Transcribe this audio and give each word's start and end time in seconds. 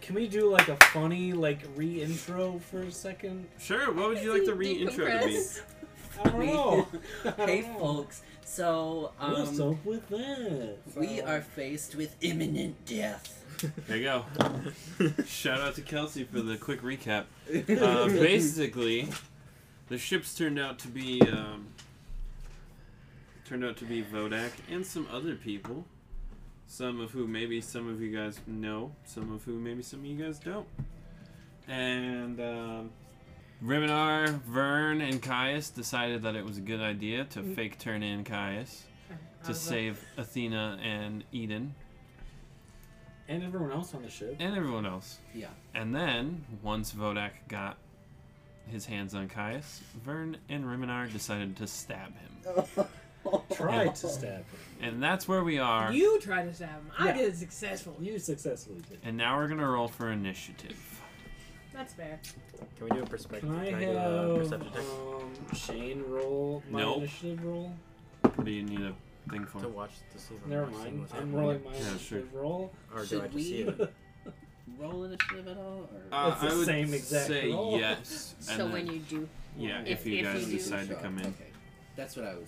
Can 0.00 0.16
we 0.16 0.26
do 0.26 0.50
like 0.50 0.66
a 0.66 0.76
funny 0.86 1.32
like 1.32 1.60
re-intro 1.76 2.58
for 2.58 2.80
a 2.80 2.90
second? 2.90 3.46
Sure. 3.60 3.92
What 3.92 4.08
would 4.08 4.20
you 4.20 4.32
like 4.32 4.44
the 4.44 4.52
re-intro 4.52 5.06
to 5.06 5.26
be? 5.28 5.40
I 6.18 6.28
don't 6.28 6.46
know. 6.46 6.88
I 7.24 7.30
don't 7.30 7.48
hey, 7.48 7.60
know. 7.60 7.78
folks. 7.78 8.22
So, 8.44 9.12
um, 9.20 9.32
What's 9.34 9.60
up 9.60 9.84
with 9.84 10.08
that? 10.08 10.78
we 10.96 11.20
are 11.20 11.40
faced 11.40 11.94
with 11.94 12.16
imminent 12.20 12.84
death. 12.84 13.44
There 13.86 13.96
you 13.96 14.02
go. 14.02 14.24
Shout 15.24 15.60
out 15.60 15.76
to 15.76 15.82
Kelsey 15.82 16.24
for 16.24 16.40
the 16.40 16.56
quick 16.56 16.82
recap. 16.82 17.26
Uh, 17.48 18.08
basically, 18.08 19.08
the 19.86 19.98
ships 19.98 20.34
turned 20.34 20.58
out 20.58 20.80
to 20.80 20.88
be 20.88 21.22
um, 21.22 21.68
turned 23.44 23.64
out 23.64 23.76
to 23.76 23.84
be 23.84 24.02
Vodak 24.02 24.50
and 24.68 24.84
some 24.84 25.06
other 25.12 25.36
people. 25.36 25.84
Some 26.66 27.00
of 27.00 27.10
who 27.12 27.26
maybe 27.26 27.60
some 27.60 27.88
of 27.88 28.00
you 28.00 28.16
guys 28.16 28.40
know, 28.46 28.92
some 29.04 29.32
of 29.32 29.44
who 29.44 29.58
maybe 29.58 29.82
some 29.82 30.00
of 30.00 30.06
you 30.06 30.16
guys 30.22 30.38
don't. 30.38 30.66
And 31.68 32.40
um, 32.40 32.90
Riminar, 33.64 34.40
Vern, 34.42 35.00
and 35.00 35.22
Caius 35.22 35.70
decided 35.70 36.22
that 36.22 36.34
it 36.36 36.44
was 36.44 36.58
a 36.58 36.60
good 36.60 36.80
idea 36.80 37.24
to 37.26 37.42
fake 37.42 37.78
turn 37.78 38.02
in 38.02 38.24
Caius 38.24 38.84
to 39.44 39.54
save 39.54 40.00
Athena 40.16 40.78
and 40.82 41.22
Eden 41.32 41.74
and 43.28 43.42
everyone 43.42 43.72
else 43.72 43.94
on 43.94 44.02
the 44.02 44.10
ship. 44.10 44.36
and 44.38 44.56
everyone 44.56 44.86
else. 44.86 45.18
Yeah. 45.34 45.48
And 45.74 45.94
then, 45.94 46.44
once 46.62 46.92
Vodak 46.92 47.30
got 47.48 47.76
his 48.68 48.86
hands 48.86 49.14
on 49.14 49.28
Caius, 49.28 49.80
Vern 50.04 50.36
and 50.48 50.64
Riminar 50.64 51.12
decided 51.12 51.56
to 51.56 51.66
stab 51.66 52.12
him. 52.16 52.86
Tried 53.54 53.94
to 53.96 54.08
stab 54.08 54.30
him. 54.32 54.44
And 54.80 55.02
that's 55.02 55.26
where 55.26 55.42
we 55.44 55.58
are. 55.58 55.92
You 55.92 56.20
tried 56.20 56.44
to 56.44 56.54
stab 56.54 56.68
him. 56.70 56.90
I 56.98 57.06
Yeah. 57.06 57.12
did 57.14 57.28
it 57.32 57.36
successfully. 57.36 57.96
You 58.06 58.18
successfully 58.18 58.80
did. 58.88 58.98
And 59.02 59.16
now 59.16 59.36
we're 59.38 59.48
gonna 59.48 59.68
roll 59.68 59.88
for 59.88 60.10
initiative. 60.10 60.76
That's 61.72 61.92
fair. 61.94 62.18
Can 62.76 62.88
we 62.88 62.96
do 62.96 63.02
a 63.02 63.06
perspective? 63.06 63.48
Can 63.50 63.58
I 63.58 63.70
do 63.70 63.90
a 63.90 64.00
have 64.00 64.38
perception 64.38 64.72
check 64.72 64.82
um, 64.82 65.54
Shane 65.54 66.02
roll 66.08 66.62
my 66.70 66.80
Nope. 66.80 66.96
initiative 66.98 67.44
roll? 67.44 67.72
What 68.22 68.44
do 68.44 68.50
you 68.50 68.62
need 68.62 68.80
a 68.80 68.94
thing 69.30 69.44
for? 69.44 69.60
to 69.60 69.68
watch 69.68 69.90
to 70.12 70.18
see? 70.18 70.34
if 70.34 70.44
I'm 70.44 70.50
Never 70.50 70.66
mind. 70.68 71.00
what's 71.00 71.12
I'm 71.12 71.18
happening? 71.18 71.36
rolling 71.36 71.64
my 71.64 71.70
Yeah, 71.72 71.78
sure. 71.80 71.88
initiative 71.90 72.34
roll. 72.34 72.72
Or 72.94 72.98
do 72.98 73.02
I 73.02 73.06
Should 73.06 73.22
just 73.24 73.34
we- 73.34 73.42
see 73.44 73.62
it? 73.62 73.94
Roll 74.80 75.04
initiative 75.04 75.46
at 75.48 75.56
all? 75.56 75.88
Or? 76.12 76.14
Uh, 76.16 76.30
It's 76.32 76.40
the 76.40 76.48
I 76.48 76.54
would 76.56 76.66
same 76.66 76.92
exact 76.94 77.26
say 77.28 77.52
roll. 77.52 77.78
yes. 77.78 78.34
and 78.38 78.44
So 78.46 78.56
then- 78.64 78.72
when 78.72 78.86
you 78.88 78.98
do, 78.98 79.28
yeah, 79.56 79.80
if, 79.82 80.00
if- 80.00 80.06
you 80.06 80.18
if 80.18 80.24
guys 80.24 80.40
you 80.40 80.46
do- 80.46 80.58
decide 80.58 80.88
to 80.88 80.94
come 80.96 81.18
in. 81.18 81.26
Okay. 81.26 81.44
That's 81.96 82.16
what 82.16 82.26
I 82.26 82.34
was. 82.34 82.44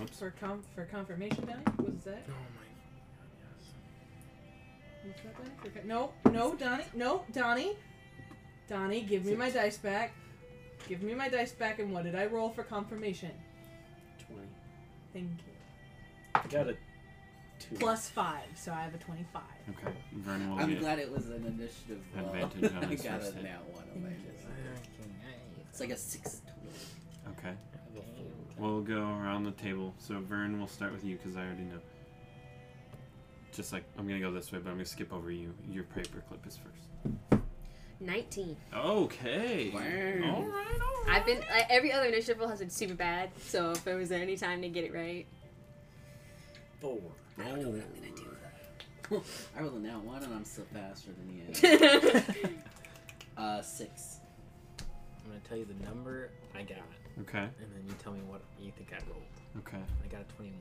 Oops. 0.00 0.18
For 0.18 0.30
com- 0.40 0.62
for 0.74 0.84
confirmation, 0.86 1.44
Donnie? 1.46 1.62
What 1.76 1.92
is 1.94 2.04
that? 2.04 2.24
Oh 2.28 2.32
my 2.56 2.66
god, 2.66 3.28
Yes. 3.38 5.04
What's 5.04 5.22
that, 5.22 5.36
Donnie? 5.36 5.50
For 5.62 5.80
co- 5.80 5.86
no, 5.86 6.12
no, 6.32 6.54
Donnie. 6.56 6.84
No, 6.94 7.24
Donnie. 7.32 7.76
Donnie, 8.68 9.02
give 9.02 9.24
me 9.26 9.34
my 9.34 9.50
dice 9.50 9.76
back. 9.76 10.12
Give 10.88 11.02
me 11.02 11.14
my 11.14 11.28
dice 11.28 11.52
back. 11.52 11.78
And 11.78 11.92
what 11.92 12.04
did 12.04 12.14
I 12.14 12.26
roll 12.26 12.48
for 12.50 12.62
confirmation? 12.62 13.30
20. 14.26 14.42
Thank 15.12 15.26
you. 15.26 15.52
I 16.34 16.46
got 16.48 16.68
a 16.68 16.76
two. 17.58 17.76
Plus 17.78 18.08
five, 18.08 18.46
so 18.56 18.72
I 18.72 18.80
have 18.80 18.94
a 18.94 18.98
twenty-five. 18.98 19.42
Okay, 19.70 19.94
Vern 20.14 20.50
will 20.50 20.58
I'm 20.58 20.70
get. 20.70 20.80
glad 20.80 20.98
it 20.98 21.12
was 21.12 21.26
an 21.28 21.44
initiative 21.46 22.02
roll. 22.16 22.26
Advantage 22.44 22.72
on 22.76 22.78
I 22.84 22.86
his 22.86 23.02
got 23.02 23.20
first 23.20 23.32
a 23.32 23.34
hit. 23.36 23.44
nat 23.44 23.60
one 23.70 23.84
on 23.94 24.02
my. 24.02 24.08
It's 25.70 25.80
like 25.80 25.90
a 25.90 25.96
six 25.96 26.40
total. 26.46 27.38
Okay, 27.38 27.54
we'll 28.62 28.80
go 28.80 29.00
around 29.00 29.44
the 29.44 29.50
table. 29.52 29.92
So 29.98 30.20
Vern, 30.20 30.58
we'll 30.58 30.68
start 30.68 30.92
with 30.92 31.04
you 31.04 31.16
because 31.16 31.36
I 31.36 31.40
already 31.40 31.64
know. 31.64 31.80
Just 33.52 33.72
like 33.72 33.84
I'm 33.98 34.06
gonna 34.06 34.20
go 34.20 34.30
this 34.30 34.52
way, 34.52 34.60
but 34.60 34.70
I'm 34.70 34.76
gonna 34.76 34.86
skip 34.86 35.12
over 35.12 35.30
you. 35.30 35.52
Your 35.68 35.84
paperclip 35.84 36.46
is 36.46 36.56
first. 36.56 37.42
19. 38.00 38.56
Okay. 38.74 39.70
Wow. 39.70 39.80
All 39.80 39.84
right. 39.84 40.24
All 40.24 40.42
right. 40.48 40.80
I've 41.08 41.26
been 41.26 41.42
I, 41.52 41.66
every 41.68 41.92
other 41.92 42.06
initiative 42.06 42.38
roll 42.38 42.48
has 42.48 42.60
been 42.60 42.70
super 42.70 42.94
bad. 42.94 43.30
So 43.38 43.72
if 43.72 43.84
there 43.84 43.96
was 43.96 44.10
any 44.10 44.36
time 44.36 44.62
to 44.62 44.68
get 44.68 44.84
it 44.84 44.94
right, 44.94 45.26
Four. 46.80 46.98
I 47.38 47.44
don't 47.44 47.62
know 47.62 47.68
what 47.68 47.80
I'm 47.80 47.94
gonna 48.00 48.16
do. 48.16 49.22
I 49.56 49.62
rolled 49.62 49.74
a 49.74 49.78
nat 49.78 49.98
one 49.98 50.22
and 50.22 50.34
I'm 50.34 50.44
still 50.44 50.64
faster 50.72 51.10
than 51.12 51.28
you. 51.36 52.54
uh, 53.36 53.60
six. 53.60 54.18
I'm 54.80 55.30
gonna 55.30 55.40
tell 55.48 55.58
you 55.58 55.66
the 55.66 55.84
number 55.84 56.30
I 56.54 56.62
got, 56.62 56.78
Okay. 57.20 57.38
and 57.38 57.50
then 57.74 57.84
you 57.86 57.94
tell 58.02 58.12
me 58.12 58.20
what 58.26 58.40
you 58.60 58.72
think 58.76 58.90
I 58.92 58.98
rolled. 59.10 59.22
Okay. 59.66 59.76
I 60.04 60.06
got 60.08 60.22
a 60.22 60.24
21. 60.36 60.60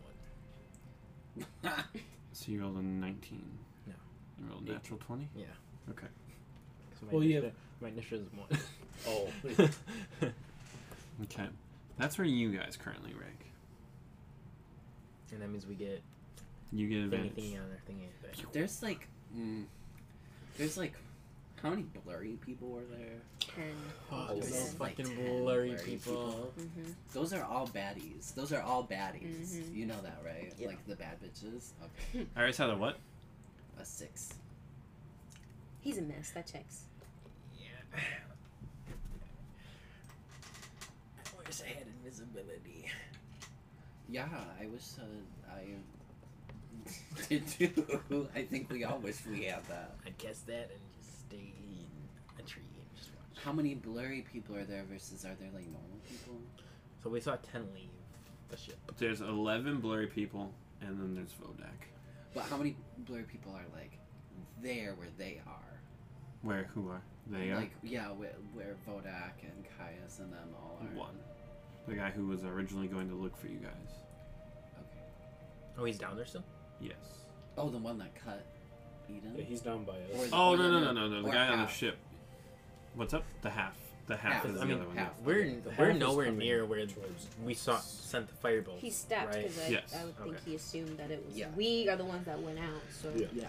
So 2.33 2.51
you 2.51 2.61
rolled 2.61 2.77
a 2.77 2.81
19. 2.81 3.41
No. 3.87 3.93
You 4.39 4.45
rolled 4.51 4.67
a 4.69 4.71
natural 4.73 4.99
20. 4.99 5.29
Yeah. 5.35 5.45
Okay. 5.89 6.07
So 6.99 7.05
my 7.07 7.11
Well, 7.13 7.23
you 7.23 7.29
initiative, 7.39 7.55
my 7.81 7.87
initiative 7.89 8.27
is 8.27 8.33
one. 8.33 8.49
Oh. 9.07 9.29
Okay. 11.23 11.47
That's 11.97 12.17
where 12.17 12.25
you 12.27 12.51
guys 12.57 12.77
currently 12.77 13.13
rank. 13.13 13.45
and 15.31 15.41
that 15.41 15.49
means 15.49 15.65
we 15.67 15.75
get 15.75 16.01
You 16.71 16.87
get 16.87 16.97
thingy 16.99 17.03
advantage. 17.05 17.35
thingy 17.35 17.53
on 17.55 17.69
our 17.71 17.81
thingy. 17.89 18.07
thing. 18.35 18.45
There's 18.53 18.81
like, 18.81 19.07
mm, 19.37 19.65
there's 20.57 20.77
like, 20.77 20.93
how 21.61 21.69
many 21.69 21.83
blurry 22.05 22.37
people 22.45 22.69
were 22.69 22.81
there? 22.89 23.19
10. 23.55 23.63
Oh, 24.11 24.27
those 24.35 24.75
like 24.79 24.95
fucking 24.97 25.15
10 25.15 25.41
blurry 25.43 25.75
people. 25.83 26.51
Mm-hmm. 26.59 26.91
Those 27.13 27.33
are 27.33 27.43
all 27.43 27.67
baddies. 27.67 28.33
Those 28.33 28.51
are 28.51 28.61
all 28.61 28.83
baddies. 28.83 29.57
Mhm. 29.57 29.75
You 29.75 29.85
know 29.85 29.99
that, 30.01 30.19
right? 30.25 30.53
Yeah. 30.57 30.67
Like 30.69 30.85
the 30.87 30.95
bad 30.95 31.17
bitches. 31.21 31.71
Okay, 32.13 32.25
All 32.35 32.43
right, 32.43 32.53
Tyler. 32.53 32.77
What? 32.77 32.97
a 33.79 33.85
six. 33.85 34.33
He's 35.81 35.97
a 35.97 36.01
mess. 36.03 36.31
That 36.31 36.45
checks. 36.45 36.83
Yeah. 37.59 37.99
I 41.17 41.47
wish 41.47 41.61
I 41.61 41.67
had 41.67 41.87
invisibility. 42.03 42.85
Yeah, 44.09 44.27
I 44.61 44.65
wish 44.67 44.83
uh, 44.99 45.51
I 45.51 45.63
did 47.29 47.47
too. 47.47 48.27
I 48.35 48.43
think 48.43 48.69
we 48.69 48.83
all 48.83 48.99
wish 48.99 49.25
we 49.25 49.43
had 49.45 49.63
that. 49.69 49.95
I'd 50.05 50.17
guess 50.17 50.39
that 50.41 50.69
and 50.71 50.79
just 50.89 50.90
stay 51.31 51.53
in 51.63 52.39
a 52.39 52.41
tree 52.47 52.61
and 52.75 52.97
just 52.97 53.09
watch. 53.15 53.43
How 53.43 53.51
many 53.51 53.73
blurry 53.75 54.25
people 54.31 54.55
are 54.55 54.63
there 54.65 54.83
versus 54.91 55.25
are 55.25 55.35
there 55.39 55.49
like 55.53 55.65
normal 55.65 55.99
people? 56.07 56.35
So 57.03 57.09
we 57.09 57.19
saw 57.19 57.35
ten 57.37 57.67
leave 57.73 57.89
the 58.49 58.57
ship. 58.57 58.77
There's 58.97 59.21
11 59.21 59.79
blurry 59.79 60.07
people, 60.07 60.53
and 60.81 60.99
then 60.99 61.15
there's 61.15 61.31
Vodak. 61.33 61.87
But 62.33 62.43
how 62.43 62.57
many 62.57 62.75
blurry 62.99 63.23
people 63.23 63.53
are 63.53 63.65
like 63.79 63.97
there 64.61 64.93
where 64.95 65.07
they 65.17 65.41
are? 65.47 65.79
Where? 66.41 66.69
Who 66.73 66.89
are? 66.89 67.01
They 67.27 67.51
are 67.51 67.55
Like 67.57 67.71
yeah, 67.83 68.07
where, 68.09 68.35
where 68.53 68.75
Vodak 68.87 69.43
and 69.43 69.63
Caius 69.77 70.19
and 70.19 70.31
them 70.33 70.49
all 70.55 70.79
are. 70.81 70.97
one. 70.97 71.17
The 71.87 71.95
guy 71.95 72.11
who 72.11 72.27
was 72.27 72.43
originally 72.43 72.87
going 72.87 73.09
to 73.09 73.15
look 73.15 73.35
for 73.37 73.47
you 73.47 73.57
guys. 73.57 73.91
Okay. 74.77 75.03
Oh, 75.77 75.83
he's 75.85 75.97
down 75.97 76.15
there 76.15 76.25
still. 76.25 76.43
Yes. 76.79 76.95
Oh, 77.57 77.69
the 77.69 77.77
one 77.77 77.97
that 77.99 78.13
cut 78.15 78.45
Eden. 79.17 79.33
Yeah, 79.37 79.43
he's 79.43 79.61
down 79.61 79.83
by 79.83 79.93
us. 79.93 80.29
Oh 80.33 80.55
no 80.55 80.69
no 80.71 80.79
no 80.79 80.91
no 80.93 81.07
no! 81.07 81.21
The 81.23 81.29
or 81.29 81.31
guy 81.31 81.47
on 81.49 81.59
the 81.59 81.67
ship. 81.67 81.97
What's 82.95 83.13
up? 83.13 83.23
The 83.41 83.49
half. 83.49 83.75
The 84.07 84.17
half, 84.17 84.33
Half. 84.33 84.45
is 84.47 84.55
the 84.55 84.61
I 84.61 84.65
mean, 84.65 84.77
other 84.77 84.87
one. 84.87 84.97
half. 84.97 85.13
We're 85.23 85.43
Okay. 85.45 85.61
We're 85.77 85.93
nowhere 85.93 86.31
near 86.31 86.65
where 86.65 86.85
towards 86.85 87.27
we 87.45 87.53
saw 87.53 87.77
sent 87.79 88.27
the 88.27 88.47
firebolt. 88.47 88.79
He 88.79 88.89
stopped 88.89 89.27
right? 89.35 89.43
because 89.43 89.59
I, 89.59 89.67
Yes. 89.69 89.95
I 89.97 90.03
would 90.03 90.17
think 90.17 90.29
Okay. 90.35 90.39
he 90.47 90.55
assumed 90.55 90.97
that 90.97 91.11
it 91.11 91.23
was 91.25 91.37
Yeah. 91.37 91.47
we 91.55 91.87
are 91.87 91.95
the 91.95 92.03
ones 92.03 92.25
that 92.25 92.41
went 92.41 92.59
out. 92.59 92.81
So 93.01 93.09
Yeah. 93.15 93.27
Yeah. 93.33 93.47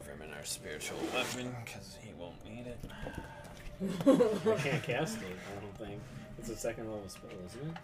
From 0.00 0.22
our 0.36 0.44
spiritual 0.44 0.98
weapon, 1.14 1.54
because 1.64 1.96
he 2.02 2.12
won't 2.18 2.42
need 2.44 2.66
it. 2.66 2.78
I 4.06 4.56
can't 4.62 4.82
cast 4.82 5.18
it, 5.18 5.24
I 5.56 5.60
don't 5.60 5.78
think. 5.88 6.00
It's 6.38 6.48
a 6.48 6.56
second 6.56 6.84
level 6.90 7.08
spell, 7.08 7.30
isn't 7.46 7.70
it? 7.70 7.76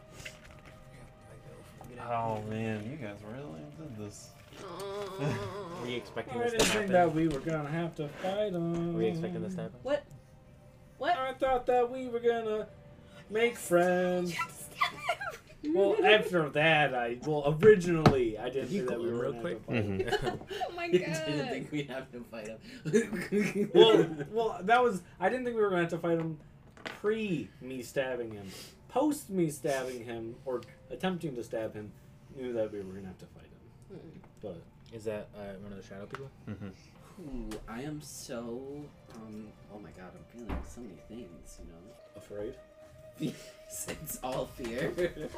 Oh 2.01 2.43
man, 2.49 2.83
you 2.91 2.97
guys 2.97 3.17
really 3.33 3.61
did 3.79 3.97
this. 3.99 4.31
Were 5.21 5.89
you 5.89 5.97
expecting 5.97 6.41
I 6.41 6.45
this 6.45 6.53
to 6.53 6.59
didn't 6.59 6.69
think 6.71 6.91
happen? 6.91 6.93
that 6.93 7.15
we 7.15 7.29
were 7.29 7.41
gonna 7.41 7.69
have 7.69 7.95
to 7.97 8.09
fight 8.09 8.53
him. 8.53 8.95
Were 8.95 9.03
you 9.03 9.09
expecting 9.09 9.43
this 9.43 9.55
to 9.55 9.63
happen? 9.63 9.79
What? 9.83 10.05
What? 10.99 11.17
I 11.17 11.33
thought 11.35 11.67
that 11.67 11.91
we 11.91 12.09
were 12.09 12.21
gonna 12.21 12.67
make 13.31 13.57
friends. 13.57 14.35
Well, 15.75 15.97
after 16.05 16.49
that, 16.51 16.95
I 16.95 17.19
well 17.27 17.57
originally 17.63 18.39
I 18.39 18.51
didn't 18.51 18.69
Did 18.69 18.73
you 18.73 18.79
think 18.87 18.91
that 18.91 19.01
we 19.01 19.07
glow 19.07 19.15
were 19.17 19.23
real 19.23 19.33
gonna 19.33 19.55
quick? 19.57 19.61
have 19.69 20.11
to 20.11 20.17
fight 20.19 20.31
him. 20.33 20.41
oh 20.71 20.73
my 20.77 20.85
You 20.93 20.99
god. 21.01 21.23
didn't 21.27 21.49
think 21.49 21.73
we'd 21.73 21.91
have 21.91 22.13
to 22.13 22.25
fight 22.31 22.49
him. 22.49 23.71
well, 23.75 24.07
well, 24.33 24.61
that 24.63 24.83
was 24.83 25.03
I 25.19 25.29
didn't 25.29 25.45
think 25.45 25.57
we 25.57 25.63
were 25.63 25.71
gonna 25.71 25.83
have 25.83 25.91
to 25.91 25.99
fight 25.99 26.19
him 26.19 26.39
pre 27.01 27.49
me 27.61 27.83
stabbing 27.83 28.33
him. 28.33 28.47
Post 28.97 29.29
me 29.29 29.51
stabbing 29.51 30.07
him 30.07 30.37
or 30.47 30.63
attempting 30.91 31.35
to 31.35 31.45
stab 31.45 31.75
him, 31.75 31.93
knew 32.35 32.55
that 32.55 32.73
we 32.73 32.79
were 32.79 32.95
gonna 32.95 33.09
have 33.09 33.19
to 33.19 33.27
fight 33.27 33.45
him. 33.45 33.99
Mm-mm. 33.99 34.23
But 34.41 34.63
Is 34.91 35.05
that 35.05 35.29
uh, 35.37 35.53
one 35.63 35.71
of 35.71 35.83
the 35.83 35.87
shadow 35.87 36.07
people? 36.07 36.31
Mm-hmm. 36.49 36.69
Ooh, 37.21 37.51
I 37.69 37.83
am 37.83 38.01
so 38.01 38.87
um. 39.15 39.49
Oh 39.71 39.79
my 39.79 39.91
god, 39.91 40.13
I'm 40.17 40.25
feeling 40.33 40.63
so 40.67 40.81
many 40.81 40.95
things. 41.09 41.59
You 41.59 41.71
know. 41.71 41.77
afraid. 42.17 42.55
it's 44.01 44.19
all 44.25 44.47
fear. 44.47 44.91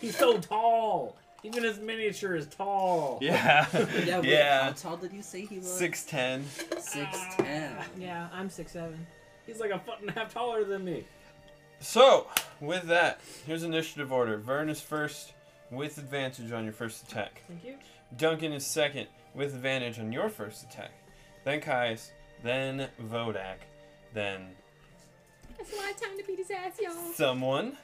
He's 0.00 0.16
so 0.16 0.38
tall. 0.38 1.18
Even 1.42 1.64
his 1.64 1.78
miniature 1.78 2.34
is 2.34 2.46
tall. 2.46 3.18
Yeah. 3.20 3.66
Yeah, 4.06 4.20
wait, 4.20 4.30
yeah. 4.30 4.64
How 4.64 4.72
tall 4.72 4.96
did 4.96 5.12
you 5.12 5.20
say 5.20 5.44
he 5.44 5.58
was? 5.58 5.70
Six 5.70 6.06
ten. 6.06 6.46
Six 6.78 7.18
ten. 7.36 7.76
Yeah, 7.98 8.28
I'm 8.32 8.48
six 8.48 8.72
seven. 8.72 9.06
He's 9.46 9.60
like 9.60 9.70
a 9.70 9.78
foot 9.78 10.00
and 10.00 10.08
a 10.08 10.12
half 10.12 10.32
taller 10.32 10.64
than 10.64 10.82
me. 10.82 11.04
So, 11.80 12.26
with 12.60 12.84
that, 12.84 13.20
here's 13.46 13.62
initiative 13.62 14.12
order. 14.12 14.36
Vern 14.36 14.68
is 14.68 14.80
first 14.80 15.32
with 15.70 15.98
advantage 15.98 16.50
on 16.52 16.64
your 16.64 16.72
first 16.72 17.04
attack. 17.08 17.42
Thank 17.48 17.64
you. 17.64 17.74
Duncan 18.16 18.52
is 18.52 18.66
second 18.66 19.06
with 19.34 19.54
advantage 19.54 19.98
on 19.98 20.12
your 20.12 20.28
first 20.28 20.64
attack. 20.64 20.90
Then 21.44 21.60
Caius, 21.60 22.10
then 22.42 22.88
Vodak, 23.00 23.58
then 24.12 24.48
That's 25.56 25.72
a 25.72 25.76
lot 25.76 25.90
of 25.90 26.00
time 26.00 26.18
to 26.18 26.24
beat 26.26 26.38
his 26.38 26.50
ass, 26.50 26.78
y'all. 26.80 27.12
someone, 27.14 27.76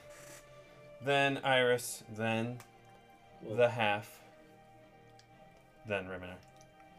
then 1.05 1.39
Iris, 1.45 2.03
then 2.17 2.59
Well, 3.43 3.57
the 3.57 3.69
half, 3.69 4.21
then 5.89 6.07
Riminar. 6.07 6.37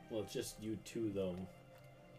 well, 0.10 0.22
it's 0.22 0.34
just 0.34 0.62
you 0.62 0.78
two 0.86 1.12
though, 1.14 1.36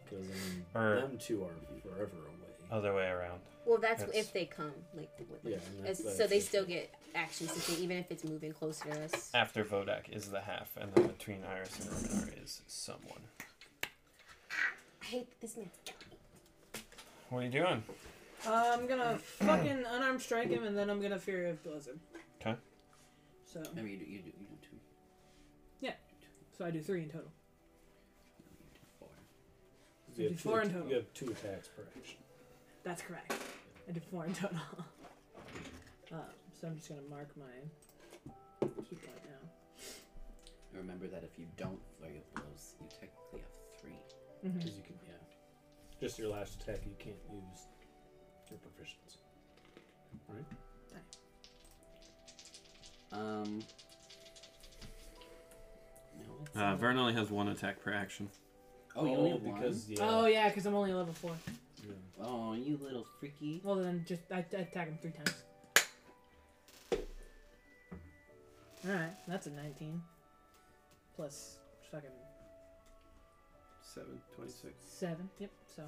because 0.03 0.25
I 0.29 0.33
mean, 0.33 0.65
Or- 0.75 1.01
them 1.01 1.17
two 1.17 1.43
are 1.43 1.55
forever 1.81 2.17
away. 2.17 2.69
Other 2.71 2.93
way 2.93 3.07
around. 3.07 3.39
Well, 3.67 3.77
that's, 3.79 4.01
That's- 4.03 4.17
if 4.27 4.31
they 4.33 4.45
come. 4.45 4.71
Like, 4.95 5.09
with, 5.19 5.43
Yeah, 5.43 5.57
and 5.77 5.83
that's- 5.83 6.17
so 6.17 6.25
they 6.25 6.37
just- 6.37 6.47
still 6.47 6.65
get 6.65 6.93
action 7.13 7.47
since 7.49 7.67
they, 7.67 7.83
even 7.83 7.97
if 7.97 8.09
it's 8.11 8.23
moving 8.23 8.53
closer 8.53 8.89
to 8.89 9.03
us. 9.03 9.29
After 9.33 9.65
Vodak 9.65 10.07
is 10.09 10.29
the 10.29 10.39
half, 10.41 10.77
and 10.77 10.93
then 10.93 11.07
between 11.07 11.43
Iris 11.43 11.77
and 11.79 11.89
Riminar 11.89 12.43
is 12.43 12.61
someone. 12.67 13.23
I 15.01 15.05
hate 15.05 15.39
this 15.41 15.57
man. 15.57 15.69
What 17.29 17.39
are 17.39 17.43
you 17.43 17.49
doing? 17.51 17.83
Uh, 18.45 18.71
I'm 18.77 18.87
gonna 18.87 19.17
fucking 19.19 19.83
unarmed 19.85 20.21
strike 20.21 20.49
him, 20.49 20.63
and 20.63 20.77
then 20.77 20.89
I'm 20.89 21.01
gonna 21.01 21.19
Flurry 21.19 21.49
of 21.49 21.61
Blows. 21.63 21.89
'Kay. 22.39 22.55
So, 23.45 23.63
Maybe 23.73 23.91
you 23.91 23.97
do. 23.97 24.05
You 24.05 24.19
do. 24.19 24.27
You 24.39 24.45
do 24.45 24.55
two. 24.61 24.79
Yeah. 25.81 25.95
so 26.57 26.63
I 26.65 26.71
do 26.71 26.81
three 26.81 27.03
in 27.03 27.09
total. 27.09 27.31
Four. 28.99 29.09
You 30.15 30.23
You 30.23 30.29
have, 30.29 30.37
do 30.37 30.43
two, 30.43 30.49
four 30.49 30.61
in 30.61 30.71
total. 30.71 30.87
you 30.89 30.95
have 30.95 31.13
two 31.13 31.25
attacks 31.31 31.67
per 31.69 31.83
action. 31.97 32.17
That's 32.87 33.01
correct. 33.01 33.33
I 33.89 33.91
do 33.91 33.99
four 34.09 34.25
in 34.25 34.33
total. 34.33 34.57
um, 36.13 36.19
so 36.61 36.67
I'm 36.67 36.77
just 36.77 36.87
gonna 36.87 37.01
mark 37.09 37.27
my 37.37 37.43
keep 38.89 39.01
that 39.01 39.23
down. 39.25 39.49
Remember 40.73 41.05
that 41.07 41.21
if 41.21 41.37
you 41.37 41.47
don't 41.57 41.77
flurry 41.99 42.19
of 42.19 42.33
blows, 42.33 42.75
you 42.79 42.87
technically 42.87 43.41
have 43.41 43.81
three. 43.81 43.91
Mm-hmm. 44.45 44.57
Because 44.59 44.77
you 44.77 44.83
can, 44.83 44.95
yeah. 45.05 45.99
Just 45.99 46.17
your 46.17 46.29
last 46.29 46.61
attack, 46.61 46.79
you 46.85 46.95
can't 46.97 47.17
use 47.29 47.67
your 48.49 48.59
proficiency. 48.59 49.19
Right? 50.29 50.45
Um. 53.11 53.59
No, 56.17 56.25
it's 56.45 56.55
Uh, 56.55 56.59
not. 56.59 56.79
Vern 56.79 56.97
only 56.97 57.13
has 57.15 57.29
one 57.31 57.49
attack 57.49 57.81
per 57.81 57.91
action. 57.91 58.29
Oh, 58.95 59.05
you 59.05 59.11
only 59.11 59.31
have 59.31 59.41
one. 59.41 59.55
because 59.59 59.89
yeah. 59.89 59.97
Oh 60.01 60.25
yeah, 60.25 60.47
because 60.47 60.65
I'm 60.65 60.73
only 60.75 60.91
a 60.91 60.95
level 60.97 61.13
four. 61.13 61.31
Yeah. 61.87 62.25
Oh, 62.25 62.53
you 62.53 62.77
little 62.81 63.05
freaky. 63.19 63.61
Well 63.63 63.75
then, 63.75 64.03
just 64.07 64.21
I, 64.31 64.37
I 64.37 64.61
attack 64.61 64.87
him 64.87 64.97
three 65.01 65.11
times. 65.11 65.43
All 68.87 68.93
right, 68.93 69.13
that's 69.27 69.47
a 69.47 69.51
19. 69.51 70.01
Plus 71.15 71.57
fucking 71.91 72.09
Seven, 73.81 74.21
twenty-six. 74.35 74.73
seven. 74.87 75.29
Yep. 75.39 75.49
So 75.75 75.83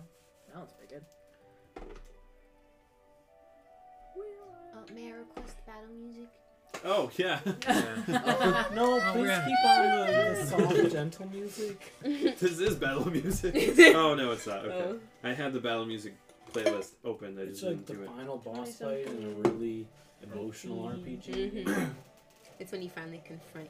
that 0.48 0.58
one's 0.58 0.72
pretty 0.74 0.96
good. 0.96 1.06
Uh, 4.74 4.94
may 4.96 5.10
I 5.12 5.16
request 5.18 5.58
battle 5.68 5.90
music? 6.02 6.28
Oh 6.86 7.10
yeah. 7.18 7.40
No, 8.74 8.96
Oh, 8.96 9.10
please 9.14 9.28
yeah. 9.28 9.46
keep 9.46 9.66
on 9.66 10.08
the, 10.08 10.40
the 10.40 10.46
soft, 10.46 10.92
gentle 10.92 11.28
music. 11.30 11.94
this 12.02 12.60
is 12.60 12.76
battle 12.76 13.10
music. 13.10 13.54
oh 13.96 14.16
no, 14.16 14.32
it's 14.32 14.48
not. 14.48 14.66
Okay. 14.66 14.76
Oh. 14.88 15.00
I 15.24 15.34
had 15.34 15.54
the 15.54 15.60
battle 15.60 15.86
music 15.86 16.16
playlist 16.54 16.92
open. 17.04 17.38
I 17.38 17.42
It's 17.44 17.60
just 17.62 17.64
like 17.64 17.86
didn't 17.86 17.88
the 17.88 17.94
do 17.96 18.02
it. 18.04 18.16
final 18.18 18.38
boss 18.38 18.76
fight 18.78 19.08
in 19.08 19.24
a 19.26 19.50
really 19.50 19.88
emotional 20.24 20.84
RPG. 20.90 21.66
Mhm. 21.66 21.90
it's 22.60 22.72
when 22.72 22.82
you 22.82 22.90
finally 22.90 23.22
confront 23.26 23.70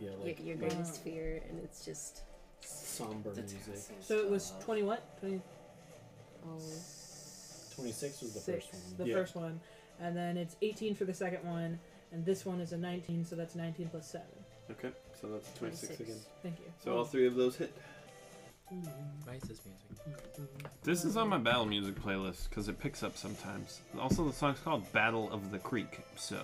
Yeah, 0.00 0.10
your, 0.10 0.18
like 0.24 0.44
your 0.44 0.56
Wow. 0.56 0.68
greatest 0.68 1.02
fear, 1.02 1.42
and 1.48 1.58
it's 1.64 1.84
just. 1.84 2.22
somber 2.60 3.30
The 3.30 3.40
music. 3.42 3.58
tassels 3.66 3.90
So 4.00 4.18
it 4.18 4.30
was 4.30 4.52
of- 4.52 4.64
20 4.64 4.82
what? 4.84 5.02
20. 5.20 5.40
Oh. 6.46 6.58
26 7.74 8.22
was 8.22 8.34
the 8.34 8.40
six, 8.40 8.66
first 8.66 8.72
one. 8.74 8.96
The 8.98 9.06
Yeah. 9.06 9.14
first 9.14 9.34
one, 9.34 9.60
and 10.00 10.16
then 10.16 10.36
it's 10.36 10.56
18 10.62 10.94
for 10.94 11.04
the 11.04 11.14
second 11.14 11.44
one, 11.44 11.80
and 12.12 12.24
this 12.24 12.44
one 12.46 12.60
is 12.60 12.72
a 12.72 12.76
19, 12.76 13.24
so 13.24 13.36
that's 13.36 13.54
19 13.54 13.88
plus 13.88 14.10
seven. 14.10 14.26
Okay, 14.70 14.90
so 15.20 15.28
that's 15.28 15.50
twenty-six 15.58 15.96
26. 15.96 16.00
again. 16.00 16.16
Thank 16.42 16.58
you. 16.60 16.66
So 16.82 16.96
all 16.96 17.04
three 17.04 17.26
of 17.26 17.34
those 17.34 17.56
hit. 17.56 17.72
Why 18.68 19.34
is 19.34 19.42
this 19.42 19.60
music? 19.66 20.48
This 20.82 21.04
is 21.04 21.16
on 21.18 21.28
my 21.28 21.36
battle 21.38 21.66
music 21.66 21.94
playlist 21.96 22.48
because 22.48 22.68
it 22.68 22.78
picks 22.80 23.02
up 23.02 23.16
sometimes. 23.18 23.80
Also, 24.00 24.24
the 24.26 24.32
song's 24.32 24.60
called 24.60 24.90
"Battle 24.92 25.30
of 25.30 25.50
the 25.50 25.58
Creek." 25.58 26.00
So 26.16 26.38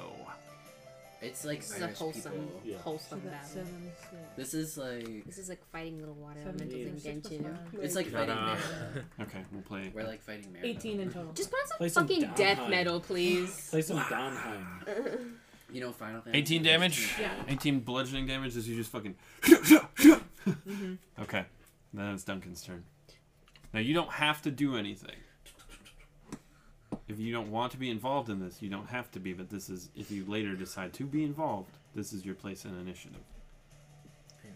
It's 1.22 1.44
like 1.46 1.60
This 1.60 1.72
is 1.76 1.80
a 1.80 1.84
Irish 1.86 1.98
wholesome, 1.98 2.32
people. 2.32 2.60
Yeah. 2.64 2.76
Wholesome 2.78 3.22
that's 3.24 3.54
battle. 3.54 3.64
seven. 3.64 3.92
six, 4.10 4.12
This 4.36 4.54
is 4.54 4.76
like 4.76 5.24
This 5.24 5.38
is 5.38 5.48
like 5.48 5.64
fighting 5.72 5.98
little 6.00 6.14
water 6.16 6.40
elementals 6.42 6.74
in 6.74 7.00
six 7.00 7.28
plus 7.28 7.40
Genshin. 7.40 7.56
it's 7.82 7.94
like 7.96 8.06
Shut 8.06 8.14
fighting 8.14 8.34
up. 8.34 8.58
Marrow. 8.58 9.04
okay, 9.22 9.38
we'll 9.50 9.62
play. 9.62 9.90
We're 9.94 10.04
like 10.06 10.22
fighting 10.22 10.52
Marrow. 10.52 10.66
18 10.66 11.00
in 11.00 11.10
total. 11.10 11.32
Just 11.32 11.50
put 11.50 11.60
on 11.72 11.78
Play 11.78 11.88
some 11.88 12.06
some 12.06 12.14
fucking 12.16 12.30
death 12.36 12.58
Donheim. 12.58 12.70
metal, 12.70 13.00
please. 13.00 13.68
Play 13.70 13.80
some 13.82 13.98
Donheim. 14.00 14.64
You 15.70 15.80
know 15.82 15.92
Final 15.92 16.20
Fantasy. 16.22 16.38
18 16.38 16.62
damage. 16.62 17.14
Yeah. 17.20 17.30
18 17.48 17.80
bludgeoning 17.80 18.26
damage 18.26 18.56
as 18.56 18.68
you 18.68 18.76
just 18.76 18.90
fucking. 18.90 19.14
hmm 19.44 20.94
Okay, 21.20 21.44
then 21.92 22.14
it's 22.14 22.24
Duncan's 22.24 22.62
turn. 22.62 22.84
Now 23.74 23.80
you 23.80 23.92
don't 23.94 24.10
have 24.12 24.40
to 24.42 24.50
do 24.50 24.76
anything. 24.76 25.16
If 27.06 27.18
you 27.18 27.32
don't 27.32 27.50
want 27.50 27.72
to 27.72 27.78
be 27.78 27.90
involved 27.90 28.28
in 28.30 28.38
this, 28.40 28.60
you 28.62 28.68
don't 28.70 28.88
have 28.88 29.10
to 29.12 29.20
be. 29.20 29.32
But 29.32 29.50
this 29.50 29.68
is 29.68 29.90
if 29.94 30.10
you 30.10 30.24
later 30.26 30.54
decide 30.54 30.92
to 30.94 31.04
be 31.04 31.24
involved. 31.24 31.70
This 31.94 32.12
is 32.12 32.24
your 32.24 32.34
place 32.34 32.64
in 32.64 32.78
initiative. 32.78 33.20
I 34.44 34.48
know. 34.48 34.54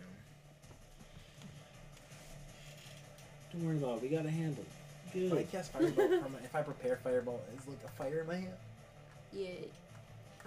Don't 3.52 3.66
worry 3.66 3.76
about 3.78 3.96
it. 3.96 4.02
We 4.02 4.08
got 4.08 4.26
a 4.26 4.30
handle. 4.30 4.64
If 5.14 5.32
I 5.32 5.36
Good. 5.36 5.50
cast 5.50 5.72
fireball 5.72 6.08
from 6.08 6.36
if 6.42 6.54
I 6.54 6.62
prepare 6.62 6.96
fireball, 7.02 7.40
is 7.58 7.66
like 7.68 7.78
a 7.84 7.88
fire 7.90 8.20
in 8.20 8.26
my 8.26 8.36
hand? 8.36 8.54
Yeah. 9.32 9.48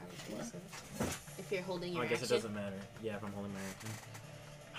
I 0.06 0.36
would 0.38 0.46
so. 0.46 0.58
If 1.38 1.52
you're 1.52 1.62
holding 1.64 1.92
Oh, 1.92 1.96
your 1.98 2.04
I 2.04 2.08
guess 2.08 2.22
action. 2.22 2.36
it 2.36 2.38
doesn't 2.38 2.54
matter. 2.56 2.76
Yeah, 3.04 3.16
if 3.18 3.24
I'm 3.24 3.34
holding 3.34 3.54
my 3.54 3.60
action. 3.60 3.90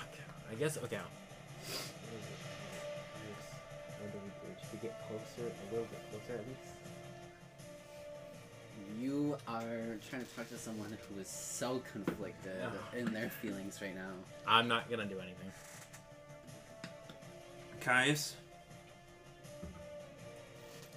Okay. 0.02 0.24
I 0.50 0.54
guess 0.54 0.76
okay. 0.78 0.96
What 0.96 1.72
is 1.72 1.80
it? 2.26 2.38
This 3.26 3.46
elderly 4.00 4.32
bridge. 4.42 4.70
To 4.70 4.76
get 4.78 4.94
closer, 5.08 5.50
a 5.50 5.72
little 5.72 5.86
bit 5.90 6.00
closer 6.10 6.40
at 6.40 6.46
least. 6.48 6.72
You 9.00 9.36
are 9.46 9.96
trying 10.08 10.24
to 10.24 10.30
talk 10.36 10.48
to 10.48 10.56
someone 10.58 10.96
who 11.08 11.20
is 11.20 11.28
so 11.28 11.82
conflicted 11.92 12.52
Ugh. 12.64 12.72
in 12.96 13.12
their 13.12 13.28
feelings 13.28 13.78
right 13.82 13.94
now. 13.94 14.10
I'm 14.46 14.68
not 14.68 14.88
gonna 14.90 15.04
do 15.06 15.18
anything. 15.18 15.52
Caius? 17.80 18.34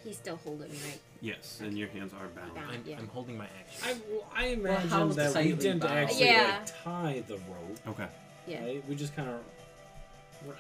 He's 0.10 0.18
still 0.18 0.38
holding, 0.38 0.70
right? 0.72 1.00
Yes, 1.22 1.62
and 1.64 1.78
your 1.78 1.88
hands 1.90 2.14
are 2.14 2.26
bound. 2.30 2.56
Bound. 2.56 2.68
I'm, 2.72 2.84
yeah. 2.84 2.98
I'm 2.98 3.08
holding 3.10 3.38
my 3.38 3.46
action. 3.60 4.02
I, 4.36 4.44
I 4.44 4.48
imagine 4.48 4.90
how 4.90 5.06
that 5.06 5.28
we 5.28 5.34
tightly 5.36 5.54
didn't 5.54 5.82
bound? 5.82 5.94
actually 5.94 6.26
Yeah. 6.26 6.58
like, 6.66 6.84
tie 6.84 7.24
the 7.28 7.36
rope. 7.36 7.78
Okay. 7.90 8.08
Yeah. 8.48 8.64
Right? 8.66 8.84
We 8.90 8.96
just 8.96 9.16
kind 9.16 9.30
of. 9.30 9.40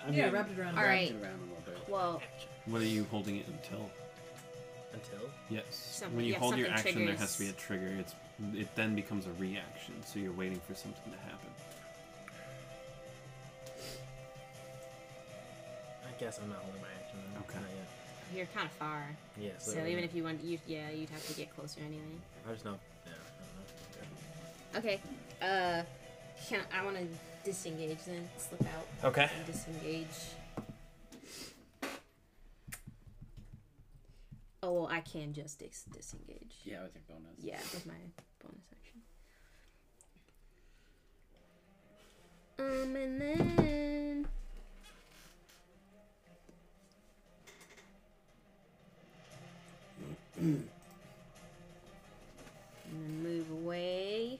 I 0.05 0.11
Yeah, 0.11 0.29
wrapped 0.29 0.51
it 0.51 0.59
around. 0.59 0.77
All 0.77 0.83
him. 0.83 0.87
right. 0.89 1.09
It 1.09 1.15
around 1.15 1.39
a 1.39 1.41
little 1.41 1.63
bit. 1.65 1.77
Well, 1.89 2.21
Action. 2.23 2.49
What 2.67 2.83
are 2.83 2.85
you 2.85 3.07
holding 3.09 3.37
it 3.37 3.47
until? 3.47 3.89
Until. 4.93 5.27
Yes. 5.49 5.63
Some- 5.71 6.15
when 6.15 6.25
you 6.25 6.33
yeah, 6.33 6.37
hold 6.39 6.55
your 6.55 6.67
something 6.67 6.85
action, 6.87 7.05
there 7.07 7.15
has 7.15 7.33
to 7.37 7.39
be 7.41 7.49
a 7.49 7.53
trigger. 7.53 7.87
It's 7.97 8.13
it 8.53 8.67
then 8.75 8.93
becomes 8.93 9.25
a 9.25 9.31
reaction, 9.41 9.95
so 10.05 10.19
you're 10.19 10.31
waiting 10.31 10.61
for 10.67 10.75
something 10.75 11.11
to 11.11 11.17
happen. 11.17 11.49
I 16.07 16.19
guess 16.19 16.39
I'm 16.39 16.49
not 16.49 16.59
holding 16.59 16.81
my 16.83 16.87
action. 17.03 17.17
Then. 17.33 17.41
Okay. 17.49 17.57
Not 17.57 17.69
yet. 17.75 17.98
You're 18.33 18.45
kind 18.47 18.65
of 18.65 18.71
far. 18.73 19.03
Yeah. 19.39 19.51
So 19.59 19.85
even 19.85 20.03
if 20.03 20.13
you 20.15 20.23
want, 20.23 20.43
you 20.43 20.59
yeah, 20.67 20.89
you'd 20.91 21.09
have 21.09 21.25
to 21.27 21.33
get 21.33 21.55
closer 21.55 21.79
anyway. 21.85 22.03
I 22.47 22.51
just 22.53 22.65
know. 22.65 22.77
Yeah. 23.05 23.11
Know. 24.73 24.79
Okay. 24.79 25.01
Uh, 25.41 25.83
can 26.47 26.61
I 26.77 26.83
want 26.85 26.97
to 26.97 27.05
disengage 27.43 28.03
then? 28.05 28.27
Slip 28.37 28.61
out 28.75 28.87
Okay. 29.09 29.29
and 29.37 29.45
disengage. 29.45 30.07
Oh 34.61 34.73
well, 34.73 34.87
I 34.87 34.99
can 34.99 35.33
just 35.33 35.59
dis- 35.59 35.85
disengage. 35.91 36.53
Yeah, 36.65 36.83
with 36.83 36.93
your 36.93 37.03
bonus. 37.07 37.39
Yeah, 37.41 37.59
with 37.73 37.85
my 37.85 37.93
bonus 38.43 38.65
action. 38.75 39.01
Um, 42.59 42.95
and 42.95 43.21
then. 43.21 44.27
and 50.39 50.69
then 52.91 53.23
move 53.23 53.51
away. 53.51 54.39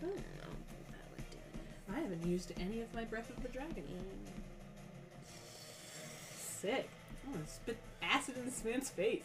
Hmm. 0.00 0.08
I 1.94 2.00
haven't 2.00 2.26
used 2.26 2.52
any 2.58 2.80
of 2.80 2.92
my 2.94 3.04
Breath 3.04 3.30
of 3.30 3.42
the 3.42 3.48
Dragon. 3.48 3.84
Sick. 6.36 6.88
I'm 7.26 7.32
gonna 7.32 7.46
spit 7.46 7.76
acid 8.02 8.36
in 8.36 8.44
this 8.44 8.64
man's 8.64 8.90
face. 8.90 9.24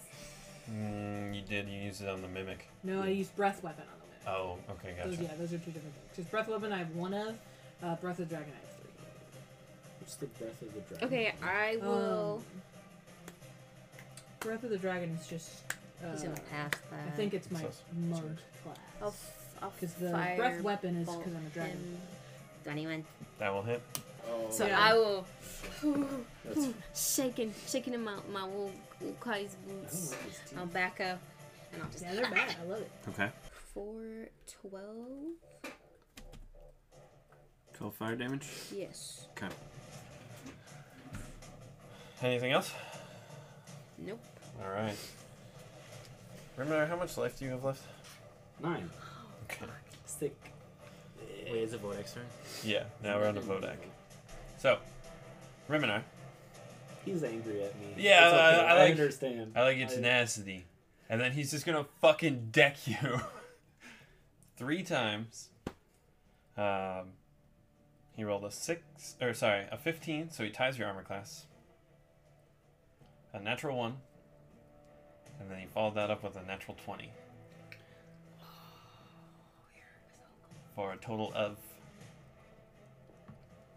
Mm, 0.70 1.34
you 1.34 1.42
did. 1.42 1.68
You 1.68 1.80
used 1.80 2.02
it 2.02 2.10
on 2.10 2.22
the 2.22 2.28
mimic. 2.28 2.68
No, 2.84 3.02
I 3.02 3.08
used 3.08 3.36
breath 3.36 3.64
weapon 3.64 3.84
on 3.84 4.00
the 4.00 4.06
mimic. 4.08 4.28
Oh, 4.28 4.58
okay, 4.74 4.96
gotcha. 4.98 5.10
Those, 5.10 5.20
yeah, 5.20 5.36
those 5.38 5.54
are 5.54 5.58
two 5.58 5.72
different 5.72 5.94
things. 5.96 6.10
Because 6.16 6.26
breath 6.26 6.48
weapon 6.50 6.74
I 6.74 6.80
have 6.80 6.92
one 6.96 7.14
of, 7.14 7.38
uh, 7.82 7.96
breath 7.96 8.20
of 8.20 8.28
the 8.30 8.36
dragon 8.36 8.54
I 8.54 8.60
have 8.60 8.77
What's 10.08 10.16
the 10.16 10.28
breath 10.28 10.62
of 10.62 10.74
the 10.74 10.80
dragon? 10.80 11.06
Okay, 11.10 11.34
I 11.44 11.76
will. 11.82 12.36
Um, 12.38 12.62
Breath 14.40 14.64
of 14.64 14.70
the 14.70 14.78
Dragon 14.78 15.10
is 15.20 15.28
just. 15.28 15.50
Uh, 16.02 16.12
He's 16.14 16.24
gonna 16.24 16.36
pass 16.50 16.72
that. 16.92 17.08
I 17.08 17.10
think 17.18 17.34
it's 17.34 17.52
my 17.52 17.60
So- 17.60 17.70
monk 17.94 18.24
I'll, 19.02 19.12
class. 19.12 19.14
f- 19.14 19.58
I'll 19.62 19.70
Because 19.72 19.94
the 19.96 20.12
fire 20.12 20.38
breath 20.38 20.62
weapon 20.62 20.96
is 20.96 21.08
bolt 21.08 21.20
because 21.26 21.34
I'm 21.36 21.46
a 21.46 21.50
dragon. 21.50 21.72
him. 21.76 21.98
Twenty-one. 22.64 23.06
That 23.40 23.54
will 23.54 23.64
hit. 23.64 23.82
Oh, 24.30 24.50
So 24.50 24.66
Yeah. 24.66 24.80
I 24.80 24.94
will. 24.94 25.26
That's- 26.46 26.74
shaking, 26.96 27.54
shaking 27.68 27.94
him 27.94 28.08
out 28.08 28.30
my 28.30 28.46
wool, 28.46 28.72
wool 29.02 29.14
Kai's 29.20 29.58
like 29.68 29.82
boots. 29.82 30.12
this 30.12 30.42
I'll 30.58 30.68
back 30.68 31.02
up, 31.02 31.20
and 31.74 31.84
I'll 31.84 31.90
just. 31.90 32.04
Yeah, 32.06 32.14
they're 32.14 32.32
bad. 32.32 32.56
I 32.62 32.66
love 32.66 32.80
it. 32.80 32.92
Okay. 33.10 33.30
Four, 33.74 34.30
twelve. 34.62 35.34
12 37.74 37.94
fire 37.94 38.16
damage. 38.16 38.48
Yes. 38.74 39.28
Okay. 39.38 39.54
Anything 42.22 42.52
else? 42.52 42.74
Nope. 43.98 44.20
All 44.64 44.72
right. 44.72 44.96
Remember 46.56 46.86
how 46.88 46.96
much 46.96 47.18
life 47.18 47.38
do 47.38 47.46
you 47.46 47.52
have 47.52 47.64
left? 47.64 47.84
Nine. 48.62 48.90
Okay. 49.44 49.66
Sick. 50.06 50.36
Wait, 51.46 51.62
is 51.64 51.74
it 51.74 51.82
Vodak's 51.84 52.14
turn? 52.14 52.24
Yeah. 52.64 52.84
Now 53.04 53.18
we're 53.20 53.28
on 53.28 53.36
to 53.36 53.42
Vodak. 53.42 53.76
So, 54.58 54.78
Riminar, 55.70 56.02
He's 57.06 57.24
angry 57.24 57.64
at 57.64 57.74
me. 57.80 57.88
Yeah, 57.98 58.28
okay. 58.28 58.38
I- 58.38 58.74
I 58.76 58.80
like- 58.80 58.92
understand. 58.92 59.54
I 59.56 59.62
like 59.62 59.78
your 59.78 59.88
I- 59.88 59.92
tenacity, 59.94 60.66
and 61.08 61.22
then 61.22 61.32
he's 61.32 61.52
just 61.52 61.66
gonna 61.66 61.86
fucking 62.02 62.50
deck 62.52 62.86
you 62.86 63.22
three 64.58 64.84
times. 64.84 65.48
Um, 66.58 67.14
he 68.16 68.26
rolled 68.26 68.44
a 68.44 68.52
six, 68.52 69.16
or 69.22 69.34
sorry, 69.34 69.68
a 69.72 69.78
fifteen, 69.78 70.32
so 70.32 70.44
he 70.44 70.50
ties 70.50 70.78
your 70.78 70.88
armor 70.90 71.04
class. 71.04 71.46
A 73.40 73.44
natural 73.44 73.78
one, 73.78 73.98
and 75.40 75.50
then 75.52 75.60
he 75.60 75.66
followed 75.68 75.94
that 75.96 76.10
up 76.10 76.24
with 76.24 76.36
a 76.36 76.44
natural 76.44 76.76
twenty. 76.84 77.12
For 80.76 80.94
a 80.94 80.98
total 80.98 81.32
of 81.36 81.58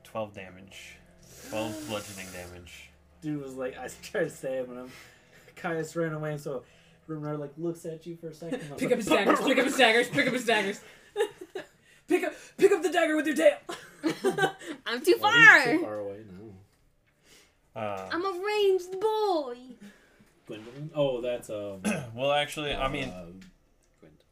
twelve 0.02 0.32
damage, 0.34 0.96
twelve 1.50 1.74
bludgeoning 1.88 2.26
damage. 2.32 2.90
Dude 3.20 3.42
was 3.42 3.54
like, 3.54 3.76
I 3.78 3.88
tried 4.02 4.24
to 4.24 4.30
stab 4.30 4.66
him. 4.68 4.90
Caius 5.56 5.94
ran 5.94 6.12
away, 6.14 6.32
and 6.32 6.40
so 6.40 6.62
Renard 7.06 7.38
like 7.38 7.52
looks 7.58 7.84
at 7.84 8.06
you 8.06 8.16
for 8.16 8.28
a 8.28 8.34
second. 8.34 8.60
and 8.60 8.70
I 8.70 8.72
was 8.74 8.80
Pick 8.80 8.92
up 8.92 8.96
his 8.98 9.06
daggers. 9.06 9.40
Pick 9.40 9.58
up 9.58 9.64
his 9.66 9.76
daggers. 9.76 10.08
Pick 10.08 10.26
up 10.26 10.32
his 10.32 10.46
daggers. 10.46 10.80
pick 12.08 12.24
up. 12.24 12.32
Pick 12.56 12.72
up 12.72 12.82
the 12.82 12.90
dagger 12.90 13.16
with 13.16 13.26
your 13.26 13.36
tail. 13.36 13.58
I'm 14.86 15.04
too 15.04 15.18
Well, 15.20 15.30
far. 15.32 15.60
he's 15.60 15.78
too 15.80 15.84
far 15.84 15.98
away 15.98 16.20
now. 16.30 16.39
Uh, 17.74 18.08
I'm 18.12 18.24
a 18.24 18.40
ranged 18.44 19.00
boy. 19.00 19.56
Gwendolyn? 20.46 20.90
Oh, 20.94 21.20
that's 21.20 21.50
um. 21.50 21.82
well, 22.14 22.32
actually, 22.32 22.74
I 22.74 22.88
mean, 22.88 23.08
uh, 23.08 23.26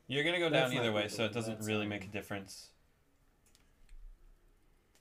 You're 0.09 0.25
gonna 0.25 0.39
go 0.39 0.51
That's 0.51 0.71
down 0.73 0.79
either 0.81 0.91
not 0.93 0.97
way, 1.03 1.09
so 1.09 1.25
it 1.25 1.33
doesn't 1.33 1.55
that's, 1.57 1.67
really 1.67 1.85
um, 1.85 1.89
make 1.91 2.05
a 2.05 2.09
difference. 2.09 2.69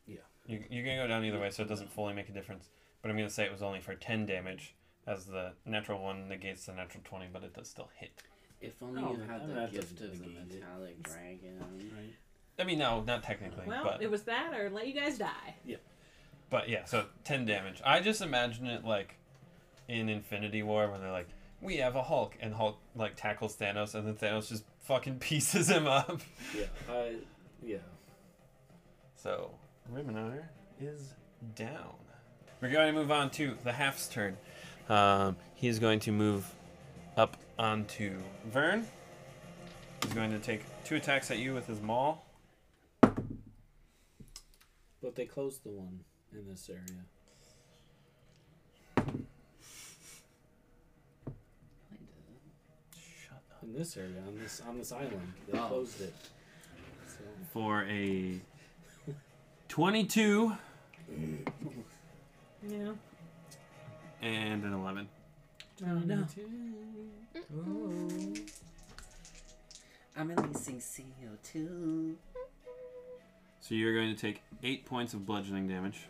Yeah. 0.05 0.17
You, 0.45 0.63
you're 0.69 0.83
gonna 0.85 0.97
go 0.97 1.07
down 1.07 1.25
either 1.25 1.39
way, 1.39 1.49
so 1.49 1.63
it 1.63 1.69
doesn't 1.69 1.91
fully 1.91 2.13
make 2.13 2.29
a 2.29 2.33
difference. 2.33 2.69
But 3.01 3.09
I'm 3.11 3.17
gonna 3.17 3.29
say 3.29 3.45
it 3.45 3.51
was 3.51 3.61
only 3.63 3.79
for 3.79 3.95
10 3.95 4.25
damage, 4.25 4.75
as 5.07 5.25
the 5.25 5.53
natural 5.65 6.01
one 6.03 6.27
negates 6.27 6.65
the 6.65 6.73
natural 6.73 7.03
20, 7.05 7.27
but 7.33 7.43
it 7.43 7.53
does 7.53 7.69
still 7.69 7.89
hit. 7.95 8.11
If 8.61 8.73
only 8.81 9.01
Oh, 9.03 9.11
you 9.13 9.17
man, 9.19 9.29
had 9.29 9.43
the 9.43 9.47
gonna 9.47 9.61
have 9.61 9.69
to 9.71 9.75
gift 9.77 10.01
of 10.01 10.19
the 10.19 10.25
negate 10.27 10.37
it. 10.51 10.61
metallic 10.61 11.03
dragon. 11.03 11.59
right. 11.95 12.13
I 12.59 12.63
mean, 12.63 12.79
no, 12.79 13.01
not 13.01 13.23
technically, 13.23 13.65
Well, 13.67 13.83
but 13.83 14.01
it 14.01 14.09
was 14.09 14.23
that 14.23 14.53
or 14.59 14.69
let 14.71 14.87
you 14.87 14.93
guys 14.99 15.17
die. 15.19 15.55
But 16.49 16.69
yeah, 16.69 16.85
so 16.85 17.05
10 17.23 17.45
damage. 17.45 17.81
I 17.85 17.99
just 17.99 18.21
imagine 18.21 18.67
it 18.67 18.85
like 18.85 19.15
in 19.87 20.09
Infinity 20.09 20.63
War 20.63 20.89
when 20.89 21.01
they're 21.01 21.11
like, 21.11 21.27
we 21.61 21.77
have 21.77 21.95
a 21.95 22.03
Hulk, 22.03 22.35
and 22.39 22.53
Hulk 22.53 22.79
like 22.95 23.15
tackles 23.15 23.55
Thanos, 23.55 23.95
and 23.95 24.07
then 24.07 24.15
Thanos 24.15 24.49
just 24.49 24.63
fucking 24.81 25.19
pieces 25.19 25.69
him 25.69 25.87
up. 25.87 26.21
Yeah. 26.55 26.65
I. 26.89 27.15
Yeah. 27.63 27.77
So, 29.15 29.51
Riminar 29.91 30.43
is 30.79 31.13
down. 31.55 31.95
We're 32.61 32.71
going 32.71 32.93
to 32.93 32.99
move 32.99 33.11
on 33.11 33.31
to 33.31 33.57
the 33.63 33.71
half's 33.71 34.07
turn. 34.07 34.37
Um, 34.89 35.35
he's 35.55 35.79
going 35.79 35.99
to 36.01 36.11
move 36.11 36.45
up 37.15 37.37
onto 37.57 38.17
Vern. 38.45 38.85
He's 40.03 40.13
going 40.13 40.31
to 40.31 40.39
take 40.39 40.63
two 40.83 40.95
attacks 40.95 41.31
at 41.31 41.39
you 41.39 41.53
with 41.53 41.67
his 41.67 41.81
maul. 41.81 42.25
But 43.01 43.15
they 45.15 45.25
closed 45.25 45.63
the 45.63 45.71
one 45.71 46.01
in 46.33 46.47
this 46.47 46.69
area. 46.69 47.03
Shut 52.95 53.41
up. 53.51 53.63
In 53.63 53.73
this 53.73 53.97
area, 53.97 54.21
on 54.27 54.37
this 54.37 54.61
on 54.67 54.77
this 54.77 54.91
island, 54.91 55.33
they 55.47 55.57
Oh. 55.57 55.67
closed 55.67 56.01
it. 56.01 56.13
So, 57.07 57.23
For 57.53 57.83
a 57.85 58.39
22 59.67 60.53
Yeah. 62.63 62.93
and 64.21 64.63
an 64.63 64.73
11. 64.73 65.09
Oh 65.83 65.99
no. 65.99 66.27
I'm 70.15 70.29
releasing 70.31 70.79
CO2. 70.79 72.15
So 73.67 73.75
you're 73.75 73.93
going 73.93 74.15
to 74.15 74.21
take 74.21 74.41
8 74.63 74.85
points 74.85 75.13
of 75.13 75.25
bludgeoning 75.25 75.67
damage. 75.67 76.07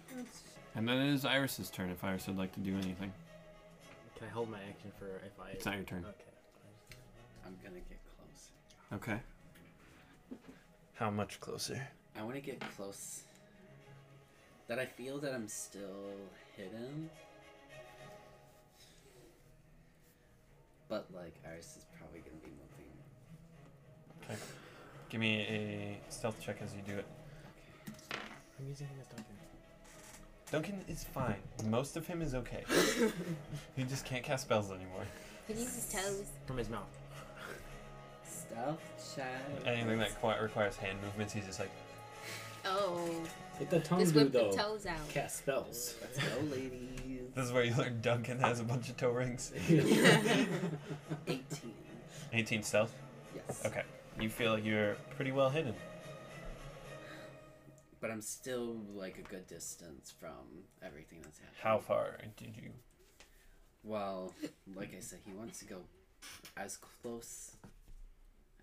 And 0.75 0.87
then 0.87 0.97
it 0.97 1.11
is 1.11 1.25
Iris's 1.25 1.71
turn 1.71 1.89
if 1.89 2.03
Iris 2.03 2.27
would 2.27 2.37
like 2.37 2.53
to 2.53 2.59
do 2.59 2.75
anything. 2.75 3.11
Can 4.15 4.27
I 4.27 4.29
hold 4.29 4.51
my 4.51 4.59
action 4.69 4.91
for 4.99 5.07
if 5.25 5.31
I? 5.41 5.49
It's 5.53 5.65
not 5.65 5.73
your 5.73 5.83
turn. 5.83 6.05
Okay. 6.07 6.13
I'm 7.47 7.57
gonna 7.63 7.79
get 7.89 7.97
close. 8.15 8.51
Okay. 8.93 9.19
How 10.93 11.09
much 11.09 11.39
closer? 11.39 11.81
I 12.15 12.21
want 12.21 12.35
to 12.35 12.41
get 12.41 12.59
close. 12.75 13.23
That 14.67 14.77
I 14.77 14.85
feel 14.85 15.17
that 15.19 15.33
I'm 15.33 15.47
still 15.47 16.11
hidden. 16.55 17.09
But 20.89 21.07
like 21.11 21.33
Iris 21.43 21.77
is 21.77 21.85
probably 21.97 22.19
gonna 22.19 22.37
be 22.43 22.51
moving. 22.51 22.91
Okay. 24.23 24.39
Give 25.09 25.21
me 25.21 25.39
a 25.39 25.99
stealth 26.09 26.39
check 26.39 26.57
as 26.61 26.75
you 26.75 26.83
do 26.85 26.99
it. 26.99 27.05
I'm 28.59 28.67
using 28.67 28.87
him 28.87 28.95
as 29.01 29.07
Duncan. 29.07 29.25
Duncan 30.51 30.81
is 30.87 31.03
fine. 31.03 31.35
Most 31.65 31.97
of 31.97 32.07
him 32.07 32.21
is 32.21 32.33
okay. 32.33 32.63
he 33.75 33.83
just 33.83 34.05
can't 34.05 34.23
cast 34.23 34.43
spells 34.45 34.71
anymore. 34.71 35.03
He 35.47 35.53
can 35.53 35.61
use 35.61 35.75
his 35.75 35.91
toes. 35.93 36.23
From 36.45 36.57
his 36.57 36.69
mouth. 36.69 36.87
Stealth 38.25 38.81
check. 39.15 39.41
Anything 39.65 39.99
that 39.99 40.19
qui- 40.21 40.39
requires 40.41 40.77
hand 40.77 40.97
movements, 41.03 41.33
he's 41.33 41.45
just 41.45 41.59
like, 41.59 41.71
Oh, 42.65 43.09
Let 43.59 43.69
the 43.69 43.79
tongue 43.79 43.99
just 43.99 44.13
do 44.13 44.19
whip 44.21 44.31
the 44.31 44.39
though. 44.39 44.51
toes 44.51 44.85
out. 44.85 45.07
Cast 45.09 45.37
spells. 45.39 45.95
Let's 46.01 46.17
go, 46.17 46.41
ladies. 46.51 47.21
this 47.35 47.45
is 47.45 47.51
where 47.51 47.63
you 47.63 47.73
learn 47.75 47.99
Duncan 48.01 48.39
has 48.39 48.59
a 48.59 48.63
bunch 48.63 48.89
of 48.89 48.97
toe 48.97 49.11
rings. 49.11 49.51
18. 49.69 51.45
18 52.33 52.63
stealth? 52.63 52.93
Yes. 53.35 53.63
Okay. 53.65 53.83
You 54.19 54.29
feel 54.29 54.53
like 54.53 54.65
you're 54.65 54.95
pretty 55.15 55.31
well 55.31 55.49
hidden. 55.49 55.75
But 58.07 58.13
I'm 58.13 58.21
still 58.21 58.77
like 58.95 59.17
a 59.17 59.21
good 59.29 59.47
distance 59.47 60.13
from 60.17 60.63
everything 60.81 61.19
that's 61.23 61.39
happening. 61.39 61.59
How 61.61 61.79
far 61.79 62.15
did 62.37 62.55
you? 62.55 62.69
Well, 63.83 64.33
like 64.77 64.95
I 64.95 65.01
said, 65.01 65.19
he 65.25 65.33
wants 65.33 65.59
to 65.59 65.65
go 65.65 65.79
as 66.55 66.77
close 66.77 67.51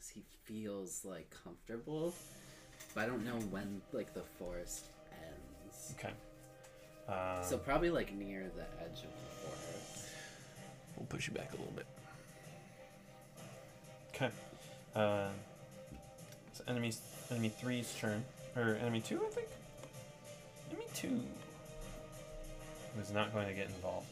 as 0.00 0.08
he 0.08 0.22
feels 0.44 1.04
like 1.04 1.28
comfortable. 1.44 2.14
But 2.94 3.02
I 3.02 3.06
don't 3.06 3.22
know 3.22 3.38
when 3.50 3.82
like 3.92 4.14
the 4.14 4.22
forest 4.38 4.86
ends. 5.12 5.94
Okay. 5.98 6.14
Uh, 7.06 7.42
So 7.42 7.58
probably 7.58 7.90
like 7.90 8.14
near 8.14 8.50
the 8.56 8.62
edge 8.82 9.00
of 9.04 9.10
the 9.10 9.46
forest. 9.46 10.06
we'll 10.96 11.04
push 11.04 11.28
you 11.28 11.34
back 11.34 11.52
a 11.52 11.56
little 11.56 11.74
bit. 11.76 11.86
Okay. 14.14 14.30
Uh, 14.96 15.28
it's 16.46 16.62
enemy 16.66 16.92
enemy 17.30 17.50
three's 17.50 17.94
turn, 18.00 18.24
or 18.56 18.74
enemy 18.80 19.00
two, 19.00 19.20
I 19.24 19.30
think. 19.30 19.48
Enemy 20.70 20.86
two 20.94 21.20
was 22.96 23.12
not 23.12 23.32
going 23.32 23.46
to 23.48 23.54
get 23.54 23.66
involved. 23.68 24.06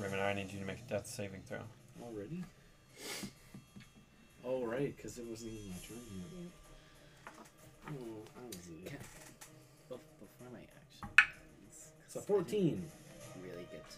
Raymond, 0.00 0.20
I 0.22 0.32
need 0.32 0.50
you 0.52 0.58
to 0.58 0.64
make 0.66 0.78
a 0.78 0.90
death 0.90 1.06
saving 1.06 1.40
throw. 1.46 1.58
Already? 2.02 2.44
Oh 4.44 4.64
right, 4.64 4.94
because 4.96 5.18
it 5.18 5.24
wasn't 5.26 5.52
even 5.52 5.70
my 5.70 5.76
turn 5.86 5.98
yet. 6.42 6.50
Oh, 7.88 8.40
Ozzy. 8.48 8.86
Can- 8.86 8.98
Bef- 9.90 9.98
Before 10.20 10.48
my 10.52 10.58
action 10.60 11.08
ends. 11.18 11.88
'cause 12.12 12.12
So 12.12 12.18
I 12.20 12.22
didn't 12.22 12.26
14. 12.26 12.90
Really 13.42 13.66
get 13.70 13.84
to 13.90 13.96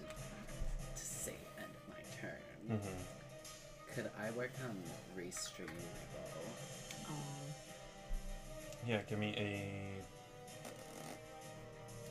to 1.00 1.04
say 1.06 1.35
end 1.59 1.66
of 1.75 1.88
my 1.88 2.02
turn. 2.21 2.40
Mm-hmm. 2.71 3.94
Could 3.94 4.11
I 4.21 4.30
work 4.33 4.50
on 4.68 4.76
restringing 5.16 5.68
my 5.68 6.04
bow? 6.12 6.13
Um, 6.13 6.13
Yeah, 8.87 9.00
give 9.09 9.19
me 9.19 9.35
a 9.37 10.03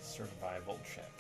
survival 0.02 0.80
check. 0.84 1.12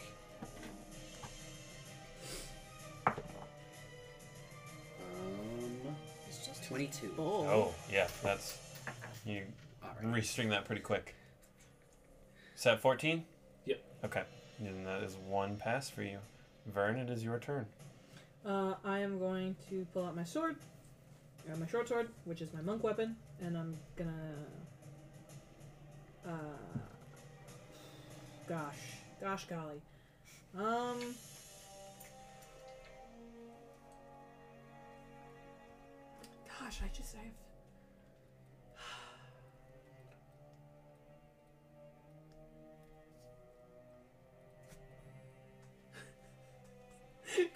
Um, 4.99 5.95
It's 6.27 6.45
just 6.45 6.63
twenty-two. 6.67 7.09
bull. 7.09 7.45
Oh, 7.49 7.73
yeah, 7.91 8.07
that's 8.23 8.57
you 9.25 9.43
Alright. 9.83 10.03
restring 10.23 10.49
that 10.49 10.65
pretty 10.65 10.81
quick. 10.81 11.15
Is 12.57 12.63
that 12.63 12.79
14? 12.79 13.25
Yep. 13.65 13.81
Okay. 14.05 14.23
Then 14.59 14.83
that 14.85 15.03
is 15.03 15.15
one 15.27 15.57
pass 15.57 15.89
for 15.89 16.03
you. 16.03 16.19
Vern, 16.67 16.97
it 16.97 17.09
is 17.09 17.23
your 17.23 17.39
turn. 17.39 17.65
uh, 18.45 18.75
I 18.85 18.99
am 18.99 19.19
going 19.19 19.55
to 19.69 19.85
pull 19.93 20.05
out 20.05 20.15
my 20.15 20.23
sword, 20.23 20.55
uh, 21.51 21.57
my 21.57 21.67
short 21.67 21.89
sword, 21.89 22.09
which 22.25 22.41
is 22.41 22.53
my 22.53 22.61
monk 22.61 22.83
weapon, 22.83 23.15
and 23.41 23.57
I'm 23.57 23.75
gonna. 23.97 24.11
Uh, 26.25 26.29
gosh, 28.47 28.77
gosh, 29.19 29.45
golly, 29.45 29.81
um. 30.57 30.99
Gosh, 36.59 36.79
I 36.81 36.87
just 36.95 37.15
I 37.15 37.19
have. 37.19 37.42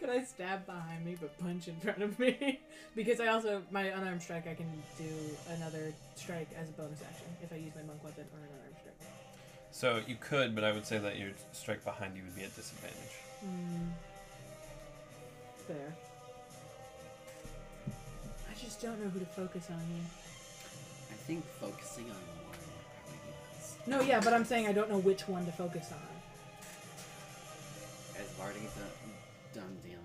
Can 0.07 0.21
I 0.21 0.23
stab 0.23 0.65
behind 0.65 1.05
me 1.05 1.17
but 1.19 1.37
punch 1.37 1.67
in 1.67 1.75
front 1.81 2.01
of 2.01 2.17
me? 2.17 2.61
because 2.95 3.19
I 3.19 3.27
also 3.27 3.61
my 3.71 3.87
unarmed 3.87 4.21
strike 4.21 4.47
I 4.47 4.53
can 4.53 4.71
do 4.97 5.03
another 5.49 5.93
strike 6.15 6.47
as 6.57 6.69
a 6.69 6.71
bonus 6.71 7.01
action 7.01 7.27
if 7.43 7.51
I 7.51 7.57
use 7.57 7.73
my 7.75 7.81
monk 7.81 8.01
weapon 8.05 8.23
or 8.31 8.39
an 8.39 8.47
unarmed 8.57 8.77
strike. 8.79 9.11
So 9.71 9.99
you 10.07 10.15
could, 10.21 10.55
but 10.55 10.63
I 10.63 10.71
would 10.71 10.85
say 10.85 10.97
that 10.97 11.17
your 11.17 11.31
strike 11.51 11.83
behind 11.83 12.15
you 12.15 12.23
would 12.23 12.37
be 12.37 12.43
at 12.43 12.55
disadvantage. 12.55 12.95
Hmm. 13.41 13.89
Fair. 15.67 15.93
I 18.49 18.63
just 18.63 18.81
don't 18.81 19.03
know 19.03 19.09
who 19.09 19.19
to 19.19 19.25
focus 19.25 19.67
on 19.69 19.79
here. 19.91 20.05
I 21.11 21.15
think 21.27 21.45
focusing 21.59 22.05
on 22.05 22.15
one 22.15 22.47
would 22.47 22.63
probably 22.95 23.19
be 23.25 23.33
best. 23.57 23.85
No, 23.87 23.99
yeah, 23.99 24.21
but 24.21 24.33
I'm 24.33 24.45
saying 24.45 24.67
I 24.67 24.71
don't 24.71 24.89
know 24.89 24.99
which 24.99 25.27
one 25.27 25.45
to 25.45 25.51
focus 25.51 25.91
on. 25.91 25.99
I've 28.15 28.39
already 28.39 28.61
done, 28.61 29.13
done 29.53 29.77
damage 29.83 29.87
to 29.87 29.87
Vodak. 29.87 29.96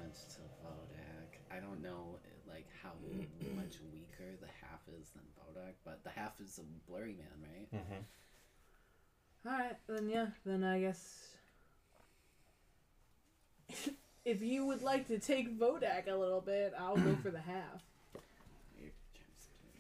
I 1.55 1.61
don't 1.61 1.83
know 1.83 2.19
like 2.49 2.67
how 2.83 2.91
much 3.57 3.77
weaker 3.93 4.37
the 4.41 4.49
half 4.61 4.81
is 5.01 5.11
than 5.11 5.23
Vodak, 5.39 5.75
but 5.85 6.03
the 6.05 6.11
half 6.11 6.41
is 6.41 6.59
a 6.59 6.91
blurry 6.91 7.15
man, 7.15 7.43
right? 7.43 7.73
Mm-hmm. 7.75 9.49
Alright, 9.49 9.77
then 9.89 10.09
yeah, 10.09 10.27
then 10.47 10.65
I 10.65 10.81
guess. 10.81 11.29
if 14.25 14.41
you 14.43 14.67
would 14.67 14.83
like 14.83 15.09
to 15.09 15.19
take 15.19 15.59
Vodak 15.59 16.09
a 16.09 16.15
little 16.15 16.41
bit, 16.41 16.73
I'll 16.79 16.97
go 16.97 17.17
for 17.23 17.31
the 17.31 17.41
half. 17.41 17.83
You're 18.79 18.91
trying 19.15 19.35
to 19.37 19.43
split 19.43 19.75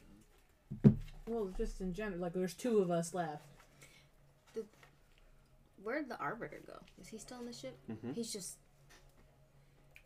it 0.82 0.88
up. 0.88 0.92
Well, 1.26 1.52
just 1.56 1.80
in 1.80 1.92
general, 1.94 2.20
like 2.20 2.32
there's 2.32 2.54
two 2.54 2.78
of 2.78 2.90
us 2.90 3.14
left. 3.14 3.44
Where'd 5.84 6.08
the 6.08 6.18
arbiter 6.18 6.60
go? 6.64 6.74
Is 7.00 7.08
he 7.08 7.18
still 7.18 7.38
on 7.38 7.46
the 7.46 7.52
ship? 7.52 7.76
Mhm. 7.90 8.14
He's 8.14 8.32
just 8.32 8.58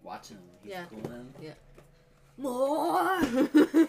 Watch 0.07 0.29
him. 0.29 0.39
He's 0.63 0.71
Yeah. 0.73 0.85
cooling. 0.87 1.35
more. 2.39 3.89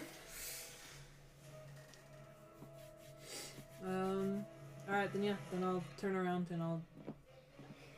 Um, 3.84 4.44
alright, 4.88 5.10
then 5.12 5.22
yeah, 5.22 5.36
then 5.52 5.62
I'll 5.64 5.82
turn 6.00 6.16
around 6.16 6.46
and 6.50 6.60
I'll 6.60 6.82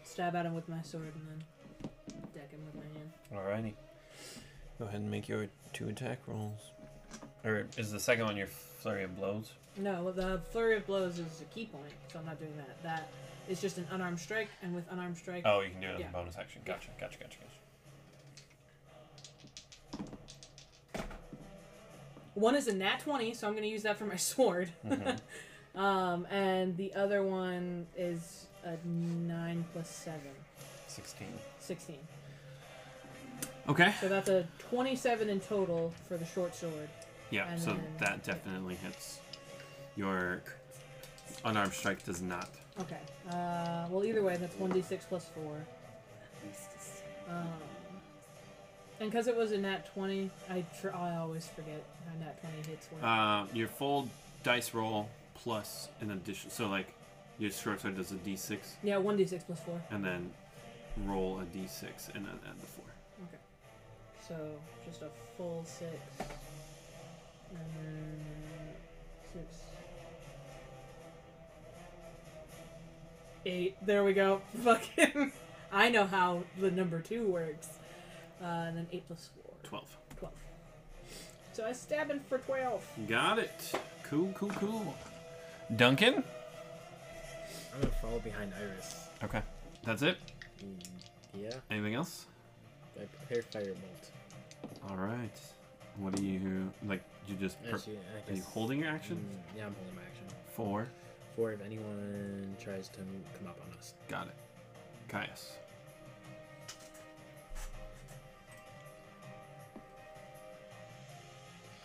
stab 0.05 0.37
at 0.37 0.45
him 0.47 0.55
with 0.55 0.69
my 0.69 0.83
sword 0.83 1.13
and 1.15 1.27
then 1.27 1.91
deck 2.35 2.51
him 2.51 2.61
with 2.67 2.75
my 2.77 2.83
hand. 2.99 3.11
Alrighty. 3.33 3.73
Go 4.79 4.85
ahead 4.85 5.01
and 5.01 5.11
make 5.11 5.27
your 5.27 5.49
two 5.73 5.89
attack 5.89 6.19
rolls. 6.27 6.61
Or 7.45 7.67
is 7.79 7.91
the 7.91 7.99
second 7.99 8.27
one 8.27 8.37
your 8.37 8.47
flurry 8.47 9.05
of 9.05 9.17
blows? 9.17 9.53
No, 9.79 10.13
the 10.13 10.41
flurry 10.53 10.77
of 10.77 10.87
blows 10.87 11.19
is 11.19 11.41
a 11.41 11.45
key 11.47 11.65
point, 11.67 11.85
so 12.13 12.19
I'm 12.19 12.27
not 12.27 12.39
doing 12.39 12.55
that. 12.59 12.81
That 12.83 13.09
is 13.49 13.61
just 13.61 13.79
an 13.79 13.87
unarmed 13.91 14.21
strike, 14.21 14.49
and 14.63 14.75
with 14.75 14.85
unarmed 14.91 15.17
strike, 15.17 15.43
Oh, 15.47 15.61
you 15.61 15.71
can 15.71 15.81
do 15.81 15.89
it 15.89 15.95
as 15.95 16.01
Yeah. 16.01 16.09
a 16.11 16.13
bonus 16.13 16.37
action. 16.37 16.61
Gotcha, 16.65 16.89
gotcha, 17.01 17.19
gotcha, 17.19 17.39
gotcha. 17.39 17.51
One 22.41 22.57
is 22.57 22.67
a 22.69 22.75
nat 22.75 23.01
20, 23.01 23.35
so 23.35 23.47
I'm 23.47 23.53
going 23.53 23.63
to 23.65 23.69
use 23.69 23.83
that 23.83 23.99
for 23.99 24.05
my 24.07 24.17
sword. 24.33 24.71
Mhm. 24.87 25.19
Um, 25.73 26.27
and 26.33 26.77
the 26.77 26.93
other 26.95 27.23
one 27.23 27.87
is 27.97 28.49
a 28.65 28.77
9 28.85 29.65
plus 29.73 29.89
7, 29.89 30.21
16. 30.89 31.29
16. 31.61 31.97
Okay. 33.69 33.95
So 34.01 34.09
that's 34.09 34.29
a 34.29 34.49
27 34.59 35.29
in 35.29 35.39
total 35.39 35.95
for 36.09 36.17
the 36.17 36.25
short 36.25 36.57
sword. 36.57 36.89
Yeah, 37.31 37.49
And 37.49 37.61
so 37.61 37.67
then- 37.67 37.85
that 38.01 38.25
definitely 38.25 38.75
hits. 38.75 39.21
Your 39.95 40.43
unarmed 41.45 41.73
strike 41.73 42.03
does 42.05 42.21
not. 42.21 42.51
Okay. 42.81 42.99
Uh, 43.31 43.87
well, 43.91 44.05
either 44.05 44.25
way, 44.25 44.37
that's 44.39 44.57
1d6 44.57 45.03
plus 45.09 45.27
4. 45.37 45.55
At 45.55 46.49
least 46.49 46.69
it's 46.75 47.03
Um, 47.29 47.47
and 49.01 49.11
because 49.11 49.27
it 49.27 49.37
was 49.37 49.53
a 49.53 49.59
nat 49.59 49.87
20, 49.95 50.31
I, 50.51 50.65
tr- 50.81 50.95
I 50.95 51.17
always 51.17 51.49
forget 51.49 51.83
how 52.07 52.25
nat 52.25 52.41
20 52.41 52.57
hits 52.69 52.89
work. 52.93 53.03
Uh, 53.03 53.47
your 53.55 53.69
full 53.69 54.09
dice 54.43 54.75
roll 54.75 55.09
plus 55.35 55.89
an 56.01 56.11
addition. 56.11 56.51
So, 56.51 56.69
like, 56.69 56.93
your 57.39 57.51
short 57.51 57.81
sword 57.81 57.97
does 57.97 58.13
a 58.13 58.17
d6, 58.17 58.59
yeah, 58.83 58.97
1d6 58.97 59.47
plus 59.47 59.61
4. 59.61 59.81
and 59.91 60.05
then 60.05 60.31
roll 61.07 61.41
a 61.41 61.45
d6 61.57 62.15
and 62.15 62.27
then 62.27 62.39
add 62.47 62.61
the 62.61 62.67
4. 62.67 62.85
Okay. 63.29 63.39
So 64.29 64.35
just 64.87 65.01
a 65.03 65.09
full 65.37 65.65
6. 65.65 65.89
And 67.51 67.59
then 67.75 68.21
6. 69.33 69.45
8. 73.47 73.77
There 73.87 74.05
we 74.05 74.13
go. 74.13 74.43
Fucking. 74.63 75.33
I 75.73 75.89
know 75.89 76.05
how 76.05 76.43
the 76.59 76.71
number 76.71 77.01
2 77.01 77.27
works. 77.27 77.69
Uh, 78.41 78.45
and 78.45 78.77
then 78.77 78.87
8 78.93 79.07
plus 79.07 79.31
4. 79.45 79.55
12. 79.63 79.99
12. 80.19 80.35
So 81.53 81.67
I 81.67 81.73
stab 81.73 82.11
him 82.11 82.21
for 82.29 82.39
12. 82.39 82.83
Got 83.09 83.39
it. 83.39 83.73
Cool, 84.05 84.33
cool, 84.35 84.51
cool. 84.51 84.95
Duncan? 85.77 86.25
I'm 87.75 87.81
gonna 87.81 87.93
follow 88.03 88.19
behind 88.21 88.53
Iris. 88.59 89.09
Okay. 89.23 89.43
That's 89.85 90.03
it? 90.03 90.19
Mm, 90.65 90.85
yeah, 91.35 91.51
Anything 91.71 91.95
else? 91.95 92.27
I 93.01 93.05
prepare 93.05 93.43
firebolt. 93.43 94.91
Alright. 94.91 95.39
What 95.99 96.19
are 96.19 96.23
you. 96.23 96.73
Like, 96.87 97.03
you 97.29 97.37
just. 97.37 97.63
Per- 97.65 97.77
Actually, 97.77 97.99
I 97.99 98.31
are 98.33 98.35
you 98.37 98.43
holding 98.43 98.81
your 98.81 98.89
action? 98.91 99.17
Mm, 99.17 99.57
yeah, 99.59 99.67
I'm 99.67 99.75
holding 99.75 99.95
my 99.95 100.03
action. 100.03 100.25
Four. 100.55 100.89
Four. 101.37 101.53
if 101.53 101.61
anyone 101.65 102.57
tries 102.63 102.89
to 102.89 102.99
come 102.99 103.47
up 103.49 103.59
on 103.71 103.79
us. 103.79 103.95
Got 104.09 104.27
it. 104.27 104.35
Caius. 105.09 105.53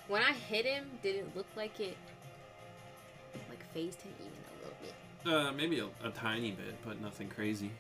When 0.08 0.22
I 0.22 0.34
hit 0.34 0.66
him, 0.66 0.86
did 1.02 1.16
it 1.16 1.36
look 1.36 1.48
like 1.56 1.80
it 1.80 1.98
like 3.50 3.64
phased 3.74 4.02
him 4.02 4.14
even 4.20 4.32
a 4.32 4.58
little 4.64 4.78
bit? 4.82 4.94
Uh, 5.26 5.52
maybe 5.52 5.80
a, 5.80 6.08
a 6.08 6.12
tiny 6.12 6.52
bit, 6.52 6.76
but 6.86 7.02
nothing 7.02 7.28
crazy. 7.28 7.72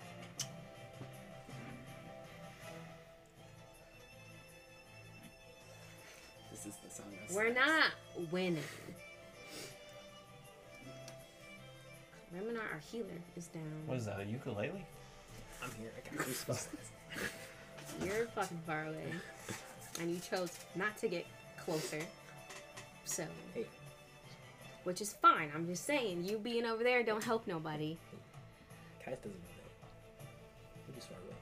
this 6.52 6.74
is 6.74 6.80
the 6.84 6.90
song. 6.90 7.06
that 7.12 7.36
We're 7.36 7.54
sucks. 7.54 7.68
not 7.68 8.32
winning. 8.32 8.64
Riminar, 12.36 12.74
our 12.74 12.82
healer, 12.92 13.08
is 13.38 13.48
down. 13.48 13.64
What 13.86 13.98
is 13.98 14.06
that, 14.06 14.20
a 14.20 14.26
ukulele? 14.26 14.86
I'm 15.64 15.72
here. 15.80 15.92
I 15.96 16.16
got 16.16 16.26
goosebumps. 16.26 16.68
You're 18.06 18.26
fucking 18.28 18.60
far 18.66 18.86
away. 18.88 19.14
And 20.02 20.12
you 20.12 20.20
chose 20.20 20.52
not 20.76 20.98
to 20.98 21.08
get 21.08 21.26
closer. 21.66 22.02
So. 23.06 23.26
Hey. 23.54 23.66
Which 24.84 25.02
is 25.02 25.14
fine. 25.14 25.52
I'm 25.54 25.66
just 25.68 25.86
saying, 25.86 26.24
you 26.24 26.38
being 26.38 26.66
over 26.66 26.84
there 26.84 27.04
don't 27.04 27.24
help 27.24 27.48
nobody. 27.48 27.98
Caius 29.04 29.18
doesn't 29.18 29.34
know 29.34 29.48
that. 29.58 30.94
He's 30.94 31.06
far 31.06 31.18
away. 31.18 31.36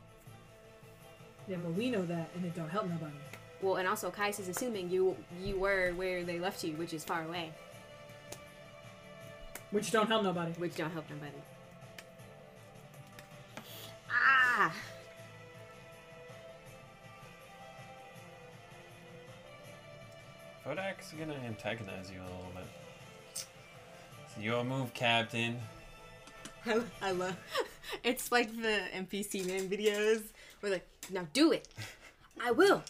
Yeah, 1.48 1.58
but 1.62 1.74
we 1.74 1.90
know 1.90 2.06
that, 2.06 2.30
and 2.36 2.46
it 2.46 2.56
don't 2.56 2.70
help 2.70 2.88
nobody. 2.88 3.14
Well, 3.62 3.76
and 3.76 3.88
also 3.88 4.10
Caius 4.10 4.40
is 4.40 4.50
assuming 4.50 4.90
you 4.90 5.16
you 5.42 5.58
were 5.58 5.94
where 5.96 6.24
they 6.24 6.40
left 6.40 6.64
you, 6.64 6.74
which 6.74 6.94
is 6.94 7.04
far 7.04 7.24
away. 7.24 7.52
Which 9.72 9.92
don't 9.92 10.08
help 10.08 10.24
nobody. 10.24 10.52
which 10.54 10.76
don't 10.76 10.92
help 10.92 11.06
nobody. 11.10 11.32
Ah! 14.10 14.74
Vodak's 20.65 21.12
gonna 21.19 21.36
antagonize 21.45 22.10
you 22.10 22.21
a 22.21 22.23
little 22.23 22.52
bit. 22.56 22.63
So 23.36 24.41
your 24.41 24.63
move, 24.63 24.93
Captain. 24.93 25.60
I, 26.65 26.82
I 27.02 27.12
love. 27.12 27.36
It's 28.04 28.32
like 28.32 28.49
the 28.60 28.80
NPC 28.95 29.45
man 29.45 29.69
videos. 29.69 30.23
We're 30.62 30.71
like, 30.71 30.88
now 31.12 31.28
do 31.32 31.52
it. 31.52 31.67
I 32.41 32.49
will. 32.52 32.82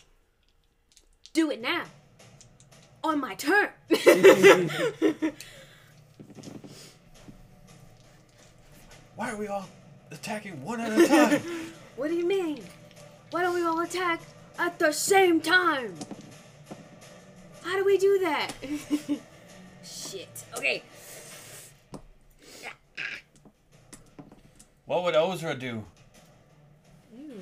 Do 1.34 1.52
it 1.52 1.60
now. 1.62 1.84
On 3.04 3.20
my 3.20 3.36
turn. 3.36 3.70
Why 9.16 9.32
are 9.32 9.36
we 9.36 9.48
all 9.48 9.68
attacking 10.12 10.64
one 10.64 10.80
at 10.80 10.98
a 10.98 11.08
time? 11.08 11.42
what 11.98 12.08
do 12.08 12.16
you 12.16 12.26
mean? 12.26 12.64
Why 13.32 13.42
don't 13.42 13.56
we 13.56 13.64
all 13.64 13.82
attack 13.82 14.22
at 14.58 14.80
the 14.80 14.94
same 14.94 15.42
time? 15.42 15.96
How 17.64 17.78
do 17.78 17.86
we 17.86 17.98
do 17.98 18.20
that? 18.20 18.52
Shit. 19.84 20.44
Okay. 20.58 20.84
what 24.86 25.04
would 25.04 25.16
Ozra 25.16 25.56
do? 25.56 25.84
Ew. 27.16 27.34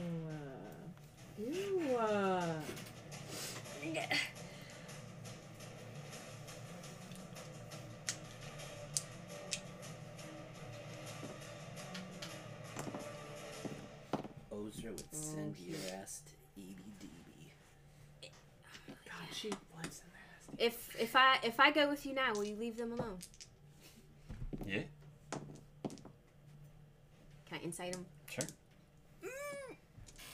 Uh, 1.39 1.43
ew. 1.43 1.97
Uh. 1.97 2.53
Ozra 14.51 14.91
would 14.91 15.03
send 15.11 15.57
your 15.57 15.77
ass 16.01 16.21
to 16.25 16.61
EDDB. 16.61 17.09
God, 19.05 19.27
she 19.33 19.49
was 19.49 20.01
in 20.50 20.50
If 20.61 20.95
if 20.99 21.15
I 21.15 21.39
if 21.43 21.59
I 21.59 21.71
go 21.71 21.89
with 21.89 22.05
you 22.05 22.13
now, 22.13 22.33
will 22.33 22.43
you 22.43 22.55
leave 22.55 22.77
them 22.77 22.91
alone? 22.93 23.17
Yeah, 24.65 24.81
Can 27.49 27.59
I 27.59 27.63
incite 27.63 27.93
them? 27.93 28.05
sure. 28.29 28.45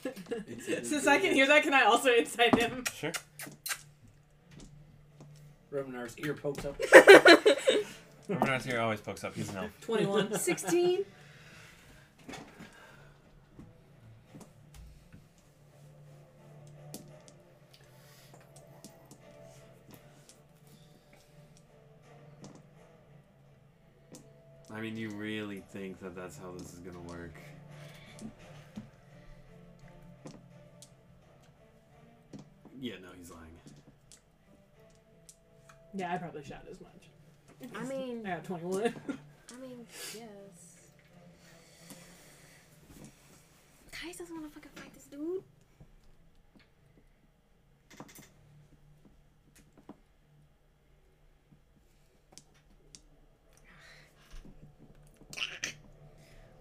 Since 0.84 1.06
I 1.06 1.18
can 1.18 1.32
hear 1.34 1.46
that, 1.46 1.62
can 1.62 1.72
I 1.72 1.84
also 1.84 2.10
incite 2.14 2.54
him? 2.58 2.84
sure. 2.94 3.12
Riminar's 5.72 6.16
ear 6.18 6.34
pokes 6.34 6.64
up. 6.66 6.78
Riminar's 8.28 8.66
ear 8.66 8.80
always 8.80 9.00
pokes 9.00 9.24
up. 9.24 9.34
He's 9.34 9.48
an 9.50 9.56
elf. 9.58 9.70
21. 9.80 10.38
Sixteen. 10.38 11.04
I 24.78 24.80
mean, 24.80 24.96
you 24.96 25.10
really 25.10 25.60
think 25.72 25.98
that 26.00 26.14
that's 26.14 26.38
how 26.38 26.52
this 26.52 26.72
is 26.72 26.78
gonna 26.78 27.00
work? 27.00 27.34
Yeah, 32.80 32.94
no, 33.02 33.08
he's 33.18 33.30
lying. 33.30 33.42
yeah, 35.94 36.12
I 36.14 36.18
probably 36.18 36.44
shot 36.44 36.64
as 36.70 36.80
much. 36.80 37.10
I 37.74 37.84
mean, 37.86 38.22
I 38.26 38.36
got 38.36 38.44
21. 38.44 38.82
I 38.84 39.60
mean, 39.60 39.86
yes. 40.14 40.28
Caius 43.90 44.16
doesn't 44.18 44.34
want 44.34 44.46
to 44.46 44.54
fucking 44.54 44.70
fight 44.76 44.94
this 44.94 45.04
dude. 45.06 45.42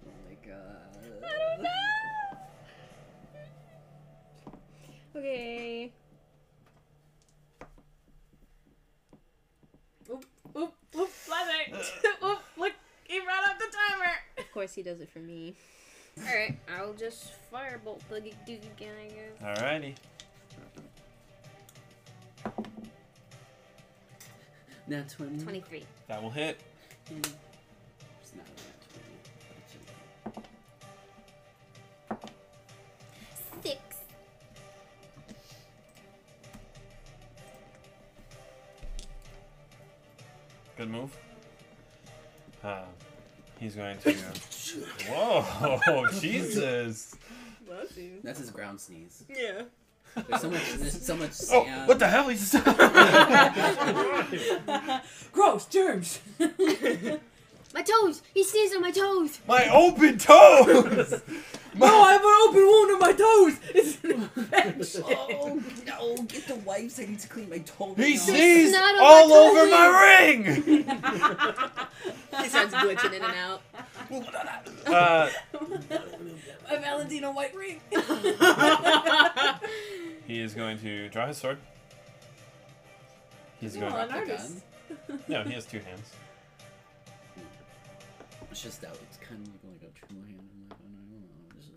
Oh 0.06 0.12
my 0.28 0.36
god. 0.48 0.98
I 1.24 1.56
don't 1.56 1.64
know. 1.64 1.70
Okay. 5.16 5.92
oop, 10.12 10.26
oop, 10.56 10.74
oop, 10.96 11.10
flashing. 11.10 11.74
oop, 12.24 12.40
look, 12.58 12.74
he 13.04 13.20
ran 13.20 13.44
up 13.50 13.58
the 13.60 13.66
timer. 13.66 14.14
Of 14.38 14.47
course, 14.58 14.74
he 14.74 14.82
does 14.82 15.02
it 15.02 15.10
for 15.12 15.20
me. 15.20 15.54
All 16.18 16.24
right, 16.36 16.58
I'll 16.76 16.94
just 16.94 17.34
firebolt 17.54 18.00
the 18.10 18.22
dude 18.48 18.64
again, 18.76 18.96
I 19.00 19.08
guess. 19.08 19.60
Alrighty. 19.62 19.94
Now 24.88 25.04
20. 25.16 25.44
Twenty-three. 25.44 25.86
That 26.08 26.24
will 26.24 26.32
hit. 26.32 26.60
Yeah. 27.12 27.18
It's 28.20 28.34
not 28.36 28.48
a 28.48 28.50
nat 32.10 32.16
20. 33.62 33.62
Six. 33.62 33.80
Good 40.78 40.90
move. 40.90 41.16
He's 43.68 43.76
going 43.76 43.98
to. 43.98 44.14
Whoa, 45.10 46.08
Jesus! 46.22 47.18
Love 47.70 47.98
you. 47.98 48.12
That's 48.24 48.40
his 48.40 48.50
ground 48.50 48.80
sneeze. 48.80 49.26
Yeah. 49.30 49.64
There's 50.16 50.42
so 50.42 50.50
much, 50.50 50.74
there's 50.76 51.06
so 51.06 51.18
much 51.18 51.32
Oh, 51.52 51.64
what 51.86 52.00
the 52.00 52.08
hell? 52.08 52.30
He's. 52.30 52.56
Gross, 55.34 55.66
germs. 55.66 56.22
My 56.40 57.82
toes. 57.82 58.22
He 58.34 58.46
sneezed 58.46 58.74
on 58.74 58.82
my 58.82 58.92
toes. 58.92 59.40
My 59.46 59.68
open 59.68 60.18
toes! 60.18 61.22
No, 61.80 62.02
I 62.02 62.12
have 62.14 62.22
an 62.22 62.28
open 62.48 62.66
wound 62.66 62.92
on 62.92 63.00
my 63.00 63.14
toes. 63.14 63.60
It's 63.74 64.04
an 64.04 64.30
infection. 64.36 65.04
Oh 65.40 65.62
no! 65.86 66.16
Get 66.24 66.48
the 66.48 66.56
wipes. 66.56 67.00
I 67.00 67.06
need 67.06 67.20
to 67.20 67.28
clean 67.28 67.50
my 67.50 67.60
toes. 67.60 67.96
He 67.98 68.14
now. 68.16 68.20
sneezed 68.20 68.74
not 68.74 68.96
on 68.96 69.02
my 69.02 69.06
all 69.06 69.32
over 69.34 69.68
my 69.70 69.88
ring! 70.28 70.44
He 72.42 72.50
starts 72.50 72.74
glitching 72.74 73.14
in 73.14 73.22
and 73.24 73.36
out. 73.36 73.62
Uh, 74.88 75.30
A 76.70 76.78
Valentino 76.80 77.32
white 77.32 77.56
ring. 77.56 77.80
he 80.28 80.42
is 80.42 80.54
going 80.54 80.78
to 80.80 81.08
draw 81.10 81.28
his 81.28 81.38
sword. 81.38 81.58
He's 83.60 83.74
Come 83.74 83.82
going. 83.90 83.94
on. 83.94 84.08
The 84.10 84.14
artist. 84.16 84.62
gun. 85.08 85.20
No, 85.28 85.44
he 85.44 85.54
has 85.54 85.66
two 85.66 85.80
hands. 85.80 86.12
It's 88.52 88.62
just 88.62 88.82
that 88.82 88.92
it's 89.10 89.18
kind 89.18 89.42
of 89.46 89.54
like 89.70 89.82
a 89.84 89.92
two 90.08 90.16
hand. 90.16 90.50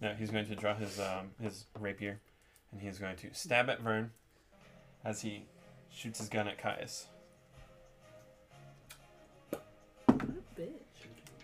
No, 0.00 0.14
he's 0.14 0.30
going 0.30 0.46
to 0.46 0.56
draw 0.56 0.74
his 0.74 0.98
um, 0.98 1.30
his 1.42 1.66
rapier, 1.78 2.20
and 2.72 2.80
he's 2.80 2.98
going 2.98 3.16
to 3.16 3.28
stab 3.32 3.68
at 3.68 3.80
Vern 3.80 4.10
as 5.04 5.20
he 5.22 5.44
shoots 5.90 6.18
his 6.18 6.28
gun 6.28 6.48
at 6.48 6.58
Caius. 6.58 7.06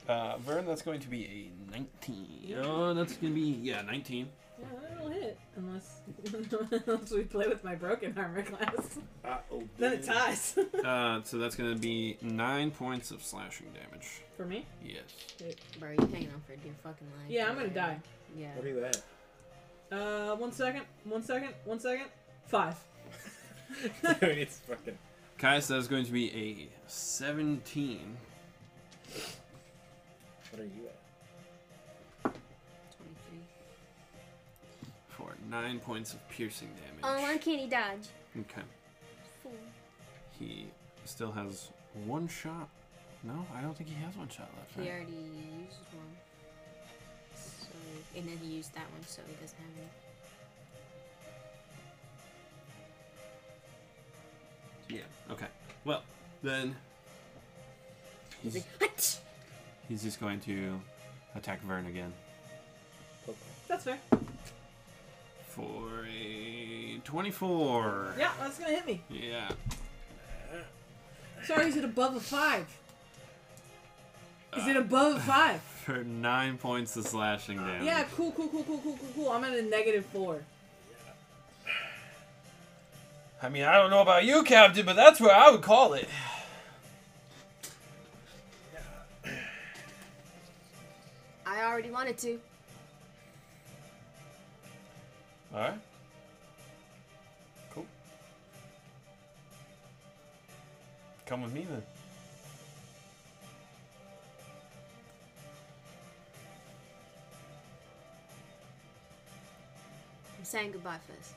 Uh, 0.09 0.37
Vern, 0.38 0.66
that's 0.66 0.83
going 0.83 1.01
to 1.01 1.09
be 1.09 1.51
a 1.69 1.73
19. 1.73 2.57
Oh, 2.62 2.95
that's 2.95 3.14
going 3.16 3.35
to 3.35 3.40
be, 3.40 3.59
yeah, 3.62 3.83
19. 3.83 4.29
Yeah, 4.59 4.66
that'll 4.88 5.09
hit. 5.11 5.38
Unless, 5.57 6.01
unless 6.87 7.11
we 7.11 7.23
play 7.23 7.49
with 7.49 7.64
my 7.64 7.75
broken 7.75 8.16
armor 8.16 8.42
class. 8.42 8.99
Uh-oh. 9.25 9.64
Then 9.79 9.95
it 9.95 10.05
ties. 10.05 10.59
Uh, 10.85 11.21
so 11.25 11.38
that's 11.38 11.57
going 11.57 11.75
to 11.75 11.81
be 11.81 12.16
9 12.23 12.71
points 12.71 13.11
of 13.11 13.23
slashing 13.23 13.66
damage. 13.75 14.23
For 14.37 14.45
me? 14.45 14.64
Yes. 14.85 15.03
Bro, 15.81 15.90
you 15.90 16.07
hanging 16.12 16.29
on 16.29 16.40
for 16.47 16.55
dear 16.62 16.73
fucking 16.85 17.07
life. 17.16 17.27
Yeah, 17.29 17.49
I'm 17.49 17.57
gonna 17.57 17.69
die. 17.69 17.99
Yeah. 18.35 18.55
What 18.55 18.65
are 18.65 18.69
you 18.69 18.85
at? 18.85 19.03
Uh, 19.93 20.35
one 20.37 20.53
second. 20.53 20.83
One 21.05 21.23
second. 21.23 21.51
One 21.65 21.79
second. 21.81 22.07
Five. 22.47 22.77
Dude, 24.21 24.23
it's 24.39 24.59
fucking. 24.61 24.97
Caius, 25.39 25.67
that 25.69 25.77
is 25.77 25.87
going 25.89 26.05
to 26.07 26.12
be 26.12 26.31
a 26.33 26.69
17 26.89 28.17
What 30.51 30.61
are 30.61 30.65
you 30.65 30.71
at? 30.89 32.33
Twenty-three. 32.97 33.41
for 35.09 35.35
9 35.51 35.81
points 35.81 36.15
of 36.15 36.27
piercing 36.31 36.69
damage. 36.69 37.05
Oh, 37.05 37.31
uncanny 37.33 37.67
dodge. 37.69 38.09
Okay. 38.41 38.62
Fool. 39.43 39.53
He 40.39 40.69
still 41.05 41.33
has 41.33 41.69
one 42.07 42.29
shot. 42.29 42.69
No, 43.23 43.45
I 43.57 43.61
don't 43.61 43.77
think 43.77 43.91
he 43.91 43.97
has 44.05 44.17
one 44.17 44.29
shot 44.29 44.49
left. 44.57 44.73
He 44.75 44.81
Right? 44.81 44.91
already 45.01 45.12
used 45.12 45.81
one. 45.93 46.17
So, 48.16 48.20
and 48.20 48.29
then 48.29 48.38
he 48.42 48.57
used 48.57 48.74
that 48.74 48.90
one, 48.92 49.02
so 49.07 49.22
he 49.29 49.35
doesn't 49.35 49.59
have 49.59 49.68
any. 54.88 54.98
Yeah. 54.98 55.33
Okay. 55.33 55.46
Well, 55.85 56.02
then 56.42 56.76
He's 58.42 58.55
He's, 58.55 58.62
like, 58.81 58.90
"Hutch!" 58.92 59.16
he's 59.88 60.02
just 60.02 60.20
going 60.20 60.40
to 60.40 60.79
attack 61.35 61.61
Vern 61.62 61.87
again 61.87 62.12
That's 63.68 63.85
fair. 63.85 63.98
for 65.48 66.07
a 66.07 67.00
24. 67.05 68.14
Yeah, 68.18 68.31
that's 68.38 68.59
gonna 68.59 68.72
hit 68.72 68.87
me. 68.87 69.02
Yeah. 69.11 69.50
Sorry, 71.44 71.66
is 71.68 71.76
it 71.76 71.85
above 71.85 72.16
a 72.16 72.20
five? 72.20 72.66
Is 74.57 74.66
it 74.68 74.76
Uh, 74.76 74.81
above 74.81 75.16
a 75.16 75.20
five? 75.20 75.61
For 75.87 76.03
nine 76.03 76.59
points 76.59 76.96
of 76.96 77.07
slashing 77.07 77.59
damage. 77.59 77.85
Yeah, 77.85 78.03
cool, 78.16 78.33
cool, 78.33 78.49
cool, 78.49 78.64
cool, 78.64 78.79
cool, 78.79 78.99
cool, 78.99 79.09
cool. 79.14 79.31
I'm 79.31 79.44
at 79.44 79.57
a 79.57 79.62
negative 79.62 80.05
four. 80.07 80.42
I 83.40 83.49
mean, 83.49 83.62
I 83.62 83.75
don't 83.75 83.90
know 83.90 84.03
about 84.03 84.25
you, 84.25 84.42
Captain, 84.42 84.85
but 84.85 84.96
that's 84.96 85.20
where 85.20 85.33
I 85.33 85.49
would 85.49 85.62
call 85.62 85.92
it. 85.92 86.09
I 91.46 91.62
already 91.62 91.92
wanted 91.92 92.18
to. 92.18 92.40
Alright. 95.55 95.79
Cool. 97.70 97.87
Come 101.27 101.42
with 101.42 101.53
me 101.53 101.64
then. 101.70 101.85
Saying 110.47 110.71
goodbye 110.71 110.99
first. 111.09 111.35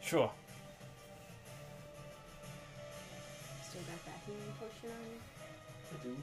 Sure. 0.00 0.30
Still 3.68 3.82
got 3.82 4.04
that 4.04 4.20
healing 4.26 4.54
potion 4.60 4.90
on 4.90 5.06
you? 5.10 5.18
I 5.92 6.02
do. 6.04 6.16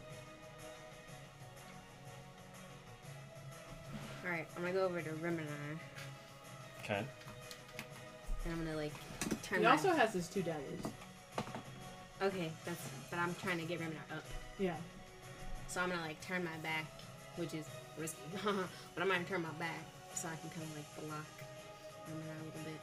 Alright, 4.25 4.47
I'm 4.55 4.61
gonna 4.61 4.73
go 4.73 4.85
over 4.85 5.01
to 5.01 5.09
Riminar 5.09 5.79
Okay. 6.83 7.03
and 8.45 8.53
I'm 8.53 8.65
gonna 8.65 8.77
like 8.77 8.93
turn 9.43 9.59
He 9.59 9.65
my 9.65 9.71
also 9.71 9.91
has 9.91 10.13
his 10.13 10.27
two 10.27 10.41
daggers. 10.41 10.79
Okay, 12.21 12.51
that's 12.65 12.89
but 13.09 13.19
I'm 13.19 13.35
trying 13.35 13.59
to 13.59 13.65
get 13.65 13.79
Riminar 13.79 14.15
up. 14.15 14.23
Yeah. 14.57 14.75
So 15.67 15.81
I'm 15.81 15.89
gonna 15.89 16.01
like 16.01 16.21
turn 16.21 16.43
my 16.43 16.57
back, 16.63 16.85
which 17.37 17.53
is 17.53 17.65
risky. 17.99 18.17
but 18.43 19.01
I'm 19.01 19.07
gonna 19.07 19.23
turn 19.25 19.41
my 19.41 19.49
back 19.59 19.83
so 20.15 20.27
I 20.27 20.35
can 20.37 20.49
kind 20.49 20.63
of 20.63 20.75
like 20.75 21.07
block 21.07 21.25
Riminar 22.07 22.39
a 22.39 22.45
little 22.45 22.63
bit. 22.65 22.81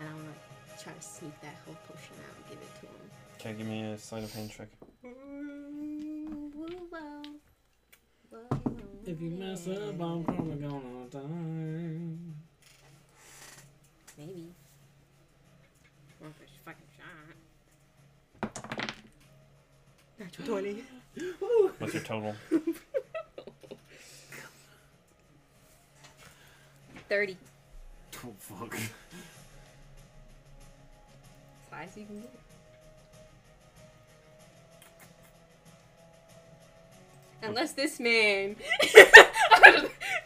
And 0.00 0.08
I'm 0.08 0.16
gonna 0.16 0.34
try 0.82 0.92
to 0.92 1.02
sneak 1.02 1.40
that 1.42 1.56
whole 1.64 1.76
potion 1.86 2.16
out 2.24 2.34
and 2.36 2.44
give 2.48 2.58
it 2.58 2.74
to 2.80 2.86
him. 2.86 3.10
Okay, 3.38 3.52
give 3.54 3.66
me 3.66 3.92
a 3.92 3.98
sleight 3.98 4.24
of 4.24 4.32
hand 4.32 4.50
check. 4.50 4.68
Mm, 5.04 6.54
woo, 6.54 6.66
wow. 6.90 7.22
Whoa, 8.30 8.60
If 9.04 9.20
you 9.20 9.30
mess 9.30 9.68
up, 9.68 10.00
I'm 10.00 10.24
probably 10.24 10.56
gonna 10.56 11.06
die. 11.10 11.20
Maybe. 14.18 14.48
One 16.18 16.32
for 16.32 16.46
fucking 16.64 16.90
shot. 16.96 18.90
Natural 20.18 20.48
20. 20.48 20.84
What's 21.78 21.94
your 21.94 22.02
total? 22.02 22.34
30. 27.08 27.36
Oh, 28.24 28.32
fuck. 28.38 28.74
As 28.74 28.80
high 31.70 31.84
as 31.84 31.96
you 31.96 32.06
can 32.06 32.20
get. 32.20 32.30
Unless 37.42 37.72
this 37.72 38.00
man. 38.00 38.56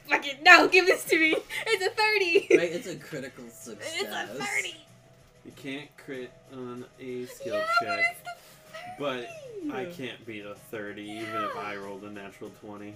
Fucking 0.09 0.43
no, 0.43 0.69
give 0.69 0.87
this 0.87 1.05
to 1.05 1.19
me. 1.19 1.37
It's 1.67 1.87
a 1.87 1.91
30. 1.91 2.57
Right, 2.57 2.73
it's 2.73 2.87
a 2.87 2.97
critical 2.97 3.45
success. 3.51 3.95
It's 4.01 4.11
a 4.11 4.27
30. 4.45 4.77
You 5.45 5.53
can't 5.57 5.97
crit 5.97 6.33
on 6.53 6.85
a 6.99 7.27
skill 7.27 7.57
Yeah, 7.57 7.67
but 7.81 7.87
check, 7.87 8.05
it's 8.11 8.21
the 8.23 8.31
but 8.99 9.27
I 9.75 9.87
can't 9.87 10.25
beat 10.27 10.45
a 10.45 10.55
30 10.55 11.03
even 11.03 11.43
if 11.45 11.57
I 11.57 11.77
rolled 11.77 12.05
a 12.05 12.11
natural 12.11 12.51
20. 12.61 12.95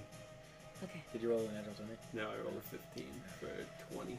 Okay. 0.85 1.01
Did 1.13 1.23
you 1.23 1.31
roll 1.31 1.41
a 1.41 1.53
natural 1.53 1.75
20? 1.77 1.93
No, 2.13 2.29
I 2.29 2.37
rolled 2.43 2.59
a 2.59 2.69
15 2.69 3.07
for 3.41 3.49
20. 3.95 4.19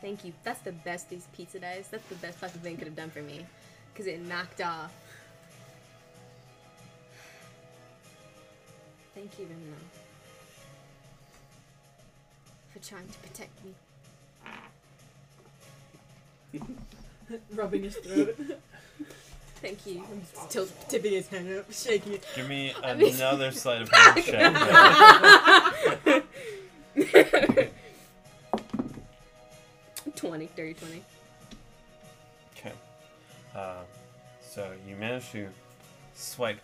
Thank 0.00 0.24
you. 0.24 0.32
That's 0.44 0.60
the 0.60 0.72
best 0.72 1.10
these 1.10 1.26
pizza 1.36 1.58
dice. 1.58 1.88
That's 1.88 2.06
the 2.08 2.14
best 2.16 2.38
fucking 2.38 2.60
thing 2.60 2.76
could 2.76 2.86
have 2.86 2.96
done 2.96 3.10
for 3.10 3.22
me. 3.22 3.44
Because 3.92 4.06
it 4.06 4.20
knocked 4.20 4.60
off. 4.60 4.92
Thank 9.14 9.38
you, 9.38 9.46
Rimna. 9.46 9.80
For 12.72 12.78
trying 12.86 13.08
to 13.08 13.18
protect 13.18 13.50
me. 13.64 13.74
Rubbing 17.54 17.82
his 17.82 17.96
throat. 17.96 18.38
Thank 19.56 19.86
you. 19.86 20.02
I'm 20.10 20.22
still 20.48 20.66
tipping 20.88 21.12
his 21.12 21.28
hand 21.28 21.50
up, 21.58 21.72
shaking 21.72 22.12
it. 22.14 22.24
Give 22.36 22.48
me 22.48 22.72
I 22.84 22.94
mean- 22.94 23.14
another 23.14 23.50
sleight 23.50 23.82
of 23.82 23.90
hand 23.90 24.24
check. 24.24 24.54
then. 26.04 26.22
20, 30.16 30.48
dirty 30.56 30.74
20. 30.74 31.02
Okay. 32.58 32.72
Uh, 33.54 33.76
so 34.48 34.70
you 34.88 34.96
manage 34.96 35.30
to 35.32 35.48
swipe 36.14 36.60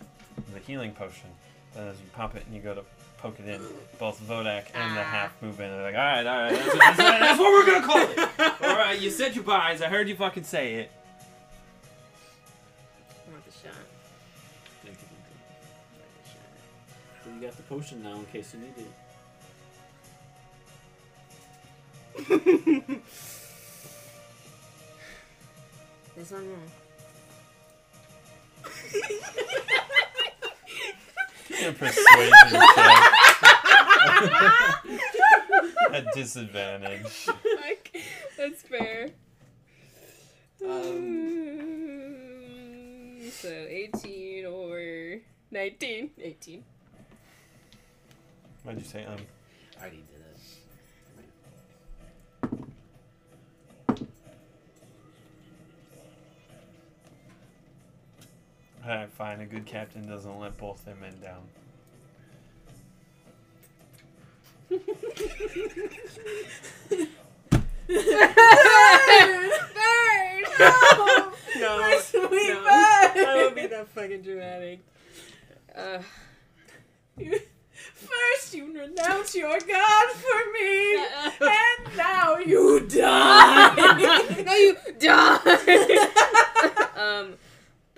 the 0.53 0.59
healing 0.59 0.91
potion. 0.91 1.29
Then 1.75 1.87
as 1.87 1.97
you 1.99 2.05
pop 2.13 2.35
it 2.35 2.43
and 2.45 2.55
you 2.55 2.61
go 2.61 2.73
to 2.75 2.83
poke 3.17 3.39
it 3.39 3.47
in, 3.47 3.61
both 3.99 4.19
Vodak 4.27 4.65
and 4.73 4.95
the 4.97 5.01
Ah. 5.01 5.03
half 5.03 5.31
They're 5.39 5.81
like, 5.83 5.95
alright, 5.95 6.25
alright, 6.25 6.51
that's, 6.53 6.73
that's, 6.77 6.97
that's 6.97 7.39
what 7.39 7.51
we're 7.51 7.65
gonna 7.65 7.85
call 7.85 8.01
it! 8.01 8.17
Alright, 8.63 8.99
you 9.01 9.09
said 9.11 9.33
your 9.35 9.43
buys, 9.45 9.81
I 9.81 9.87
heard 9.87 10.09
you 10.09 10.15
fucking 10.15 10.43
say 10.43 10.75
it. 10.75 10.91
Got 17.43 17.57
the 17.57 17.63
potion 17.63 18.01
now 18.01 18.15
in 18.15 18.25
case 18.27 18.53
you 18.53 18.59
need 18.61 18.73
it. 18.77 18.87
There's 26.15 26.31
one 26.31 26.47
more. 26.47 26.59
Give 31.49 31.59
me 31.59 31.65
a 31.65 31.73
persuasion 31.73 32.61
check. 32.75 33.13
At 35.91 36.05
disadvantage. 36.13 37.07
Fuck. 37.07 37.91
That's 38.37 38.61
fair. 38.61 39.09
Um, 40.65 41.83
so 43.31 43.49
18 43.49 44.45
or 44.45 45.19
19. 45.51 46.11
18. 46.21 46.63
What'd 48.63 48.81
you 48.81 48.87
say? 48.87 49.03
Um, 49.05 49.17
I 49.77 49.81
already 49.81 49.97
did 49.97 50.21
it. 50.21 50.37
alright, 58.85 59.09
fine. 59.11 59.41
A 59.41 59.45
good 59.45 59.65
captain 59.65 60.07
doesn't 60.07 60.39
let 60.39 60.57
both 60.57 60.83
their 60.85 60.95
men 60.95 61.19
down. 61.21 61.43
Burn! 69.73 70.43
No, 70.59 71.31
No, 71.59 71.77
my 71.79 71.99
sweet 72.03 72.49
no. 72.49 72.63
bird. 72.63 73.27
I 73.27 73.33
won't 73.35 73.55
be 73.55 73.67
that 73.67 73.87
fucking 73.89 74.21
dramatic. 74.21 74.79
Uh, 75.75 75.99
First 77.95 78.53
you 78.53 78.65
renounce 78.73 79.35
your 79.35 79.57
God 79.59 80.07
for 80.11 80.51
me, 80.53 80.95
Uh, 80.95 81.31
and 81.41 81.97
now 81.97 82.37
you 82.37 82.79
die. 82.87 83.75
no, 84.43 84.53
you 84.55 84.75
die. 84.99 85.37
um, 86.97 87.33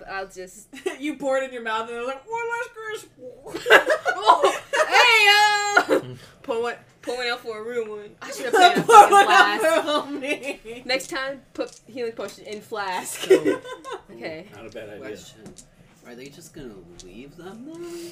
I'll 0.08 0.26
just. 0.28 0.68
you 1.00 1.16
pour 1.16 1.38
it 1.38 1.44
in 1.44 1.52
your 1.52 1.62
mouth, 1.62 1.88
and 1.88 1.90
they're 1.98 2.06
like, 2.06 2.22
"One 2.28 2.44
last 2.48 2.70
Chris." 2.74 3.06
Oh, 4.18 4.60
hey, 5.88 5.94
uh, 5.96 6.14
pour 6.42 6.62
one, 6.62 6.74
pour 7.02 7.16
one 7.16 7.26
out 7.26 7.40
for 7.40 7.58
a 7.58 7.62
real 7.68 7.88
one. 7.88 8.10
I 8.22 8.30
should 8.30 8.46
have 8.46 8.54
put 8.54 8.78
it 8.78 8.86
Pour 8.86 8.96
fucking 8.96 9.12
one 9.12 9.26
out 9.28 9.60
flask. 9.60 9.84
for 9.84 9.90
homie. 9.90 10.86
Next 10.86 11.10
time, 11.10 11.42
put 11.54 11.80
healing 11.86 12.12
potion 12.12 12.44
in 12.44 12.60
flask. 12.60 13.20
So, 13.22 13.60
Okay. 14.12 14.46
Not 14.54 14.66
a 14.66 14.70
bad 14.70 14.88
idea. 14.90 15.00
question. 15.00 15.42
Are 16.06 16.14
they 16.14 16.28
just 16.28 16.54
gonna 16.54 16.74
leave 17.04 17.36
them 17.36 17.66
though? 17.66 18.10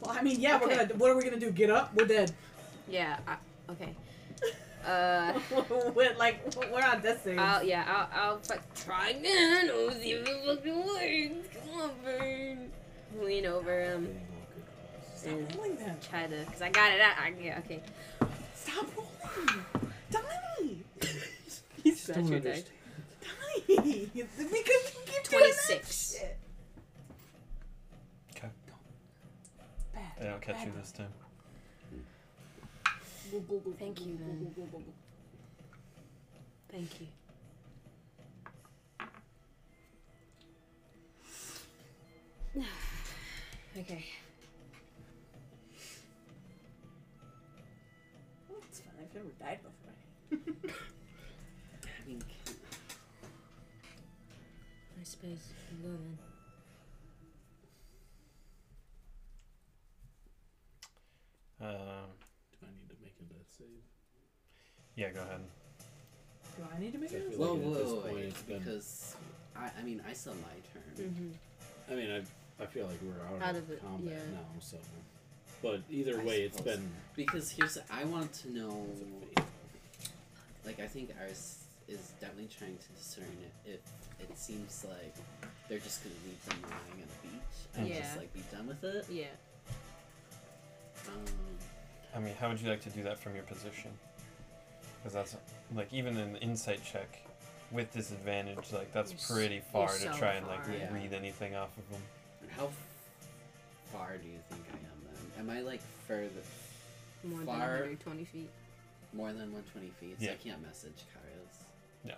Well, 0.00 0.16
I 0.16 0.22
mean, 0.22 0.40
yeah, 0.40 0.60
we're 0.60 0.68
gonna. 0.68 0.94
What 0.94 1.10
are 1.10 1.16
we 1.16 1.24
gonna 1.24 1.38
do? 1.40 1.50
Get 1.50 1.70
up? 1.70 1.94
We're 1.94 2.06
dead. 2.06 2.32
Yeah. 2.88 3.18
I, 3.26 3.36
okay. 3.72 3.94
Uh, 4.86 5.38
we're 5.94 6.14
like 6.16 6.40
we're 6.72 6.82
on 6.82 7.02
this 7.02 7.18
thing. 7.18 7.38
I'll 7.38 7.62
yeah, 7.62 7.84
I'll 7.86 8.08
I'll 8.30 8.38
fuck, 8.38 8.60
try 8.74 9.10
again. 9.10 9.68
Oh, 9.70 9.90
see 9.90 10.12
if 10.12 10.26
it 10.26 10.44
fucking 10.46 10.78
works. 10.86 11.48
Come 11.68 11.80
on, 11.80 11.90
Burn. 12.02 12.70
Lean 13.20 13.44
over 13.46 13.80
him 13.82 14.06
Getting 14.06 14.22
all 14.30 14.46
good. 14.54 15.18
Stop 15.18 15.32
and 15.32 15.56
rolling 15.56 15.76
them. 15.76 15.96
try 16.08 16.26
to, 16.28 16.44
cause 16.44 16.62
I 16.62 16.70
got 16.70 16.92
it 16.92 17.00
out. 17.00 17.16
I, 17.18 17.32
yeah, 17.42 17.58
okay. 17.64 17.82
Stop 18.54 18.86
rolling. 18.96 19.92
Die. 20.10 21.08
He's 21.82 22.00
Scratch 22.00 22.18
your 22.18 22.36
understand. 22.36 22.64
dick. 22.64 23.76
Die. 23.84 24.06
Because 24.14 24.38
you 24.54 25.02
keep 25.04 25.28
doing 25.28 25.42
that 25.42 25.64
26. 25.66 26.12
shit. 26.12 26.36
Okay. 28.36 28.48
Bad. 30.18 30.26
I 30.26 30.30
don't 30.30 30.42
catch 30.42 30.64
you 30.64 30.72
this 30.76 30.92
time. 30.92 31.12
Go, 33.30 33.40
go, 33.40 33.58
go, 33.58 33.72
Thank 33.78 34.00
you, 34.00 34.14
go. 34.16 34.82
Thank 36.70 37.00
you. 37.00 37.06
okay. 43.78 44.04
Oh, 48.50 48.54
it's 48.68 48.80
fine. 48.80 48.94
I've 49.00 49.14
never 49.14 49.28
died 49.38 49.60
before. 49.62 49.94
I 50.32 52.08
mean, 52.08 52.22
I 55.00 55.04
suppose 55.04 55.38
we'll 55.82 55.92
go 55.92 55.98
then. 55.98 56.18
Um, 61.60 61.68
Do 62.52 62.66
I 62.66 62.70
need 62.70 62.88
to 62.90 62.96
make 63.02 63.14
a 63.20 63.24
death 63.32 63.46
save? 63.56 63.66
yeah, 64.96 65.10
go 65.10 65.20
ahead. 65.22 65.40
Do 66.56 66.64
I 66.74 66.80
need 66.80 66.92
to 66.92 66.98
make 66.98 67.12
I 67.12 67.16
it? 67.16 67.30
feel 67.30 67.38
whoa, 67.38 67.52
like 67.54 67.60
at 67.62 67.66
whoa, 67.68 67.74
this 67.74 67.86
whoa, 67.92 68.00
point 68.00 68.14
wait, 68.14 68.24
it's 68.26 68.42
been- 68.42 68.58
because 68.58 69.16
I, 69.56 69.70
I 69.78 69.82
mean, 69.82 70.02
I 70.08 70.12
saw 70.12 70.30
my 70.30 70.56
turn. 70.72 71.08
Mm-hmm. 71.10 71.92
I 71.92 71.94
mean, 71.96 72.10
I, 72.10 72.62
I 72.62 72.66
feel 72.66 72.86
like 72.86 72.98
we're 73.02 73.26
out, 73.36 73.42
Out 73.42 73.56
of, 73.56 73.62
of 73.64 73.70
it, 73.70 73.82
combat 73.82 74.12
yeah. 74.14 74.34
now, 74.34 74.60
so. 74.60 74.76
But 75.62 75.80
either 75.90 76.20
I 76.20 76.24
way, 76.24 76.42
it's 76.42 76.56
suppose. 76.58 76.76
been. 76.76 76.88
Because 77.16 77.50
here's, 77.50 77.78
I 77.90 78.04
want 78.04 78.32
to 78.34 78.50
know, 78.52 78.86
it's 78.92 79.00
a 79.02 79.40
fate. 79.40 79.46
like, 80.64 80.80
I 80.80 80.86
think 80.86 81.10
ours 81.20 81.64
is 81.88 82.12
definitely 82.20 82.48
trying 82.56 82.76
to 82.76 82.88
discern 82.96 83.24
if, 83.66 83.74
if 83.74 84.30
it 84.30 84.38
seems 84.38 84.84
like 84.88 85.14
they're 85.68 85.78
just 85.78 86.04
gonna 86.04 86.14
leave 86.26 86.44
them 86.44 86.58
lying 86.70 87.02
on 87.02 87.08
the 87.08 87.28
beach 87.28 87.56
and 87.76 87.88
Yeah. 87.88 88.00
just 88.02 88.16
like 88.18 88.32
be 88.34 88.42
done 88.52 88.66
with 88.68 88.84
it. 88.84 89.06
Yeah. 89.10 89.24
I 92.14 92.18
mean, 92.20 92.34
how 92.40 92.48
would 92.48 92.60
you 92.60 92.68
like 92.68 92.80
to 92.82 92.90
do 92.90 93.02
that 93.04 93.18
from 93.18 93.34
your 93.34 93.44
position? 93.44 93.90
Because 95.02 95.12
that's 95.14 95.36
like 95.74 95.92
even 95.92 96.16
an 96.16 96.36
insight 96.36 96.80
check 96.84 97.20
with 97.70 97.92
disadvantage, 97.92 98.72
like 98.72 98.92
that's 98.92 99.12
You're 99.12 99.18
s- 99.18 99.30
pretty 99.30 99.60
far 99.72 99.82
you're 99.82 100.08
to 100.08 100.12
so 100.14 100.18
try 100.18 100.32
and 100.34 100.46
like 100.46 100.64
far. 100.64 100.74
Yeah. 100.74 100.92
read 100.92 101.12
anything 101.12 101.54
off 101.54 101.76
of 101.76 101.88
them. 101.90 102.02
how 102.56 102.64
f- 102.66 102.72
far 103.92 104.16
do 104.16 104.26
you 104.26 104.38
think 104.50 104.62
I 104.72 104.76
am 104.76 105.04
then? 105.04 105.44
Am 105.44 105.50
I 105.56 105.60
like 105.60 105.80
further, 106.08 106.30
More 107.24 107.40
Far- 107.42 107.58
than 107.58 107.94
120 108.00 108.24
feet. 108.24 108.50
more 109.12 109.28
than 109.32 109.52
120 109.52 109.90
feet? 110.00 110.16
So 110.18 110.24
Yeah. 110.26 110.32
I 110.32 110.36
can't 110.36 110.62
message 110.62 110.94
Kairos. 111.14 111.64
No. 112.04 112.14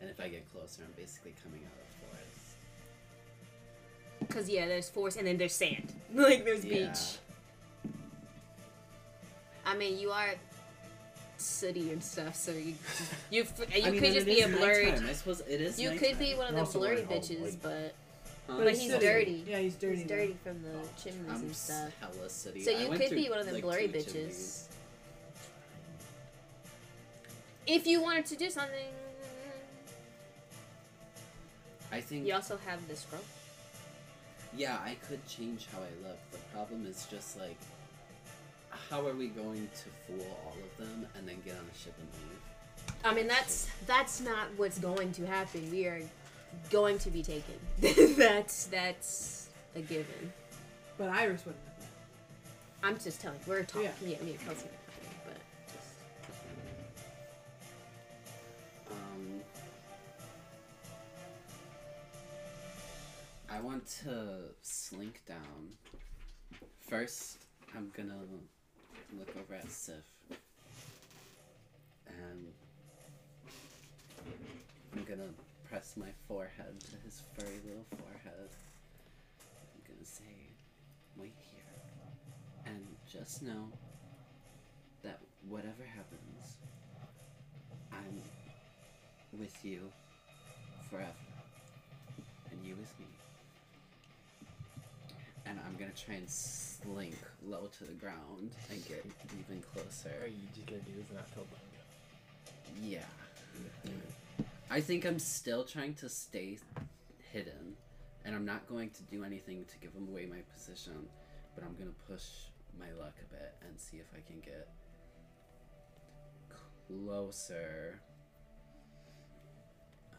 And 0.00 0.10
if 0.10 0.18
I 0.20 0.28
get 0.28 0.50
closer, 0.52 0.82
I'm 0.84 0.92
basically 0.96 1.34
coming 1.42 1.60
out 1.60 1.66
of 1.72 1.72
forest. 1.72 1.83
Cause 4.28 4.48
yeah, 4.48 4.66
there's 4.66 4.88
forest 4.88 5.16
and 5.18 5.26
then 5.26 5.36
there's 5.38 5.52
sand. 5.54 5.92
like 6.14 6.44
there's 6.44 6.64
Yeah. 6.64 6.88
beach. 6.88 7.18
I 9.66 9.76
mean, 9.76 9.98
you 9.98 10.10
are 10.10 10.34
sooty 11.36 11.90
and 11.90 12.02
stuff, 12.02 12.34
so 12.36 12.52
you 12.52 12.74
you 13.30 13.42
f- 13.42 13.60
you 13.76 13.82
I 13.84 13.90
mean, 13.90 14.00
could 14.00 14.12
just 14.12 14.26
be 14.26 14.40
a 14.40 14.48
is 14.48 14.56
blurry. 14.56 14.86
nighttime. 14.86 15.08
I 15.08 15.12
suppose 15.12 15.40
it 15.48 15.60
is. 15.60 15.78
You 15.80 15.90
could 15.92 16.18
be 16.18 16.34
one 16.34 16.48
of 16.48 16.54
You're 16.56 16.64
the 16.66 16.78
blurry 16.78 16.94
wearing 16.96 17.08
all 17.08 17.14
bitches, 17.20 17.56
but 17.62 17.94
Huh? 18.46 18.56
but 18.58 18.74
he's 18.74 18.90
sooty. 18.92 19.06
dirty. 19.06 19.44
Yeah, 19.46 19.58
he's 19.58 19.74
dirty. 19.74 19.96
he's 19.96 20.06
dirty 20.06 20.36
from 20.44 20.62
the 20.62 20.70
chimneys 21.02 21.30
I'm 21.30 21.36
and 21.42 21.56
stuff. 21.56 21.90
hella 21.98 22.28
city. 22.28 22.62
So 22.62 22.70
you 22.72 22.88
could 22.90 23.08
through, 23.08 23.16
be 23.16 23.30
one 23.30 23.38
of 23.38 23.46
them 23.46 23.54
like, 23.54 23.62
blurry 23.62 23.88
bitches. 23.88 24.12
chimneys. 24.12 24.68
If 27.66 27.86
you 27.86 28.02
wanted 28.02 28.26
to 28.26 28.36
do 28.36 28.50
something, 28.50 28.92
I 31.90 32.00
think. 32.02 32.26
you 32.26 32.34
also 32.34 32.58
have 32.66 32.86
the 32.86 32.96
scroll. 32.96 33.22
Yeah, 34.56 34.78
I 34.84 34.96
could 35.08 35.26
change 35.26 35.66
how 35.72 35.78
I 35.78 36.08
look. 36.08 36.18
The 36.30 36.38
problem 36.52 36.86
is 36.86 37.06
just 37.10 37.38
like, 37.38 37.56
how 38.90 39.06
are 39.06 39.14
we 39.14 39.28
going 39.28 39.68
to 39.74 39.88
fool 40.06 40.26
all 40.44 40.52
of 40.52 40.76
them 40.78 41.06
and 41.16 41.28
then 41.28 41.36
get 41.44 41.54
on 41.54 41.64
a 41.64 41.78
ship 41.78 41.94
and 41.98 42.08
leave? 42.30 42.40
I 43.04 43.14
mean, 43.14 43.26
that's 43.26 43.68
that's 43.86 44.20
not 44.20 44.48
what's 44.56 44.78
going 44.78 45.12
to 45.12 45.26
happen. 45.26 45.70
We 45.70 45.86
are 45.86 46.00
going 46.70 46.98
to 47.00 47.10
be 47.10 47.22
taken. 47.22 47.54
that's 48.16 48.66
that's 48.66 49.48
a 49.74 49.80
given. 49.80 50.32
But 50.98 51.08
Iris 51.08 51.44
wouldn't 51.44 51.64
have 51.66 51.80
that. 51.80 52.86
I'm 52.86 52.98
just 52.98 53.20
telling. 53.20 53.38
We're 53.46 53.64
talking. 53.64 53.90
Yeah. 54.02 54.16
Yeah, 54.18 54.22
me 54.22 54.32
and 54.32 54.44
Kelsey 54.44 54.68
I 63.54 63.60
want 63.60 63.86
to 64.02 64.50
slink 64.62 65.22
down. 65.28 65.76
First, 66.88 67.38
I'm 67.76 67.92
gonna 67.96 68.18
look 69.16 69.28
over 69.36 69.54
at 69.54 69.70
Sif. 69.70 70.02
And 72.08 72.48
I'm 74.92 75.04
gonna 75.04 75.30
press 75.68 75.96
my 75.96 76.08
forehead 76.26 76.80
to 76.80 76.96
his 77.04 77.22
furry 77.38 77.60
little 77.64 77.86
forehead. 77.90 78.50
I'm 79.72 79.82
gonna 79.86 80.04
say, 80.04 80.24
wait 81.16 81.36
here. 81.52 81.62
And 82.66 82.84
just 83.08 83.40
know 83.40 83.68
that 85.04 85.20
whatever 85.48 85.84
happens, 85.84 86.56
I'm 87.92 88.20
with 89.38 89.64
you 89.64 89.92
forever. 90.90 91.33
And 95.46 95.58
I'm 95.66 95.76
gonna 95.76 95.92
try 95.92 96.14
and 96.14 96.28
slink 96.28 97.16
low 97.44 97.66
to 97.78 97.84
the 97.84 97.92
ground 97.92 98.50
and 98.70 98.86
get 98.88 99.04
even 99.38 99.62
closer. 99.62 100.10
Are 100.22 100.26
you 100.26 100.48
just 100.54 100.66
gonna 100.66 100.82
do 100.82 100.92
this 100.96 101.08
and 101.08 101.18
not 101.18 101.32
tell 101.34 101.44
Bunga? 101.44 102.82
Yeah. 102.82 103.04
I 104.70 104.80
think 104.80 105.04
I'm 105.04 105.18
still 105.18 105.64
trying 105.64 105.94
to 105.94 106.08
stay 106.08 106.58
hidden. 107.32 107.76
And 108.24 108.34
I'm 108.34 108.46
not 108.46 108.66
going 108.66 108.88
to 108.90 109.02
do 109.02 109.22
anything 109.22 109.66
to 109.66 109.78
give 109.78 109.92
him 109.92 110.08
away 110.08 110.26
my 110.26 110.40
position. 110.54 111.08
But 111.54 111.64
I'm 111.64 111.76
gonna 111.76 111.90
push 112.08 112.24
my 112.78 112.90
luck 112.98 113.14
a 113.20 113.34
bit 113.34 113.54
and 113.68 113.78
see 113.78 113.98
if 113.98 114.06
I 114.16 114.20
can 114.26 114.40
get 114.40 114.68
closer. 116.88 118.00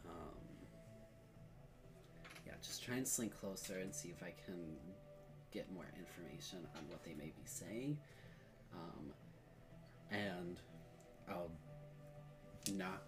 Um, 0.04 0.38
yeah, 2.46 2.52
just 2.62 2.82
try 2.82 2.96
and 2.96 3.06
slink 3.06 3.38
closer 3.38 3.78
and 3.78 3.94
see 3.94 4.08
if 4.08 4.22
I 4.22 4.32
can 4.44 4.76
get 5.56 5.72
more 5.72 5.86
information 5.98 6.58
on 6.76 6.82
what 6.90 7.02
they 7.02 7.14
may 7.14 7.32
be 7.32 7.46
saying. 7.46 7.96
Um, 8.74 9.10
and 10.10 10.60
I'll 11.30 11.50
knock 12.74 13.06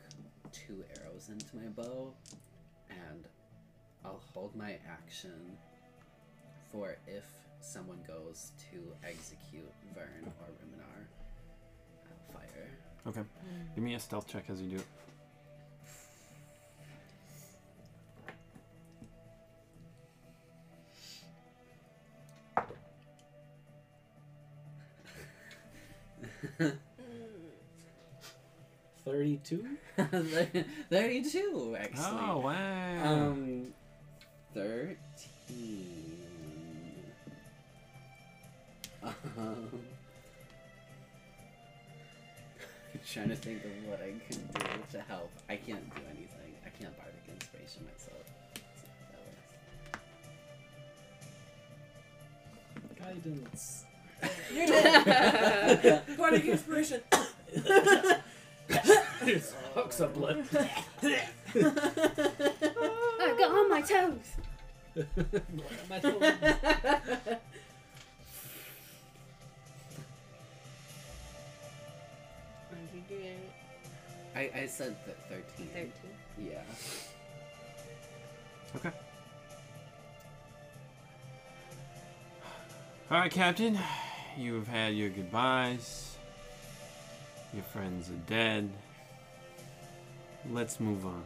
two 0.50 0.82
arrows 0.96 1.28
into 1.28 1.54
my 1.54 1.68
bow 1.68 2.14
and 2.88 3.24
I'll 4.02 4.22
hold 4.32 4.56
my 4.56 4.78
action 4.88 5.58
for 6.72 6.96
if 7.06 7.26
someone 7.60 7.98
goes 8.06 8.52
to 8.70 8.78
execute 9.06 9.70
Vern 9.94 10.32
or 10.40 10.46
Riminar. 10.64 11.04
I'll 12.06 12.32
fire. 12.32 12.70
Okay. 13.06 13.28
Give 13.74 13.84
me 13.84 13.94
a 13.94 14.00
stealth 14.00 14.26
check 14.26 14.44
as 14.48 14.62
you 14.62 14.70
do 14.70 14.76
it. 14.76 14.86
Thirty-two. 29.48 29.64
32, 30.90 31.76
actually. 31.78 32.04
Oh 32.04 32.38
wow. 32.38 33.04
Um, 33.04 33.66
13. 34.54 34.96
Um, 39.02 39.14
I'm 42.94 43.00
trying 43.10 43.28
to 43.28 43.36
think 43.36 43.64
of 43.64 43.70
what 43.88 44.00
I 44.02 44.12
can 44.30 44.42
do 44.54 44.60
to 44.92 45.00
help. 45.02 45.30
I 45.48 45.56
can't 45.56 45.88
do 45.94 46.02
anything. 46.10 46.54
I 46.66 46.68
can't 46.70 46.94
bardic 46.98 47.14
inspiration 47.28 47.84
myself. 47.84 48.26
So 48.76 48.86
that 49.12 49.20
works. 52.92 53.24
Guidance. 53.24 53.84
You're 54.52 54.66
dead. 54.66 56.02
Bardic 56.18 56.44
inspiration. 56.44 57.00
Just 59.28 59.52
hooks 59.74 60.00
a 60.00 60.06
blip. 60.06 60.46
I 60.54 61.26
got 63.38 63.50
on 63.50 63.68
my 63.68 63.82
toes. 63.82 64.16
My 65.90 65.98
toes. 65.98 66.22
I, 74.34 74.50
I 74.54 74.66
said 74.66 74.96
th- 75.04 75.44
13. 75.58 75.68
Thirteen. 75.74 75.92
Yeah. 76.38 76.62
Okay. 78.76 78.92
All 83.10 83.18
right, 83.18 83.30
Captain. 83.30 83.78
You 84.38 84.54
have 84.54 84.68
had 84.68 84.94
your 84.94 85.10
goodbyes. 85.10 86.16
Your 87.52 87.64
friends 87.64 88.08
are 88.08 88.22
dead. 88.26 88.70
Let's 90.46 90.80
move 90.80 91.04
on. 91.04 91.24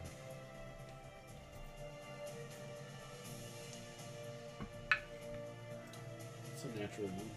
It's 6.53 6.63
a 6.63 6.67
natural 6.79 7.07
one. 7.07 7.29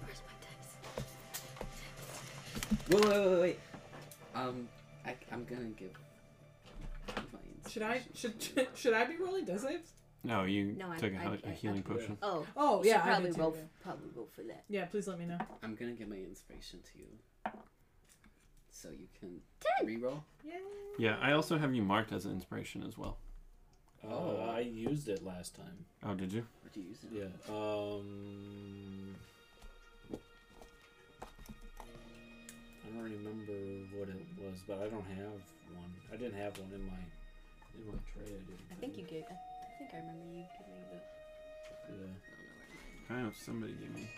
Where's 0.00 0.22
my 0.26 0.32
dice? 0.40 0.74
Wait, 2.88 3.04
wait, 3.04 3.30
wait, 3.30 3.40
wait. 3.40 3.60
Um, 4.34 4.68
I, 5.06 5.14
I'm 5.32 5.44
gonna 5.44 5.64
give. 5.76 5.92
my 7.32 7.70
Should 7.70 7.82
I 7.82 7.96
inspiration 7.96 8.12
should 8.14 8.40
to 8.56 8.66
should 8.74 8.94
I 8.94 9.04
be 9.04 9.16
rolling 9.16 9.44
death 9.44 9.60
saves? 9.60 9.93
No, 10.24 10.44
you 10.44 10.72
No, 10.72 10.90
I- 10.90 10.96
took 10.96 11.12
a, 11.12 11.16
I- 11.16 11.18
hel- 11.18 11.38
a 11.44 11.48
I- 11.48 11.52
healing 11.52 11.84
I- 11.86 11.92
potion. 11.92 12.18
Oh. 12.22 12.46
Oh 12.56 12.82
should 12.82 12.88
yeah, 12.88 12.98
I 12.98 13.02
probably 13.02 13.26
did 13.28 13.34
too, 13.36 13.40
roll. 13.42 13.54
yeah. 13.56 13.62
Probably 13.82 14.08
roll 14.16 14.28
for 14.34 14.42
that. 14.42 14.64
Yeah, 14.68 14.86
please 14.86 15.06
let 15.06 15.18
me 15.18 15.26
know. 15.26 15.38
I'm 15.62 15.74
gonna 15.74 15.92
give 15.92 16.08
my 16.08 16.16
inspiration 16.16 16.80
to 16.92 16.98
you. 16.98 17.06
So 18.70 18.88
you 18.90 19.06
can 19.20 19.40
Ten. 19.60 19.86
reroll. 19.86 20.22
Yeah. 20.44 20.54
Yeah, 20.98 21.18
I 21.20 21.32
also 21.32 21.58
have 21.58 21.74
you 21.74 21.82
marked 21.82 22.12
as 22.12 22.24
an 22.24 22.32
inspiration 22.32 22.82
as 22.82 22.96
well. 22.98 23.18
Oh, 24.06 24.36
I 24.50 24.60
used 24.60 25.08
it 25.08 25.24
last 25.24 25.54
time. 25.54 25.84
Oh, 26.02 26.14
did 26.14 26.32
you? 26.32 26.46
What 26.62 26.72
do 26.72 26.80
you 26.80 26.88
use 26.88 27.04
it? 27.04 27.10
Yeah. 27.12 27.54
Um. 27.54 29.14
I 30.12 30.16
don't 32.96 33.02
remember 33.02 33.52
what 33.98 34.08
it 34.08 34.26
was, 34.38 34.60
but 34.66 34.78
I 34.78 34.88
don't 34.88 35.04
have 35.06 35.40
one. 35.72 35.92
I 36.12 36.16
didn't 36.16 36.34
have 36.38 36.58
one 36.58 36.70
in 36.74 36.86
my 36.86 37.02
in 37.78 37.86
my 37.86 37.94
tray. 38.12 38.24
I 38.26 38.28
didn't. 38.28 38.60
I 38.70 38.74
think 38.74 38.96
you 38.98 39.04
gave. 39.04 39.24
I 39.30 39.36
think 39.84 39.94
I 39.94 40.06
remember 40.06 40.24
you 40.32 40.44
giving 40.56 40.74
me 40.74 40.84
the. 40.90 41.94
Yeah. 41.94 43.16
I 43.16 43.22
know 43.22 43.30
somebody 43.34 43.72
gave 43.74 43.94
me. 43.94 44.08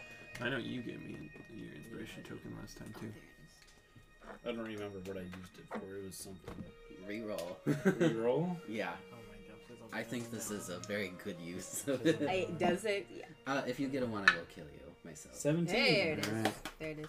I 0.41 0.51
know 0.51 0.59
you 0.59 0.83
gave 0.83 1.01
me 1.01 1.31
your 1.55 1.75
inspiration 1.75 2.23
token 2.23 2.53
last 2.61 2.77
time 2.79 2.95
too. 3.01 3.13
I 4.45 4.53
don't 4.53 4.65
remember 4.65 4.99
what 5.05 5.17
I 5.17 5.21
used 5.21 5.57
it 5.59 5.67
for. 5.71 5.97
It 5.97 6.05
was 6.05 6.15
something. 6.15 6.55
Reroll. 7.09 7.57
Reroll. 7.67 8.57
yeah. 8.69 8.91
Oh 9.13 9.17
my 9.31 9.39
god, 9.49 9.59
please 9.67 9.79
don't 9.81 9.95
I 9.95 10.03
do 10.03 10.11
think 10.11 10.31
that. 10.31 10.37
this 10.37 10.51
is 10.51 10.69
a 10.69 10.79
very 10.87 11.13
good 11.25 11.37
use 11.41 11.87
of 11.89 12.05
it. 12.07 12.23
I, 12.29 12.49
does 12.59 12.85
it? 12.85 13.07
Yeah. 13.17 13.25
Uh, 13.47 13.63
if 13.67 13.81
you 13.81 13.89
get 13.89 14.03
a 14.03 14.07
one, 14.07 14.29
I 14.29 14.35
will 14.35 14.47
kill 14.55 14.65
you 14.65 14.81
myself. 15.05 15.35
Seventeen. 15.35 15.75
There 15.75 16.13
it 16.13 16.19
is. 16.19 16.29
Alright. 16.29 16.79
There 16.79 16.91
it 16.91 16.99
is. 16.99 17.09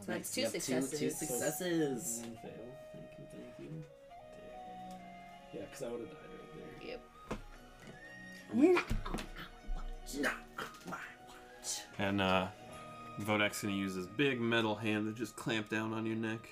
So 0.00 0.12
Nice, 0.12 0.18
that's 0.18 0.34
two 0.34 0.40
you 0.40 0.46
have 0.46 0.52
successes. 0.52 0.90
Two, 0.90 0.98
two 0.98 1.10
successes. 1.10 2.20
One 2.22 2.36
fail. 2.36 2.50
Thank 2.92 3.04
you. 3.18 3.24
Thank 3.30 3.70
you. 3.70 3.84
Yeah, 5.54 5.60
because 5.70 5.82
I 5.82 5.88
would 5.92 6.00
have 6.00 6.10
died 6.10 6.16
right 6.16 6.20
there. 6.20 6.21
Yep. 8.54 8.78
And 11.98 12.20
uh, 12.20 12.46
Vodak's 13.20 13.62
gonna 13.62 13.74
use 13.74 13.94
his 13.94 14.06
big 14.06 14.40
metal 14.40 14.74
hand 14.74 15.06
to 15.06 15.18
just 15.18 15.36
clamp 15.36 15.68
down 15.68 15.92
on 15.92 16.06
your 16.06 16.16
neck, 16.16 16.48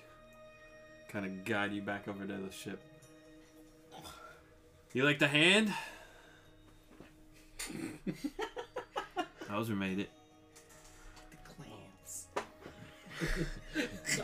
kind 1.08 1.26
of 1.26 1.44
guide 1.44 1.72
you 1.72 1.82
back 1.82 2.08
over 2.08 2.24
to 2.24 2.32
the 2.32 2.52
ship. 2.52 2.80
You 4.92 5.04
like 5.04 5.18
the 5.18 5.28
hand? 5.28 5.72
Hauser 9.48 9.74
made 9.74 9.98
it. 10.00 10.10
The 11.30 11.36
clamps. 11.54 12.26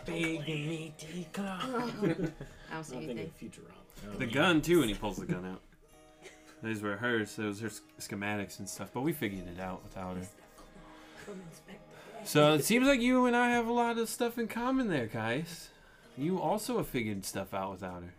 Big 0.06 0.40
meaty 0.46 1.28
claw. 1.32 1.60
I 1.62 2.74
don't 2.74 2.84
see 2.84 2.96
thinking 2.96 3.18
anything. 3.18 3.50
Futurama. 3.50 4.18
The 4.18 4.26
gun 4.26 4.60
too, 4.60 4.80
and 4.80 4.90
he 4.90 4.94
pulls 4.96 5.16
the 5.16 5.26
gun 5.26 5.44
out. 5.44 5.60
Those 6.62 6.82
were 6.82 6.96
hers. 6.96 7.36
Those 7.36 7.62
are 7.62 7.70
schematics 8.00 8.58
and 8.58 8.68
stuff, 8.68 8.90
but 8.92 9.02
we 9.02 9.12
figured 9.12 9.46
it 9.46 9.60
out 9.60 9.82
without 9.82 10.16
her. 10.16 10.26
So 12.24 12.54
it 12.54 12.64
seems 12.64 12.86
like 12.86 13.00
you 13.00 13.26
and 13.26 13.36
I 13.36 13.50
have 13.50 13.66
a 13.66 13.72
lot 13.72 13.98
of 13.98 14.08
stuff 14.08 14.38
in 14.38 14.48
common 14.48 14.88
there, 14.88 15.06
guys. 15.06 15.68
You 16.18 16.40
also 16.40 16.78
have 16.78 16.88
figured 16.88 17.24
stuff 17.24 17.54
out 17.54 17.72
without 17.72 18.02
her. 18.02 18.14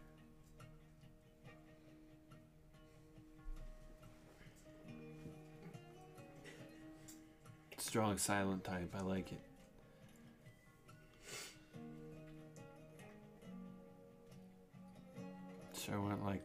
Strong 7.79 8.17
silent 8.17 8.63
type. 8.63 8.93
I 8.97 9.01
like 9.01 9.31
it. 9.31 9.39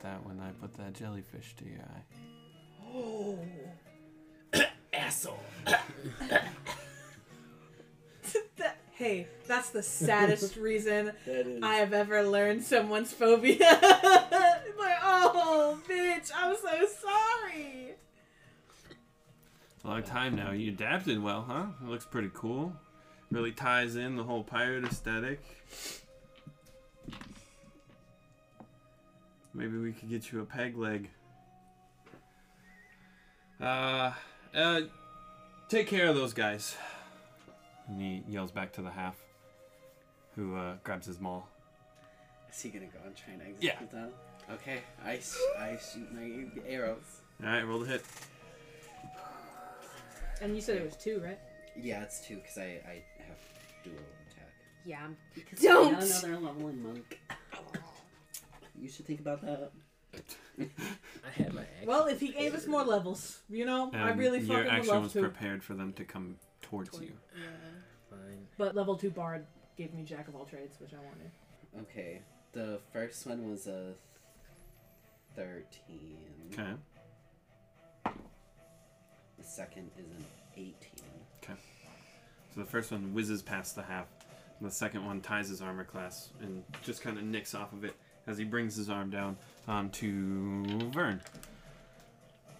That 0.02 0.24
when 0.26 0.40
I 0.40 0.50
put 0.60 0.74
that 0.74 0.94
jellyfish 0.94 1.54
to 1.56 1.64
your 1.64 1.80
eye. 1.80 2.02
Oh. 2.94 3.38
Asshole. 4.92 5.38
That- 8.56 8.76
hey, 8.92 9.26
that's 9.46 9.70
the 9.70 9.82
saddest 9.82 10.56
reason 10.58 11.12
That 11.26 11.46
is. 11.46 11.62
I 11.62 11.74
have 11.76 11.92
ever 11.92 12.22
learned 12.22 12.62
someone's 12.62 13.12
phobia. 13.12 13.58
like, 13.60 14.98
oh, 15.02 15.80
bitch, 15.88 16.30
I'm 16.34 16.54
so 16.56 16.86
sorry. 17.00 17.94
A 19.84 19.88
Long 19.88 20.02
time 20.02 20.36
now. 20.36 20.52
You 20.52 20.70
adapted 20.72 21.20
well, 21.22 21.44
huh? 21.48 21.66
It 21.82 21.88
looks 21.88 22.04
pretty 22.04 22.30
cool. 22.34 22.72
Really 23.30 23.50
ties 23.52 23.96
in 23.96 24.16
the 24.16 24.22
whole 24.22 24.44
pirate 24.44 24.84
aesthetic. 24.84 25.40
Maybe 29.54 29.76
we 29.78 29.92
could 29.92 30.08
get 30.08 30.32
you 30.32 30.40
a 30.40 30.44
peg 30.44 30.76
leg. 30.76 31.10
Uh, 33.60 34.12
uh, 34.54 34.80
take 35.68 35.86
care 35.86 36.08
of 36.08 36.14
those 36.16 36.32
guys. 36.32 36.76
And 37.88 38.00
he 38.00 38.22
yells 38.28 38.50
back 38.50 38.72
to 38.74 38.82
the 38.82 38.90
half, 38.90 39.16
who 40.36 40.56
uh, 40.56 40.74
grabs 40.84 41.06
his 41.06 41.20
maul. 41.20 41.46
Is 42.50 42.60
he 42.60 42.70
gonna 42.70 42.86
go 42.86 42.98
and 43.06 43.14
try 43.16 43.34
and 43.34 43.42
Yeah. 43.60 43.72
execute 43.72 43.92
that? 43.92 44.10
Okay, 44.54 44.80
I, 45.04 45.18
sh- 45.18 45.36
I 45.58 45.78
shoot 45.92 46.12
my 46.12 46.46
arrows. 46.68 47.20
All 47.42 47.48
right, 47.48 47.62
roll 47.66 47.80
the 47.80 47.86
hit. 47.86 48.04
And 50.40 50.54
you 50.54 50.60
said 50.60 50.76
it 50.76 50.84
was 50.84 50.96
two, 50.96 51.20
right? 51.24 51.38
Yeah, 51.80 52.02
it's 52.02 52.20
two 52.26 52.36
because 52.36 52.58
I, 52.58 52.80
I 52.86 53.02
have 53.26 53.38
dual 53.84 53.94
attack. 54.30 54.50
Yeah, 54.84 54.98
I'm. 55.04 55.16
Because 55.34 55.60
Don't! 55.60 55.94
I'm 55.94 56.02
another 56.02 56.38
level 56.38 56.68
in 56.68 56.82
monk. 56.82 57.20
You 58.82 58.88
should 58.88 59.06
think 59.06 59.20
about 59.20 59.40
that. 59.42 59.70
I 60.60 61.30
had 61.30 61.54
my 61.54 61.60
action 61.74 61.86
Well, 61.86 62.06
if 62.06 62.18
he 62.20 62.32
gave 62.32 62.52
us 62.52 62.66
more 62.66 62.82
levels, 62.84 63.40
you 63.48 63.64
know, 63.64 63.90
I 63.94 64.10
Um, 64.10 64.18
really 64.18 64.40
your 64.40 64.48
fucking 64.48 64.64
would 64.64 64.74
action 64.74 64.92
love 64.94 65.02
was 65.04 65.12
to. 65.12 65.20
prepared 65.20 65.62
for 65.62 65.74
them 65.74 65.92
to 65.94 66.04
come 66.04 66.36
towards 66.62 66.90
Toward- 66.90 67.04
you. 67.04 67.12
Yeah. 67.40 67.46
Fine. 68.10 68.46
But 68.58 68.74
level 68.74 68.96
two 68.96 69.10
bard 69.10 69.46
gave 69.78 69.94
me 69.94 70.02
jack 70.02 70.26
of 70.26 70.34
all 70.34 70.44
trades, 70.44 70.76
which 70.80 70.92
I 70.92 70.96
wanted. 70.96 71.30
Okay, 71.82 72.20
the 72.52 72.80
first 72.92 73.24
one 73.24 73.48
was 73.48 73.66
a 73.68 73.94
13. 75.36 76.18
Okay. 76.52 76.72
The 78.04 79.44
second 79.44 79.90
is 79.96 80.06
an 80.10 80.24
18. 80.56 80.74
Okay. 81.42 81.54
So 82.54 82.60
the 82.60 82.66
first 82.66 82.90
one 82.90 83.14
whizzes 83.14 83.42
past 83.42 83.76
the 83.76 83.82
half. 83.82 84.06
and 84.58 84.68
The 84.68 84.74
second 84.74 85.06
one 85.06 85.20
ties 85.22 85.48
his 85.48 85.62
armor 85.62 85.84
class 85.84 86.30
and 86.40 86.62
just 86.84 87.00
kind 87.00 87.16
of 87.16 87.24
nicks 87.24 87.54
off 87.54 87.72
of 87.72 87.84
it 87.84 87.94
as 88.26 88.38
he 88.38 88.44
brings 88.44 88.76
his 88.76 88.88
arm 88.88 89.10
down 89.10 89.36
onto 89.68 90.64
Vern. 90.90 91.20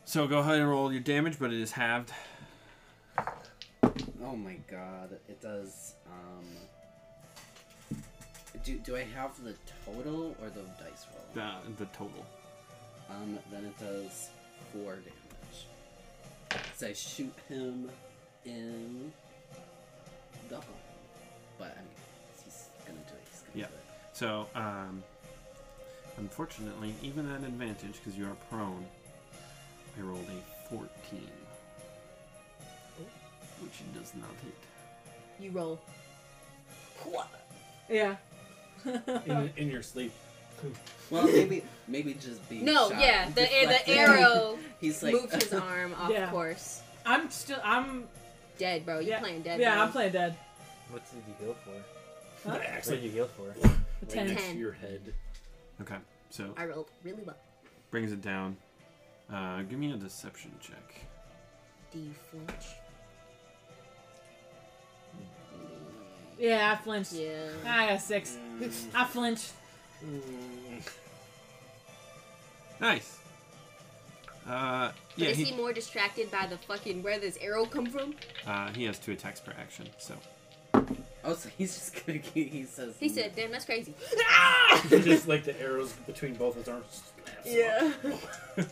So 0.04 0.26
go 0.26 0.38
ahead 0.40 0.58
and 0.58 0.68
roll 0.68 0.92
your 0.92 1.00
damage, 1.00 1.38
but 1.38 1.52
it 1.52 1.60
is 1.60 1.72
halved. 1.72 2.12
Oh 4.24 4.36
my 4.36 4.56
god, 4.70 5.12
it 5.28 5.40
does. 5.40 5.94
Um, 6.06 7.98
do, 8.64 8.78
do 8.78 8.96
I 8.96 9.02
have 9.02 9.42
the 9.42 9.54
total 9.84 10.36
or 10.42 10.48
the 10.50 10.62
dice 10.82 11.06
roll? 11.12 11.24
The, 11.34 11.84
the 11.84 11.86
total. 11.86 12.24
Um, 13.10 13.38
then 13.50 13.64
it 13.64 13.78
does 13.78 14.30
4 14.72 14.94
damage. 14.94 15.66
So 16.76 16.86
I 16.88 16.92
shoot 16.92 17.32
him 17.48 17.90
in 18.44 19.12
the 20.48 20.56
arm. 20.56 20.64
But 21.58 21.76
I 21.76 21.80
mean, 21.80 21.88
he's 22.44 22.64
gonna 22.86 22.98
do 23.00 23.14
it. 23.14 23.22
He's 23.30 23.40
gonna 23.42 23.58
Yeah. 23.60 23.66
do 23.66 23.74
it. 23.74 24.16
So, 24.16 24.46
um, 24.54 25.02
unfortunately, 26.22 26.94
even 27.02 27.28
at 27.30 27.42
advantage, 27.42 27.94
because 27.94 28.16
you 28.16 28.24
are 28.26 28.36
prone, 28.48 28.84
I 29.98 30.02
rolled 30.02 30.26
a 30.28 30.68
14. 30.70 30.88
Which 33.60 33.72
does 33.94 34.12
not 34.14 34.30
hit. 34.44 34.54
You 35.40 35.50
roll. 35.50 35.80
Yeah. 37.88 38.16
In, 39.26 39.50
in 39.56 39.70
your 39.70 39.82
sleep. 39.82 40.12
Well, 41.10 41.26
maybe 41.26 41.64
maybe 41.88 42.14
just 42.14 42.48
be 42.48 42.60
No, 42.60 42.88
shot, 42.90 43.00
yeah, 43.00 43.26
the 43.28 43.34
the 43.34 43.40
deflected. 43.46 43.96
arrow 43.96 44.58
He's 44.80 45.02
like 45.02 45.12
moved 45.12 45.34
his 45.34 45.52
arm 45.70 45.92
off 45.98 46.10
Yeah. 46.10 46.30
course. 46.30 46.82
I'm 47.04 47.28
still. 47.30 47.58
I'm. 47.64 48.04
Dead, 48.58 48.84
bro. 48.86 49.00
You 49.00 49.08
Yeah. 49.10 49.18
playing 49.20 49.42
dead? 49.42 49.60
Yeah, 49.60 49.74
bro. 49.74 49.82
I'm 49.84 49.92
playing 49.92 50.12
dead. 50.12 50.36
What 50.90 51.02
did 51.10 51.22
you 51.26 51.34
heal 51.46 51.56
for? 51.64 52.48
Huh? 52.48 52.54
What 52.56 52.62
Actually, 52.66 52.96
did 52.98 53.04
you 53.06 53.10
heal 53.10 53.26
for? 53.36 53.48
A 53.50 53.68
right 53.68 54.08
ten. 54.08 54.26
next 54.28 54.46
to 54.50 54.56
your 54.56 54.72
head. 54.72 55.00
Okay, 55.80 55.96
so 56.32 56.52
I 56.56 56.64
rolled 56.64 56.90
really 57.04 57.22
well. 57.24 57.36
brings 57.90 58.10
it 58.12 58.22
down. 58.22 58.56
Uh, 59.32 59.62
give 59.62 59.78
me 59.78 59.92
a 59.92 59.96
deception 59.96 60.50
check. 60.60 60.94
Do 61.92 61.98
you 61.98 62.12
flinch? 62.30 62.64
Yeah, 66.38 66.72
I 66.78 66.82
flinched. 66.82 67.12
Yeah. 67.12 67.48
I 67.66 67.88
got 67.90 68.00
six. 68.02 68.36
I 68.94 69.04
flinched. 69.04 69.52
Mm, 70.04 70.82
Nice. 72.80 73.18
Uh, 74.48 74.88
But 74.88 74.94
yeah, 75.16 75.28
is 75.28 75.36
he, 75.36 75.44
he, 75.44 75.56
more 75.56 75.72
distracted 75.72 76.28
by 76.32 76.46
the 76.46 76.56
fucking 76.58 77.02
where 77.04 77.20
this 77.20 77.38
arrow 77.40 77.64
come 77.64 77.86
from? 77.86 78.14
uh, 78.46 78.72
he 78.72 78.84
has 78.84 78.98
two 78.98 79.12
attacks 79.12 79.38
per 79.38 79.52
action, 79.52 79.86
so 79.98 80.14
Oh, 81.24 81.34
so 81.34 81.48
he's 81.56 81.74
just 81.74 82.04
gonna. 82.06 82.18
He, 82.34 82.44
he 82.44 82.64
says. 82.64 82.94
He 82.98 83.08
said, 83.08 83.32
"Damn, 83.36 83.52
that's 83.52 83.64
crazy." 83.64 83.94
just 84.88 85.28
like 85.28 85.44
the 85.44 85.60
arrows 85.60 85.92
between 86.06 86.34
both 86.34 86.56
his 86.56 86.68
arms. 86.68 87.02
Yeah. 87.44 87.92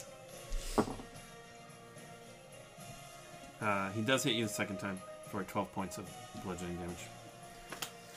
uh, 3.60 3.90
he 3.90 4.02
does 4.02 4.24
hit 4.24 4.34
you 4.34 4.44
the 4.44 4.52
second 4.52 4.78
time 4.78 5.00
for 5.30 5.44
12 5.44 5.72
points 5.72 5.98
of 5.98 6.10
bludgeoning 6.44 6.76
damage. 6.76 7.06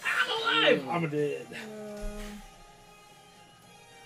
I'm 0.04 0.32
alive. 0.42 0.88
I'm 0.90 1.10
dead. 1.10 1.48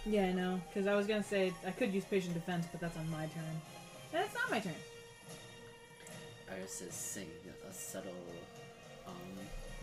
Yeah, 0.05 0.31
no, 0.31 0.61
because 0.69 0.87
I 0.87 0.95
was 0.95 1.07
gonna 1.07 1.23
say 1.23 1.53
I 1.65 1.71
could 1.71 1.93
use 1.93 2.05
patient 2.05 2.33
defense, 2.33 2.65
but 2.71 2.81
that's 2.81 2.97
on 2.97 3.09
my 3.09 3.27
turn. 3.27 3.61
And 4.13 4.23
it's 4.23 4.33
not 4.33 4.49
my 4.49 4.59
turn. 4.59 4.73
Iris 6.49 6.81
is 6.81 6.93
singing 6.93 7.31
a 7.69 7.73
subtle 7.73 8.11
um, 9.05 9.13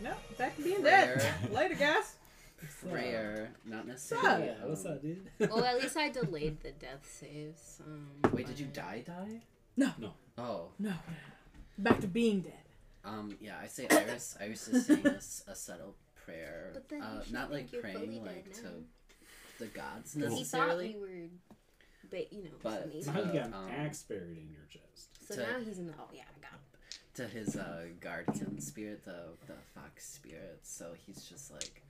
No, 0.01 0.11
back 0.37 0.55
to 0.57 0.61
being 0.63 0.81
prayer. 0.81 1.15
dead. 1.17 1.51
Later, 1.53 1.75
guys. 1.75 2.15
prayer, 2.89 3.51
not 3.65 3.87
necessarily. 3.87 4.47
Yeah, 4.47 4.53
what's 4.65 4.85
um, 4.85 4.91
up, 4.93 5.01
dude? 5.01 5.27
well, 5.39 5.63
at 5.63 5.77
least 5.81 5.95
I 5.97 6.09
delayed 6.09 6.61
the 6.61 6.71
death 6.71 7.07
saves. 7.19 7.81
Um, 7.85 8.31
Wait, 8.31 8.47
did 8.47 8.59
you 8.59 8.67
die? 8.67 9.03
Die? 9.05 9.41
No, 9.77 9.91
No. 9.99 10.13
Oh, 10.37 10.67
no. 10.79 10.93
Back 11.77 12.01
to 12.01 12.07
being 12.07 12.41
dead. 12.41 12.53
um, 13.05 13.37
yeah. 13.39 13.55
I 13.61 13.67
say 13.67 13.87
Iris. 13.89 14.37
Iris 14.41 14.67
is 14.69 14.85
saying 14.85 15.05
a 15.05 15.55
subtle 15.55 15.95
prayer. 16.25 16.71
But 16.73 16.89
then 16.89 16.99
you 16.99 17.05
uh, 17.05 17.23
should 17.23 17.33
not 17.33 17.51
like 17.51 17.69
think 17.69 17.83
you're 17.83 17.91
fully 17.93 18.05
praying 18.07 18.23
dead 18.23 18.35
like 18.35 18.45
now. 18.63 18.69
to 18.69 18.83
the 19.59 19.65
gods 19.67 20.15
Because 20.15 20.33
he 20.37 20.43
thought 20.43 20.67
necessarily. 20.67 20.95
we 20.95 21.01
were, 21.01 21.29
but 22.09 22.33
you 22.33 22.43
know, 22.43 22.49
But- 22.61 22.83
some 22.83 22.91
easy. 22.93 23.11
Now 23.11 23.19
you 23.19 23.25
got 23.27 23.45
an 23.47 23.53
Um, 23.53 23.69
axe 23.71 24.03
buried 24.03 24.37
in 24.37 24.49
your 24.51 24.65
chest. 24.69 25.09
So 25.27 25.35
to- 25.35 25.41
now 25.41 25.59
he's 25.65 25.77
in 25.79 25.87
the. 25.87 25.93
Oh 25.99 26.09
yeah, 26.13 26.23
I 26.23 26.39
got 26.41 26.51
him. 26.51 26.59
To 27.15 27.27
his 27.27 27.55
uh, 27.55 27.85
guardian 28.01 28.59
spirit, 28.59 29.05
the 29.05 29.29
the 29.47 29.53
fox 29.73 30.05
spirit. 30.05 30.59
So 30.63 30.87
he's 31.05 31.23
just 31.23 31.51
like, 31.51 31.81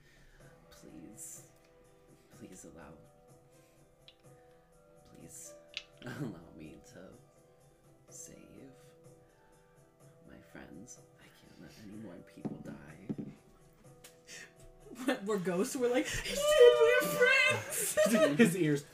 please, 0.70 1.42
please 2.38 2.64
allow, 2.64 2.94
please 5.10 5.52
allow 6.06 6.48
me 6.56 6.78
to 6.92 8.12
save 8.12 8.36
my 10.28 10.38
friends. 10.52 10.98
I 11.20 11.26
can't 11.40 11.60
let 11.60 11.72
any 11.82 11.98
more 12.04 12.14
people 12.34 12.56
die. 12.64 12.76
We're 15.26 15.38
ghosts. 15.38 15.74
We're 15.74 15.92
like, 15.92 16.06
we're 17.02 17.08
friends. 17.08 17.98
his 18.38 18.56
ears. 18.56 18.84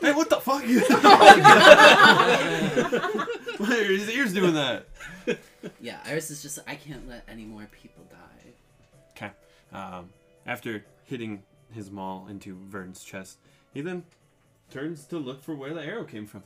Hey, 0.00 0.12
what 0.12 0.30
the 0.30 0.36
fuck? 0.36 0.62
Why 3.58 3.80
are 3.80 3.84
his 3.84 4.08
ears 4.10 4.32
doing 4.32 4.54
that? 4.54 4.86
Yeah, 5.80 5.98
Iris 6.06 6.30
is 6.30 6.42
just. 6.42 6.60
I 6.66 6.76
can't 6.76 7.08
let 7.08 7.24
any 7.28 7.44
more 7.44 7.68
people 7.82 8.04
die. 8.10 8.52
Okay. 9.10 9.32
Um, 9.72 10.10
after 10.46 10.84
hitting 11.04 11.42
his 11.72 11.90
maul 11.90 12.28
into 12.30 12.56
Vern's 12.68 13.02
chest, 13.02 13.38
he 13.74 13.80
then 13.80 14.04
turns 14.70 15.04
to 15.06 15.18
look 15.18 15.42
for 15.42 15.54
where 15.54 15.74
the 15.74 15.82
arrow 15.82 16.04
came 16.04 16.26
from. 16.26 16.44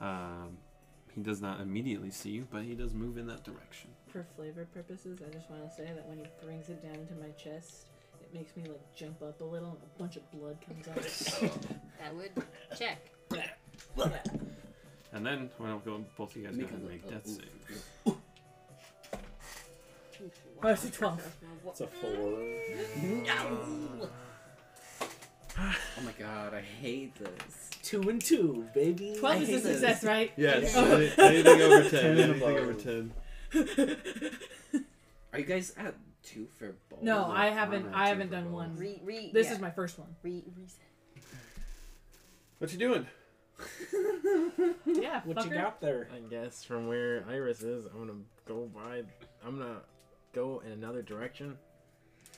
Um, 0.00 0.58
he 1.12 1.22
does 1.22 1.40
not 1.40 1.60
immediately 1.60 2.10
see 2.10 2.30
you, 2.30 2.46
but 2.50 2.62
he 2.62 2.74
does 2.74 2.94
move 2.94 3.18
in 3.18 3.26
that 3.26 3.42
direction. 3.42 3.90
For 4.08 4.24
flavor 4.36 4.66
purposes, 4.72 5.18
I 5.26 5.32
just 5.32 5.50
want 5.50 5.68
to 5.68 5.74
say 5.74 5.90
that 5.94 6.06
when 6.06 6.18
he 6.18 6.26
brings 6.44 6.68
it 6.68 6.82
down 6.82 7.06
to 7.06 7.14
my 7.14 7.30
chest, 7.30 7.86
it 8.26 8.34
makes 8.34 8.56
me 8.56 8.64
like 8.64 8.94
jump 8.94 9.22
up 9.22 9.40
a 9.40 9.44
little, 9.44 9.70
and 9.70 9.78
a 9.96 9.98
bunch 9.98 10.16
of 10.16 10.30
blood 10.32 10.56
comes 10.66 10.88
out. 10.88 11.50
That 12.00 12.14
would 12.14 12.30
check. 12.78 12.98
And 15.12 15.24
then, 15.26 15.50
why 15.58 15.68
don't 15.68 15.84
go 15.84 16.04
both 16.16 16.30
of 16.30 16.36
you 16.36 16.46
guys 16.46 16.56
go 16.56 16.58
Make 16.62 16.68
ahead 16.70 16.80
and 16.80 16.88
a- 16.88 16.92
make 16.92 17.04
a- 17.06 17.10
death 17.10 17.26
ooh, 17.26 17.30
saves. 17.34 17.82
Oh, 20.62 20.68
it's 20.70 20.84
a 20.84 20.90
12. 20.90 21.36
It's 21.68 21.80
a 21.80 21.86
four. 21.86 22.38
Oh 25.58 26.02
my 26.04 26.12
god, 26.18 26.52
I 26.54 26.60
hate 26.60 27.14
this. 27.16 27.70
Two 27.82 28.02
and 28.10 28.20
two, 28.22 28.66
baby. 28.74 29.16
12 29.18 29.42
is 29.42 29.48
hate 29.48 29.54
a 29.56 29.60
this. 29.60 29.80
success, 29.80 30.04
right? 30.04 30.32
Yes, 30.36 30.76
Okay. 30.76 31.12
any- 31.18 31.28
anything 31.36 31.62
over 31.62 31.82
10. 31.82 31.90
Ten 31.90 32.06
and 32.10 32.20
anything 32.20 32.42
above. 32.42 32.62
over 32.62 32.74
10. 32.74 33.12
Are 35.32 35.38
you 35.38 35.44
guys 35.46 35.72
at 35.78 35.94
two 36.26 36.46
for 36.58 36.76
both? 36.90 37.02
No, 37.02 37.26
I 37.26 37.46
haven't. 37.46 37.94
I 37.94 38.08
haven't 38.08 38.30
done 38.30 38.44
both? 38.44 38.52
one. 38.52 38.76
Re, 38.76 39.00
re, 39.02 39.30
This 39.32 39.46
yeah. 39.46 39.54
is 39.54 39.58
my 39.60 39.70
first 39.70 39.98
one. 39.98 40.08
re, 40.22 40.44
reset. 40.56 40.80
What 42.58 42.72
you 42.72 42.78
doing? 42.78 43.06
Yeah, 44.86 45.20
What 45.24 45.44
you 45.44 45.50
got 45.50 45.80
there? 45.80 46.08
I 46.14 46.20
guess 46.20 46.62
from 46.64 46.86
where 46.86 47.24
Iris 47.28 47.60
is, 47.62 47.84
I'm 47.86 47.98
gonna 48.06 48.20
go 48.46 48.66
by. 48.74 49.02
I'm 49.44 49.58
gonna 49.58 49.80
go 50.34 50.62
in 50.64 50.72
another 50.72 51.02
direction, 51.02 51.56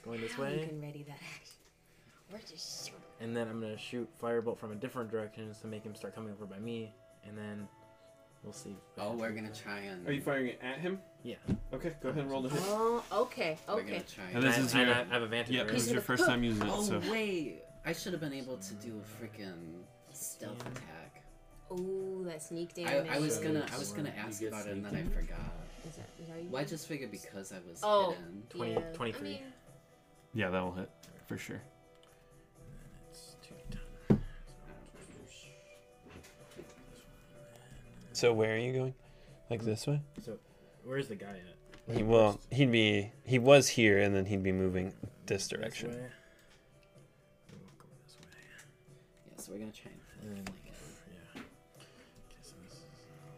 going 0.04 0.20
this 0.20 0.36
Now 0.38 0.44
You 0.48 0.56
way, 0.60 0.66
can 0.68 0.80
ready 0.80 1.02
that 1.04 1.18
action. 1.34 1.54
We're 2.32 2.38
just 2.38 2.86
shooting. 2.86 3.00
and 3.20 3.36
then 3.36 3.48
I'm 3.48 3.60
gonna 3.60 3.78
shoot 3.78 4.08
firebolt 4.20 4.58
from 4.58 4.72
a 4.72 4.74
different 4.76 5.10
direction 5.10 5.52
to 5.60 5.66
make 5.66 5.82
him 5.84 5.94
start 5.94 6.14
coming 6.14 6.32
over 6.32 6.46
by 6.46 6.58
me, 6.58 6.92
and 7.24 7.36
then 7.36 7.68
we'll 8.42 8.52
see. 8.52 8.76
what 8.94 9.06
Oh, 9.06 9.12
we're 9.16 9.30
gonna 9.30 9.52
try 9.52 9.78
and. 9.80 10.06
Are 10.08 10.12
you 10.12 10.20
firing 10.20 10.46
it 10.48 10.60
at 10.62 10.78
him? 10.78 11.00
Yeah. 11.22 11.36
Okay, 11.72 11.94
go 12.02 12.08
ahead 12.10 12.22
and 12.22 12.30
roll 12.30 12.42
the 12.42 12.48
hit. 12.50 12.60
Oh, 12.64 13.02
okay, 13.12 13.58
We're 13.66 13.74
okay. 13.74 13.86
gonna 13.90 14.00
try 14.02 14.24
And 14.26 14.36
and. 14.36 14.44
this 14.44 14.58
is 14.58 14.74
I, 14.74 14.82
your- 14.84 14.94
I 14.94 15.04
have 15.04 15.22
advantage. 15.22 15.54
Yeah, 15.54 15.62
right? 15.62 15.72
this 15.72 15.86
is 15.86 15.92
your 15.92 16.00
first 16.00 16.24
time 16.24 16.42
using 16.44 16.66
it, 16.66 16.72
Oh 16.72 16.82
so. 16.82 17.00
wait, 17.10 17.62
I 17.84 17.92
should 17.92 18.12
have 18.12 18.20
been 18.20 18.32
able 18.34 18.56
to 18.56 18.74
do 18.74 19.00
a 19.00 19.24
freaking 19.24 19.82
stealth 20.12 20.56
Yeah. 20.64 20.70
attack. 20.70 21.22
Oh, 21.70 22.22
that 22.24 22.42
sneak 22.42 22.70
I, 22.78 22.82
damage. 22.84 23.10
I 23.10 23.18
was 23.18 23.36
So 23.36 23.42
gonna, 23.42 23.66
I 23.72 23.78
was 23.78 23.92
gonna 23.92 24.08
you 24.10 24.14
ask 24.26 24.40
get 24.40 24.48
about 24.48 24.66
it 24.66 24.72
and 24.72 24.84
then 24.84 24.92
sneak 24.92 25.04
I 25.06 25.20
forgot. 25.20 25.52
Is 25.88 25.96
that, 25.96 26.06
is 26.22 26.28
that 26.28 26.42
you? 26.42 26.48
Well, 26.50 26.62
I 26.62 26.64
just 26.64 26.86
figured 26.88 27.10
because 27.10 27.52
I 27.52 27.56
was 27.68 27.80
Oh. 27.82 28.10
hidden. 28.12 28.42
20 28.48 28.72
yeah. 28.72 28.80
23. 28.94 29.20
I 29.20 29.30
mean, 29.32 29.42
Yeah, 30.34 30.50
that'll 30.50 30.72
hit 30.72 30.88
for 31.26 31.36
sure. 31.36 31.60
So 38.18 38.32
where 38.32 38.52
are 38.54 38.58
you 38.58 38.72
going? 38.72 38.94
Like 39.48 39.62
this 39.64 39.86
way? 39.86 40.00
So, 40.24 40.36
where's 40.84 41.06
the 41.06 41.14
guy 41.14 41.36
at? 41.88 41.94
He 41.96 42.02
well, 42.02 42.40
he'd 42.50 42.72
be 42.72 43.12
he 43.24 43.38
was 43.38 43.68
here 43.68 43.98
and 44.00 44.12
then 44.12 44.24
he'd 44.26 44.42
be 44.42 44.50
moving 44.50 44.92
this 45.26 45.46
direction. 45.46 45.90
way. 45.90 45.96
We'll 47.52 47.70
go 47.78 47.86
this 48.04 48.16
way. 48.18 48.26
Yeah, 49.30 49.36
so 49.40 49.52
we're 49.52 49.58
gonna 49.60 49.70
try 49.70 49.92
and 49.92 50.34
And 50.36 50.46
then, 50.46 50.54
yeah. 51.14 51.40
Okay, 51.40 52.42
so 52.42 52.54
this 52.64 52.72
is. 52.74 52.82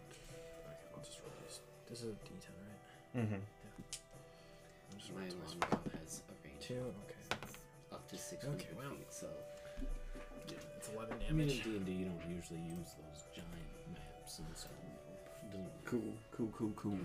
Okay, 0.01 0.81
I'll 0.97 1.05
just 1.05 1.21
roll 1.21 1.37
this. 1.45 1.61
This 1.91 1.99
is 2.01 2.09
a 2.09 2.17
D10, 2.25 2.49
right? 2.65 3.21
Mm-hmm. 3.21 3.35
I'll 3.37 4.97
just 4.99 5.13
My 5.15 5.25
this 5.27 5.35
longbow 5.61 5.91
has 6.01 6.23
a 6.25 6.33
range 6.49 6.65
Two. 6.67 6.75
of 6.81 6.97
Okay. 7.05 7.21
up 7.93 8.09
to 8.09 8.17
600 8.17 8.55
Okay, 8.57 8.69
wow. 8.79 8.97
feet, 8.97 9.13
so 9.13 9.27
It's 10.79 10.89
11 10.97 11.19
damage. 11.19 11.29
I 11.29 11.33
mean, 11.35 11.51
in. 11.51 11.57
D 11.61 11.77
and 11.77 11.85
D, 11.85 11.93
you 11.93 12.05
don't 12.07 12.25
usually 12.35 12.61
use 12.65 12.97
those 12.97 13.10
it 15.93 15.97
doesn't 15.97 16.17
Cool, 16.37 16.49
cool, 16.53 16.53
cool, 16.57 16.73
cool. 16.77 16.99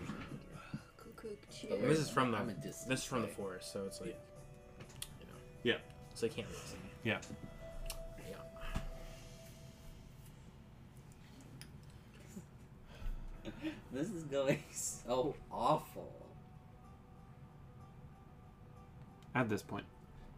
cuckoo, 0.98 1.88
This 1.88 2.00
is 2.00 2.10
from 2.10 2.32
the. 2.32 2.38
I'm 2.38 2.50
a 2.50 2.54
distance 2.54 2.86
This 2.88 3.00
is 3.00 3.06
from 3.06 3.22
the 3.22 3.28
forest, 3.28 3.72
so 3.74 3.84
it's 3.86 4.00
like. 4.02 4.18
You 5.20 5.26
know. 5.28 5.40
Yeah. 5.64 5.78
So 6.14 6.26
you 6.28 6.32
can't 6.32 6.48
really 6.48 6.60
see. 6.60 6.78
Yeah. 7.04 7.18
Yeah. 8.30 8.36
This 13.92 14.10
is 14.10 14.24
going 14.24 14.62
so 14.72 15.36
awful. 15.52 16.12
At 19.34 19.50
this 19.50 19.62
point, 19.62 19.86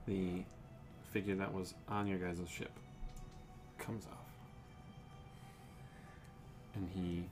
the 0.08 0.43
figure 1.12 1.36
that 1.36 1.54
was 1.54 1.74
on 1.88 2.08
your 2.08 2.20
guys' 2.20 2.39
ship 2.50 2.72
comes 3.80 4.06
off. 4.06 4.14
and 6.76 6.88
he 6.93 7.24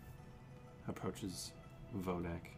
approaches 0.88 1.51
Vodak. 1.97 2.51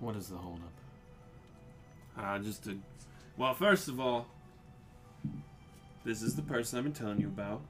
What 0.00 0.16
is 0.16 0.28
the 0.28 0.36
holdup? 0.36 0.72
Uh, 2.18 2.38
just 2.40 2.64
to. 2.64 2.78
Well, 3.36 3.54
first 3.54 3.88
of 3.88 4.00
all, 4.00 4.26
this 6.04 6.22
is 6.22 6.34
the 6.34 6.42
person 6.42 6.78
I've 6.78 6.84
been 6.84 6.92
telling 6.92 7.20
you 7.20 7.28
about. 7.28 7.62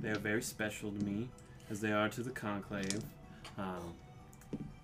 They 0.00 0.10
are 0.10 0.18
very 0.18 0.42
special 0.42 0.92
to 0.92 1.04
me, 1.04 1.28
as 1.70 1.80
they 1.80 1.92
are 1.92 2.08
to 2.10 2.22
the 2.22 2.30
Conclave. 2.30 3.02
Um, 3.56 3.94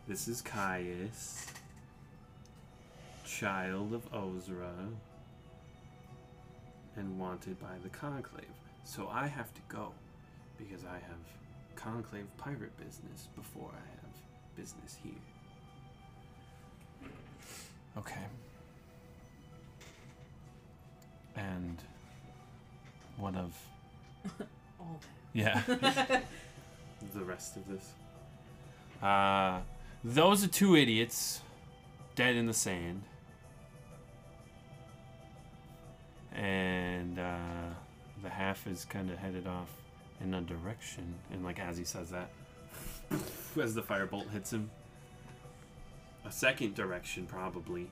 this 0.09 0.27
is 0.27 0.41
Caius, 0.41 1.47
child 3.25 3.93
of 3.93 4.13
Ozra, 4.15 4.73
and 6.97 7.19
wanted 7.19 7.61
by 7.61 7.77
the 7.83 7.91
Conclave. 7.91 8.47
So 8.85 9.09
I 9.13 9.27
have 9.27 9.53
to 9.55 9.61
go, 9.69 9.93
because 10.59 10.85
I 10.85 10.95
have 10.95 11.25
Conclave 11.77 12.27
pirate 12.39 12.77
business 12.79 13.29
before 13.37 13.71
I 13.73 13.91
have 14.01 14.57
business 14.57 14.97
here. 15.03 15.13
Okay. 17.99 18.21
And 21.37 21.79
what 23.17 23.35
of 23.35 23.53
All 24.81 25.01
yeah 25.33 25.63
the 25.67 27.25
rest 27.25 27.57
of 27.57 27.69
this? 27.69 27.93
Uh 29.03 29.61
those 30.03 30.45
are 30.45 30.49
two 30.49 30.77
idiots 30.77 31.41
dead 32.15 32.37
in 32.37 32.47
the 32.47 32.55
sand. 32.55 33.03
And 36.33 37.19
uh 37.19 37.75
the 38.23 38.31
half 38.31 38.67
is 38.67 38.85
kind 38.85 39.11
of 39.11 39.19
headed 39.19 39.47
off 39.47 39.71
in 40.21 40.35
a 40.35 40.41
direction 40.41 41.15
and 41.33 41.45
like 41.45 41.59
as 41.59 41.77
he 41.77 41.85
says 41.85 42.11
that 42.11 42.31
as 43.61 43.75
the 43.75 43.83
firebolt 43.83 44.31
hits 44.31 44.53
him 44.53 44.71
a 46.27 46.33
second 46.33 46.75
direction 46.75 47.27
probably. 47.27 47.91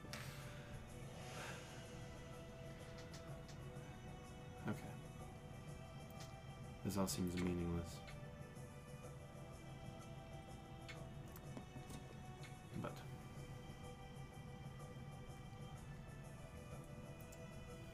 Okay. 4.69 4.79
This 6.85 6.97
all 6.97 7.07
seems 7.07 7.35
meaningless. 7.37 7.97
But 12.81 12.93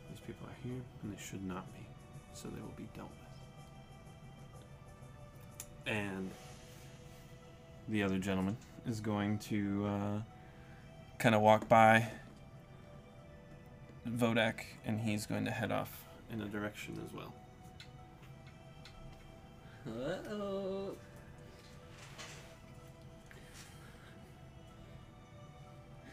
these 0.09 0.21
people 0.27 0.47
are 0.47 0.57
here 0.63 0.81
and 1.03 1.13
they 1.13 1.21
should 1.21 1.45
not 1.45 1.67
be 1.75 1.85
so 2.33 2.49
they 2.49 2.61
will 2.61 2.69
be 2.77 2.89
dealt 2.95 3.11
with 3.11 3.28
and 5.89 6.31
the 7.89 8.03
other 8.03 8.19
gentleman 8.19 8.57
is 8.87 9.01
going 9.01 9.39
to 9.39 9.87
uh, 9.87 10.21
kind 11.19 11.35
of 11.35 11.41
walk 11.41 11.69
by 11.69 12.09
Vodak, 14.07 14.61
and 14.85 15.01
he's 15.01 15.27
going 15.27 15.45
to 15.47 15.51
head 15.51 15.73
off 15.73 16.05
in 16.33 16.41
a 16.41 16.47
direction 16.47 17.01
as 17.05 17.13
well. 17.13 17.35
Uh-oh. 19.87 20.95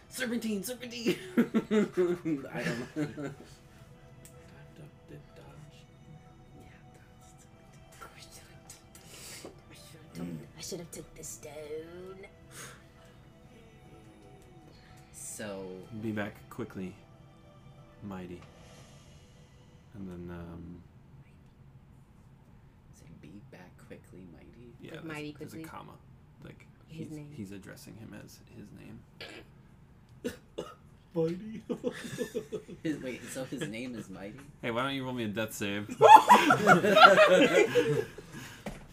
Serpentine, 0.10 0.64
serpentine. 0.64 1.18
I 2.54 2.64
don't 2.64 2.96
know. 2.96 3.30
should 10.68 10.80
have 10.80 10.92
took 10.92 11.14
the 11.16 11.24
stone. 11.24 12.26
So 15.14 15.64
Be 16.02 16.12
back 16.12 16.34
quickly, 16.50 16.96
mighty. 18.04 18.42
And 19.94 20.10
then, 20.10 20.30
um, 20.36 20.82
say 22.94 23.06
be 23.22 23.42
back 23.52 23.70
quickly, 23.88 24.28
mighty. 24.34 24.74
yeah, 24.82 24.92
Like 24.92 25.02
there's, 25.04 25.14
mighty 25.14 25.36
there's 25.38 25.54
a 25.54 25.58
quickly? 25.58 25.70
comma. 25.70 25.92
Like 26.44 26.66
His 26.88 27.08
he's, 27.10 27.18
name. 27.18 27.32
he's 27.36 27.52
addressing 27.52 27.96
him 27.96 28.14
as 28.24 28.40
his 28.56 28.68
name. 28.80 29.00
Mighty. 31.16 31.62
His, 32.84 32.98
wait, 33.02 33.22
so 33.32 33.46
his 33.46 33.62
name 33.70 33.96
is 33.96 34.10
mighty? 34.10 34.40
Hey, 34.62 34.72
why 34.72 34.84
don't 34.84 34.96
you 34.96 35.06
roll 35.06 35.14
me 35.14 35.24
a 35.24 35.28
death 35.30 35.54
save? 35.54 35.88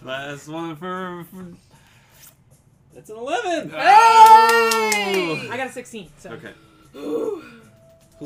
Last 0.04 0.48
one 0.48 0.76
for. 0.76 1.26
for... 1.30 1.46
That's 2.94 3.08
an 3.10 3.16
11! 3.16 3.72
Oh! 3.74 5.48
I 5.50 5.56
got 5.56 5.68
a 5.68 5.72
16. 5.72 6.08
So 6.18 6.30
Okay, 6.32 6.52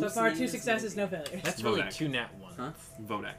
so 0.01 0.09
far, 0.11 0.33
two 0.33 0.49
successes, 0.49 0.97
no 0.97 1.07
failures. 1.07 1.41
That's 1.43 1.63
really 1.63 1.83
Vodak. 1.83 1.95
two 1.95 2.09
nat 2.09 2.35
ones. 2.39 2.57
Huh? 2.59 2.71
Vodak. 3.07 3.35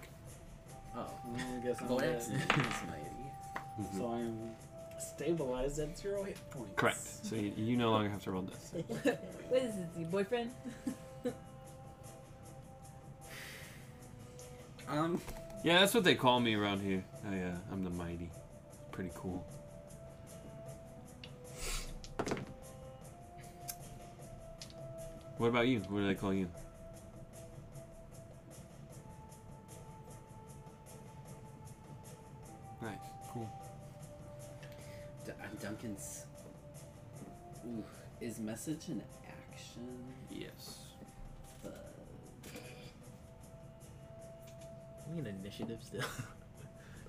Oh. 0.96 1.06
I 1.36 1.66
guess 1.66 1.82
I'm 1.82 1.88
Vodak's 1.88 2.30
name 2.30 2.40
dead. 2.48 2.66
mighty. 2.88 3.98
So 3.98 4.12
I 4.12 4.20
am 4.20 4.52
stabilized 5.00 5.80
at 5.80 5.98
zero 5.98 6.24
hit 6.24 6.38
points. 6.50 6.72
Correct. 6.76 7.26
So 7.26 7.36
you, 7.36 7.52
you 7.58 7.78
no 7.78 7.92
longer 7.92 8.10
have 8.10 8.24
to 8.24 8.32
roll 8.32 8.44
death 8.44 8.72
save. 8.72 8.86
what 9.50 9.62
is 9.62 9.76
this, 9.76 9.86
your 9.98 10.08
boyfriend? 10.10 10.52
Um, 14.90 15.22
Yeah, 15.64 15.80
that's 15.80 15.94
what 15.94 16.04
they 16.04 16.16
call 16.16 16.40
me 16.40 16.56
around 16.56 16.82
here. 16.82 17.04
I, 17.30 17.40
uh, 17.40 17.56
I'm 17.72 17.84
the 17.84 17.90
mighty. 17.90 18.30
Pretty 18.92 19.12
cool. 19.14 19.46
What 25.38 25.50
about 25.50 25.68
you? 25.68 25.80
What 25.82 26.00
do 26.00 26.08
they 26.08 26.16
call 26.16 26.34
you? 26.34 26.50
Nice. 32.82 32.98
Cool. 33.32 33.50
D- 35.26 35.32
uh, 35.32 35.46
Duncan's. 35.62 36.26
Ooh, 37.66 37.84
is 38.22 38.40
message 38.40 38.88
an 38.88 39.04
action? 39.28 39.88
Yes. 40.32 40.87
I 45.18 45.22
mean 45.22 45.36
initiative 45.42 45.80
still. 45.82 46.04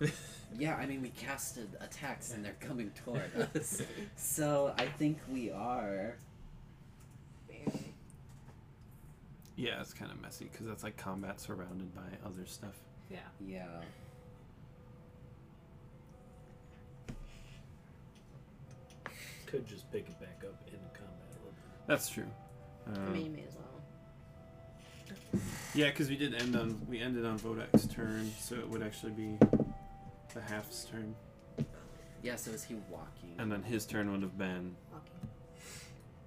yeah, 0.59 0.76
I 0.76 0.86
mean 0.86 1.02
we 1.02 1.11
casted 1.11 1.68
attacks 1.80 2.32
and 2.32 2.44
they're 2.44 2.56
coming 2.61 2.90
toward 3.04 3.30
us, 3.54 3.82
so 4.16 4.72
I 4.78 4.86
think 4.86 5.18
we 5.30 5.50
are. 5.50 6.16
Yeah, 9.56 9.80
it's 9.80 9.92
kind 9.92 10.12
of 10.12 10.20
messy 10.22 10.48
because 10.52 10.66
that's 10.68 10.84
like 10.84 10.96
combat 10.96 11.40
surrounded 11.40 11.92
by 11.94 12.02
other 12.24 12.46
stuff. 12.46 12.76
Yeah. 13.11 13.18
Yeah. 13.44 13.66
Could 19.46 19.66
just 19.66 19.90
pick 19.90 20.06
it 20.09 20.20
back 20.20 20.42
up 20.44 20.61
in 20.68 20.78
combat 20.92 21.30
a 21.30 21.38
little 21.38 21.50
bit. 21.50 21.86
That's 21.88 22.09
true. 22.09 22.26
I 22.86 22.90
Um, 22.98 23.12
mean, 23.12 23.24
you 23.26 23.30
may 23.32 23.42
as 23.48 23.54
well. 23.56 23.64
Yeah, 25.74 25.86
because 25.90 26.08
we 26.08 26.16
did 26.16 26.34
end 26.34 26.56
on 26.56 26.80
we 26.88 27.00
ended 27.00 27.24
on 27.24 27.38
Vodak's 27.38 27.86
turn, 27.86 28.30
so 28.38 28.54
it 28.56 28.68
would 28.68 28.82
actually 28.82 29.12
be 29.12 29.38
the 30.34 30.40
half's 30.42 30.84
turn, 30.84 31.14
Yeah. 32.22 32.36
So 32.36 32.50
is 32.50 32.64
he 32.64 32.74
walking? 32.90 33.34
and 33.38 33.50
then 33.50 33.62
his 33.62 33.86
turn 33.86 34.10
would 34.12 34.22
have 34.22 34.36
been 34.38 34.74
Walking. 34.92 35.28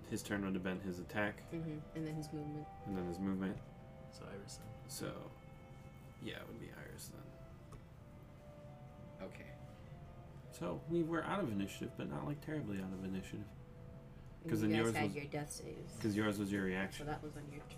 his 0.09 0.21
turn 0.23 0.43
would 0.45 0.53
have 0.53 0.63
been 0.63 0.79
his 0.81 0.99
attack, 0.99 1.41
hmm 1.51 1.57
And 1.95 2.07
then 2.07 2.15
his 2.15 2.31
movement. 2.33 2.65
and 2.85 2.97
then 2.97 3.05
his 3.07 3.19
movement. 3.19 3.57
so 4.11 4.23
Iverson. 4.33 4.63
So, 4.87 5.07
yeah, 6.23 6.33
it 6.35 6.47
would 6.47 6.59
be 6.59 6.67
Iris 6.87 7.09
then. 7.13 9.27
Okay. 9.27 9.45
So 10.51 10.81
we 10.89 11.03
were 11.03 11.23
out 11.23 11.39
of 11.41 11.51
initiative, 11.51 11.91
but 11.97 12.09
not 12.09 12.25
like 12.27 12.43
terribly 12.45 12.77
out 12.77 12.91
of 12.93 13.03
initiative, 13.05 13.45
And 14.43 14.51
'Cause 14.51 14.61
you 14.61 14.67
then 14.69 14.77
guys 14.77 14.85
yours 14.87 14.95
had 14.95 15.05
was- 15.07 15.15
your 15.15 15.25
death 15.25 15.51
saves. 15.51 15.93
because 15.95 16.15
yours 16.15 16.37
was 16.39 16.51
your 16.51 16.61
So 16.63 16.67
reaction. 16.67 17.05
that 17.07 17.23
was 17.23 17.35
on 17.37 17.43
your 17.51 17.61
turn. 17.69 17.77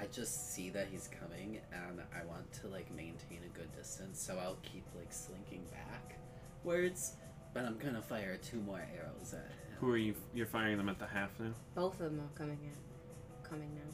I 0.00 0.06
just 0.12 0.54
see 0.54 0.70
that 0.70 0.86
he's 0.90 1.08
coming, 1.20 1.58
and 1.72 2.00
I 2.14 2.24
want 2.26 2.50
to 2.60 2.68
like 2.68 2.90
maintain 2.94 3.40
a 3.44 3.56
good 3.58 3.74
distance, 3.76 4.20
so 4.20 4.38
I'll 4.42 4.58
keep 4.62 4.84
like 4.96 5.12
slinking 5.12 5.64
backwards. 5.72 7.14
But 7.54 7.64
I'm 7.64 7.78
gonna 7.78 8.02
fire 8.02 8.38
two 8.42 8.60
more 8.60 8.78
arrows 8.96 9.32
at 9.34 9.40
him. 9.40 9.76
Who 9.80 9.90
are 9.90 9.96
you? 9.96 10.14
You're 10.34 10.46
firing 10.46 10.76
them 10.76 10.88
at 10.88 10.98
the 10.98 11.06
half 11.06 11.30
now. 11.40 11.50
Both 11.74 11.94
of 12.00 12.10
them 12.10 12.20
are 12.20 12.38
coming 12.38 12.58
in. 12.62 13.48
Coming 13.48 13.70
now. 13.74 13.90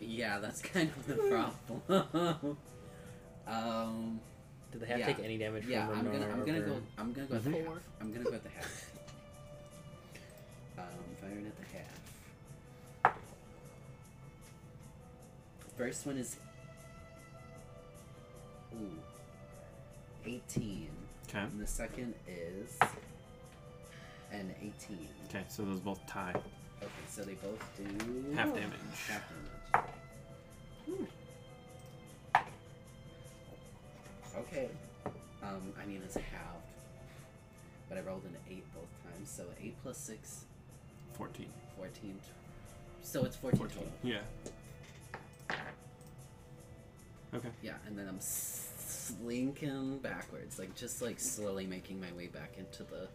Yeah, 0.00 0.38
that's 0.40 0.60
kind 0.74 0.90
of 0.96 1.06
the 1.06 1.14
problem. 1.88 2.56
um, 3.46 4.20
Did 4.72 4.80
the 4.80 4.86
half 4.86 4.98
Yeah. 4.98 5.06
take 5.06 5.20
any 5.20 5.38
damage 5.38 5.66
yeah, 5.66 5.86
from 5.86 5.98
I'm 5.98 6.04
gonna, 6.06 6.24
I'm 6.26 6.40
gonna 6.44 6.60
Renard 6.60 6.66
go, 6.66 6.80
I'm 6.98 7.12
gonna 7.12 7.26
go 7.28 7.36
at 7.36 7.44
the 7.44 7.50
Four. 7.52 7.62
half. 7.74 7.82
I'm 8.00 8.12
gonna 8.12 8.24
go 8.24 8.32
at 8.34 8.42
the 8.42 8.48
half. 8.50 8.88
Um, 10.78 10.84
firing 11.20 11.46
at 11.46 11.56
the 11.56 11.76
half. 11.76 12.00
First 15.82 16.06
one 16.06 16.16
is. 16.16 16.36
Ooh. 18.72 18.88
Okay. 20.24 20.38
And 21.34 21.60
the 21.60 21.66
second 21.66 22.14
is 22.28 22.78
an 24.30 24.54
18. 24.60 25.08
Okay, 25.28 25.42
so 25.48 25.64
those 25.64 25.80
both 25.80 25.98
tie. 26.06 26.34
Okay, 26.36 26.88
so 27.08 27.22
they 27.22 27.34
both 27.34 27.58
do 27.76 27.82
Half 28.36 28.54
damage. 28.54 28.78
half 29.08 29.22
damage. 29.74 31.08
Okay. 34.38 34.68
Um, 35.42 35.72
I 35.82 35.84
mean 35.86 36.00
it's 36.04 36.14
halved, 36.14 36.62
but 37.88 37.98
I 37.98 38.02
rolled 38.02 38.22
an 38.22 38.36
eight 38.48 38.64
both 38.72 38.84
times, 39.12 39.28
so 39.28 39.42
eight 39.60 39.74
plus 39.82 39.98
six, 39.98 40.44
14. 41.14 41.46
14. 41.76 42.20
So 43.02 43.24
it's 43.24 43.34
14, 43.34 43.58
14. 43.58 43.76
total. 43.78 43.92
Yeah. 44.04 44.18
Okay. 47.34 47.48
Yeah, 47.62 47.74
and 47.86 47.98
then 47.98 48.08
I'm 48.08 48.20
slinking 48.20 49.98
backwards, 49.98 50.58
like 50.58 50.74
just 50.74 51.00
like 51.00 51.18
slowly 51.18 51.66
making 51.66 52.00
my 52.00 52.12
way 52.16 52.26
back 52.26 52.54
into 52.58 52.82
the 52.84 53.08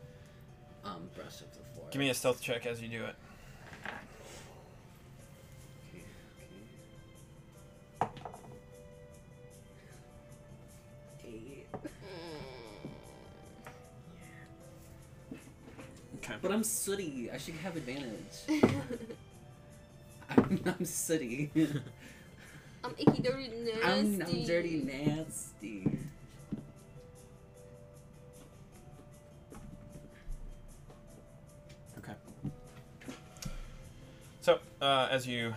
um 0.84 1.10
brush 1.16 1.42
of 1.42 1.52
the 1.52 1.60
floor. 1.74 1.88
Give 1.92 2.00
me 2.00 2.10
a 2.10 2.14
stealth 2.14 2.42
check 2.42 2.66
as 2.66 2.82
you 2.82 2.88
do 2.88 3.06
it. 3.06 3.16
Okay, 8.02 8.10
okay. 11.22 11.28
Eight. 11.28 11.68
Okay. 16.18 16.34
But 16.42 16.52
I'm 16.52 16.64
sooty. 16.64 17.30
I 17.32 17.38
should 17.38 17.56
have 17.56 17.76
advantage. 17.76 18.50
I'm, 20.30 20.60
I'm 20.66 20.86
sooty. 20.86 21.52
I'm 22.88 22.94
icky, 22.98 23.22
dirty, 23.22 23.50
nasty. 23.50 23.84
I'm, 23.84 24.22
I'm 24.22 24.44
dirty 24.46 24.78
nasty. 24.78 25.98
Okay. 31.98 32.14
So, 34.40 34.60
uh, 34.82 35.10
as 35.12 35.28
you 35.28 35.54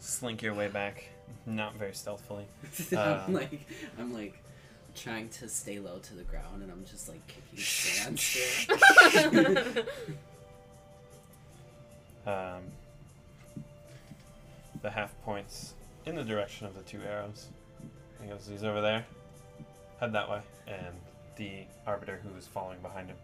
slink 0.00 0.42
your 0.42 0.54
way 0.54 0.66
back, 0.66 1.04
not 1.46 1.76
very 1.76 1.94
stealthily, 1.94 2.46
I'm 2.92 2.98
Um, 2.98 3.32
like, 3.32 3.60
I'm 3.96 4.12
like 4.12 4.42
trying 4.96 5.28
to 5.28 5.48
stay 5.48 5.78
low 5.78 5.98
to 5.98 6.14
the 6.14 6.24
ground, 6.24 6.64
and 6.64 6.72
I'm 6.72 6.84
just 6.84 7.08
like 7.08 7.20
kicking 7.28 7.58
sand. 7.60 8.18
um, 12.26 12.62
the 14.82 14.90
half 14.90 15.14
points 15.22 15.74
in 16.06 16.14
the 16.14 16.24
direction 16.24 16.66
of 16.66 16.74
the 16.74 16.82
two 16.82 17.00
arrows. 17.08 17.48
He 18.20 18.28
goes, 18.28 18.46
he's 18.50 18.64
over 18.64 18.80
there. 18.80 19.04
Head 20.00 20.12
that 20.12 20.28
way. 20.28 20.40
And 20.66 20.94
the 21.36 21.64
arbiter 21.86 22.20
who 22.22 22.36
is 22.36 22.46
following 22.46 22.80
behind 22.80 23.08
him 23.08 23.16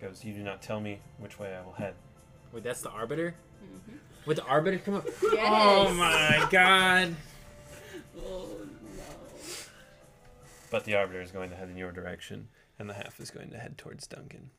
goes, 0.00 0.24
You 0.24 0.32
do 0.32 0.42
not 0.42 0.62
tell 0.62 0.80
me 0.80 1.00
which 1.18 1.38
way 1.38 1.54
I 1.56 1.64
will 1.64 1.72
head. 1.72 1.94
Wait, 2.52 2.62
that's 2.62 2.82
the 2.82 2.90
arbiter? 2.90 3.34
Mhm. 3.62 3.98
Would 4.26 4.36
the 4.36 4.44
arbiter 4.44 4.78
come 4.78 4.94
up? 4.94 5.06
Yes. 5.22 5.46
Oh 5.50 5.92
my 5.94 6.46
god! 6.50 7.14
oh 8.18 8.48
no. 8.96 9.02
But 10.70 10.84
the 10.84 10.94
arbiter 10.94 11.20
is 11.20 11.30
going 11.30 11.50
to 11.50 11.56
head 11.56 11.68
in 11.68 11.76
your 11.76 11.92
direction, 11.92 12.48
and 12.78 12.88
the 12.88 12.94
half 12.94 13.18
is 13.20 13.30
going 13.30 13.50
to 13.50 13.58
head 13.58 13.76
towards 13.78 14.06
Duncan. 14.06 14.50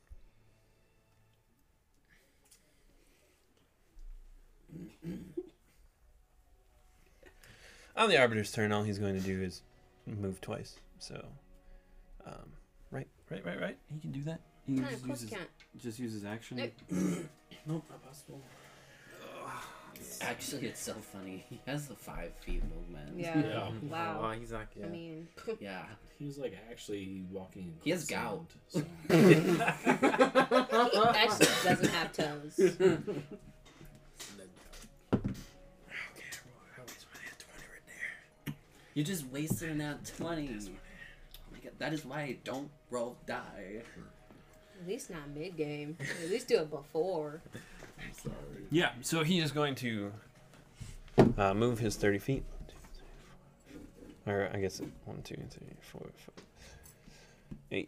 On 7.96 8.08
the 8.08 8.18
arbiter's 8.18 8.50
turn, 8.52 8.72
all 8.72 8.82
he's 8.82 8.98
going 8.98 9.14
to 9.14 9.20
do 9.20 9.42
is 9.42 9.62
move 10.06 10.40
twice. 10.40 10.76
So, 10.98 11.22
um, 12.26 12.52
right, 12.90 13.08
right, 13.30 13.44
right, 13.44 13.60
right. 13.60 13.76
He 13.92 14.00
can 14.00 14.12
do 14.12 14.22
that. 14.24 14.40
He 14.66 14.74
can 14.76 14.84
of 14.84 14.90
just 14.90 15.06
course 15.06 15.22
use 15.22 15.30
you 15.32 15.36
his, 15.36 15.38
can't. 15.38 15.50
just 15.82 15.98
use 15.98 16.12
his 16.12 16.24
action. 16.24 16.56
Nope. 16.58 16.72
Nope, 17.66 17.84
not 17.90 18.02
possible. 18.02 18.40
Actually, 20.22 20.66
it's 20.66 20.80
so 20.82 20.94
funny. 20.94 21.44
He 21.50 21.60
has 21.66 21.86
the 21.88 21.94
five 21.94 22.32
feet 22.44 22.62
movement. 22.64 23.18
Yeah. 23.18 23.38
Yeah. 23.38 23.68
Wow. 23.82 24.20
Oh, 24.24 24.30
he's 24.38 24.50
not. 24.50 24.66
Yeah. 24.74 24.86
I 24.86 24.88
mean, 24.88 25.28
Yeah. 25.60 25.82
He 26.18 26.24
was 26.24 26.38
like 26.38 26.56
actually 26.70 27.24
walking. 27.30 27.64
in 27.64 27.74
He 27.84 27.90
has 27.90 28.06
quicksand, 28.06 28.30
gout. 28.30 28.50
so- 28.68 28.82
he 29.10 29.60
actually 31.18 31.48
doesn't 31.64 31.92
have 31.92 32.12
toes. 32.12 32.58
You 39.00 39.06
just 39.06 39.26
wasted 39.28 39.70
an 39.70 39.80
at 39.80 40.04
20. 40.18 40.50
Oh 40.52 40.68
my 41.50 41.58
god, 41.60 41.72
that 41.78 41.94
is 41.94 42.04
why 42.04 42.20
I 42.20 42.36
don't 42.44 42.68
roll 42.90 43.16
die. 43.26 43.80
At 44.78 44.86
least 44.86 45.08
not 45.08 45.26
mid 45.34 45.56
game. 45.56 45.96
At 46.22 46.28
least 46.28 46.48
do 46.48 46.58
it 46.58 46.70
before. 46.70 47.40
I'm 47.54 48.12
sorry. 48.12 48.34
Yeah, 48.70 48.90
so 49.00 49.24
he 49.24 49.40
is 49.40 49.52
going 49.52 49.74
to 49.76 50.12
uh, 51.38 51.54
move 51.54 51.78
his 51.78 51.96
30 51.96 52.18
feet. 52.18 52.44
Or 54.26 54.50
I 54.52 54.58
guess 54.60 54.82
one, 55.06 55.22
two, 55.22 55.38
three, 55.48 55.72
four, 55.80 56.06
five. 57.70 57.86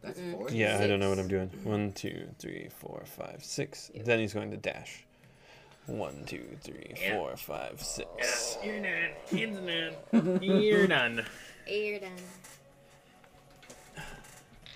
That's 0.00 0.18
Mm-mm. 0.18 0.32
four. 0.32 0.50
Yeah, 0.52 0.78
I 0.80 0.86
don't 0.86 1.00
know 1.00 1.10
what 1.10 1.18
I'm 1.18 1.28
doing. 1.28 1.50
One, 1.64 1.92
two, 1.92 2.28
three, 2.38 2.70
four, 2.78 3.02
five, 3.04 3.44
six. 3.44 3.90
Yep. 3.92 4.06
Then 4.06 4.20
he's 4.20 4.32
going 4.32 4.52
to 4.52 4.56
dash. 4.56 5.04
One, 5.86 6.24
two, 6.26 6.44
three, 6.62 6.94
four, 7.12 7.36
five, 7.36 7.80
six. 7.80 8.58
You're 8.64 8.80
done. 8.82 9.10
It's 9.30 9.58
done. 10.12 10.42
You're 10.42 10.86
done. 10.88 11.24
You're 11.68 12.00
done. 12.00 12.10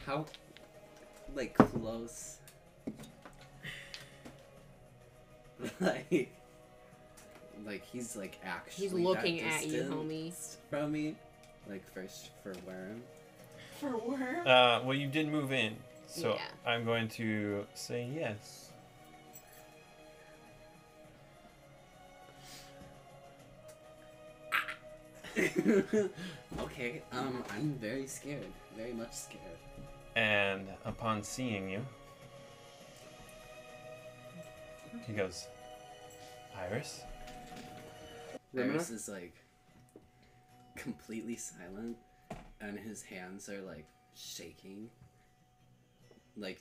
How, 0.07 0.27
like, 1.35 1.55
close? 1.55 2.37
like, 5.81 6.33
like 7.67 7.85
he's 7.93 8.17
like 8.17 8.39
actually. 8.45 8.85
He's 8.85 8.93
looking 8.93 9.41
at 9.41 9.67
you, 9.67 9.73
distance 9.73 9.95
homie. 9.95 10.57
From 10.71 10.93
me, 10.93 11.17
like 11.69 11.83
first 11.93 12.31
for 12.43 12.55
Worm. 12.67 13.03
For 13.81 13.97
worm. 13.97 14.47
Uh, 14.47 14.81
well, 14.85 14.95
you 14.95 15.07
did 15.07 15.29
move 15.29 15.53
in, 15.53 15.77
so 16.07 16.35
Yeah. 16.35 16.71
I'm 16.71 16.85
going 16.85 17.09
to 17.09 17.67
say 17.75 18.09
yes. 18.15 18.70
okay, 26.61 27.03
um, 27.13 27.45
I'm 27.51 27.75
very 27.81 28.07
scared, 28.07 28.47
very 28.77 28.93
much 28.93 29.13
scared. 29.13 29.43
And 30.17 30.67
upon 30.85 31.23
seeing 31.23 31.69
you, 31.71 31.85
he 35.07 35.13
goes, 35.13 35.47
Iris? 36.59 37.03
Remember? 38.53 38.75
Iris 38.75 38.91
is 38.91 39.09
like 39.09 39.35
completely 40.77 41.37
silent, 41.37 41.97
and 42.61 42.79
his 42.79 43.03
hands 43.03 43.49
are 43.49 43.61
like 43.63 43.87
shaking. 44.15 44.91
Like, 46.37 46.61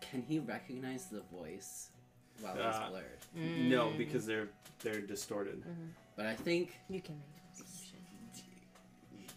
can 0.00 0.22
he 0.22 0.38
recognize 0.40 1.06
the 1.06 1.22
voice 1.32 1.88
while 2.40 2.58
Uh, 2.60 2.70
he's 2.80 2.90
blurred? 2.90 3.18
No, 3.70 3.86
Mm. 3.88 3.98
because 3.98 4.26
they're 4.26 4.48
they're 4.80 5.00
distorted. 5.00 5.62
But 6.16 6.26
I 6.26 6.34
think 6.34 6.76
You 6.90 7.00
can 7.00 7.14
make 7.16 7.16
a 7.16 7.22
resolution. 7.22 7.33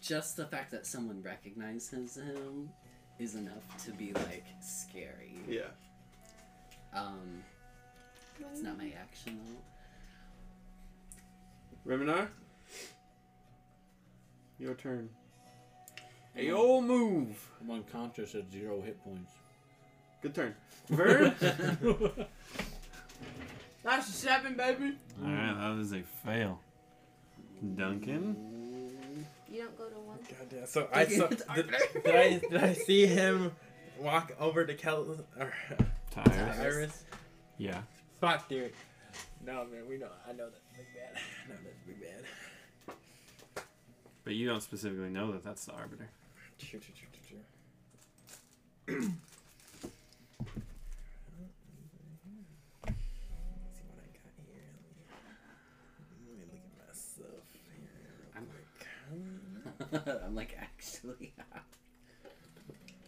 Just 0.08 0.38
the 0.38 0.46
fact 0.46 0.70
that 0.70 0.86
someone 0.86 1.20
recognizes 1.22 2.16
him 2.16 2.70
is 3.18 3.34
enough 3.34 3.84
to 3.84 3.90
be 3.90 4.14
like 4.14 4.46
scary. 4.58 5.34
Yeah. 5.46 5.68
Um, 6.94 7.44
it's 8.50 8.62
not 8.62 8.78
my 8.78 8.90
action 8.98 9.38
though. 11.84 11.92
Riminar? 11.94 12.28
Your 14.58 14.72
turn. 14.72 15.10
Hey, 16.34 16.52
old 16.52 16.84
move. 16.84 17.46
I'm 17.60 17.70
unconscious 17.70 18.34
at 18.34 18.50
zero 18.50 18.80
hit 18.80 18.98
points. 19.04 19.32
Good 20.22 20.34
turn. 20.34 20.54
Vern? 20.88 21.34
That's 23.84 24.08
a 24.08 24.12
seven, 24.12 24.56
baby. 24.56 24.96
Alright, 25.22 25.54
that 25.58 25.78
is 25.82 25.92
a 25.92 26.02
fail. 26.24 26.60
Duncan? 27.76 28.57
You 29.50 29.62
don't 29.62 29.78
go 29.78 29.88
to 29.88 29.98
one. 29.98 30.18
God 30.28 30.48
damn. 30.50 30.66
So 30.66 30.88
I 30.92 31.06
saw. 31.06 31.26
Did, 31.28 31.42
did 32.04 32.14
I 32.14 32.38
did 32.38 32.56
I 32.56 32.72
see 32.74 33.06
him 33.06 33.52
walk 33.98 34.32
over 34.38 34.64
to 34.64 34.74
Kel 34.74 35.24
or 35.38 35.52
Tires? 36.10 36.58
Iris? 36.58 37.04
Yeah. 37.56 37.80
Fuck, 38.20 38.48
dude. 38.48 38.72
No, 39.44 39.64
man. 39.64 39.88
We 39.88 39.96
know. 39.96 40.08
I 40.28 40.32
know 40.32 40.48
that's 40.50 40.60
big 40.76 40.86
bad. 40.94 41.22
I 41.46 41.48
know 41.48 41.58
that's 41.64 41.86
big 41.86 42.00
bad. 42.00 42.24
But 44.24 44.34
you 44.34 44.46
don't 44.46 44.62
specifically 44.62 45.08
know 45.08 45.32
that 45.32 45.42
that's 45.44 45.64
the 45.64 45.72
arbiter. 45.72 46.08
True, 46.58 46.80
true, 46.80 46.94
true, 46.94 47.08
true, 48.86 48.98
true. 48.98 49.12
I'm- 60.06 60.34
like 60.34 60.56
actually. 60.60 61.32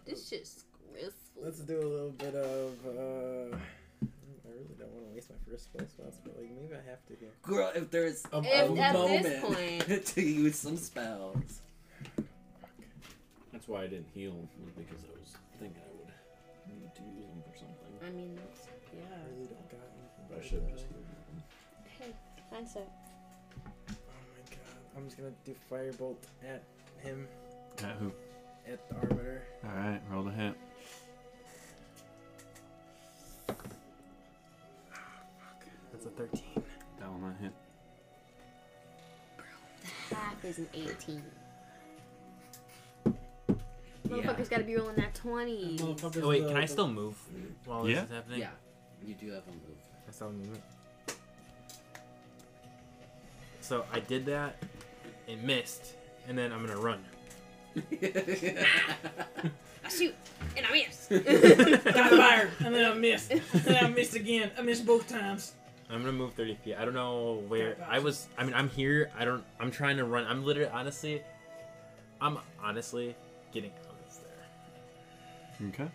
This 0.07 0.28
just 0.31 0.64
graceful. 0.93 1.43
Let's 1.45 1.61
do 1.61 1.78
a 1.78 1.87
little 1.87 2.11
bit 2.11 2.35
of. 2.35 2.74
uh 2.87 3.57
I 4.03 4.53
really 4.53 4.74
don't 4.76 4.91
want 4.91 5.07
to 5.09 5.14
waste 5.14 5.31
my 5.31 5.37
first 5.49 5.64
spell 5.64 5.87
slots, 5.95 6.18
but 6.24 6.37
like 6.37 6.51
maybe 6.51 6.74
I 6.74 6.83
have 6.91 7.05
to 7.07 7.14
here. 7.20 7.31
Girl, 7.43 7.70
if 7.76 7.91
there's 7.93 8.24
a, 8.33 8.39
If 8.43 8.70
a 8.70 8.93
moment 8.93 9.43
point- 9.43 10.07
to 10.14 10.20
use 10.22 10.57
some 10.57 10.76
spells. 10.76 11.61
That's 13.53 13.68
why 13.68 13.83
I 13.83 13.87
didn't 13.87 14.09
heal, 14.12 14.35
because 14.76 15.05
I 15.05 15.12
was 15.20 15.31
thinking 15.61 15.81
I 15.81 15.93
would 15.95 16.11
need 16.81 16.95
to 16.97 17.03
use 17.03 17.26
them 17.28 17.43
for 17.47 17.57
something. 17.57 17.93
I 18.05 18.11
mean, 18.11 18.35
that's, 18.35 18.66
I 18.66 18.97
yeah. 18.97 19.05
really 19.31 19.47
don't 19.47 19.68
got 19.70 19.87
anything. 19.95 20.26
But 20.28 20.39
I 20.39 20.43
should 20.43 20.53
have 20.59 20.62
than 20.66 20.72
just 20.74 20.89
that. 20.89 20.95
healed 20.97 21.07
them. 21.28 21.43
Hey, 22.01 22.12
hindsight. 22.51 22.83
My 22.83 22.91
god. 22.91 22.99
I'm 25.01 25.07
just 25.07 25.16
gonna 25.16 25.32
do 25.46 25.55
firebolt 25.70 26.16
at 26.46 26.62
him, 27.03 27.26
At 27.82 27.96
who? 27.96 28.12
at 28.70 28.86
the 28.90 28.94
arbiter. 28.96 29.42
Alright, 29.64 30.03
roll 30.11 30.24
the 30.24 30.30
hit. 30.30 30.55
That's 35.92 36.07
a 36.07 36.11
13. 36.11 36.42
That 36.98 37.11
will 37.11 37.18
not 37.18 37.36
hit. 37.40 37.53
Bro, 39.36 39.46
the 40.11 40.14
half 40.14 40.44
is 40.44 40.59
an 40.59 40.68
18. 40.74 41.22
Yeah. 43.07 43.12
Motherfucker's 44.07 44.48
gotta 44.51 44.64
be 44.64 44.76
rolling 44.76 44.96
that 44.96 45.14
20. 45.14 45.78
Motherfuckers, 45.78 46.22
Oh 46.22 46.28
wait, 46.28 46.42
the- 46.42 46.48
can 46.48 46.57
I 46.59 46.66
still 46.66 46.88
move 46.88 47.16
while 47.64 47.88
Yeah. 47.88 48.03
this 48.03 48.05
is 48.05 48.11
happening? 48.16 48.40
Yeah, 48.40 48.51
you 49.03 49.14
do 49.14 49.30
have 49.30 49.44
a 49.48 49.51
move. 49.53 49.78
I 50.07 50.11
still 50.11 50.26
have 50.28 50.36
movement. 50.36 50.62
So 53.61 53.86
I 53.92 54.01
did 54.01 54.26
that, 54.26 54.57
it 55.31 55.43
missed, 55.43 55.95
and 56.28 56.37
then 56.37 56.53
I'm 56.53 56.66
gonna 56.66 56.81
run. 56.81 57.05
I 59.85 59.89
shoot, 59.89 60.14
and 60.57 60.66
I 60.66 60.72
miss. 60.72 61.07
Got 61.85 62.11
fired, 62.11 62.51
and 62.64 62.74
then 62.74 62.91
I 62.91 62.95
missed. 62.95 63.31
And 63.31 63.43
then 63.62 63.85
I 63.85 63.89
missed 63.89 64.14
again. 64.16 64.51
I 64.59 64.62
missed 64.62 64.85
both 64.85 65.09
times. 65.09 65.55
I'm 65.89 66.01
gonna 66.01 66.12
move 66.12 66.35
30 66.35 66.57
feet. 66.57 66.76
I 66.76 66.85
don't 66.85 66.95
know 66.95 67.43
where 67.49 67.76
I 67.89 67.99
was. 67.99 68.28
I 68.39 68.45
mean, 68.45 68.55
I'm 68.55 68.68
here. 68.68 69.11
I 69.18 69.24
don't. 69.24 69.45
I'm 69.59 69.70
trying 69.70 69.97
to 69.97 70.05
run. 70.05 70.24
I'm 70.26 70.45
literally, 70.45 70.70
honestly, 70.70 71.22
I'm 72.20 72.39
honestly 72.62 73.16
getting 73.53 73.72
out 73.89 73.97
of 74.07 74.18
there. 75.59 75.68
Okay. 75.68 75.91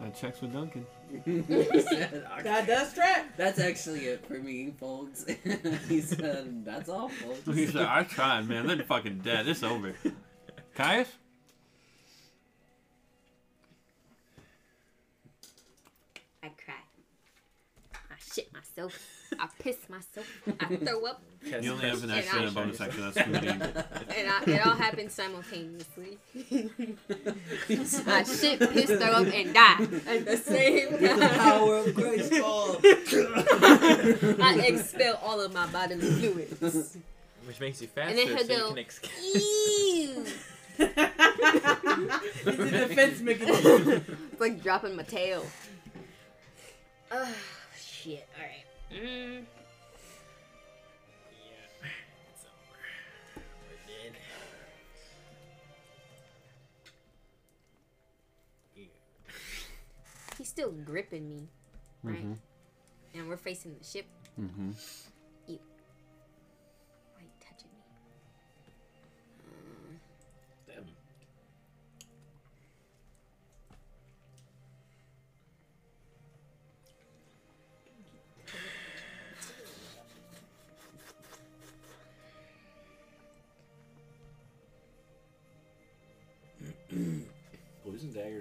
That 0.00 0.14
checks 0.14 0.40
with 0.40 0.52
Duncan. 0.52 0.86
God 1.24 2.66
does 2.66 2.92
track. 2.92 3.36
That's 3.36 3.58
actually 3.58 4.06
it 4.06 4.26
for 4.26 4.34
me, 4.34 4.74
folks. 4.78 5.24
he 5.88 6.00
said, 6.00 6.64
"That's 6.64 6.88
all, 6.88 7.08
folks." 7.08 7.46
He 7.56 7.66
said, 7.66 7.82
I 7.82 8.02
tried, 8.04 8.48
man. 8.48 8.66
They're 8.66 8.82
fucking 8.82 9.18
dead. 9.18 9.46
It's 9.46 9.62
over. 9.62 9.94
Caius? 10.74 11.08
I 16.42 16.48
cry. 16.48 16.74
I 17.94 18.14
shit 18.34 18.52
myself. 18.52 19.13
I 19.38 19.48
piss 19.58 19.76
myself. 19.88 20.26
I 20.60 20.76
throw 20.76 21.06
up. 21.06 21.22
You 21.42 21.72
only 21.72 21.88
have 21.88 22.02
an 22.04 22.10
And 22.10 22.18
extra 22.18 22.40
and 22.40 22.48
a 22.48 22.52
bonus 22.52 22.80
action. 22.80 23.02
That's 23.02 23.24
smoothing. 23.24 23.48
And 23.50 24.28
I, 24.30 24.42
it 24.46 24.66
all 24.66 24.74
happens 24.74 25.12
simultaneously. 25.12 26.18
I 28.06 28.22
shit, 28.22 28.60
piss, 28.70 28.86
throw 28.86 28.98
up, 29.12 29.26
and 29.26 29.52
die 29.54 29.82
at 30.06 30.24
the 30.24 30.36
same 30.36 30.92
With 30.92 31.00
the 31.00 31.08
time. 31.08 31.38
power 31.38 31.76
of 31.78 31.94
grace 31.94 32.28
fall. 32.38 32.76
I 34.42 34.62
expel 34.66 35.18
all 35.22 35.40
of 35.40 35.52
my 35.52 35.66
bodily 35.66 36.10
fluids. 36.12 36.96
Which 37.46 37.60
makes 37.60 37.82
you 37.82 37.88
faster, 37.88 38.10
And 38.10 38.18
then 38.18 38.26
he'll 38.28 38.46
you 38.46 38.58
go, 38.58 38.68
can 38.74 38.78
escape. 38.78 39.10
Ew. 39.34 40.24
it's 40.78 42.58
a 42.58 42.88
defense 42.88 43.20
mechanism. 43.20 44.04
It's 44.32 44.40
like 44.40 44.62
dropping 44.62 44.96
my 44.96 45.02
tail. 45.02 45.44
Oh, 47.12 47.28
shit. 47.78 48.26
Alright. 48.36 48.63
Mm. 48.94 49.44
Yeah, 51.32 51.90
it's 52.32 52.44
over. 52.44 52.78
We're 53.34 53.82
dead. 53.88 54.14
Yeah. 58.76 58.84
He's 60.38 60.48
still 60.48 60.70
gripping 60.70 61.28
me, 61.28 61.48
right? 62.04 62.18
Mm-hmm. 62.18 63.18
And 63.18 63.28
we're 63.28 63.36
facing 63.36 63.74
the 63.76 63.84
ship. 63.84 64.06
Mm-hmm. 64.40 64.70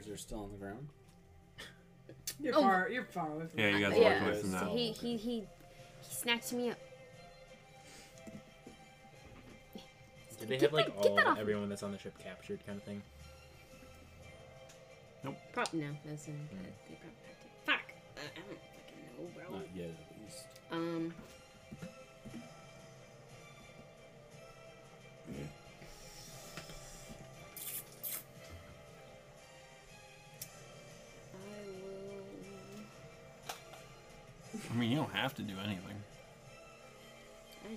Poison 0.04 0.12
daggers 0.12 0.14
are 0.14 0.18
still 0.18 0.40
on 0.44 0.52
the 0.52 0.58
ground. 0.58 0.88
You're 2.40 2.56
Oh. 2.56 2.62
far. 2.62 2.90
You're 2.90 3.06
far 3.06 3.32
away 3.32 3.46
from. 3.48 3.60
Yeah, 3.60 3.68
you 3.70 3.76
me. 3.76 3.82
guys 3.82 3.94
yeah. 3.98 4.14
walk 4.20 4.28
away 4.30 4.42
from 4.42 4.52
that. 4.52 4.68
he, 4.70 4.92
he, 4.92 5.18
he, 5.18 5.18
he 5.40 5.46
snatched 6.10 6.54
me 6.54 6.72
up. 6.72 6.78
Did 10.40 10.50
they 10.50 10.58
Get 10.58 10.62
have 10.64 10.74
like 10.74 10.86
that- 10.88 11.02
get 11.02 11.10
all 11.12 11.16
that 11.18 11.28
off. 11.28 11.38
everyone 11.40 11.70
that's 11.70 11.84
on 11.84 11.92
the 11.92 11.98
ship 12.00 12.18
captured 12.20 12.66
kind 12.66 12.78
of 12.78 12.84
thing? 12.84 13.02
Prop, 15.54 15.74
no, 15.74 15.86
that's 16.04 16.28
in, 16.28 16.34
they 16.52 16.58
probably 16.58 16.98
had 17.02 17.10
to. 17.40 17.46
Fuck! 17.66 17.94
Uh, 18.18 18.22
I 18.36 18.40
don't 18.40 18.60
fucking 18.60 19.04
know, 19.18 19.50
bro. 19.50 19.58
Not 19.60 19.68
yet, 19.76 19.90
at 19.90 20.22
least. 20.22 20.46
Um. 20.72 21.14
I 34.74 34.76
mean, 34.76 34.90
you 34.90 34.98
don't 34.98 35.14
have 35.14 35.36
to 35.36 35.44
do 35.44 35.54
anything. 35.64 35.96
I 37.64 37.74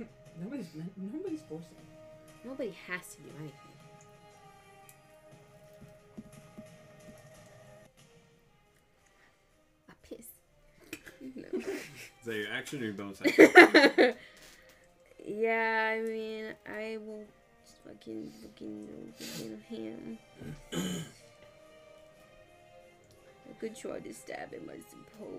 know. 0.00 0.06
Nobody's. 0.42 0.66
Nobody's 0.96 1.42
forcing. 1.42 1.68
Nobody 2.44 2.74
has 2.86 3.14
to 3.16 3.22
do 3.22 3.28
anything. 3.40 3.60
I 9.90 9.92
piss. 10.08 10.26
No. 11.36 11.58
Is 11.58 12.24
that 12.24 12.34
your 12.36 12.50
action 12.50 12.80
or 12.80 12.84
your 12.86 12.94
bonus 12.94 13.20
action? 13.26 14.14
yeah, 15.26 15.94
I 15.94 16.00
mean, 16.00 16.54
I 16.66 16.96
will 17.04 17.26
just 17.62 17.76
fucking 17.86 18.32
fucking 18.42 18.88
fucking 19.18 19.62
him. 19.68 20.18
Could 23.60 23.76
try 23.76 23.98
to 23.98 24.14
stab 24.14 24.52
him, 24.52 24.70
I 24.72 24.78
suppose. 24.88 25.34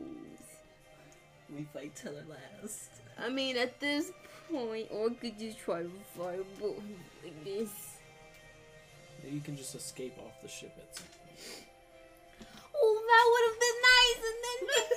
We 1.55 1.63
fight 1.73 1.95
till 1.95 2.11
the 2.13 2.23
last. 2.29 2.89
I 3.17 3.29
mean, 3.29 3.57
at 3.57 3.79
this 3.79 4.11
point, 4.51 4.87
or 4.91 5.09
could 5.11 5.39
just 5.39 5.57
try 5.59 5.83
to 5.83 5.91
fireball 6.17 6.75
him 6.75 6.95
like 7.23 7.43
this. 7.45 7.69
You 9.29 9.39
can 9.41 9.55
just 9.57 9.73
escape 9.75 10.17
off 10.19 10.41
the 10.41 10.47
ship 10.47 10.73
at 10.77 10.95
some 10.95 11.05
point. 11.07 11.65
Oh, 12.81 13.01
that 13.09 13.25
would 13.31 13.45
have 13.49 13.59
been 13.65 13.79
nice, 13.91 14.21
and 14.29 14.37
then 14.45 14.59
maybe 14.69 14.95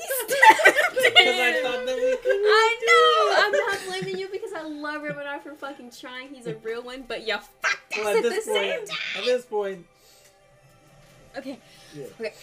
Because 1.12 1.38
I 1.40 1.62
thought 1.62 1.86
that 1.86 1.96
we 1.96 2.16
could. 2.16 2.40
I 2.44 2.68
know. 2.86 3.44
I'm 3.44 3.52
not 3.52 3.78
blaming 4.00 4.18
you 4.20 4.28
because 4.28 4.52
I 4.52 4.62
love 4.62 5.02
Riminar 5.02 5.40
for 5.42 5.54
fucking 5.54 5.90
trying. 5.98 6.32
He's 6.34 6.46
a 6.46 6.54
real 6.56 6.82
one, 6.82 7.04
but 7.08 7.26
you 7.26 7.36
fucked 7.60 7.92
us 7.92 7.98
Well, 7.98 8.08
at, 8.08 8.16
at 8.18 8.22
the 8.22 8.28
this 8.30 8.44
same 8.44 8.76
point, 8.78 8.88
time. 8.88 8.98
at 9.18 9.24
this 9.24 9.44
point, 9.46 9.86
Okay. 11.38 11.58
Yeah. 11.94 12.04
Okay. 12.20 12.34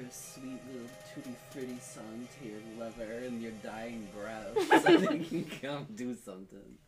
Whisper 0.00 0.08
a 0.08 0.12
sweet 0.12 0.60
little 0.72 0.88
tutti 1.14 1.36
frutti 1.50 1.78
song 1.80 2.26
to 2.40 2.48
your 2.48 2.60
lover 2.78 3.24
in 3.24 3.40
your 3.40 3.52
dying 3.62 4.08
breath 4.16 4.82
so 4.84 4.96
they 4.96 5.18
can 5.18 5.44
come 5.60 5.86
do 5.94 6.14
something. 6.14 6.78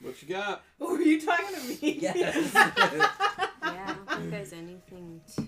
what 0.00 0.20
you 0.22 0.28
got? 0.28 0.62
Oh, 0.80 0.96
are 0.96 1.02
you 1.02 1.20
talking 1.20 1.54
to 1.54 1.68
me? 1.68 1.98
Yes. 2.00 2.52
Yeah, 3.62 3.84
I 3.86 3.92
don't 3.92 4.10
think 4.18 4.30
there's 4.30 4.52
anything 4.54 5.20
to 5.36 5.42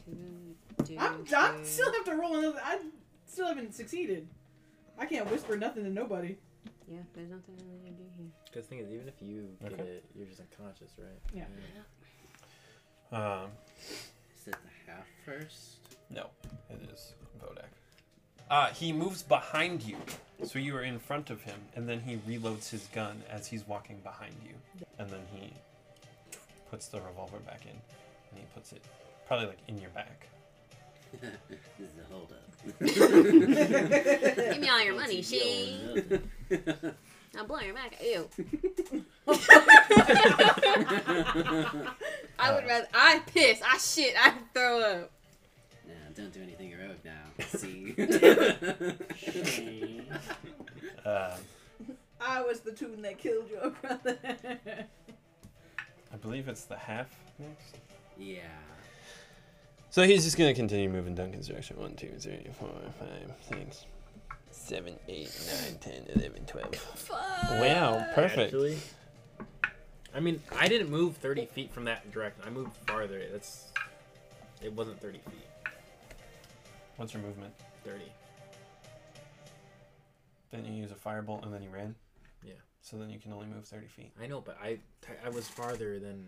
do. 0.84 0.96
I'm. 0.98 1.24
I 1.34 1.54
still 1.62 1.90
have 1.92 2.04
to 2.04 2.14
roll 2.14 2.36
another. 2.36 2.60
I 2.62 2.78
still 3.26 3.46
haven't 3.48 3.74
succeeded. 3.74 4.28
I 4.98 5.06
can't 5.06 5.28
whisper 5.30 5.56
nothing 5.56 5.84
to 5.84 5.90
nobody. 5.90 6.36
Yeah, 6.86 6.98
there's 7.14 7.30
nothing 7.30 7.56
really 7.56 7.90
to 7.90 7.96
do 7.96 8.04
here. 8.18 8.26
Because 8.44 8.68
the 8.68 8.76
thing 8.76 8.78
is, 8.80 8.92
even 8.92 9.08
if 9.08 9.14
you 9.20 9.48
get 9.62 9.72
Okay. 9.72 9.82
it, 9.82 10.04
you're 10.14 10.26
just 10.26 10.40
unconscious, 10.40 10.92
right? 10.98 11.08
Yeah. 11.34 11.44
Um, 13.12 13.50
Is 14.34 14.46
it 14.46 14.56
the 14.64 14.90
half 14.90 15.06
first? 15.26 15.76
No, 16.08 16.28
it 16.70 16.80
is 16.90 17.12
Vodak. 17.42 17.68
Uh, 18.50 18.68
he 18.68 18.90
moves 18.92 19.22
behind 19.22 19.82
you, 19.82 19.96
so 20.44 20.58
you 20.58 20.74
are 20.76 20.82
in 20.82 20.98
front 20.98 21.28
of 21.28 21.42
him, 21.42 21.58
and 21.76 21.86
then 21.86 22.00
he 22.00 22.16
reloads 22.28 22.70
his 22.70 22.86
gun 22.94 23.22
as 23.28 23.46
he's 23.46 23.68
walking 23.68 23.98
behind 24.02 24.34
you, 24.46 24.54
and 24.98 25.10
then 25.10 25.20
he 25.34 25.52
puts 26.70 26.88
the 26.88 27.00
revolver 27.02 27.38
back 27.40 27.62
in, 27.64 27.76
and 28.30 28.40
he 28.40 28.44
puts 28.54 28.72
it 28.72 28.82
probably 29.26 29.46
like 29.46 29.58
in 29.68 29.78
your 29.78 29.90
back. 29.90 30.26
this 31.20 31.30
is 31.78 31.90
a 32.00 32.12
hold 32.12 32.32
up. 32.32 32.78
Give 34.54 34.60
me 34.60 34.68
all 34.70 34.82
your 34.82 34.94
money, 34.94 35.20
she. 35.20 36.02
I'll 37.36 37.44
blow 37.46 37.60
your 37.60 37.74
back. 37.74 37.96
Ew. 38.02 38.28
I 42.38 42.54
would 42.54 42.66
rather. 42.66 42.86
I 42.92 43.20
piss. 43.26 43.62
I 43.62 43.78
shit. 43.78 44.14
I 44.18 44.34
throw 44.52 44.80
up. 44.80 45.10
Nah, 45.86 45.94
don't 46.14 46.32
do 46.32 46.42
anything 46.42 46.70
heroic 46.70 47.02
now. 47.04 47.44
See? 47.46 47.94
Uh, 51.04 51.36
I 52.20 52.42
was 52.42 52.60
the 52.60 52.70
tune 52.70 53.02
that 53.02 53.18
killed 53.18 53.50
your 53.50 53.70
brother. 53.70 54.16
I 56.12 56.16
believe 56.20 56.46
it's 56.46 56.62
the 56.62 56.76
half 56.76 57.08
next. 57.40 57.78
yeah. 58.16 58.42
So 59.90 60.04
he's 60.04 60.22
just 60.22 60.38
gonna 60.38 60.54
continue 60.54 60.88
moving 60.88 61.16
Duncan's 61.16 61.48
direction. 61.48 61.76
One, 61.80 61.96
two, 61.96 62.12
three, 62.20 62.46
four, 62.56 62.70
five, 63.00 63.32
six, 63.48 63.86
seven, 64.72 64.98
eight, 65.06 65.30
nine, 65.46 65.78
ten, 65.80 66.06
eleven, 66.14 66.44
twelve. 66.46 67.10
Wow, 67.10 68.06
perfect. 68.14 68.54
Actually, 68.54 68.78
I 70.14 70.20
mean, 70.20 70.42
I 70.58 70.66
didn't 70.68 70.90
move 70.90 71.16
30 71.18 71.46
feet 71.46 71.72
from 71.72 71.84
that 71.84 72.10
direction. 72.10 72.42
I 72.46 72.50
moved 72.50 72.74
farther. 72.86 73.22
That's. 73.30 73.66
It 74.62 74.72
wasn't 74.72 75.00
30 75.00 75.18
feet. 75.18 75.72
What's 76.96 77.12
your 77.12 77.22
movement? 77.22 77.52
30. 77.84 78.00
Then 80.52 80.64
you 80.64 80.72
use 80.72 80.90
a 80.90 80.94
firebolt 80.94 81.44
and 81.44 81.52
then 81.52 81.62
you 81.62 81.70
ran. 81.70 81.94
Yeah. 82.42 82.52
So 82.80 82.96
then 82.96 83.10
you 83.10 83.18
can 83.18 83.32
only 83.32 83.46
move 83.46 83.64
thirty 83.64 83.86
feet. 83.86 84.12
I 84.20 84.26
know, 84.26 84.40
but 84.42 84.58
I 84.62 84.78
I 85.24 85.30
was 85.30 85.48
farther 85.48 85.98
than. 85.98 86.26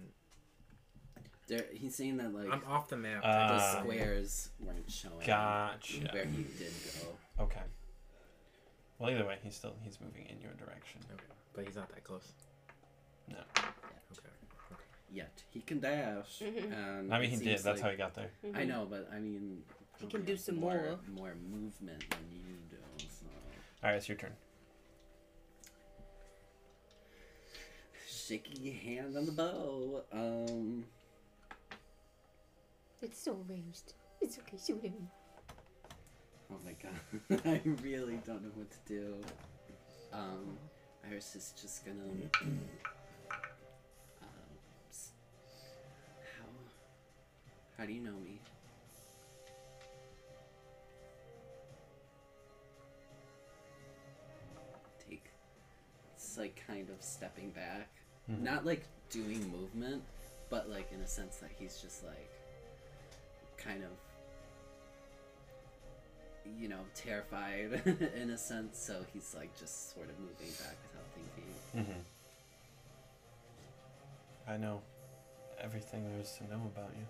There, 1.47 1.67
he's 1.73 1.95
saying 1.95 2.17
that 2.17 2.35
like 2.35 2.51
I'm 2.51 2.63
off 2.67 2.89
the 2.89 2.97
map. 2.97 3.21
Uh, 3.23 3.49
the 3.59 3.81
squares 3.81 4.49
weren't 4.61 4.91
showing 4.91 5.27
Gotcha. 5.27 6.09
where 6.13 6.25
he 6.25 6.45
did 6.59 6.73
go. 7.03 7.43
Okay. 7.45 7.61
Well, 8.99 9.11
either 9.11 9.25
way, 9.27 9.39
he's 9.43 9.57
still 9.57 9.75
he's 9.83 9.99
moving 10.01 10.27
in 10.27 10.41
your 10.41 10.53
direction. 10.53 11.01
Okay, 11.13 11.23
but 11.55 11.65
he's 11.67 11.77
not 11.77 11.89
that 11.91 12.05
close. 12.05 12.33
No. 13.29 13.37
Okay. 13.59 14.29
Yet 15.13 15.43
he 15.51 15.61
can 15.61 15.81
dash. 15.81 16.41
Mhm. 16.41 16.73
And 16.73 17.13
I 17.15 17.19
mean, 17.19 17.31
it 17.31 17.31
he 17.31 17.37
did. 17.37 17.45
seems 17.45 17.63
That's 17.63 17.81
how 17.81 17.89
like- 17.89 17.97
he 17.97 17.99
got 17.99 18.15
there. 18.15 18.31
I 18.55 18.65
know, 18.65 18.87
but 18.89 19.09
I 19.13 19.19
mean, 19.19 19.65
He 20.01 20.07
can 20.07 20.25
do 20.25 20.33
has 20.33 20.45
some 20.45 20.57
more 20.57 20.99
more. 21.09 21.31
more 21.31 21.35
movement 21.35 22.09
than 22.11 22.31
you 22.31 22.57
do. 22.71 22.77
So 23.09 23.27
All 23.83 23.91
right, 23.91 23.97
it's 23.97 24.09
your 24.09 24.17
turn. 24.19 24.35
shaky 28.09 28.71
hand 28.71 29.17
on 29.17 29.27
the 29.27 29.33
bow. 29.33 30.03
Um, 30.13 30.87
It's 33.03 33.19
so 33.23 33.35
ranged. 33.47 33.93
It's 34.23 34.39
okay. 34.39 34.57
Shoot 34.57 34.83
him. 34.83 35.11
Oh 36.53 36.57
my 36.65 36.75
god, 36.83 37.01
I 37.47 37.61
really 37.83 38.21
don't 38.27 38.43
know 38.43 38.51
what 38.55 38.71
to 38.71 38.79
do. 38.87 39.15
Um, 40.13 40.57
Iris 41.11 41.35
is 41.37 41.53
just 41.61 41.85
gonna. 41.85 42.01
um, 42.03 42.59
how? 46.39 46.49
How 47.79 47.85
do 47.87 47.93
you 47.93 48.01
know 48.01 48.17
me? 48.25 48.41
Take. 55.09 55.25
It's 56.17 56.39
like 56.39 56.63
kind 56.67 56.89
of 56.91 56.97
stepping 57.03 57.51
back. 57.51 57.89
Mhm. 58.31 58.41
Not 58.43 58.65
like 58.65 58.85
doing 59.11 59.51
movement, 59.51 60.03
but 60.51 60.69
like 60.71 60.91
in 60.93 61.01
a 61.01 61.07
sense 61.07 61.37
that 61.37 61.51
he's 61.59 61.79
just 61.81 62.05
like 62.05 62.31
kind 63.57 63.83
of 63.83 63.91
you 66.59 66.69
know 66.69 66.81
terrified 66.95 67.83
in 68.17 68.31
a 68.31 68.39
sense 68.39 68.79
so 68.79 69.05
he's 69.13 69.35
like 69.35 69.59
just 69.59 69.95
sort 69.95 70.09
of 70.09 70.19
moving 70.19 70.53
back 70.61 70.77
without 70.83 71.07
thinking 71.15 71.51
Mm-hmm. 71.75 72.01
I 74.47 74.57
know 74.59 74.81
everything 75.61 76.05
there 76.09 76.21
is 76.21 76.31
to 76.39 76.45
know 76.45 76.61
about 76.77 76.91
you. 76.97 77.05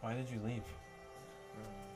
Why 0.00 0.14
did 0.14 0.30
you 0.30 0.40
leave? 0.44 0.62
oh 1.56 1.89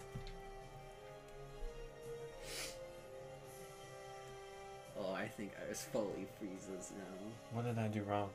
think 5.36 5.52
iris 5.66 5.82
fully 5.92 6.26
freezes 6.38 6.92
now 6.96 7.32
What 7.52 7.64
did 7.64 7.78
I 7.78 7.88
do 7.88 8.02
wrong? 8.02 8.30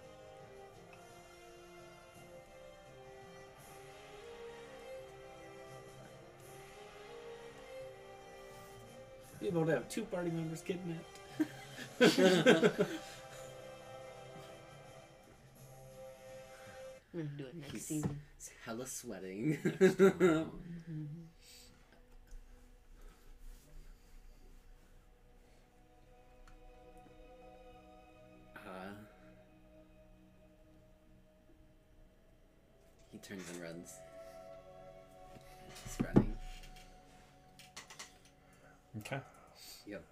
Be 9.40 9.48
able 9.48 9.66
to 9.66 9.72
have 9.72 9.88
two 9.90 10.04
party 10.04 10.32
members 10.32 10.62
kidnapped. 10.62 11.06
I'm 12.00 12.08
gonna 17.14 17.30
do 17.38 17.46
it 17.46 17.56
next 17.56 17.72
He's- 17.72 17.86
season. 17.86 18.20
He's 18.38 18.50
hella 18.66 18.86
sweating 18.88 19.58
turns 33.30 33.50
and 33.54 33.62
runs 33.62 33.94
he's 35.86 35.98
running 36.06 36.36
Okay. 38.98 39.20
Yep. 39.86 40.04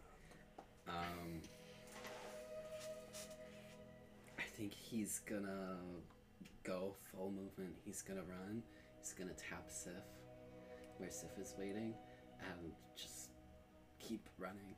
Um, 0.87 1.41
I 4.39 4.43
think 4.55 4.71
he's 4.71 5.19
gonna 5.25 5.77
go 6.63 6.93
full 7.11 7.31
movement. 7.31 7.73
He's 7.83 8.01
gonna 8.03 8.21
run. 8.21 8.61
He's 8.99 9.13
gonna 9.13 9.33
tap 9.33 9.65
Sif 9.67 9.91
where 10.99 11.09
Sif 11.09 11.31
is 11.39 11.55
waiting 11.57 11.93
and 12.39 12.71
just 12.95 13.31
keep 13.99 14.27
running 14.37 14.75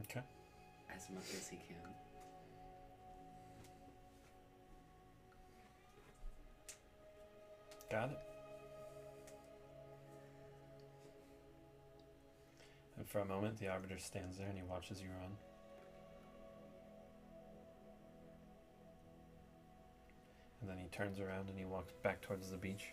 Okay. 0.00 0.20
as 0.94 1.08
much 1.10 1.24
as 1.38 1.48
he 1.48 1.56
can. 1.56 1.94
Got 7.90 8.10
it. 8.10 8.18
And 12.98 13.08
for 13.08 13.20
a 13.20 13.24
moment, 13.24 13.58
the 13.58 13.68
arbiter 13.68 13.98
stands 13.98 14.36
there 14.36 14.48
and 14.48 14.56
he 14.56 14.64
watches 14.64 15.00
you 15.00 15.08
run. 15.08 15.30
And 20.60 20.68
then 20.68 20.78
he 20.78 20.88
turns 20.88 21.20
around 21.20 21.48
and 21.48 21.58
he 21.58 21.64
walks 21.64 21.92
back 22.02 22.20
towards 22.20 22.50
the 22.50 22.56
beach. 22.56 22.86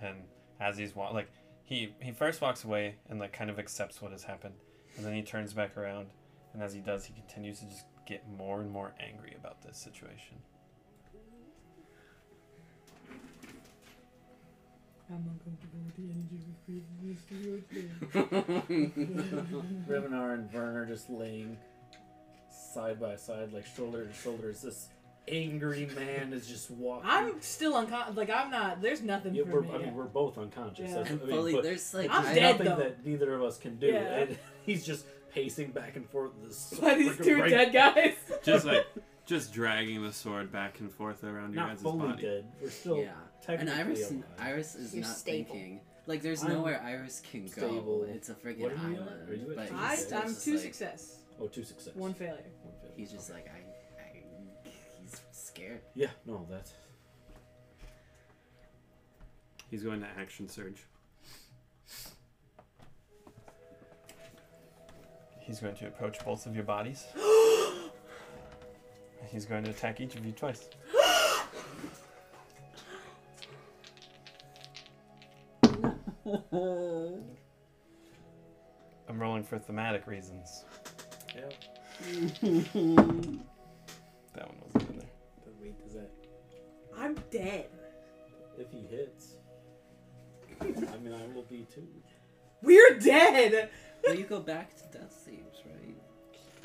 And 0.00 0.18
as 0.60 0.76
he's 0.76 0.94
wa- 0.94 1.10
like 1.10 1.30
he 1.64 1.94
he 2.00 2.12
first 2.12 2.40
walks 2.40 2.64
away 2.64 2.96
and 3.08 3.18
like 3.18 3.32
kind 3.32 3.50
of 3.50 3.58
accepts 3.58 4.00
what 4.02 4.12
has 4.12 4.22
happened, 4.22 4.54
and 4.96 5.04
then 5.04 5.14
he 5.14 5.22
turns 5.22 5.52
back 5.52 5.76
around, 5.76 6.08
and 6.52 6.62
as 6.62 6.74
he 6.74 6.80
does, 6.80 7.04
he 7.06 7.14
continues 7.14 7.60
to 7.60 7.66
just 7.66 7.86
get 8.06 8.28
more 8.28 8.60
and 8.60 8.70
more 8.70 8.94
angry 9.00 9.34
about 9.38 9.62
this 9.62 9.78
situation. 9.78 10.36
I'm 15.10 15.16
uncomfortable 15.16 15.80
with 15.84 15.96
the 15.96 16.10
energy 16.10 16.40
of 16.48 16.54
freezing 16.64 17.64
Riminar 19.88 20.34
and 20.34 20.52
Werner 20.52 20.86
just 20.86 21.10
laying 21.10 21.56
side 22.50 23.00
by 23.00 23.16
side, 23.16 23.52
like 23.52 23.66
shoulder 23.66 24.04
to 24.06 24.12
shoulder. 24.12 24.48
As 24.50 24.62
this 24.62 24.88
angry 25.28 25.86
man 25.94 26.32
is 26.32 26.46
just 26.46 26.70
walking. 26.70 27.08
I'm 27.08 27.40
still 27.40 27.74
unconscious. 27.76 28.16
Like 28.16 28.30
I'm 28.30 28.50
not. 28.50 28.80
There's 28.82 29.02
nothing 29.02 29.34
Yeah, 29.34 29.44
for 29.44 29.60
we're, 29.60 29.62
me. 29.62 29.74
I 29.74 29.78
mean, 29.78 29.94
we're 29.94 30.04
both 30.04 30.38
unconscious. 30.38 30.90
Yeah. 30.90 30.96
I 30.98 31.00
And 31.02 31.20
mean, 31.22 31.30
fully, 31.30 31.52
but 31.54 31.62
there's 31.62 31.92
like 31.94 32.10
I'm 32.10 32.24
there's 32.24 32.36
dead, 32.36 32.58
nothing 32.58 32.66
though. 32.66 32.76
that 32.76 33.06
neither 33.06 33.34
of 33.34 33.42
us 33.42 33.58
can 33.58 33.76
do. 33.76 33.86
Yeah. 33.88 34.00
And 34.00 34.38
he's 34.66 34.84
just 34.86 35.06
pacing 35.32 35.70
back 35.72 35.96
and 35.96 36.08
forth. 36.08 36.32
with 36.40 36.48
This 36.48 36.78
By 36.80 36.94
these 36.94 37.16
two 37.18 37.40
right- 37.40 37.50
dead 37.50 37.72
guys. 37.72 38.14
Just 38.42 38.64
like, 38.66 38.86
just 39.26 39.52
dragging 39.52 40.02
the 40.02 40.12
sword 40.12 40.50
back 40.52 40.80
and 40.80 40.90
forth 40.90 41.24
around 41.24 41.52
your 41.54 41.62
Not 41.62 41.68
guys' 41.74 41.82
fully 41.82 42.08
body. 42.08 42.22
dead. 42.22 42.44
We're 42.60 42.70
still 42.70 42.98
yeah. 42.98 43.12
And 43.48 43.68
Iris, 43.70 44.10
alive. 44.10 44.24
Iris 44.38 44.74
is 44.74 44.94
You're 44.94 45.04
not 45.04 45.16
stable. 45.16 45.52
thinking 45.54 45.80
Like, 46.06 46.22
there's 46.22 46.42
I'm 46.42 46.50
nowhere 46.52 46.80
Iris 46.84 47.22
can 47.30 47.44
go. 47.46 47.50
stable. 47.50 48.04
It's 48.08 48.28
a 48.30 48.34
friggin' 48.34 48.60
What 48.60 48.72
are 48.72 48.74
you 48.76 48.80
at? 48.96 49.00
island. 49.02 49.28
Are 49.28 49.34
you 49.34 49.50
at 49.50 49.56
but 49.56 49.68
two 49.68 49.76
I, 49.76 49.90
he's 49.90 49.98
success? 50.00 50.22
I'm 50.22 50.28
just 50.28 50.44
two 50.44 50.52
like, 50.52 50.60
success, 50.62 51.16
Oh, 51.40 51.46
two 51.48 51.64
success. 51.64 51.94
one 51.94 52.14
failure. 52.14 52.32
One 52.62 52.74
failure. 52.80 52.94
He's 52.96 53.12
just 53.12 53.30
like, 53.30 53.46
I, 53.48 54.02
I, 54.02 54.22
he's 55.02 55.20
scared. 55.32 55.80
Yeah, 55.94 56.10
no, 56.26 56.46
that's. 56.50 56.72
He's 59.70 59.82
going 59.82 60.00
to 60.00 60.06
action 60.18 60.48
surge. 60.48 60.84
He's 65.40 65.60
going 65.60 65.74
to 65.76 65.86
approach 65.88 66.24
both 66.24 66.46
of 66.46 66.54
your 66.54 66.64
bodies. 66.64 67.04
He's 69.30 69.44
going 69.46 69.64
to 69.64 69.70
attack 69.70 70.00
each 70.00 70.14
of 70.14 70.24
you 70.24 70.32
twice. 70.32 70.68
Uh. 76.54 77.20
I'm 79.08 79.18
rolling 79.20 79.42
for 79.44 79.58
thematic 79.58 80.06
reasons. 80.06 80.64
Yeah. 81.34 81.42
That 84.34 84.48
one 84.48 84.56
wasn't 84.72 84.90
in 84.90 84.98
there. 84.98 85.08
But 85.44 85.54
wait, 85.60 85.78
does 85.84 85.94
that? 85.94 86.10
I'm 86.98 87.14
dead. 87.30 87.66
If 88.58 88.70
he 88.70 88.82
hits. 88.88 89.34
I 90.60 90.64
mean, 90.98 91.12
I 91.12 91.34
will 91.34 91.42
be 91.42 91.66
too. 91.74 91.86
We're 92.62 92.98
dead. 92.98 93.68
well, 94.04 94.14
you 94.14 94.24
go 94.24 94.40
back 94.40 94.74
to 94.76 94.98
death 94.98 95.12
saves, 95.24 95.60
right? 95.66 95.96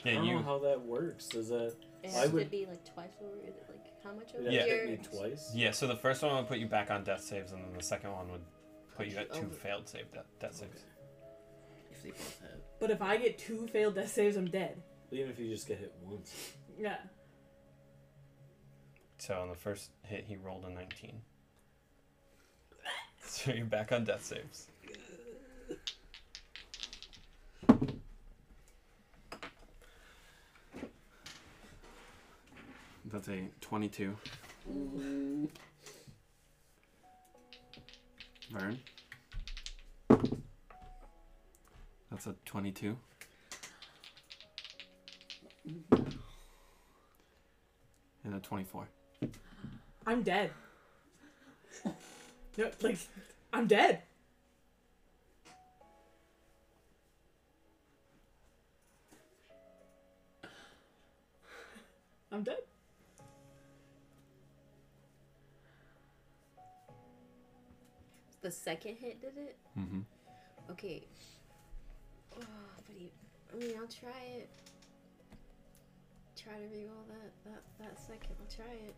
I 0.05 0.13
don't 0.15 0.27
know 0.27 0.41
how 0.43 0.59
that 0.59 0.81
works. 0.81 1.27
Does 1.27 1.49
that. 1.49 1.73
It 2.03 2.11
has 2.11 2.31
would- 2.31 2.45
to 2.45 2.49
be 2.49 2.65
like 2.65 2.85
twice 2.93 3.11
over. 3.21 3.35
Like 3.67 4.03
how 4.03 4.13
much 4.13 4.33
over? 4.35 4.43
Would 4.43 4.53
Yeah. 4.53 4.59
that 4.61 4.67
your- 4.69 4.85
hit 4.87 5.03
twice? 5.11 5.51
Yeah, 5.53 5.71
so 5.71 5.87
the 5.87 5.95
first 5.95 6.21
one 6.21 6.35
would 6.37 6.47
put 6.47 6.59
you 6.59 6.67
back 6.67 6.89
on 6.91 7.03
death 7.03 7.21
saves, 7.21 7.51
and 7.51 7.63
then 7.63 7.73
the 7.75 7.83
second 7.83 8.11
one 8.13 8.31
would 8.31 8.41
put 8.99 9.07
you 9.07 9.15
got 9.15 9.33
two 9.33 9.49
oh, 9.49 9.55
failed 9.55 9.87
save 9.87 10.11
death, 10.11 10.25
death 10.39 10.55
saves. 10.55 10.83
If 11.91 12.03
they 12.03 12.09
both 12.09 12.41
hit. 12.41 12.63
But 12.79 12.91
if 12.91 13.01
I 13.01 13.17
get 13.17 13.37
two 13.37 13.67
failed 13.67 13.95
death 13.95 14.11
saves, 14.11 14.35
I'm 14.35 14.47
dead. 14.47 14.81
Even 15.11 15.29
if 15.29 15.39
you 15.39 15.49
just 15.49 15.67
get 15.67 15.79
hit 15.79 15.93
once. 16.03 16.33
Yeah. 16.77 16.97
So 19.17 19.35
on 19.35 19.49
the 19.49 19.55
first 19.55 19.91
hit, 20.03 20.25
he 20.27 20.35
rolled 20.35 20.65
a 20.65 20.69
19. 20.69 21.13
So 23.21 23.51
you're 23.51 23.65
back 23.65 23.91
on 23.91 24.05
death 24.05 24.25
saves. 24.25 24.67
That's 33.05 33.27
a 33.27 33.47
22. 33.61 34.15
Vern. 38.51 38.79
That's 42.09 42.27
a 42.27 42.35
22. 42.45 42.97
And 48.23 48.35
a 48.35 48.39
24. 48.39 48.87
I'm 50.05 50.23
dead. 50.23 50.51
No, 52.57 52.69
like, 52.81 52.97
I'm 53.53 53.67
dead. 53.67 54.01
I'm 62.31 62.43
dead. 62.43 62.57
The 68.41 68.51
second 68.51 68.95
hit 68.95 69.21
did 69.21 69.37
it. 69.37 69.57
Mm-hmm. 69.77 69.99
Okay. 70.71 71.03
Oh, 72.35 72.39
but 72.85 72.95
he, 72.97 73.11
I 73.53 73.57
mean, 73.59 73.71
I'll 73.79 73.87
try 73.87 74.21
it. 74.37 74.49
Try 76.41 76.53
to 76.53 76.67
reroll 76.73 77.05
that 77.09 77.31
that 77.45 77.61
that 77.79 77.99
second. 77.99 78.35
I'll 78.39 78.55
try 78.55 78.73
it. 78.87 78.95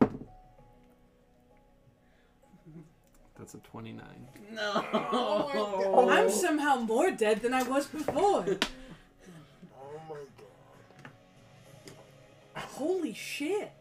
That's 3.38 3.54
a 3.54 3.58
29. 3.58 4.04
No. 4.52 4.84
Oh, 4.92 6.08
I'm 6.10 6.28
somehow 6.30 6.76
more 6.76 7.10
dead 7.10 7.40
than 7.40 7.54
I 7.54 7.62
was 7.62 7.86
before. 7.86 8.58
Oh 9.74 10.00
my 10.08 10.16
god. 12.54 12.64
Holy 12.72 13.14
shit. 13.14 13.72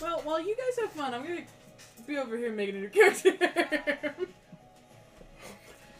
Well, 0.00 0.20
while 0.22 0.40
you 0.40 0.56
guys 0.56 0.78
have 0.80 0.92
fun, 0.92 1.14
I'm 1.14 1.22
gonna 1.22 1.42
be 2.06 2.16
over 2.16 2.36
here 2.36 2.52
making 2.52 2.76
a 2.76 2.80
new 2.80 2.88
character. 2.88 3.34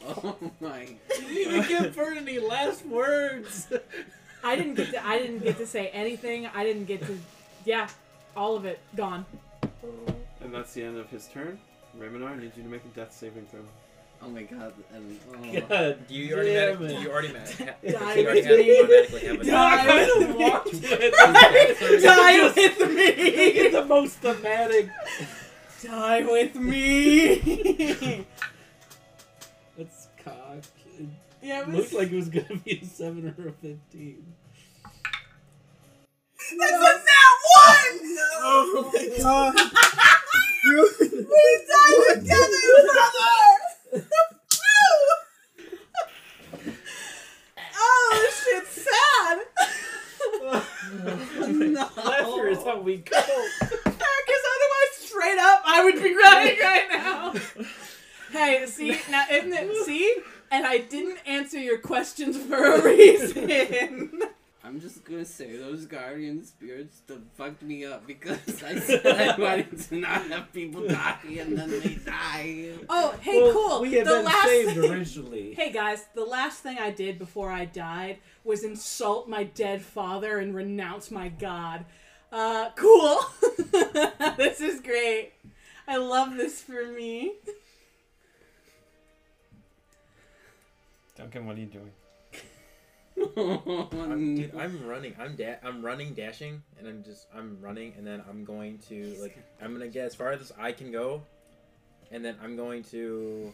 oh 0.07 0.36
my. 0.61 0.82
You 0.82 0.96
didn't 1.09 1.36
even 1.36 1.68
give 1.68 1.94
Vern 1.94 2.18
any 2.18 2.38
last 2.38 2.86
words. 2.86 3.68
I 4.44 4.57
didn't 4.57 4.74
get 4.74 4.90
to. 4.92 5.07
I 5.07 5.18
didn't 5.18 5.40
get 5.40 5.59
to 5.59 5.66
say 5.66 5.88
anything. 5.88 6.46
I 6.46 6.62
didn't 6.64 6.84
get 6.84 7.01
to. 7.07 7.18
Yeah, 7.64 7.88
all 8.36 8.57
of 8.57 8.64
it 8.64 8.78
gone. 8.96 9.26
And 10.40 10.55
that's 10.55 10.72
the 10.74 10.84
end 10.84 10.96
of 10.96 11.11
his 11.11 11.26
turn. 11.26 11.59
Riminar, 11.99 12.30
I 12.30 12.36
need 12.36 12.53
you 12.57 12.62
to 12.62 12.68
make 12.68 12.84
a 12.84 12.88
death 12.88 13.12
saving 13.12 13.46
throw. 13.46 13.61
Oh 14.21 14.29
my 14.29 14.43
god. 14.43 14.73
And, 14.93 15.19
oh. 15.33 15.61
God. 15.69 15.99
Do 16.09 16.14
you 16.14 16.35
already 16.35 16.53
damn 16.55 16.81
mag- 16.83 16.91
it. 16.91 16.97
do 16.97 17.03
you 17.03 17.11
already 17.11 17.33
mag- 17.33 17.49
ha- 17.49 17.75
do 17.81 17.87
you 17.89 17.93
Die 17.93 18.25
already 18.25 18.25
with 18.25 18.47
me. 18.49 18.81
automatically 18.81 19.21
have 19.21 19.41
a 19.41 19.45
Die 19.45 19.87
with 20.19 20.29
me. 20.29 20.35
walked 20.45 20.71
it. 20.75 22.03
Die 22.03 22.43
with 22.43 22.57
Make 22.57 23.19
it 23.19 23.62
me. 23.62 23.69
the 23.79 23.85
most 23.85 24.14
thematic. 24.16 24.91
Die 25.85 26.23
with 26.25 26.55
me. 26.57 28.27
That's 29.77 30.09
cock. 30.25 30.64
It 30.99 31.09
yeah, 31.41 31.62
it 31.62 31.69
looked 31.69 31.93
like 31.93 32.11
it 32.11 32.16
was 32.16 32.29
gonna 32.29 32.57
be 32.64 32.81
a 32.83 32.85
seven 32.85 33.33
or 33.39 33.49
a 33.49 33.53
fifteen. 33.53 34.35
that's 36.59 36.73
a 36.73 36.77
nat 36.77 37.37
one. 37.55 38.01
Oh 38.41 38.91
my 38.93 39.23
god. 39.23 39.55
Dude. 40.64 40.99
We 41.01 41.43
die 41.69 42.14
together, 42.14 42.66
brother. 42.83 43.58
Oh, 47.77 48.31
shit's 48.45 48.87
sad. 48.87 49.39
Laughter 51.85 52.49
is 52.49 52.65
how 52.65 52.81
we 52.81 52.97
go. 52.99 53.21
Because 53.61 54.45
otherwise, 54.55 54.93
straight 54.99 55.39
up, 55.39 55.63
I 55.65 55.85
would 55.85 56.03
be 56.03 56.15
crying 56.15 56.59
right 56.61 56.89
now. 56.91 57.35
hey, 58.33 58.67
see 58.67 58.99
now, 59.11 59.25
isn't 59.31 59.53
it? 59.53 59.85
See, 59.87 60.17
and 60.51 60.67
I 60.67 60.79
didn't 60.79 61.19
answer 61.27 61.59
your 61.59 61.79
questions 61.79 62.37
for 62.37 62.57
a 62.57 62.83
reason. 62.83 64.23
I'm 64.68 64.80
just 64.80 65.03
gonna 65.03 65.24
say 65.24 65.57
those 65.57 65.86
guardian 65.86 66.45
spirits 66.45 67.00
that 67.07 67.20
fucked 67.38 67.62
me 67.62 67.86
up 67.86 68.07
because 68.07 68.62
I 68.62 68.78
said 68.78 69.07
I 69.07 69.34
wanted 69.40 69.80
to 69.80 69.96
not 69.96 70.26
have 70.26 70.53
people 70.53 70.86
die 70.86 71.16
and 71.38 71.57
then 71.57 71.70
they 71.70 71.95
die. 71.95 72.72
oh, 72.90 73.14
hey, 73.22 73.40
Well, 73.40 73.53
cool. 73.54 73.80
We 73.80 73.95
had 73.95 74.07
the 74.07 74.11
been 74.16 74.24
last 74.26 74.45
saved 74.45 74.74
thing- 74.74 74.90
originally. 74.92 75.54
Hey 75.57 75.72
guys, 75.72 76.04
the 76.14 76.24
last 76.26 76.62
thing 76.62 76.76
I 76.78 76.90
did 76.90 77.18
before 77.18 77.50
I 77.50 77.64
died 77.64 78.18
was 78.45 78.62
insult 78.62 79.26
my 79.26 79.45
dead 79.45 79.80
father 79.80 80.36
and 80.38 80.54
renounce 80.54 81.11
my 81.11 81.30
god. 81.30 81.86
Uh, 82.30 82.68
cool. 82.76 83.20
this 84.36 84.61
is 84.61 84.82
great. 84.82 85.32
I 85.86 85.96
love 85.96 86.36
this 86.36 86.61
for 86.61 86.84
me. 86.88 87.32
Duncan, 91.16 91.46
what 91.46 91.57
are 91.57 91.61
you 91.61 91.66
doing? 91.66 91.90
I'm, 93.36 94.34
dude, 94.36 94.54
I'm 94.57 94.86
running. 94.86 95.14
I'm 95.18 95.36
da- 95.36 95.58
I'm 95.64 95.82
running, 95.84 96.14
dashing, 96.14 96.62
and 96.78 96.86
I'm 96.88 97.03
just 97.03 97.26
I'm 97.34 97.58
running, 97.61 97.95
and 97.96 98.07
then 98.07 98.22
I'm 98.28 98.45
going 98.45 98.78
to 98.88 99.14
like 99.20 99.38
I'm 99.62 99.72
gonna 99.72 99.88
get 99.88 100.07
as 100.07 100.14
far 100.14 100.32
as 100.32 100.53
I 100.58 100.72
can 100.72 100.90
go, 100.92 101.22
and 102.11 102.24
then 102.24 102.36
I'm 102.42 102.57
going 102.57 102.82
to 102.84 103.53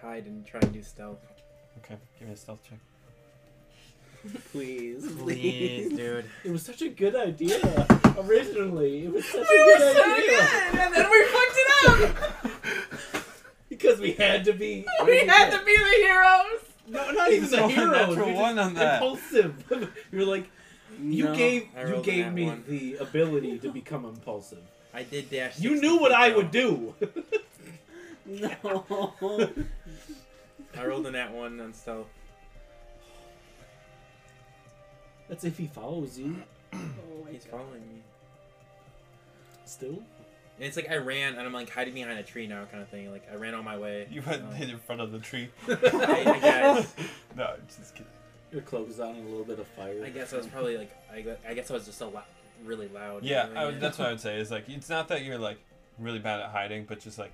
hide 0.00 0.26
and 0.26 0.46
try 0.46 0.60
and 0.62 0.72
do 0.72 0.82
stealth. 0.82 1.18
Okay, 1.78 1.96
give 2.18 2.28
me 2.28 2.34
a 2.34 2.36
stealth 2.36 2.60
check. 2.68 2.78
please, 4.52 5.06
Please, 5.18 5.92
dude. 5.96 6.24
It 6.44 6.50
was 6.50 6.62
such 6.62 6.82
a 6.82 6.88
good 6.88 7.14
idea 7.14 7.86
originally. 8.18 9.04
It 9.04 9.12
was 9.12 9.24
such 9.24 9.36
a 9.36 9.48
We 9.48 9.62
were 9.62 9.78
good 9.78 9.96
so 9.96 10.14
idea 10.14 10.26
good, 10.28 10.80
and 10.80 10.94
then 10.94 11.10
we 11.10 11.24
fucked 11.26 11.56
it 11.56 11.88
up. 11.88 13.24
because 13.68 14.00
we 14.00 14.12
had 14.12 14.44
to 14.46 14.52
be. 14.52 14.84
we 15.04 15.26
had 15.26 15.50
to 15.50 15.64
be 15.64 15.76
the 15.76 15.84
heroes. 15.84 16.60
No, 16.88 17.10
not 17.10 17.32
even 17.32 17.50
the 17.50 17.56
rolled 17.58 17.70
a 17.70 17.74
heroes. 17.74 17.92
natural 18.08 18.28
You're 18.28 18.36
one 18.36 18.58
on 18.58 18.74
that. 18.74 18.94
Impulsive. 19.02 19.92
You're 20.12 20.24
like 20.24 20.48
you 21.02 21.24
No. 21.24 21.34
gave 21.34 21.68
you 21.76 22.02
gave 22.02 22.32
me 22.32 22.44
one. 22.46 22.64
the 22.68 22.96
ability 22.96 23.58
to 23.58 23.70
become 23.72 24.04
impulsive. 24.04 24.62
I 24.94 25.02
did 25.02 25.28
dash. 25.30 25.58
You 25.58 25.80
knew 25.80 25.98
what 25.98 26.12
I 26.12 26.34
would 26.34 26.50
do. 26.50 26.94
No. 28.24 29.12
I 30.76 30.84
rolled 30.86 31.06
a 31.06 31.10
nat 31.10 31.32
one 31.32 31.60
on 31.60 31.72
stealth. 31.74 32.06
That's 35.28 35.44
if 35.44 35.58
he 35.58 35.66
follows 35.66 36.18
you. 36.18 36.36
Oh 36.74 37.26
He's 37.30 37.44
God. 37.44 37.50
following 37.52 37.80
me. 37.88 38.02
Still? 39.64 40.02
And 40.58 40.64
it's 40.64 40.76
like 40.76 40.90
I 40.90 40.96
ran 40.96 41.34
and 41.34 41.42
I'm 41.42 41.52
like 41.52 41.68
hiding 41.70 41.94
behind 41.94 42.18
a 42.18 42.22
tree 42.22 42.46
now, 42.46 42.64
kind 42.64 42.82
of 42.82 42.88
thing. 42.88 43.10
Like 43.10 43.28
I 43.30 43.34
ran 43.36 43.54
on 43.54 43.64
my 43.64 43.76
way. 43.76 44.06
You 44.10 44.22
went 44.26 44.42
Um, 44.42 44.52
hid 44.54 44.70
in 44.70 44.78
front 44.78 45.00
of 45.02 45.12
the 45.12 45.18
tree. 45.18 45.50
I, 45.68 45.72
I 46.26 46.38
guess. 46.40 46.94
no, 47.36 47.44
I'm 47.44 47.62
just 47.66 47.94
kidding. 47.94 48.10
Your 48.52 48.62
cloak's 48.62 48.98
on 48.98 49.16
a 49.16 49.20
little 49.20 49.44
bit 49.44 49.58
of 49.58 49.66
fire. 49.68 50.02
I 50.04 50.08
guess 50.10 50.32
I 50.32 50.38
was 50.38 50.46
probably 50.46 50.78
like. 50.78 50.90
I, 51.12 51.24
I 51.48 51.54
guess 51.54 51.70
I 51.70 51.74
was 51.74 51.84
just 51.84 52.00
a 52.00 52.06
lot 52.06 52.26
really 52.64 52.88
loud. 52.88 53.22
Yeah, 53.22 53.48
I 53.54 53.66
would, 53.66 53.80
that's 53.80 53.98
what 53.98 54.08
I 54.08 54.10
would 54.12 54.20
say. 54.28 54.38
Is 54.40 54.50
like 54.50 54.68
it's 54.68 54.88
not 54.88 55.08
that 55.08 55.24
you're 55.24 55.36
like 55.38 55.58
really 55.98 56.20
bad 56.20 56.40
at 56.40 56.50
hiding, 56.50 56.84
but 56.88 57.00
just 57.00 57.18
like 57.18 57.32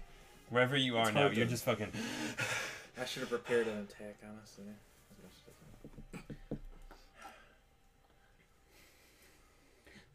wherever 0.51 0.77
you 0.77 0.97
are 0.97 1.07
It's 1.07 1.15
now, 1.15 1.23
you're 1.27 1.44
to- 1.44 1.47
just 1.47 1.65
fucking. 1.65 1.89
I 3.01 3.05
should 3.05 3.20
have 3.20 3.31
prepared 3.31 3.69
an 3.69 3.78
attack, 3.89 4.16
honestly. 4.28 4.65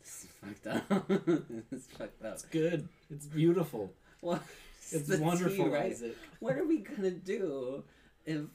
This 0.03 0.23
is 0.23 0.29
fucked 0.55 0.91
up. 0.91 1.07
this 1.49 1.71
is 1.71 1.87
fucked 1.97 2.23
up. 2.25 2.33
It's 2.33 2.43
good. 2.43 2.87
It's 3.09 3.25
beautiful. 3.25 3.93
What? 4.21 4.41
It's 4.91 5.07
the 5.07 5.17
tea, 5.17 5.23
wonderful, 5.23 5.69
right? 5.69 5.91
Isaac. 5.91 6.15
What 6.39 6.57
are 6.57 6.65
we 6.65 6.79
gonna 6.79 7.11
do 7.11 7.83
if 8.25 8.45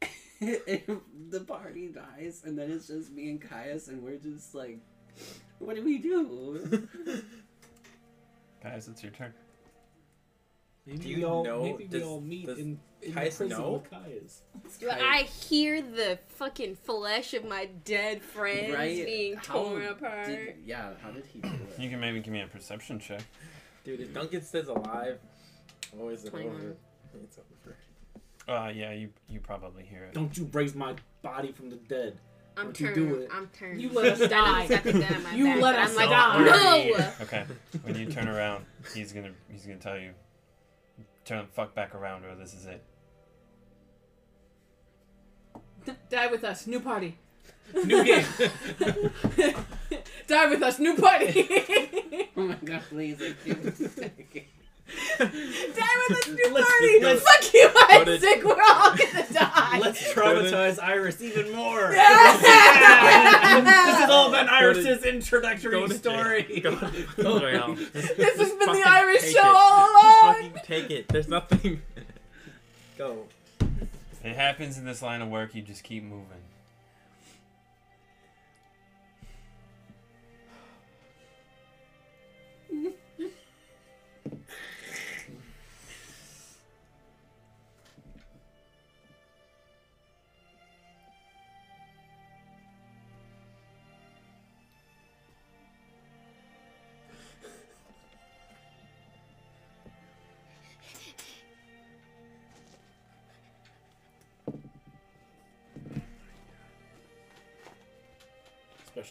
if 0.40 0.86
the 1.28 1.40
party 1.40 1.88
dies 1.88 2.42
and 2.46 2.58
then 2.58 2.70
it's 2.70 2.86
just 2.86 3.12
me 3.12 3.28
and 3.28 3.42
Caius 3.42 3.88
and 3.88 4.02
we're 4.02 4.16
just 4.16 4.54
like, 4.54 4.78
what 5.58 5.76
do 5.76 5.84
we 5.84 5.98
do? 5.98 6.88
Guys, 8.62 8.88
it's 8.88 9.02
your 9.02 9.12
turn. 9.12 9.34
Maybe 10.86 10.98
Do 10.98 11.08
we 11.08 11.14
you 11.20 11.26
all 11.26 11.44
know- 11.44 11.62
maybe 11.62 11.84
does- 11.84 12.02
we 12.02 12.08
all 12.08 12.20
meet 12.20 12.46
does 12.46 12.58
in, 12.58 12.78
in 13.02 13.12
Caius 13.14 13.36
prison 13.38 13.58
know? 13.58 13.72
with 13.72 13.90
Caius. 13.90 14.42
Do 14.80 14.90
I 14.90 15.22
hear 15.22 15.80
the 15.80 16.18
fucking 16.28 16.76
flesh 16.76 17.32
of 17.34 17.44
my 17.46 17.66
dead 17.84 18.20
friends 18.22 18.74
Right? 18.74 19.04
being 19.06 19.36
How 19.36 19.54
torn 19.54 19.84
apart? 19.86 20.26
Did, 20.26 20.56
yeah, 20.64 20.90
how 21.02 21.10
did 21.10 21.24
he 21.26 21.40
do 21.40 21.48
it? 21.48 21.80
You 21.80 21.88
can 21.88 22.00
maybe 22.00 22.20
give 22.20 22.32
me 22.32 22.42
a 22.42 22.46
perception 22.46 22.98
check. 22.98 23.22
Dude, 23.84 24.00
if 24.00 24.12
Duncan 24.12 24.42
stays 24.42 24.68
alive, 24.68 25.18
oh, 25.98 26.08
is 26.08 26.24
it 26.24 26.30
21. 26.30 26.54
over? 26.54 26.76
It's 27.22 27.38
over. 27.38 27.76
Uh, 28.46 28.68
yeah, 28.68 28.92
you 28.92 29.08
you 29.30 29.40
probably 29.40 29.84
hear 29.84 30.04
it. 30.04 30.12
Don't 30.12 30.36
you 30.36 30.50
raise 30.52 30.74
my 30.74 30.94
body 31.22 31.50
from 31.52 31.70
the 31.70 31.76
dead. 31.76 32.18
I'm 32.58 32.66
Don't 32.66 32.80
you 32.80 32.86
turning. 32.88 33.08
do 33.08 33.14
it. 33.20 33.28
I'm 33.32 33.48
turning. 33.58 33.80
You 33.80 33.88
let 33.90 34.12
us 34.12 34.20
I 34.20 34.26
die. 34.26 34.62
exactly 34.64 34.92
that 34.92 35.16
on 35.16 35.22
my 35.22 35.34
You 35.34 35.44
back, 35.46 35.62
let 35.62 35.74
us 35.76 35.90
I'm 35.90 35.96
like, 35.96 36.08
die. 36.10 36.44
no. 36.98 37.10
Okay, 37.22 37.44
when 37.82 37.94
you 37.96 38.06
turn 38.06 38.28
around, 38.28 38.66
he's 38.94 39.12
gonna 39.12 39.32
he's 39.50 39.62
gonna 39.64 39.78
tell 39.78 39.96
you, 39.98 40.10
turn 41.24 41.46
the 41.46 41.52
fuck 41.52 41.74
back 41.74 41.94
around, 41.94 42.24
or 42.24 42.34
this 42.34 42.54
is 42.54 42.66
it. 42.66 42.82
Die 46.10 46.26
with 46.28 46.44
us, 46.44 46.66
new 46.66 46.80
party. 46.80 47.18
New 47.74 48.04
game. 48.04 48.26
Die 50.26 50.46
with 50.46 50.62
us, 50.62 50.78
new 50.78 50.96
party. 50.96 51.48
Oh 52.36 52.42
my 52.42 52.54
god, 52.64 52.82
please! 52.88 53.20
I 53.22 53.34
can't 53.52 54.46
Die 55.18 55.24
with 56.08 56.18
us, 56.18 56.28
new 56.28 56.52
Let's- 56.52 56.68
party. 56.68 57.00
let's- 57.00 57.22
Fuck 57.22 57.54
you, 57.54 57.68
Go 57.72 58.04
to- 58.04 58.12
Isaac. 58.12 58.44
We're 58.44 58.62
all 58.62 58.96
gonna 58.96 59.26
die. 59.32 59.78
Let's 59.80 60.12
traumatize 60.12 60.82
Iris 60.82 61.20
even 61.22 61.52
more. 61.52 61.90
Yeah. 61.92 62.36
this 63.60 63.98
has 63.98 64.10
all 64.10 64.30
been 64.30 64.46
Go 64.46 64.50
to- 64.50 64.56
Iris's 64.56 65.04
introductory 65.04 65.70
go 65.72 65.86
to 65.86 65.94
story. 65.94 66.60
Go, 66.62 66.76
go 67.16 67.38
to 67.38 67.50
jail. 67.52 67.74
this 67.92 68.36
has 68.36 68.36
been 68.50 68.58
the 68.58 68.66
Fucking 68.66 68.82
Iris 68.86 69.32
show 69.32 69.38
it. 69.40 69.44
all 69.46 69.86
Just 69.86 70.04
along. 70.04 70.34
fucking 70.34 70.52
take 70.66 70.90
it. 70.90 71.08
There's 71.08 71.28
nothing. 71.28 71.82
Go. 72.98 73.24
It 74.22 74.36
happens 74.36 74.78
in 74.78 74.84
this 74.84 75.02
line 75.02 75.20
of 75.22 75.28
work. 75.28 75.54
You 75.54 75.62
just 75.62 75.82
keep 75.82 76.02
moving. 76.02 76.26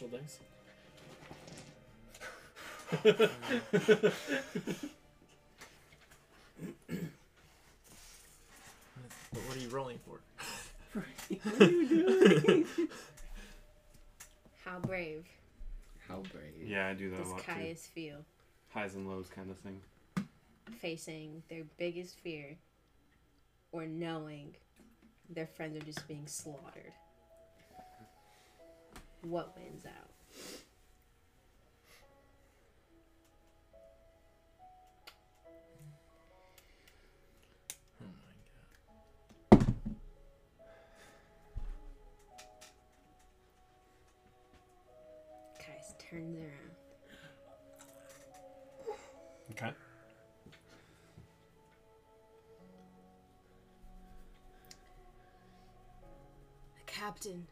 Special 0.04 0.18
dice. 0.18 0.38
But 9.32 9.42
what 9.46 9.56
are 9.56 9.60
you 9.60 9.68
rolling 9.68 9.98
for? 9.98 10.20
what 10.92 11.60
are 11.60 11.72
you 11.72 11.88
doing? 11.88 12.66
How 14.64 14.78
brave 14.80 15.24
How 16.08 16.22
brave. 16.32 16.66
Yeah, 16.66 16.88
I 16.88 16.94
do 16.94 17.10
that 17.10 17.18
does 17.18 17.28
a 17.28 17.30
lot 17.32 17.38
too. 17.40 17.52
Caius 17.52 17.86
feel 17.86 18.16
Highs 18.72 18.94
and 18.94 19.08
lows 19.08 19.28
kind 19.28 19.50
of 19.50 19.56
thing. 19.58 19.80
facing 20.80 21.42
their 21.48 21.62
biggest 21.78 22.18
fear, 22.18 22.56
or 23.72 23.86
knowing 23.86 24.54
their 25.30 25.46
friends 25.46 25.76
are 25.76 25.84
just 25.84 26.06
being 26.08 26.26
slaughtered? 26.26 26.92
What 29.26 29.56
wins 29.56 29.86
out? 29.86 30.10
Oh 38.00 38.04
my 38.04 38.34
god. 39.58 39.66
Caius 45.58 45.94
turns 45.98 46.36
around. 46.36 46.74
Okay. 49.52 49.72
A 56.76 56.84
captain 56.86 57.46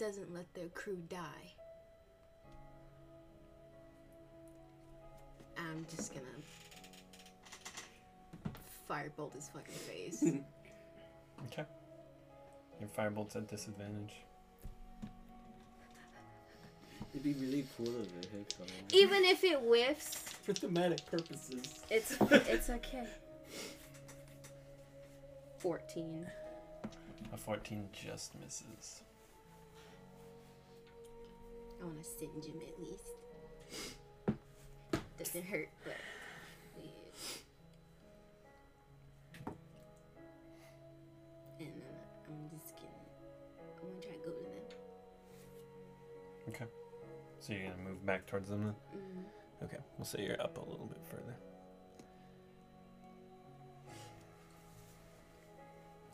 doesn't 0.00 0.32
let 0.32 0.52
their 0.54 0.68
crew 0.68 0.96
die. 1.10 1.52
I'm 5.58 5.84
just 5.94 6.14
gonna 6.14 6.26
firebolt 8.88 9.34
his 9.34 9.48
fucking 9.48 9.74
face. 9.74 10.24
Okay. 11.46 11.64
Your 12.78 12.90
firebolt's 12.90 13.34
at 13.34 13.48
disadvantage. 13.48 14.12
It'd 17.14 17.22
be 17.24 17.32
really 17.32 17.66
cool 17.78 17.88
if 17.88 18.24
it 18.24 18.28
hit 18.30 18.54
though. 18.58 18.66
Even 18.98 19.24
if 19.24 19.42
it 19.42 19.58
whiffs, 19.60 20.16
For 20.42 20.52
thematic 20.52 21.06
purposes. 21.06 21.82
it's 21.88 22.14
it's 22.30 22.68
okay. 22.68 23.06
Fourteen. 25.58 26.26
A 27.32 27.36
14 27.38 27.88
just 27.92 28.34
misses. 28.38 29.00
I 31.80 31.84
want 31.84 31.98
to 31.98 32.04
singe 32.04 32.44
him 32.44 32.60
at 32.66 32.78
least. 32.78 33.14
Doesn't 35.18 35.44
hurt, 35.44 35.68
but 35.84 35.96
yeah. 36.78 36.90
And 41.60 41.82
I'm 42.28 42.50
just 42.50 42.76
gonna, 42.76 42.88
I'm 43.58 43.88
gonna 43.88 44.00
try 44.00 44.12
to 44.12 44.18
go 44.18 44.30
to 44.30 44.42
them. 44.42 44.66
Okay. 46.48 46.66
So 47.38 47.52
you're 47.52 47.64
gonna 47.70 47.82
move 47.82 48.04
back 48.04 48.26
towards 48.26 48.48
them 48.48 48.64
then? 48.64 48.74
Mm. 48.94 49.64
Okay. 49.64 49.78
We'll 49.98 50.06
say 50.06 50.22
you're 50.24 50.40
up 50.40 50.56
a 50.56 50.70
little 50.70 50.86
bit 50.86 51.00
further. 51.10 51.36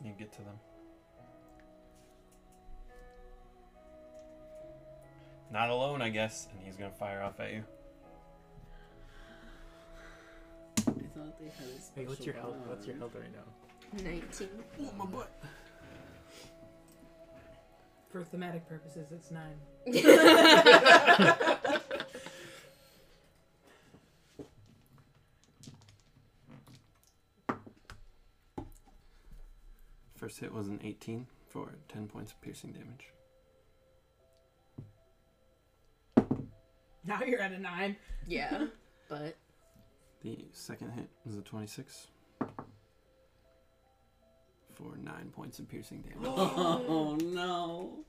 You 0.03 0.13
get 0.17 0.31
to 0.33 0.41
them. 0.41 0.59
Not 5.51 5.69
alone, 5.69 6.01
I 6.01 6.09
guess, 6.09 6.47
and 6.51 6.61
he's 6.63 6.75
gonna 6.75 6.91
fire 6.91 7.21
off 7.21 7.39
at 7.39 7.53
you. 7.53 7.63
I 10.79 10.81
thought 10.81 11.39
they 11.39 11.45
had 11.45 11.67
a 11.67 11.99
Hey, 11.99 12.05
what's 12.05 12.25
your 12.25 12.33
special 12.35 12.53
health? 12.53 12.67
What's 12.67 12.85
your 12.85 12.95
bond. 12.97 13.11
health 13.13 13.23
right 13.23 13.33
now? 13.33 14.09
Nineteen. 14.11 14.49
Oh, 14.99 15.25
for 18.09 18.23
thematic 18.23 18.67
purposes, 18.67 19.11
it's 19.11 19.31
nine. 19.31 19.59
First 30.15 30.39
hit 30.39 30.53
was 30.53 30.67
an 30.67 30.79
18. 30.83 31.27
for 31.49 31.75
10 31.89 32.07
points 32.07 32.31
of 32.33 32.41
piercing 32.41 32.71
damage. 32.71 33.13
Now 37.07 37.21
you're 37.25 37.39
at 37.39 37.53
a 37.53 37.57
nine. 37.59 37.95
Yeah, 38.27 38.67
but 39.09 39.37
The 40.21 40.45
second 40.51 40.91
hit 40.91 41.07
is 41.27 41.37
a 41.37 41.41
26 41.41 42.07
for 44.73 44.95
9 45.01 45.31
points 45.33 45.59
of 45.59 45.69
piercing 45.69 46.01
damage. 46.01 46.27
Oh 46.37 47.15
no. 47.23 47.99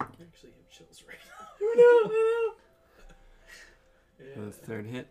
I 0.00 0.04
actually 0.04 0.52
have 0.52 0.68
chills 0.68 1.04
right 1.06 1.18
now. 1.38 1.46
I 1.60 1.74
know, 1.76 2.10
I 2.10 2.54
know. 4.36 4.44
The 4.46 4.52
third 4.52 4.86
hit 4.86 5.08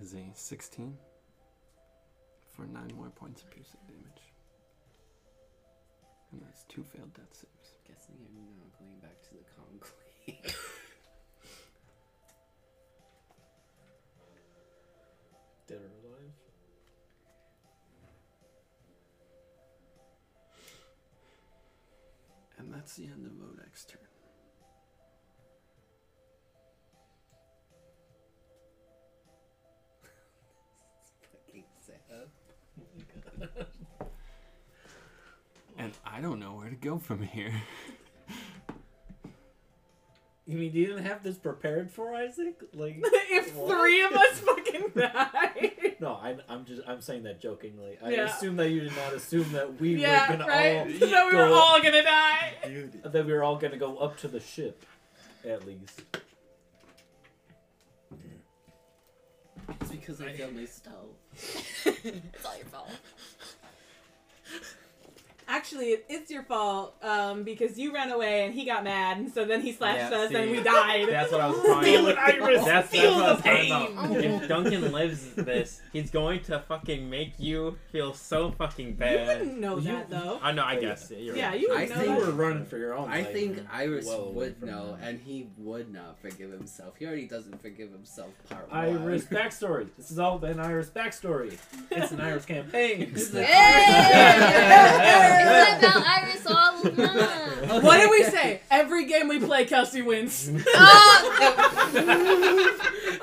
is 0.00 0.14
a 0.14 0.24
16 0.34 0.96
for 2.54 2.66
9 2.66 2.92
more 2.96 3.10
points 3.10 3.42
of 3.42 3.50
piercing 3.50 3.80
damage. 3.86 4.22
And 6.32 6.40
that's 6.42 6.64
two 6.64 6.84
failed 6.84 7.12
death 7.14 7.32
saves. 7.32 7.74
Guessing 7.86 8.14
I'm 8.20 8.34
not 8.58 8.78
going 8.78 8.98
back 9.00 9.22
to 9.22 9.34
the 9.34 9.44
conclave. 9.56 10.56
Dead 15.68 15.78
or 15.78 15.92
alive? 16.08 16.36
And 22.58 22.72
that's 22.72 22.94
the 22.96 23.04
end 23.04 23.26
of 23.26 23.32
Vodek's 23.32 23.84
turn. 23.84 24.11
I 36.12 36.20
don't 36.20 36.38
know 36.38 36.52
where 36.54 36.68
to 36.68 36.76
go 36.76 36.98
from 36.98 37.22
here. 37.22 37.52
You 40.44 40.58
mean 40.58 40.72
you 40.74 40.86
didn't 40.88 41.04
have 41.04 41.22
this 41.22 41.38
prepared 41.38 41.90
for 41.90 42.14
Isaac? 42.14 42.60
Like, 42.74 42.96
if 43.02 43.54
What? 43.54 43.70
three 43.78 44.02
of 44.02 44.12
us 44.12 44.40
fucking 44.40 44.90
die. 44.96 45.72
no, 46.00 46.18
I'm, 46.20 46.42
I'm 46.48 46.64
just 46.64 46.82
I'm 46.86 47.00
saying 47.00 47.22
that 47.22 47.40
jokingly. 47.40 47.96
I 48.04 48.10
Yeah. 48.10 48.24
assume 48.24 48.56
that 48.56 48.68
you 48.70 48.80
did 48.80 48.94
not 48.96 49.12
assume 49.14 49.50
that 49.52 49.80
we 49.80 49.94
yeah, 49.96 50.30
were 50.30 50.36
gonna 50.36 50.50
right? 50.50 50.78
all 51.02 51.08
so 51.08 51.28
we 51.30 51.36
were 51.36 51.44
all 51.44 51.80
gonna 51.80 52.02
die. 52.02 52.54
Dude. 52.66 53.02
that 53.04 53.24
we 53.24 53.32
were 53.32 53.44
all 53.44 53.56
gonna 53.56 53.76
go 53.78 53.96
up 53.98 54.18
to 54.18 54.28
the 54.28 54.40
ship, 54.40 54.84
at 55.48 55.64
least. 55.64 56.02
It's 59.80 59.90
because 59.92 60.20
I 60.20 60.32
failed 60.32 60.54
my 60.56 60.64
stealth. 60.66 61.16
it's 62.04 62.44
all 62.44 62.56
your 62.56 62.66
fault. 62.66 62.90
Actually, 65.54 65.88
it- 65.88 66.06
it's 66.08 66.30
your 66.30 66.44
fault 66.44 66.94
um, 67.02 67.42
because 67.42 67.78
you 67.78 67.92
ran 67.92 68.10
away 68.10 68.46
and 68.46 68.54
he 68.54 68.64
got 68.64 68.82
mad, 68.84 69.18
and 69.18 69.30
so 69.30 69.44
then 69.44 69.60
he 69.60 69.70
slashed 69.70 70.10
Yeah, 70.10 70.18
us 70.20 70.30
see. 70.30 70.36
and 70.36 70.50
we 70.50 70.62
died. 70.62 71.06
That's 71.10 71.30
what 71.30 71.42
I 71.42 71.46
was 71.48 71.56
talking 71.58 71.82
Feel 71.82 72.08
about. 72.08 72.18
Iris. 72.18 72.64
That's, 72.64 72.66
that's 72.66 72.88
Feel 72.90 73.14
what 73.14 73.24
I 73.24 73.32
was 73.32 73.42
the 73.42 73.48
talking 73.50 73.68
pain. 73.68 73.98
about. 73.98 74.24
If 74.42 74.48
Duncan 74.48 74.92
lives 74.92 75.34
this, 75.34 75.82
he's 75.92 76.10
going 76.10 76.40
to 76.44 76.58
fucking 76.60 77.10
make 77.10 77.34
you 77.38 77.76
feel 77.90 78.14
so 78.14 78.50
fucking 78.52 78.94
bad. 78.94 79.12
you 79.12 79.18
bad. 79.26 79.38
wouldn't 79.40 79.60
know 79.60 79.76
You- 79.76 79.82
that 79.92 80.08
though. 80.08 80.38
I 80.42 80.52
know, 80.52 80.64
I 80.64 80.80
guess. 80.80 81.10
Yeah, 81.10 81.18
you're 81.18 81.36
Yeah, 81.36 81.48
right. 81.50 81.60
you 81.60 81.70
I 81.72 81.80
would 81.80 81.88
know 81.90 81.94
think- 81.96 82.08
You 82.08 82.14
that. 82.24 82.26
were 82.26 82.32
running 82.32 82.64
for 82.64 82.78
your 82.78 82.94
own. 82.94 83.10
I 83.10 83.20
life. 83.20 83.32
think 83.32 83.58
Iris 83.70 84.06
well 84.06 84.22
away 84.24 84.34
would 84.34 84.56
from 84.56 84.68
know, 84.70 84.96
that. 84.98 85.06
and 85.08 85.20
he 85.20 85.48
would 85.58 85.92
not 85.92 86.18
forgive 86.20 86.50
himself. 86.50 86.94
He 86.98 87.04
already 87.06 87.26
doesn't 87.26 87.60
forgive 87.60 87.92
himself. 87.92 88.30
Part 88.48 88.70
one. 88.70 88.80
Iris 88.80 89.30
one. 89.30 89.42
backstory. 89.42 89.88
This 89.98 90.10
is 90.10 90.18
all 90.18 90.42
an 90.44 90.58
Iris 90.60 90.88
backstory. 90.88 91.58
It's 91.90 92.10
an 92.12 92.20
Iris 92.22 92.44
campaign. 92.46 93.12
Hey! 93.14 95.40
It's 95.46 95.78
about 95.84 96.06
Iris 96.06 96.46
all 96.46 96.82
the. 96.82 97.82
What 97.82 97.96
did 97.98 98.10
we 98.10 98.22
say? 98.24 98.60
Every 98.70 99.04
game 99.06 99.28
we 99.28 99.38
play, 99.38 99.64
Kelsey 99.64 100.02
wins. 100.02 100.48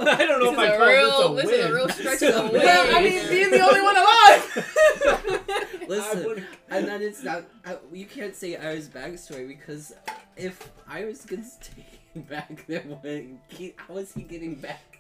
I 0.02 0.16
don't 0.28 0.40
know 0.40 0.52
This 0.52 0.54
if 0.54 0.54
is 0.54 0.60
I 0.60 0.66
a 0.66 0.78
call 0.78 0.88
real, 0.88 1.34
this 1.36 1.46
this 1.50 1.52
a 1.52 1.56
is 1.56 1.60
a 1.60 1.68
win. 1.68 1.74
real 1.76 1.90
stretch 1.98 2.22
of 2.24 2.52
the 2.52 2.58
well, 2.60 2.96
I 2.96 3.02
win. 3.02 3.14
mean, 3.14 3.30
being 3.30 3.50
the 3.52 3.60
only 3.62 3.82
one 3.82 3.98
alive. 3.98 5.86
Listen, 5.88 6.46
and 6.70 6.88
then 6.88 7.02
it's 7.02 7.24
not. 7.24 7.44
Uh, 7.66 7.76
you 7.91 8.06
can't 8.06 8.36
say 8.36 8.56
Iris' 8.56 8.88
backstory 8.88 9.48
because 9.48 9.94
if 10.38 10.72
Iris 10.88 11.26
gets 11.26 11.58
taken 11.58 12.22
back, 12.30 12.66
then 12.68 12.98
when 13.02 13.40
he, 13.50 13.74
how 13.76 13.98
is 13.98 14.14
he 14.14 14.22
getting 14.24 14.56
back 14.56 15.00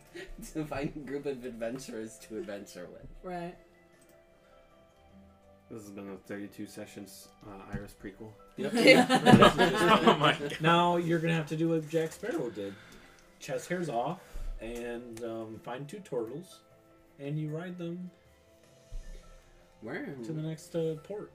to 0.53 0.65
find 0.65 0.91
a 0.95 0.99
group 0.99 1.25
of 1.25 1.43
adventurers 1.45 2.17
to 2.27 2.37
adventure 2.37 2.87
with? 2.91 3.07
right. 3.23 3.55
This 5.69 5.83
has 5.83 5.91
been 5.91 6.09
a 6.09 6.17
32 6.27 6.65
sessions 6.65 7.27
uh, 7.47 7.51
Iris 7.73 7.95
prequel. 8.01 8.31
oh 10.07 10.17
my 10.19 10.33
god. 10.33 10.57
Now 10.59 10.97
you're 10.97 11.19
gonna 11.19 11.33
have 11.33 11.47
to 11.47 11.55
do 11.55 11.69
what 11.69 11.87
Jack 11.89 12.11
Sparrow 12.11 12.49
did. 12.49 12.73
Chest 13.39 13.69
hairs 13.69 13.87
off 13.87 14.19
and 14.59 15.23
um, 15.23 15.61
find 15.63 15.87
two 15.87 15.99
turtles, 15.99 16.59
and 17.19 17.39
you 17.39 17.49
ride 17.49 17.77
them 17.77 18.09
Where? 19.81 20.15
to 20.25 20.31
the 20.31 20.41
next 20.41 20.75
uh, 20.75 20.95
port. 21.03 21.31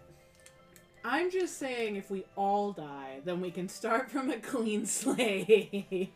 I'm 1.05 1.31
just 1.31 1.59
saying, 1.59 1.97
if 1.97 2.11
we 2.11 2.25
all 2.35 2.73
die, 2.73 3.21
then 3.25 3.41
we 3.41 3.51
can 3.51 3.69
start 3.69 4.11
from 4.11 4.31
a 4.31 4.39
clean 4.39 4.87
slate. 4.87 5.71
I'm 5.75 6.09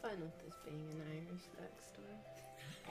fine 0.00 0.20
with 0.20 0.38
this 0.44 0.54
being 0.64 0.86
an 0.92 1.02
Iris 1.10 1.48
backstory. 1.54 1.55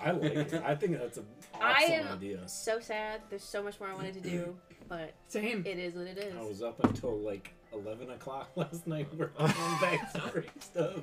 I 0.06 0.12
like 0.12 0.34
it. 0.34 0.54
I 0.66 0.76
think 0.76 1.00
that's 1.00 1.18
an 1.18 1.26
awesome 1.56 1.64
I 1.64 1.82
am 1.94 2.08
idea. 2.14 2.48
so 2.48 2.80
sad. 2.80 3.22
There's 3.30 3.44
so 3.44 3.64
much 3.64 3.80
more 3.80 3.90
I 3.90 3.94
wanted 3.96 4.14
to 4.14 4.22
do, 4.22 4.56
but 4.88 5.14
Same. 5.28 5.64
it 5.66 5.80
is 5.80 5.96
what 5.96 6.08
it 6.08 6.18
is. 6.18 6.36
I 6.38 6.42
was 6.42 6.62
up 6.62 6.82
until 6.84 7.18
like 7.18 7.54
11 7.74 8.12
o'clock 8.12 8.50
last 8.56 8.86
night 8.88 9.08
working 9.18 9.46
on 9.46 9.50
backstory 9.50 10.46
stuff. 10.62 11.00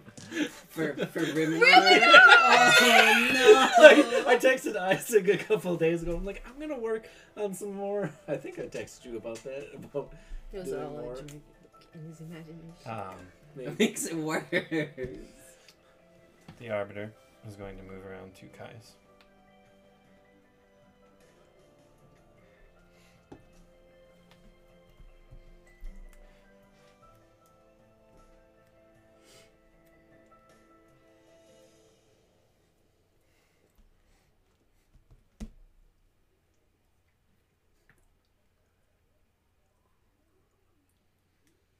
For 0.69 0.95
for 1.07 1.21
Rimmer. 1.21 1.59
Really? 1.59 2.01
Oh 2.05 3.69
I, 3.79 4.25
I 4.29 4.37
texted 4.37 4.77
Isaac 4.77 5.29
a 5.29 5.37
couple 5.37 5.77
days 5.77 6.03
ago. 6.03 6.17
I'm 6.17 6.25
like, 6.25 6.45
I'm 6.49 6.59
gonna 6.61 6.79
work 6.81 7.09
on 7.37 7.55
some 7.55 7.75
more. 7.75 8.11
I 8.29 8.37
think 8.37 8.59
I 8.59 8.63
texted 8.63 9.07
you 9.07 9.17
about 9.17 9.43
that. 9.45 9.69
About 9.75 10.13
It 10.53 10.59
was 10.61 10.69
doing 10.69 10.83
all 10.85 10.91
more. 10.91 11.17
in 11.17 11.43
his 12.09 12.21
imagination. 12.21 12.73
Um. 12.87 13.15
It 13.59 13.79
makes 13.79 14.07
it 14.07 14.17
worse. 14.17 14.45
the 14.51 14.89
Arbiter 16.71 17.13
is 17.49 17.57
going 17.57 17.77
to 17.77 17.83
move 17.83 18.07
around 18.07 18.35
two 18.35 18.49
Caius. 18.57 18.93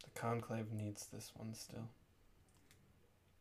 The 0.03 0.11
Conclave 0.15 0.73
needs 0.73 1.07
this 1.07 1.33
one 1.37 1.55
still. 1.55 1.89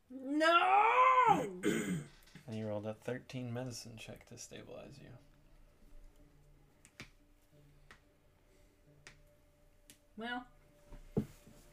No. 0.10 1.01
And 2.48 2.58
you 2.60 2.68
rolled 2.68 2.86
a 2.86 2.94
13 3.06 3.54
medicine 3.54 3.94
check 3.98 4.28
to 4.28 4.38
stabilize 4.38 5.00
you. 5.00 5.08
well, 10.18 10.46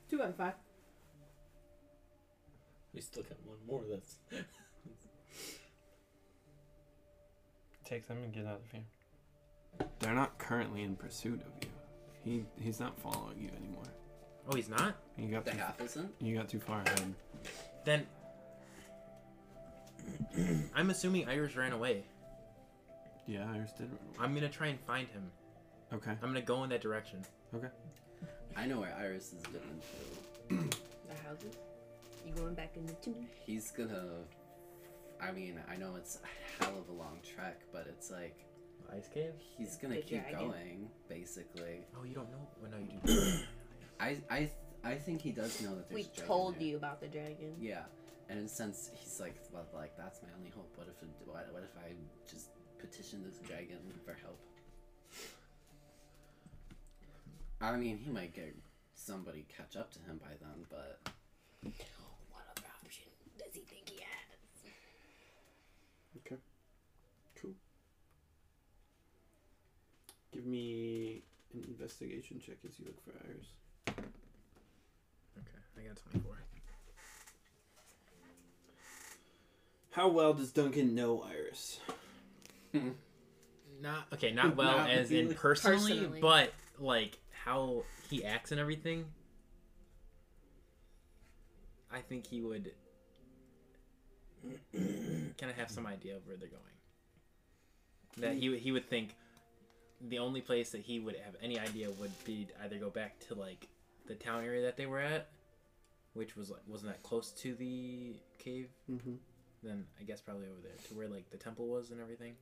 two 0.08 0.22
out 0.22 0.30
of 0.30 0.36
five. 0.36 0.54
We 2.94 3.00
still 3.00 3.22
got 3.24 3.38
one 3.44 3.58
more. 3.66 3.82
That's 3.90 4.16
Take 7.84 8.06
them 8.06 8.18
and 8.22 8.32
get 8.32 8.46
out 8.46 8.60
of 8.64 8.70
here. 8.70 8.84
They're 9.98 10.14
not 10.14 10.38
currently 10.38 10.82
in 10.82 10.94
pursuit 10.96 11.40
of 11.40 11.52
you. 11.62 11.68
He 12.24 12.44
he's 12.62 12.80
not 12.80 12.98
following 12.98 13.38
you 13.40 13.50
anymore. 13.56 13.84
Oh, 14.50 14.56
he's 14.56 14.68
not? 14.68 14.96
You 15.16 15.28
got 15.28 15.44
The 15.44 15.52
too, 15.52 15.58
half 15.58 15.80
isn't. 15.80 16.10
you 16.20 16.36
got 16.36 16.48
too 16.48 16.60
far 16.60 16.82
ahead. 16.82 17.14
Then. 17.84 18.06
I'm 20.74 20.90
assuming 20.90 21.28
Iris 21.28 21.56
ran 21.56 21.72
away. 21.72 22.04
Yeah, 23.26 23.46
Iris 23.54 23.72
did. 23.72 23.88
run 23.90 23.98
away. 24.08 24.16
I'm 24.20 24.34
gonna 24.34 24.48
try 24.48 24.68
and 24.68 24.80
find 24.80 25.08
him. 25.08 25.30
Okay. 25.92 26.10
I'm 26.22 26.28
gonna 26.28 26.40
go 26.42 26.64
in 26.64 26.70
that 26.70 26.80
direction. 26.80 27.24
Okay. 27.54 27.68
I 28.56 28.66
know 28.66 28.80
where 28.80 28.94
Iris 28.98 29.32
is 29.32 29.42
going 29.44 30.70
to. 30.70 30.76
The 31.08 31.14
houses? 31.26 31.56
You 32.26 32.32
going 32.34 32.52
back 32.54 32.72
in 32.76 32.84
the 32.84 32.92
tomb? 32.94 33.26
He's 33.46 33.70
gonna. 33.70 34.04
I 35.22 35.32
mean, 35.32 35.58
I 35.70 35.76
know 35.76 35.94
it's 35.96 36.18
a 36.22 36.62
hell 36.64 36.74
of 36.78 36.88
a 36.94 36.98
long 36.98 37.18
trek, 37.24 37.60
but 37.72 37.86
it's 37.88 38.10
like 38.10 38.36
Ice 38.94 39.08
cave? 39.12 39.32
he's 39.56 39.76
gonna 39.76 39.94
The 39.96 40.02
keep 40.02 40.28
dragon. 40.28 40.48
going. 40.50 40.90
Basically, 41.08 41.80
Oh, 41.98 42.04
you 42.04 42.14
don't 42.14 42.30
know? 42.30 42.46
Well, 42.60 42.70
no, 42.70 42.76
you 42.78 43.00
do. 43.04 43.32
I 44.00 44.18
I 44.30 44.38
th- 44.40 44.50
I 44.84 44.94
think 44.96 45.22
he 45.22 45.32
does 45.32 45.60
know 45.62 45.74
that 45.76 45.88
there's. 45.88 45.94
We 45.94 46.02
a 46.02 46.04
dragon 46.04 46.26
told 46.26 46.54
there. 46.56 46.62
you 46.62 46.76
about 46.76 47.00
the 47.00 47.08
dragon. 47.08 47.54
Yeah, 47.58 47.82
And 48.28 48.38
in 48.38 48.44
a 48.44 48.48
sense, 48.48 48.90
he's 48.94 49.20
like, 49.20 49.36
well, 49.52 49.66
like 49.74 49.96
that's 49.96 50.20
my 50.22 50.28
only 50.36 50.50
hope. 50.50 50.70
What 50.76 50.86
if, 50.88 50.96
what, 51.26 51.48
what 51.52 51.62
if 51.62 51.76
I 51.78 51.92
just 52.30 52.50
petition 52.78 53.24
this 53.24 53.38
dragon 53.48 53.78
for 54.04 54.14
help? 54.22 54.38
I 57.60 57.74
mean, 57.76 57.98
he 57.98 58.10
might 58.10 58.34
get 58.34 58.54
somebody 58.94 59.46
catch 59.54 59.76
up 59.76 59.90
to 59.92 59.98
him 60.00 60.20
by 60.20 60.34
then, 60.40 60.64
but 60.70 61.00
What 62.30 62.44
other 62.56 62.68
option 62.84 63.04
does 63.38 63.54
he 63.54 63.60
think 63.60 63.88
he 63.88 63.96
has? 63.96 64.38
Okay, 66.18 66.36
cool. 67.40 67.54
Give 70.32 70.46
me 70.46 71.22
an 71.54 71.64
investigation 71.68 72.40
check 72.44 72.58
as 72.66 72.78
you 72.78 72.86
look 72.86 73.02
for 73.04 73.12
Iris. 73.26 73.46
Okay, 75.38 75.58
I 75.78 75.88
got 75.88 75.96
24. 76.12 76.57
How 79.90 80.08
well 80.08 80.34
does 80.34 80.52
Duncan 80.52 80.94
know 80.94 81.22
Iris? 81.22 81.80
Not 83.80 84.06
okay, 84.12 84.32
not 84.32 84.56
well 84.56 84.78
Not 84.78 84.90
as 84.90 85.10
in 85.10 85.24
really. 85.24 85.34
personally, 85.34 85.92
Personally. 85.98 86.20
but 86.20 86.52
like 86.78 87.18
how 87.44 87.84
he 88.10 88.24
acts 88.24 88.52
and 88.52 88.60
everything. 88.60 89.06
I 91.90 92.00
think 92.00 92.26
he 92.26 92.40
would 92.42 92.72
kind 94.72 95.50
of 95.50 95.56
have 95.56 95.70
some 95.70 95.86
idea 95.86 96.16
of 96.16 96.26
where 96.26 96.36
they're 96.36 96.48
going. 96.48 96.62
That 98.18 98.34
he 98.36 98.48
would- 98.50 98.58
he 98.60 98.72
would 98.72 98.84
think 98.88 99.14
the 100.00 100.18
only 100.18 100.40
place 100.42 100.70
that 100.72 100.82
he 100.82 101.00
would 101.00 101.16
have 101.16 101.34
any 101.40 101.58
idea 101.58 101.90
would 101.90 102.12
be 102.24 102.44
to 102.44 102.62
either 102.64 102.78
go 102.78 102.90
back 102.90 103.18
to 103.28 103.34
like 103.34 103.68
the 104.06 104.14
town 104.14 104.44
area 104.44 104.62
that 104.62 104.76
they 104.76 104.86
were 104.86 105.00
at, 105.00 105.30
which 106.14 106.36
was 106.36 106.50
like 106.50 106.62
wasn't 106.66 106.92
that 106.92 107.02
close 107.02 107.30
to 107.32 107.54
the 107.54 108.14
cave. 108.38 108.68
Mm-hmm. 108.90 109.14
Then 109.62 109.84
I 110.00 110.04
guess 110.04 110.20
probably 110.20 110.46
over 110.46 110.60
there 110.62 110.76
to 110.88 110.94
where 110.94 111.08
like 111.08 111.30
the 111.30 111.36
temple 111.36 111.66
was 111.66 111.90
and 111.90 112.00
everything. 112.00 112.34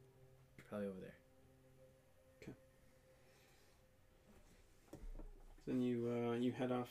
Probably 0.68 0.88
over 0.88 1.00
there. 1.00 1.14
Okay. 2.42 2.52
Then 5.66 5.80
you 5.80 6.08
uh, 6.08 6.34
you 6.34 6.52
head 6.52 6.72
off 6.72 6.90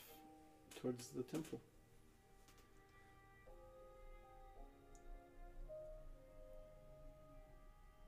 towards 0.80 1.08
the 1.08 1.22
temple. 1.22 1.60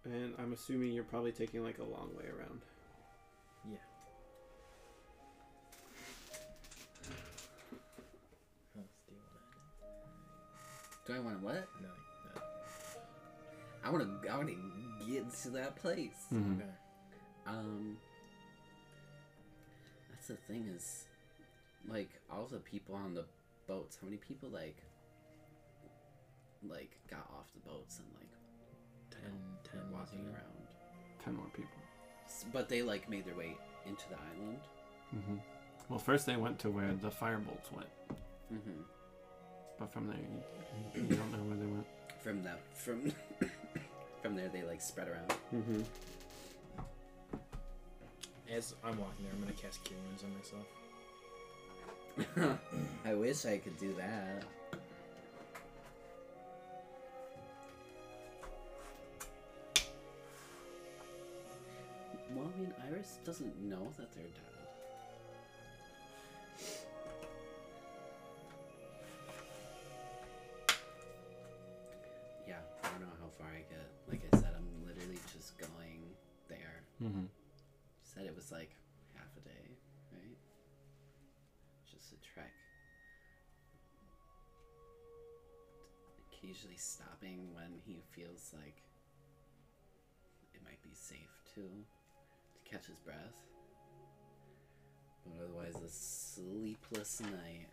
And 0.05 0.33
I'm 0.39 0.53
assuming 0.55 0.93
you're 0.93 1.05
probably 1.05 1.33
taking 1.33 1.63
like 1.63 1.79
a 1.79 1.85
long 1.85 2.11
way 2.17 2.25
around. 2.27 2.63
Yeah. 3.71 3.77
do 8.75 8.81
you 9.11 9.19
wanna- 9.19 9.29
do 11.07 11.13
I 11.15 11.19
want 11.19 11.39
to 11.41 11.45
what? 11.45 11.69
No, 11.83 11.89
no. 11.89 12.08
I 13.89 13.91
want 13.91 14.23
to. 14.23 14.29
I 14.29 14.37
want 14.37 14.49
to 14.51 15.11
get 15.11 15.33
to 15.45 15.51
that 15.51 15.77
place. 15.77 16.27
Mm-hmm. 16.33 16.61
Okay. 16.61 16.71
Um, 17.47 17.97
that's 20.11 20.27
the 20.29 20.35
thing 20.35 20.67
is, 20.77 21.05
like 21.89 22.11
all 22.31 22.47
the 22.51 22.59
people 22.59 22.95
on 22.95 23.15
the 23.15 23.25
boats. 23.67 23.97
How 24.01 24.05
many 24.07 24.19
people 24.19 24.51
like, 24.51 24.77
like 26.69 26.99
got 27.09 27.27
off 27.39 27.47
the 27.55 27.61
boats 27.71 27.99
and 27.99 28.07
like 28.19 28.29
Ten, 29.11 29.33
ten 29.65 29.81
walking 29.91 30.19
wasn't 30.19 30.35
around? 30.35 31.25
Ten 31.25 31.35
more 31.37 31.47
people. 31.55 31.71
But 32.53 32.69
they 32.69 32.83
like 32.83 33.09
made 33.09 33.25
their 33.25 33.35
way 33.35 33.57
into 33.87 34.05
the 34.11 34.17
island. 34.17 34.59
Mm-hmm. 35.17 35.37
Well, 35.89 35.99
first 35.99 36.27
they 36.27 36.37
went 36.37 36.59
to 36.61 36.71
where 36.71 36.93
the 37.01 37.09
firebolts 37.09 37.73
went, 37.75 37.89
Mm-hmm. 38.53 38.83
but 39.79 39.91
from 39.93 40.07
there 40.09 40.17
you, 40.19 41.03
you 41.09 41.17
don't 41.17 41.33
know 41.33 41.39
where 41.49 41.57
they 41.57 41.67
went. 41.73 41.87
From 42.21 42.43
that, 42.43 42.61
from 42.75 43.13
from 44.23 44.35
there, 44.37 44.49
they 44.49 44.63
like 44.63 44.81
spread 44.81 45.09
around. 45.09 45.33
Mm-hmm. 45.55 45.83
As 48.53 48.75
I'm 48.83 48.99
walking 48.99 49.25
there, 49.25 49.33
I'm 49.35 49.41
gonna 49.41 49.53
cast 49.53 49.85
Cure 49.85 49.99
Wounds 50.07 50.25
on 50.25 50.35
myself. 50.37 50.67
I 53.05 53.15
wish 53.15 53.47
I 53.47 53.59
could 53.59 53.79
do 53.79 53.95
that. 53.95 54.45
Well, 62.35 62.51
I 62.55 62.61
mean, 62.61 62.75
Iris 62.91 63.19
doesn't 63.25 63.61
know 63.63 63.93
that 63.97 64.13
they're 64.13 64.25
dead. 64.25 64.58
Occasionally 86.59 86.77
stopping 86.79 87.55
when 87.55 87.81
he 87.87 88.01
feels 88.11 88.53
like 88.53 88.83
it 90.53 90.61
might 90.65 90.83
be 90.83 90.91
safe 90.93 91.31
to 91.55 91.61
to 91.61 92.71
catch 92.71 92.87
his 92.87 92.97
breath. 92.97 93.17
But 95.25 95.45
otherwise, 95.45 95.75
a 95.77 95.89
sleepless 95.89 97.21
night. 97.21 97.69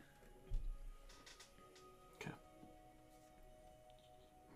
Okay. 2.22 2.36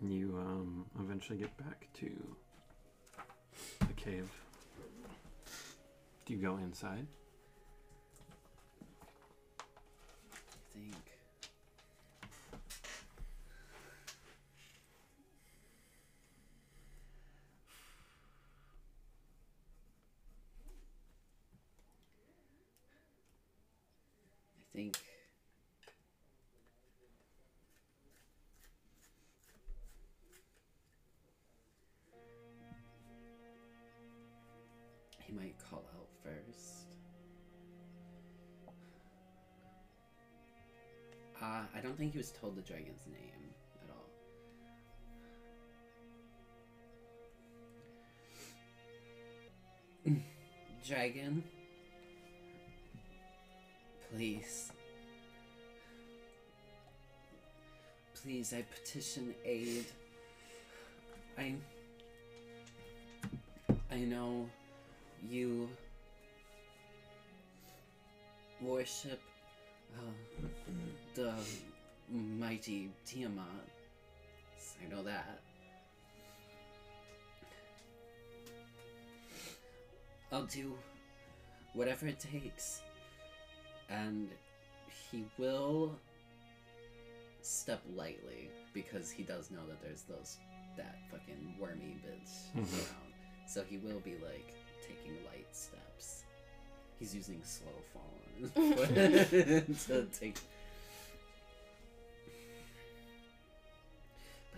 You 0.01 0.37
um 0.37 0.85
eventually 0.99 1.39
get 1.39 1.57
back 1.57 1.87
to 1.95 2.11
the 3.79 3.93
cave. 3.95 4.29
Do 6.25 6.33
you 6.33 6.39
go 6.39 6.57
inside? 6.57 7.07
I 9.59 10.77
think. 10.77 11.08
Don't 41.89 41.97
think 41.97 42.11
he 42.11 42.19
was 42.19 42.29
told 42.29 42.55
the 42.55 42.61
dragon's 42.61 43.01
name 43.07 43.49
at 43.83 43.89
all. 50.05 50.13
Dragon, 50.87 51.43
please. 54.13 54.71
Please, 58.21 58.53
I 58.53 58.61
petition 58.61 59.33
aid. 59.43 59.85
I. 61.39 61.55
I 63.91 63.97
know 64.01 64.47
you 65.27 65.67
worship 68.61 69.19
uh, 69.97 70.01
the 71.15 71.33
mighty 72.11 72.89
Tiamat. 73.05 73.45
I 74.83 74.89
know 74.89 75.03
that. 75.03 75.41
I'll 80.31 80.43
do 80.45 80.73
whatever 81.73 82.07
it 82.07 82.19
takes. 82.19 82.81
And 83.89 84.29
he 85.11 85.25
will 85.37 85.95
step 87.41 87.81
lightly 87.95 88.49
because 88.73 89.09
he 89.09 89.23
does 89.23 89.49
know 89.49 89.65
that 89.67 89.81
there's 89.81 90.03
those 90.03 90.37
that 90.77 90.99
fucking 91.11 91.55
wormy 91.59 91.97
bitch 92.05 92.51
Mhm. 92.55 92.73
around. 92.73 93.13
So 93.47 93.63
he 93.63 93.77
will 93.77 93.99
be 94.01 94.15
like 94.17 94.53
taking 94.87 95.15
light 95.25 95.47
steps. 95.55 96.23
He's 96.99 97.15
using 97.15 97.41
slow 97.43 97.71
fall 97.93 98.13
on 98.35 98.41
his 99.65 99.85
foot 99.85 99.87
to 99.87 100.19
take. 100.19 100.37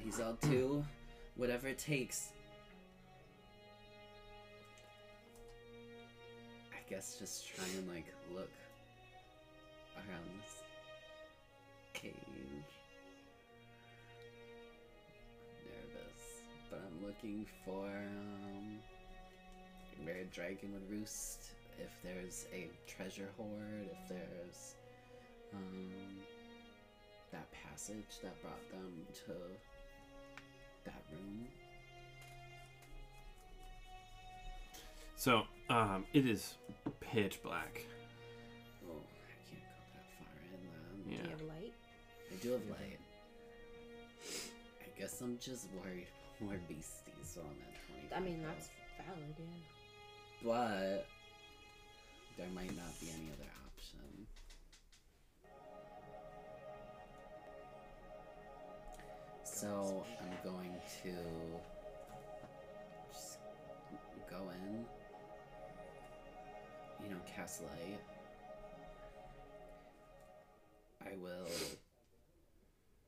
He's 0.04 0.20
out 0.20 0.42
too. 0.42 0.84
whatever 1.36 1.68
it 1.68 1.78
takes. 1.78 2.34
I 6.72 6.90
guess 6.90 7.18
just 7.20 7.48
try 7.48 7.66
and 7.78 7.88
like 7.88 8.06
look 8.34 8.52
around 9.96 10.28
this 10.42 10.56
cave. 11.94 12.14
Nervous, 15.66 16.24
but 16.70 16.82
I'm 16.86 17.06
looking 17.06 17.46
for 17.66 17.86
um, 17.86 18.80
where 20.04 20.18
a 20.18 20.26
dragon 20.26 20.74
would 20.74 20.90
roost. 20.90 21.52
If 21.80 21.92
there's 22.04 22.46
a 22.54 22.70
treasure 22.88 23.30
hoard, 23.38 23.90
if 23.90 24.10
there's 24.10 24.76
um, 25.54 25.90
that 27.32 27.48
passage 27.52 28.20
that 28.22 28.40
brought 28.42 28.70
them 28.72 28.92
to 29.26 29.32
that 30.86 31.04
room. 31.12 31.48
So, 35.16 35.44
um, 35.70 36.06
it 36.14 36.26
is 36.26 36.56
pitch 37.00 37.42
black. 37.44 37.86
Oh, 38.90 38.94
I 38.96 39.34
can't 39.50 39.64
go 39.64 39.78
that 39.94 40.08
far 40.18 40.34
in 40.54 41.08
then. 41.08 41.14
Yeah. 41.14 41.18
Do 41.18 41.24
you 41.24 41.30
have 41.30 41.42
light? 41.48 41.74
I 42.32 42.36
do 42.42 42.52
have 42.52 42.70
light. 42.70 43.00
I 44.82 45.00
guess 45.00 45.22
I'm 45.22 45.38
just 45.40 45.68
worried 45.84 46.08
more 46.40 46.60
beasties 46.68 47.38
on 47.38 47.56
that 47.60 48.10
20. 48.10 48.16
I 48.16 48.20
mean, 48.20 48.44
that's 48.44 48.70
valid, 48.98 49.36
yeah. 49.38 50.44
But 50.44 51.08
there 52.38 52.50
might 52.56 52.76
not 52.76 53.00
be 53.00 53.10
any 53.14 53.30
other 53.32 53.50
option. 53.68 54.26
So 59.62 60.04
I'm 60.20 60.52
going 60.52 60.74
to 61.04 61.14
just 63.12 63.38
go 64.28 64.38
in, 64.50 64.86
you 67.04 67.10
know, 67.12 67.22
cast 67.36 67.62
light. 67.62 68.00
I 71.06 71.16
will 71.22 71.46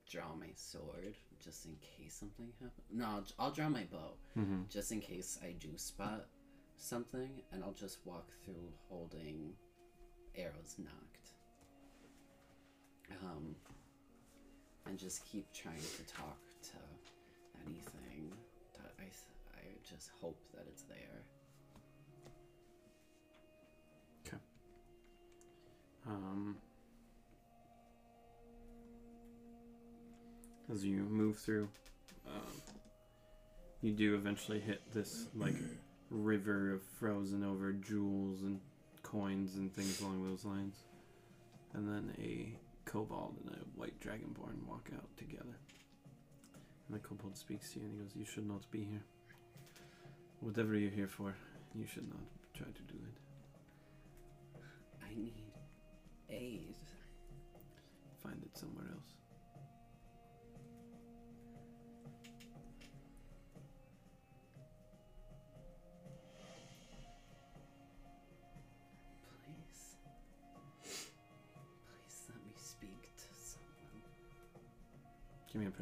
draw 0.07 0.35
my 0.39 0.49
sword 0.55 1.15
just 1.43 1.65
in 1.65 1.75
case 1.81 2.13
something 2.19 2.49
happens. 2.61 2.85
No, 2.91 3.05
I'll, 3.05 3.25
I'll 3.39 3.51
draw 3.51 3.69
my 3.69 3.85
bow 3.91 4.13
Mm-hmm. 4.38 4.61
just 4.69 4.91
in 4.91 4.99
case 4.99 5.39
I 5.43 5.55
do 5.59 5.69
spot 5.75 6.25
something, 6.77 7.30
and 7.51 7.63
I'll 7.63 7.73
just 7.73 7.97
walk 8.05 8.27
through 8.45 8.69
holding 8.89 9.53
arrows 10.35 10.75
knocked. 10.77 11.30
Um, 13.23 13.55
and 14.85 14.97
just 14.99 15.23
keep 15.25 15.45
trying 15.53 15.77
to 15.77 16.13
talk 16.13 16.38
to 16.64 16.77
anything 17.65 18.31
I, 18.99 19.03
I 19.57 19.61
just 19.84 20.10
hope 20.22 20.40
that 20.53 20.65
it's 20.68 20.84
there. 20.84 21.23
Okay. 24.27 24.38
Um, 26.07 26.57
as 30.72 30.85
you 30.85 30.98
move 30.98 31.38
through, 31.38 31.69
um, 32.27 32.61
you 33.81 33.91
do 33.91 34.15
eventually 34.15 34.60
hit 34.60 34.81
this 34.94 35.27
like 35.35 35.56
river 36.10 36.73
of 36.73 36.81
frozen 36.99 37.44
over 37.44 37.73
jewels 37.73 38.41
and 38.44 38.60
coins 39.02 39.56
and 39.56 39.73
things 39.73 39.99
along 40.02 40.30
those 40.30 40.45
lines, 40.45 40.76
and 41.73 41.88
then 41.88 42.14
a 42.19 42.56
kobold 42.85 43.35
and 43.45 43.56
a 43.56 43.60
white 43.77 43.99
dragonborn 43.99 44.65
walk 44.68 44.90
out 44.95 45.10
together. 45.18 45.57
And 46.88 46.95
the 46.95 46.99
kobold 46.99 47.38
speaks 47.38 47.73
to 47.73 47.80
you 47.80 47.85
and 47.85 47.93
he 47.93 47.99
goes, 47.99 48.15
"You 48.15 48.26
should 48.26 48.47
not 48.47 48.69
be 48.72 48.84
here. 48.84 49.03
Whatever 50.41 50.76
you're 50.76 50.91
here 50.91 51.07
for, 51.07 51.35
you 51.73 51.85
should 51.85 52.07
not 52.10 52.26
try 52.53 52.68
to 52.68 52.81
do 52.84 52.99
it. 53.10 54.61
I 55.01 55.14
need 55.15 55.53
aid. 56.30 56.76
Find 58.22 58.43
it 58.43 58.57
somewhere 58.57 58.89
else." 58.91 59.12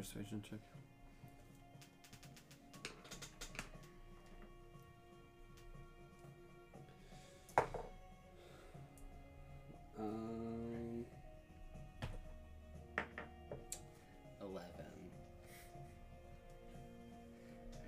Persuasion 0.02 0.42
check. 0.42 0.58
Um, 9.96 11.04
eleven. 14.40 14.64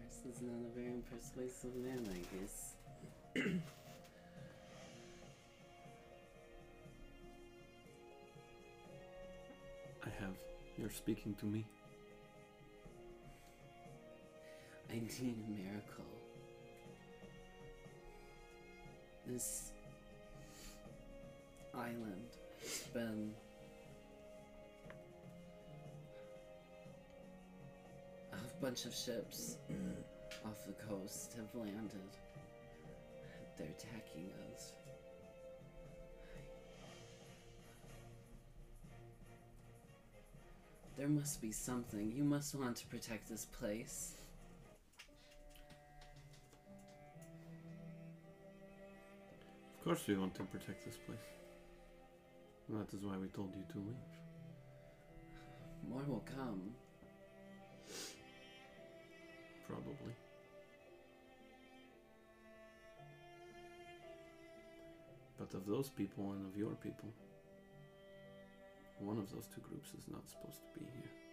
This 0.04 0.36
is 0.36 0.40
not 0.42 0.54
a 0.54 0.78
very 0.78 1.02
persuasive 1.10 1.74
man, 1.74 2.08
I 2.12 2.36
guess. 2.36 2.74
I 10.04 10.10
have. 10.20 10.36
You're 10.78 10.90
speaking 10.90 11.34
to 11.40 11.46
me. 11.46 11.64
Need 15.04 15.36
a 15.36 15.50
miracle. 15.50 16.04
This 19.26 19.72
island 21.74 22.30
has 22.62 22.82
been 22.94 23.34
a 28.32 28.62
bunch 28.62 28.86
of 28.86 28.94
ships 28.94 29.58
off 30.46 30.64
the 30.66 30.72
coast 30.88 31.34
have 31.34 31.54
landed. 31.54 32.00
They're 33.58 33.66
attacking 33.66 34.30
us. 34.54 34.72
There 40.96 41.08
must 41.08 41.42
be 41.42 41.52
something. 41.52 42.10
You 42.10 42.24
must 42.24 42.54
want 42.54 42.78
to 42.78 42.86
protect 42.86 43.28
this 43.28 43.44
place. 43.44 44.14
Of 49.84 49.88
course, 49.88 50.08
we 50.08 50.16
want 50.16 50.34
to 50.36 50.44
protect 50.44 50.82
this 50.86 50.96
place. 50.96 51.18
And 52.68 52.80
that 52.80 52.96
is 52.96 53.04
why 53.04 53.18
we 53.18 53.28
told 53.28 53.54
you 53.54 53.64
to 53.70 53.78
leave. 53.80 53.96
More 55.86 56.02
will 56.08 56.24
come. 56.34 56.70
Probably. 59.68 60.14
But 65.38 65.52
of 65.52 65.66
those 65.66 65.90
people 65.90 66.32
and 66.32 66.46
of 66.46 66.56
your 66.56 66.76
people, 66.76 67.12
one 69.00 69.18
of 69.18 69.30
those 69.30 69.48
two 69.54 69.60
groups 69.60 69.90
is 69.90 70.08
not 70.10 70.26
supposed 70.30 70.62
to 70.62 70.80
be 70.80 70.86
here. 70.86 71.23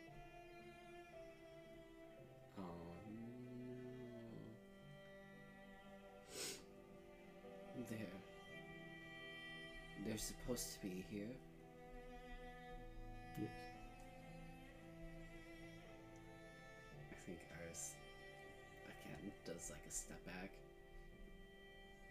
Supposed 10.21 10.73
to 10.73 10.79
be 10.81 11.03
here. 11.09 11.27
Yes. 13.39 13.49
I 17.11 17.15
think 17.25 17.39
ours 17.65 17.93
again 18.85 19.31
does 19.45 19.71
like 19.71 19.81
a 19.87 19.91
step 19.91 20.23
back. 20.25 20.51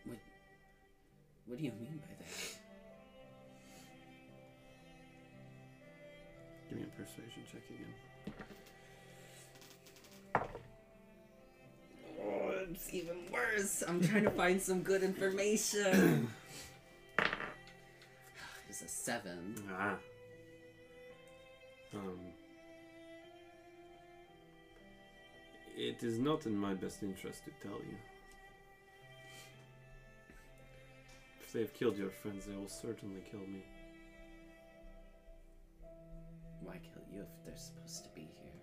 What 0.07 0.19
what 1.47 1.59
do 1.59 1.65
you 1.65 1.73
mean 1.73 2.01
by 2.01 2.15
that? 2.19 2.31
Give 6.69 6.79
me 6.79 6.85
a 6.85 7.01
persuasion 7.01 7.43
check 7.51 7.63
again. 7.71 7.95
Oh, 12.23 12.53
it's 12.71 12.93
even 12.93 13.17
worse. 13.33 13.83
I'm 13.87 14.01
trying 14.03 14.25
to 14.25 14.31
find 14.31 14.61
some 14.61 14.83
good 14.83 15.03
information. 15.03 16.29
Seven. 19.03 19.55
Ah. 19.73 19.97
Um. 21.95 22.19
It 25.75 26.03
is 26.03 26.19
not 26.19 26.45
in 26.45 26.55
my 26.55 26.75
best 26.75 27.03
interest 27.03 27.45
to 27.47 27.51
tell 27.67 27.79
you. 27.79 27.97
If 31.41 31.51
they 31.55 31.61
have 31.61 31.73
killed 31.73 31.97
your 31.97 32.11
friends, 32.11 32.45
they 32.45 32.55
will 32.55 32.69
certainly 32.69 33.23
kill 33.31 33.41
me. 33.41 33.65
Why 36.63 36.75
kill 36.93 37.03
you 37.11 37.23
if 37.23 37.47
they're 37.47 37.57
supposed 37.57 38.05
to 38.05 38.11
be 38.11 38.29
here? 38.43 38.60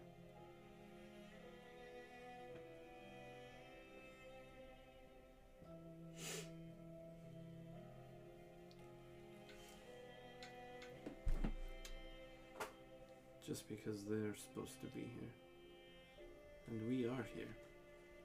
Just 13.57 13.69
because 13.69 14.05
they're 14.05 14.35
supposed 14.37 14.79
to 14.81 14.87
be 14.93 15.09
here. 15.17 15.33
And 16.69 16.87
we 16.87 17.07
are 17.09 17.25
here. 17.33 17.49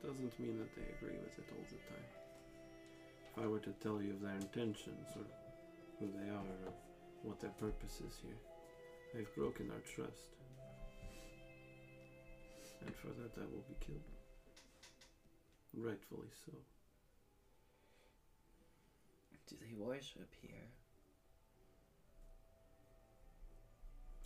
doesn't 0.04 0.38
mean 0.38 0.59
that 0.59 0.68
they 0.76 0.84
agree 0.92 1.16
with 1.24 1.38
it 1.38 1.48
all 1.48 1.64
the 1.70 1.80
time. 1.88 2.10
If 3.32 3.42
I 3.42 3.46
were 3.46 3.60
to 3.60 3.72
tell 3.80 4.02
you 4.02 4.12
of 4.12 4.20
their 4.20 4.36
intentions 4.36 5.09
or 5.16 5.24
who 5.98 6.12
they 6.12 6.28
are 6.28 6.52
or 6.68 6.72
what 7.22 7.40
their 7.40 7.56
purpose 7.56 8.02
is 8.06 8.20
here, 8.20 8.36
they've 9.14 9.34
broken 9.34 9.70
our 9.70 9.80
trust. 9.88 10.36
And 12.84 12.94
for 12.94 13.09
that 13.16 13.32
I 13.40 13.46
will 13.48 13.64
be 13.66 13.76
killed. 13.80 14.04
Rightfully 15.72 16.28
so. 16.44 16.52
Do 19.48 19.56
they 19.62 19.82
worship 19.82 20.28
here? 20.42 20.68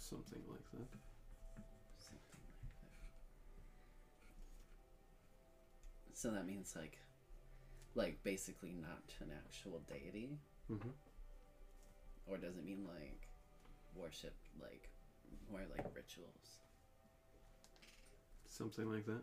Something 0.09 0.43
like 0.49 0.71
that. 0.71 0.89
Something 1.99 2.41
like 2.47 2.61
that. 2.63 2.71
So 6.15 6.31
that 6.31 6.47
means 6.47 6.75
like, 6.77 6.99
like 7.95 8.23
basically 8.23 8.73
not 8.81 9.03
an 9.21 9.31
actual 9.45 9.81
deity, 9.89 10.39
Mm-hmm. 10.71 10.89
or 12.27 12.37
does 12.39 12.57
it 12.57 12.65
mean 12.65 12.85
like 12.87 13.29
worship, 13.95 14.35
like 14.61 14.89
more 15.51 15.61
like 15.71 15.85
rituals? 15.95 16.59
Something 18.49 18.91
like 18.91 19.07
that. 19.07 19.23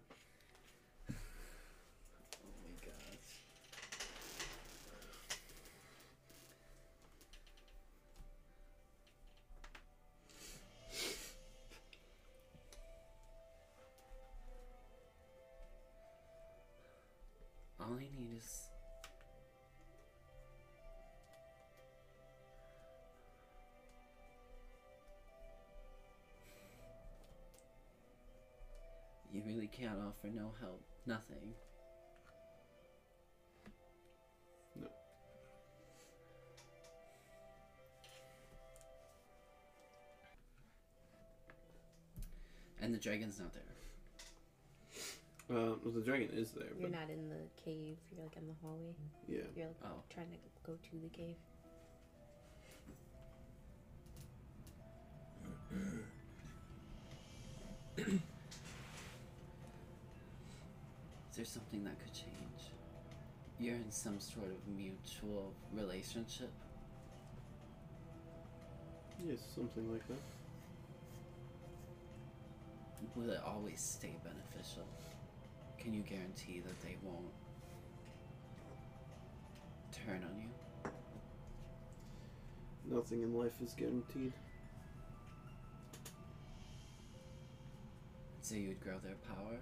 Can't 29.75 29.99
offer 30.07 30.27
no 30.33 30.51
help, 30.61 30.81
nothing. 31.05 31.53
No. 34.79 34.87
And 42.81 42.93
the 42.93 42.97
dragon's 42.97 43.39
not 43.39 43.53
there. 43.53 43.63
Uh, 45.49 45.75
well, 45.83 45.93
the 45.93 46.01
dragon 46.01 46.29
is 46.33 46.51
there, 46.51 46.67
but 46.71 46.79
You're 46.81 46.89
but 46.89 46.99
not 46.99 47.09
in 47.09 47.29
the 47.29 47.35
cave. 47.63 47.97
You're 48.11 48.23
like 48.23 48.37
in 48.37 48.47
the 48.47 48.53
hallway. 48.61 48.95
yeah. 49.27 49.41
You're 49.55 49.67
like 49.67 49.75
Oh. 49.85 50.03
trying 50.09 50.31
to 50.31 50.37
go 50.65 50.73
to 50.77 50.97
the 51.01 51.09
cave. 51.09 51.35
Something 61.45 61.83
that 61.83 61.99
could 61.99 62.13
change? 62.13 62.71
You're 63.59 63.75
in 63.75 63.91
some 63.91 64.19
sort 64.19 64.47
of 64.47 64.75
mutual 64.75 65.53
relationship. 65.73 66.49
Yes, 69.19 69.39
something 69.53 69.91
like 69.91 70.07
that. 70.07 70.17
Will 73.15 73.29
it 73.29 73.41
always 73.45 73.79
stay 73.81 74.15
beneficial? 74.23 74.87
Can 75.77 75.93
you 75.93 76.01
guarantee 76.01 76.61
that 76.65 76.81
they 76.81 76.95
won't 77.03 77.33
turn 79.91 80.23
on 80.23 80.41
you? 80.41 80.49
Nothing 82.95 83.21
in 83.21 83.37
life 83.37 83.61
is 83.61 83.73
guaranteed. 83.73 84.33
So 88.41 88.55
you'd 88.55 88.81
grow 88.81 88.97
their 89.03 89.15
power? 89.27 89.59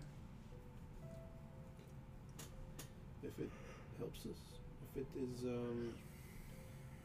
If 3.24 3.38
it 3.40 3.50
helps 4.00 4.26
us, 4.26 4.42
if 4.96 5.02
it 5.02 5.08
is 5.20 5.44
um, 5.44 5.94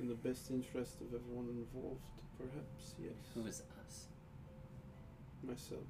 in 0.00 0.08
the 0.08 0.14
best 0.14 0.50
interest 0.50 1.00
of 1.00 1.08
everyone 1.14 1.48
involved, 1.48 2.00
perhaps 2.38 2.94
yes. 3.02 3.12
Who 3.34 3.46
is 3.46 3.62
us? 3.84 4.06
Myself, 5.42 5.84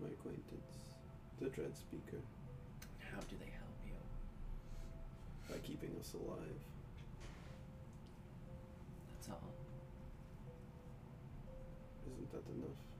my 0.00 0.08
acquaintance, 0.08 0.96
the 1.40 1.48
Dread 1.48 1.74
Speaker, 1.76 2.20
How 3.12 3.20
do 3.20 3.36
they 3.40 3.50
help 3.50 3.78
you? 3.86 3.92
by 5.48 5.58
keeping 5.58 5.96
us 6.00 6.12
alive. 6.14 6.60
That's 9.14 9.28
all. 9.30 9.52
Isn't 12.06 12.30
that 12.32 12.44
enough? 12.54 12.95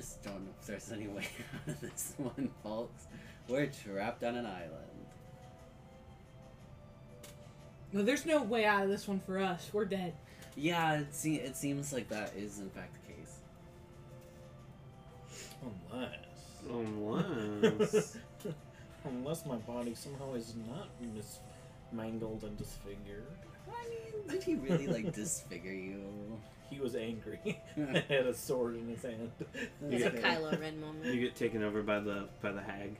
Just 0.00 0.22
don't 0.22 0.46
know 0.46 0.50
if 0.58 0.66
there's 0.66 0.90
any 0.92 1.08
way 1.08 1.26
out 1.68 1.74
of 1.74 1.80
this 1.80 2.14
one, 2.16 2.50
folks. 2.62 3.06
We're 3.48 3.66
trapped 3.66 4.24
on 4.24 4.34
an 4.34 4.46
island. 4.46 4.72
No, 7.92 8.02
there's 8.02 8.24
no 8.24 8.42
way 8.42 8.64
out 8.64 8.84
of 8.84 8.88
this 8.88 9.06
one 9.06 9.20
for 9.20 9.38
us. 9.38 9.68
We're 9.72 9.84
dead. 9.84 10.14
Yeah, 10.56 11.00
it, 11.00 11.14
se- 11.14 11.34
it 11.34 11.54
seems 11.54 11.92
like 11.92 12.08
that 12.08 12.32
is 12.34 12.60
in 12.60 12.70
fact 12.70 12.94
the 12.94 13.12
case. 13.12 13.40
Unless. 15.92 16.16
Unless. 16.70 18.16
Unless 19.04 19.44
my 19.44 19.56
body 19.56 19.94
somehow 19.94 20.32
is 20.34 20.54
not 20.66 20.88
mismangled 21.02 22.44
and 22.44 22.56
disfigured. 22.56 23.26
I 23.70 23.88
mean, 23.88 24.28
did 24.28 24.42
he 24.42 24.54
really 24.56 24.86
like 24.86 25.12
disfigure 25.14 25.72
you? 25.72 26.02
He 26.70 26.78
was 26.78 26.94
angry. 26.94 27.38
had 27.76 28.26
a 28.26 28.34
sword 28.34 28.76
in 28.76 28.88
his 28.88 29.02
hand. 29.02 29.30
It's 29.90 30.04
a 30.04 30.10
Kylo 30.10 30.58
Ren 30.60 30.80
moment. 30.80 31.06
you 31.06 31.20
get 31.20 31.34
taken 31.34 31.62
over 31.62 31.82
by 31.82 32.00
the 32.00 32.28
by 32.40 32.52
the 32.52 32.60
hag. 32.62 32.96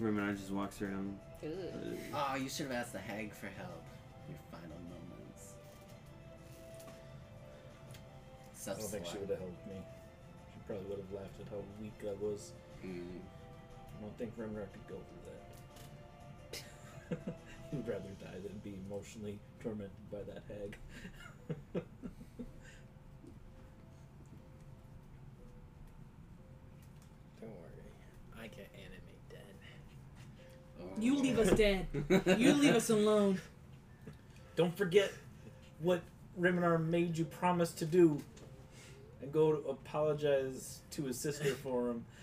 Riminar 0.00 0.36
just 0.36 0.50
walks 0.50 0.80
around. 0.82 1.18
Ooh. 1.44 1.48
uh, 2.14 2.28
Oh, 2.32 2.36
you 2.36 2.48
should 2.48 2.66
have 2.66 2.74
asked 2.74 2.92
the 2.92 2.98
hag 3.00 3.32
for 3.32 3.46
help. 3.46 3.82
Your 4.28 4.38
final 4.50 4.76
moments. 4.88 5.54
I 8.66 8.70
don't 8.74 8.82
think 8.82 9.06
she 9.06 9.18
would 9.18 9.30
have 9.30 9.38
helped 9.38 9.66
me. 9.66 9.74
She 10.52 10.60
probably 10.66 10.86
would 10.88 10.98
have 10.98 11.12
laughed 11.12 11.40
at 11.40 11.48
how 11.48 11.62
weak 11.80 11.98
I 12.02 12.14
was. 12.22 12.52
Mm. 12.84 13.02
I 13.96 14.02
don't 14.02 14.18
think 14.18 14.36
Rimrock 14.36 14.70
could 14.72 14.88
go 14.88 14.96
through 15.08 16.60
that. 17.20 17.34
He'd 17.70 17.86
rather 17.86 18.08
die 18.20 18.38
than 18.42 18.58
be 18.64 18.78
emotionally 18.86 19.38
tormented 19.62 20.10
by 20.10 20.18
that 20.22 20.42
hag. 20.48 20.76
Don't 27.40 27.50
worry. 27.50 27.92
I 28.38 28.48
can 28.48 28.64
animate 28.74 29.28
dead. 29.28 29.54
Oh. 30.80 30.84
You 30.98 31.16
leave 31.16 31.38
us 31.38 31.50
dead. 31.50 31.86
You 32.38 32.54
leave 32.54 32.74
us 32.74 32.88
alone. 32.88 33.40
Don't 34.56 34.76
forget 34.76 35.12
what 35.80 36.02
Riminar 36.40 36.84
made 36.84 37.18
you 37.18 37.24
promise 37.26 37.72
to 37.72 37.84
do. 37.84 38.22
And 39.20 39.30
go 39.30 39.52
to 39.52 39.68
apologize 39.68 40.80
to 40.92 41.02
his 41.04 41.20
sister 41.20 41.54
for 41.54 41.90
him. 41.90 42.04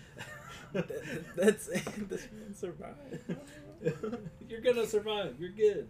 That's 1.36 1.66
this 1.66 2.28
man 2.32 2.54
survived. 2.54 2.96
You're 4.48 4.60
gonna 4.60 4.86
survive. 4.86 5.36
You're 5.38 5.50
good. 5.50 5.88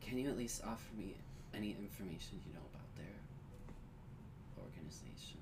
Can 0.00 0.18
you 0.18 0.28
at 0.28 0.36
least 0.36 0.62
offer 0.66 0.94
me 0.96 1.14
any 1.54 1.70
information 1.70 2.40
you 2.46 2.52
know 2.52 2.60
about 2.72 2.96
their 2.96 4.64
organization? 4.64 5.40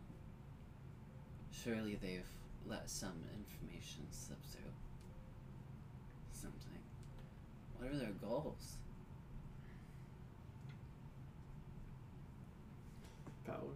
Surely 1.50 1.96
they've 2.00 2.28
let 2.66 2.88
some 2.88 3.22
information 3.36 4.06
slip 4.10 4.38
through. 4.50 4.72
Something. 6.32 6.80
What 7.78 7.90
are 7.92 7.96
their 7.98 8.14
goals? 8.22 8.76
Power. 13.46 13.74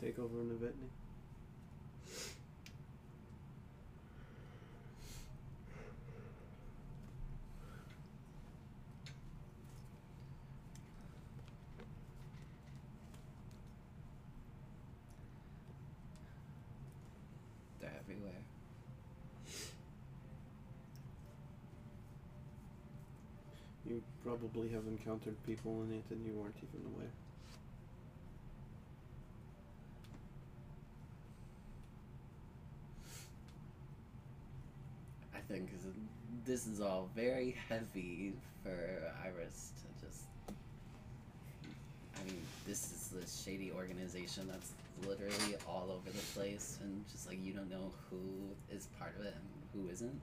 Take 0.00 0.18
over 0.18 0.40
in 0.40 0.50
Avetni. 0.50 0.88
They're 17.80 17.90
everywhere. 18.00 18.32
You 23.86 24.02
probably 24.24 24.68
have 24.70 24.86
encountered 24.86 25.36
people 25.46 25.82
in 25.82 25.92
it 25.92 26.04
and 26.10 26.24
you 26.24 26.32
weren't 26.32 26.56
even 26.56 26.86
aware. 26.94 27.10
I 35.34 35.40
think 35.52 35.68
this 36.46 36.66
is 36.66 36.80
all 36.80 37.10
very 37.14 37.56
heavy 37.68 38.32
for 38.62 39.12
Iris 39.24 39.72
to 39.80 40.06
just. 40.06 40.22
I 40.48 42.24
mean, 42.24 42.40
this 42.66 42.92
is 42.92 43.10
this 43.12 43.44
shady 43.44 43.70
organization 43.72 44.48
that's 44.50 44.72
literally 45.06 45.56
all 45.68 45.90
over 45.90 46.10
the 46.10 46.22
place, 46.38 46.78
and 46.82 47.04
just 47.10 47.28
like 47.28 47.38
you 47.44 47.52
don't 47.52 47.70
know 47.70 47.92
who 48.10 48.18
is 48.74 48.88
part 48.98 49.14
of 49.18 49.26
it 49.26 49.34
and 49.34 49.84
who 49.84 49.90
isn't. 49.90 50.20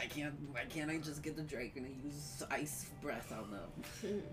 Why 0.00 0.06
can't 0.06 0.34
Why 0.50 0.64
can't 0.64 0.90
I 0.90 0.96
just 0.96 1.22
get 1.22 1.36
the 1.36 1.42
Drake 1.42 1.76
and 1.76 1.86
use 2.02 2.42
ice 2.50 2.86
breath 3.02 3.30
on 3.32 3.50
them? 3.50 4.22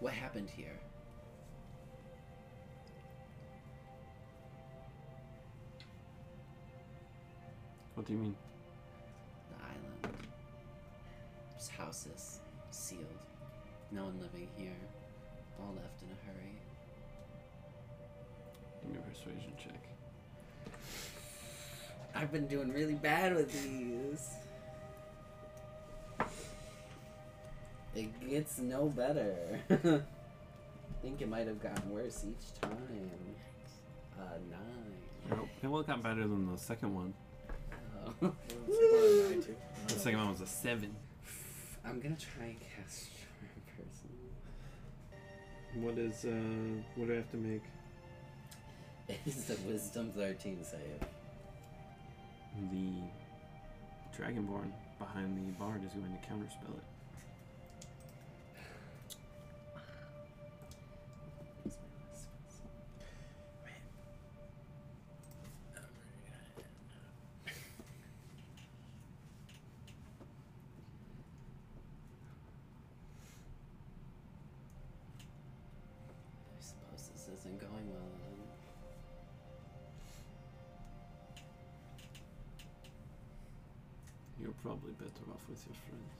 What 0.00 0.12
happened 0.12 0.50
here? 0.50 0.78
What 7.94 8.06
do 8.06 8.12
you 8.12 8.18
mean? 8.18 8.36
The 9.48 9.64
island. 9.64 10.26
Just 11.56 11.70
houses. 11.70 12.40
Sealed. 12.70 13.00
No 13.92 14.04
one 14.04 14.20
living 14.20 14.48
here. 14.58 14.76
All 15.60 15.74
left 15.74 16.02
in 16.02 16.08
a 16.10 16.18
hurry. 16.26 16.58
Give 18.82 18.92
me 18.92 18.98
a 18.98 19.10
persuasion 19.10 19.52
check. 19.62 19.82
I've 22.14 22.30
been 22.32 22.46
doing 22.46 22.72
really 22.72 22.94
bad 22.94 23.34
with 23.34 23.52
these. 23.52 24.30
It 27.94 28.28
gets 28.28 28.58
no 28.58 28.86
better. 28.86 29.60
I 29.70 29.74
think 31.02 31.20
it 31.20 31.28
might 31.28 31.46
have 31.46 31.62
gotten 31.62 31.90
worse 31.92 32.24
each 32.28 32.60
time. 32.60 32.76
Uh, 34.18 34.22
nine. 34.50 35.32
Oh, 35.32 35.48
it 35.62 35.66
well 35.68 35.82
got 35.82 36.02
better 36.02 36.22
than 36.22 36.50
the 36.50 36.58
second 36.58 36.94
one. 36.94 37.14
Oh. 38.22 38.32
The 39.86 40.00
second 40.00 40.18
one 40.18 40.30
was 40.30 40.40
a 40.40 40.46
seven. 40.46 40.96
I'm 41.84 42.00
gonna 42.00 42.16
try 42.16 42.46
and 42.46 42.56
cast 42.58 43.02
Charm 43.04 43.14
Person. 43.14 43.23
What 45.80 45.98
is 45.98 46.24
uh 46.24 46.30
what 46.94 47.08
do 47.08 47.14
I 47.14 47.16
have 47.16 47.30
to 47.32 47.36
make? 47.36 47.62
It's 49.26 49.50
a 49.50 49.56
Wisdom 49.66 50.12
13 50.12 50.64
save. 50.64 50.80
The 52.70 52.92
Dragonborn 54.16 54.70
behind 54.98 55.36
the 55.36 55.52
bard 55.58 55.84
is 55.84 55.92
going 55.92 56.16
to 56.16 56.26
counterspell 56.28 56.76
it. 56.76 56.93
Probably 84.74 84.92
better 84.98 85.30
off 85.30 85.48
with 85.48 85.64
your 85.66 85.76
friends. 85.86 86.10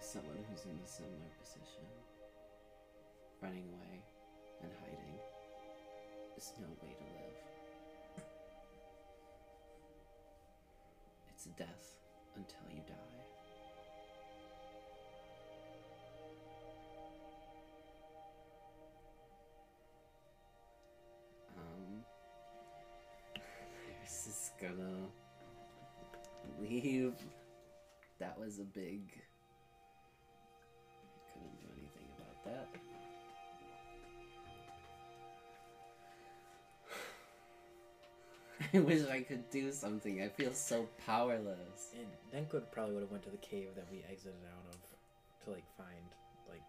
Someone 0.00 0.44
who's 0.48 0.64
in 0.66 0.78
a 0.78 0.86
similar 0.86 1.30
position, 1.42 1.82
running 3.42 3.66
away 3.66 3.93
is 6.44 6.52
no 6.60 6.66
way 6.82 6.92
to 6.92 7.04
live. 7.04 8.24
It's 11.30 11.44
death 11.56 11.96
until 12.36 12.66
you 12.70 12.82
die. 12.86 12.94
Um, 21.56 22.04
Iris 23.98 24.26
is 24.26 24.50
gonna 24.60 25.08
leave. 26.60 27.14
That 28.18 28.38
was 28.38 28.58
a 28.58 28.64
big. 28.64 29.00
Couldn't 31.32 31.58
do 31.60 31.66
anything 31.78 32.08
about 32.18 32.44
that. 32.44 32.83
I 38.78 38.78
wish 38.80 39.02
I 39.08 39.20
could 39.20 39.48
do 39.50 39.70
something. 39.70 40.20
I 40.22 40.28
feel 40.28 40.52
so 40.52 40.88
powerless. 41.06 41.94
And 41.94 42.08
Denko 42.32 42.62
probably 42.72 42.94
would 42.94 43.02
have 43.02 43.10
went 43.12 43.22
to 43.24 43.30
the 43.30 43.36
cave 43.38 43.68
that 43.76 43.86
we 43.90 44.02
exited 44.10 44.34
out 44.50 44.74
of 44.74 44.80
to 45.44 45.50
like 45.50 45.64
find 45.76 46.08
like 46.48 46.62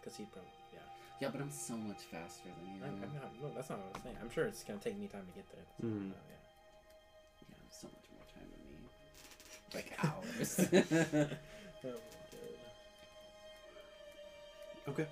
because 0.00 0.16
he'd 0.16 0.30
probably 0.32 0.50
yeah. 0.72 0.78
Yeah, 1.20 1.28
but 1.32 1.40
I'm 1.40 1.50
so 1.50 1.74
much 1.74 1.98
faster 2.10 2.48
than 2.48 2.66
you. 2.76 2.80
I'm, 2.84 2.94
I'm 3.02 3.12
not. 3.14 3.32
No, 3.42 3.50
that's 3.54 3.68
not 3.70 3.78
what 3.78 3.86
I 3.86 3.92
was 3.98 4.02
saying. 4.04 4.16
I'm 4.22 4.30
sure 4.30 4.44
it's 4.46 4.62
gonna 4.62 4.78
take 4.78 4.96
me 4.98 5.06
time 5.08 5.26
to 5.26 5.32
get 5.34 5.46
there. 5.50 5.66
So, 5.80 5.86
Mhm. 5.86 6.10
uh, 6.12 6.14
yeah. 6.30 6.38
You 7.40 7.54
have 7.58 7.72
so 7.74 7.88
much 7.90 8.06
more 8.14 8.26
time 8.30 8.48
than 8.54 8.62
me. 8.70 8.78
Like 9.74 9.90
hours. 10.04 10.50
Oh. 11.82 11.96
Okay. 14.90 15.06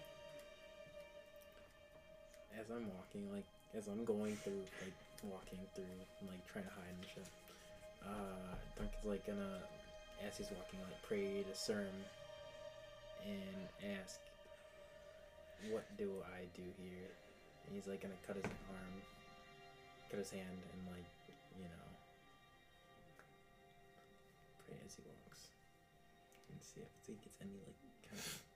As 2.59 2.66
I'm 2.70 2.86
walking, 2.94 3.32
like 3.32 3.47
as 3.76 3.86
I'm 3.89 4.05
going 4.05 4.36
through, 4.44 4.60
like 4.82 4.93
walking 5.24 5.59
through, 5.74 5.99
like 6.27 6.45
trying 6.47 6.65
to 6.65 6.70
hide 6.70 6.95
and 6.95 7.07
shit. 7.07 7.28
Uh, 8.03 8.55
Duncan's 8.77 9.05
like 9.05 9.27
gonna, 9.27 9.59
as 10.24 10.36
he's 10.39 10.51
walking, 10.51 10.81
like 10.81 11.01
pray 11.03 11.43
to 11.43 11.55
Cerm 11.55 11.90
and 13.27 13.69
ask, 13.99 14.20
"What 15.70 15.85
do 15.99 16.23
I 16.24 16.47
do 16.55 16.62
here?" 16.78 17.11
And 17.66 17.74
he's 17.74 17.86
like 17.86 18.01
gonna 18.03 18.19
cut 18.27 18.36
his 18.36 18.47
arm, 18.70 18.95
cut 20.11 20.19
his 20.19 20.31
hand, 20.31 20.59
and 20.73 20.82
like, 20.95 21.11
you 21.59 21.66
know, 21.66 21.89
pray 24.65 24.78
as 24.86 24.95
he 24.95 25.03
walks, 25.05 25.53
and 26.51 26.59
see 26.62 26.81
if 26.81 26.93
he 27.07 27.15
gets 27.20 27.39
any 27.43 27.59
like 27.66 27.77
kind 28.09 28.19
of 28.19 28.48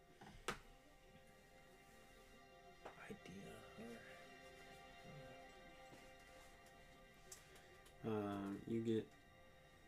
you 8.72 8.80
get 8.80 9.06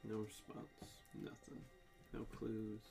no 0.05 0.17
response, 0.17 0.69
nothing, 1.17 1.65
no 2.13 2.27
clues, 2.37 2.83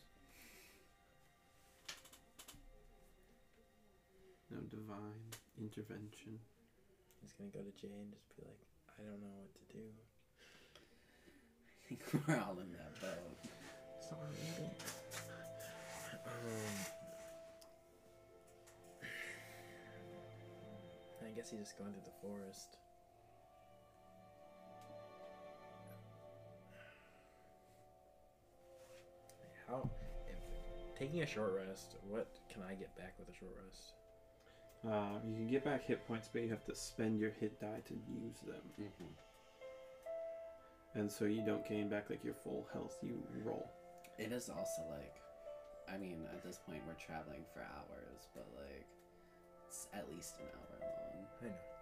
no 4.50 4.58
divine 4.72 5.22
intervention. 5.62 6.40
He's 7.22 7.34
gonna 7.34 7.52
go 7.52 7.60
to 7.60 7.72
Jay 7.80 7.94
and 7.94 8.12
just 8.12 8.28
be 8.36 8.42
like, 8.42 8.58
I 8.98 9.04
don't 9.04 9.22
know 9.22 9.38
what 9.38 9.54
to 9.54 9.78
do. 9.78 9.86
I 11.78 11.88
think 11.88 12.28
we're 12.28 12.42
all 12.42 12.58
in 12.60 12.72
that 12.72 13.00
boat. 13.00 13.38
Sorry. 14.02 14.72
Um, 16.26 16.74
I 21.22 21.30
guess 21.36 21.52
he's 21.52 21.60
just 21.60 21.78
going 21.78 21.92
through 21.94 22.02
the 22.04 22.28
forest. 22.28 22.78
How, 29.74 29.90
if 30.28 31.00
taking 31.00 31.24
a 31.24 31.26
short 31.26 31.54
rest, 31.56 31.96
what 32.08 32.28
can 32.52 32.62
I 32.62 32.76
get 32.76 32.96
back 32.96 33.16
with 33.18 33.28
a 33.30 33.34
short 33.34 33.56
rest? 33.66 33.94
Uh, 34.86 35.18
you 35.26 35.36
can 35.36 35.48
get 35.48 35.66
back 35.66 35.84
hit 35.84 36.06
points, 36.08 36.30
but 36.32 36.44
you 36.44 36.50
have 36.50 36.64
to 36.66 36.76
spend 36.76 37.20
your 37.20 37.32
hit 37.32 37.60
die 37.60 37.82
to 37.88 37.94
use 37.94 38.40
them, 38.46 38.62
hmm 38.78 39.06
and 40.96 41.12
so 41.12 41.26
you 41.26 41.44
don't 41.44 41.68
gain 41.68 41.90
back 41.90 42.12
like 42.12 42.24
your 42.24 42.36
full 42.36 42.68
health. 42.72 42.96
You 43.02 43.18
roll. 43.44 43.68
It 44.20 44.32
is 44.32 44.48
also 44.48 44.84
like, 44.92 45.16
I 45.92 45.98
mean, 45.98 46.28
at 46.32 46.44
this 46.44 46.60
point 46.68 46.84
we're 46.86 46.94
traveling 46.94 47.46
for 47.52 47.62
hours, 47.62 48.28
but 48.36 48.46
like, 48.56 48.86
it's 49.68 49.88
at 49.92 50.08
least 50.14 50.36
an 50.38 50.46
hour 50.54 50.88
long. 50.88 51.26
I 51.42 51.46
know. 51.48 51.73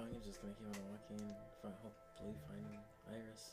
Duncan's 0.00 0.24
just 0.24 0.40
gonna 0.40 0.54
keep 0.54 0.66
on 0.66 0.72
walking, 0.88 1.34
find, 1.60 1.74
hopefully 1.82 2.34
find 2.48 2.64
Iris. 3.12 3.44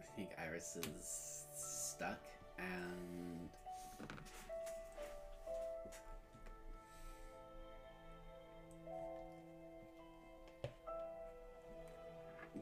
I 0.00 0.04
think 0.14 0.28
Iris 0.38 0.76
is 0.76 1.46
stuck 1.54 2.20
and 2.58 3.48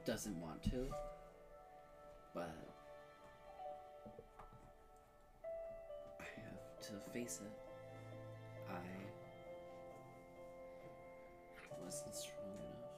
doesn't 0.07 0.41
want 0.41 0.63
to, 0.63 0.87
but 2.33 2.55
I 6.21 6.25
have 6.45 6.81
to 6.81 7.11
face 7.13 7.41
it. 7.45 7.53
I 8.69 9.00
wasn't 11.91 12.15
strong 12.15 12.55
enough. 12.55 12.95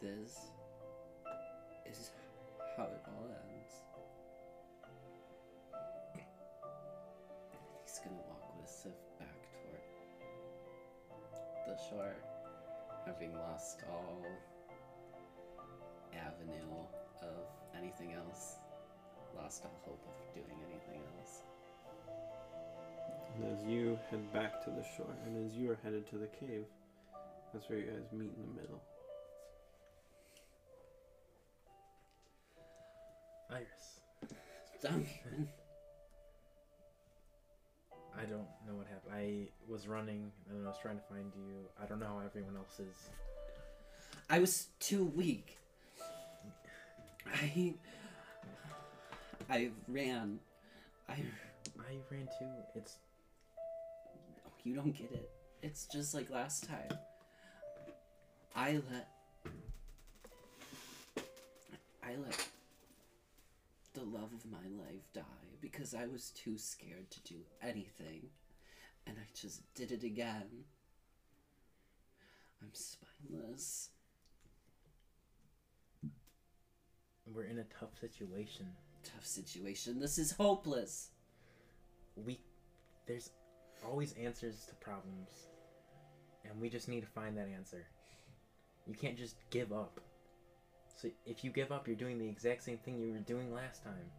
This 0.00 0.38
is 1.90 2.12
how 2.76 2.84
it 2.84 3.02
all 3.08 3.26
ends. 3.26 3.74
He's 7.82 7.98
gonna 7.98 8.22
walk 8.28 8.46
with 8.60 8.70
Sif 8.70 8.92
back 9.18 9.40
toward 9.58 9.82
the 11.66 11.76
shore, 11.90 12.14
having 13.04 13.34
lost 13.34 13.82
all 13.90 14.22
avenue 16.14 16.86
of 17.22 17.42
anything 17.76 18.12
else, 18.12 18.60
lost 19.34 19.64
all 19.64 19.80
hope 19.84 20.06
of 20.06 20.32
doing 20.32 20.62
anything 20.70 21.02
else. 21.18 21.42
And 23.38 23.52
as 23.56 23.64
you 23.66 23.98
head 24.10 24.32
back 24.32 24.64
to 24.64 24.70
the 24.70 24.84
shore, 24.96 25.14
and 25.24 25.46
as 25.46 25.56
you 25.56 25.70
are 25.70 25.78
headed 25.84 26.08
to 26.10 26.16
the 26.16 26.26
cave, 26.26 26.64
that's 27.52 27.68
where 27.68 27.78
you 27.78 27.86
guys 27.86 28.12
meet 28.12 28.32
in 28.36 28.54
the 28.54 28.60
middle. 28.60 28.82
Iris. 33.50 34.00
Duncan. 34.82 35.48
I 38.16 38.22
don't 38.22 38.48
know 38.66 38.74
what 38.74 38.86
happened. 38.88 39.14
I 39.14 39.48
was 39.70 39.86
running 39.86 40.32
and 40.50 40.66
I 40.66 40.68
was 40.68 40.78
trying 40.82 40.96
to 40.96 41.04
find 41.08 41.32
you. 41.36 41.68
I 41.80 41.86
don't 41.86 42.00
know 42.00 42.06
how 42.06 42.22
everyone 42.24 42.56
else 42.56 42.80
is. 42.80 42.96
I 44.28 44.40
was 44.40 44.66
too 44.80 45.04
weak. 45.04 45.58
I 47.32 47.74
I 49.48 49.70
ran. 49.86 50.40
I 51.08 51.22
I 51.78 51.96
ran 52.10 52.28
too. 52.38 52.48
It's 52.74 52.96
you 54.68 54.74
don't 54.74 54.92
get 54.92 55.10
it. 55.12 55.30
It's 55.62 55.86
just 55.86 56.12
like 56.14 56.28
last 56.30 56.68
time. 56.68 56.98
I 58.54 58.80
let 58.90 59.08
I 62.04 62.16
let 62.16 62.48
the 63.94 64.02
love 64.04 64.30
of 64.32 64.44
my 64.50 64.84
life 64.84 65.10
die 65.14 65.22
because 65.60 65.94
I 65.94 66.06
was 66.06 66.30
too 66.30 66.58
scared 66.58 67.10
to 67.10 67.20
do 67.22 67.36
anything. 67.62 68.28
And 69.06 69.16
I 69.18 69.26
just 69.34 69.62
did 69.74 69.90
it 69.90 70.04
again. 70.04 70.64
I'm 72.60 72.72
spineless. 72.72 73.88
we're 77.34 77.44
in 77.44 77.58
a 77.58 77.64
tough 77.78 77.98
situation. 78.00 78.66
Tough 79.02 79.24
situation. 79.24 79.98
This 79.98 80.18
is 80.18 80.32
hopeless. 80.32 81.10
We 82.16 82.38
there's 83.06 83.30
always 83.84 84.12
answers 84.12 84.64
to 84.66 84.74
problems. 84.76 85.28
And 86.44 86.60
we 86.60 86.68
just 86.68 86.88
need 86.88 87.00
to 87.00 87.06
find 87.06 87.36
that 87.36 87.48
answer. 87.48 87.86
You 88.86 88.94
can't 88.94 89.16
just 89.16 89.36
give 89.50 89.72
up. 89.72 90.00
So 90.96 91.08
if 91.26 91.44
you 91.44 91.50
give 91.50 91.70
up, 91.70 91.86
you're 91.86 91.96
doing 91.96 92.18
the 92.18 92.28
exact 92.28 92.62
same 92.64 92.78
thing 92.78 92.98
you 92.98 93.12
were 93.12 93.18
doing 93.20 93.52
last 93.52 93.82
time. 93.82 94.10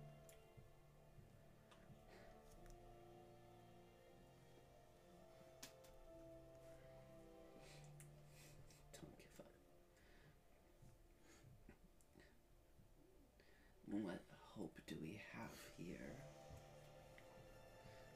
What 13.91 14.21
hope 14.55 14.77
do 14.87 14.95
we 15.01 15.19
have 15.33 15.57
here? 15.75 16.28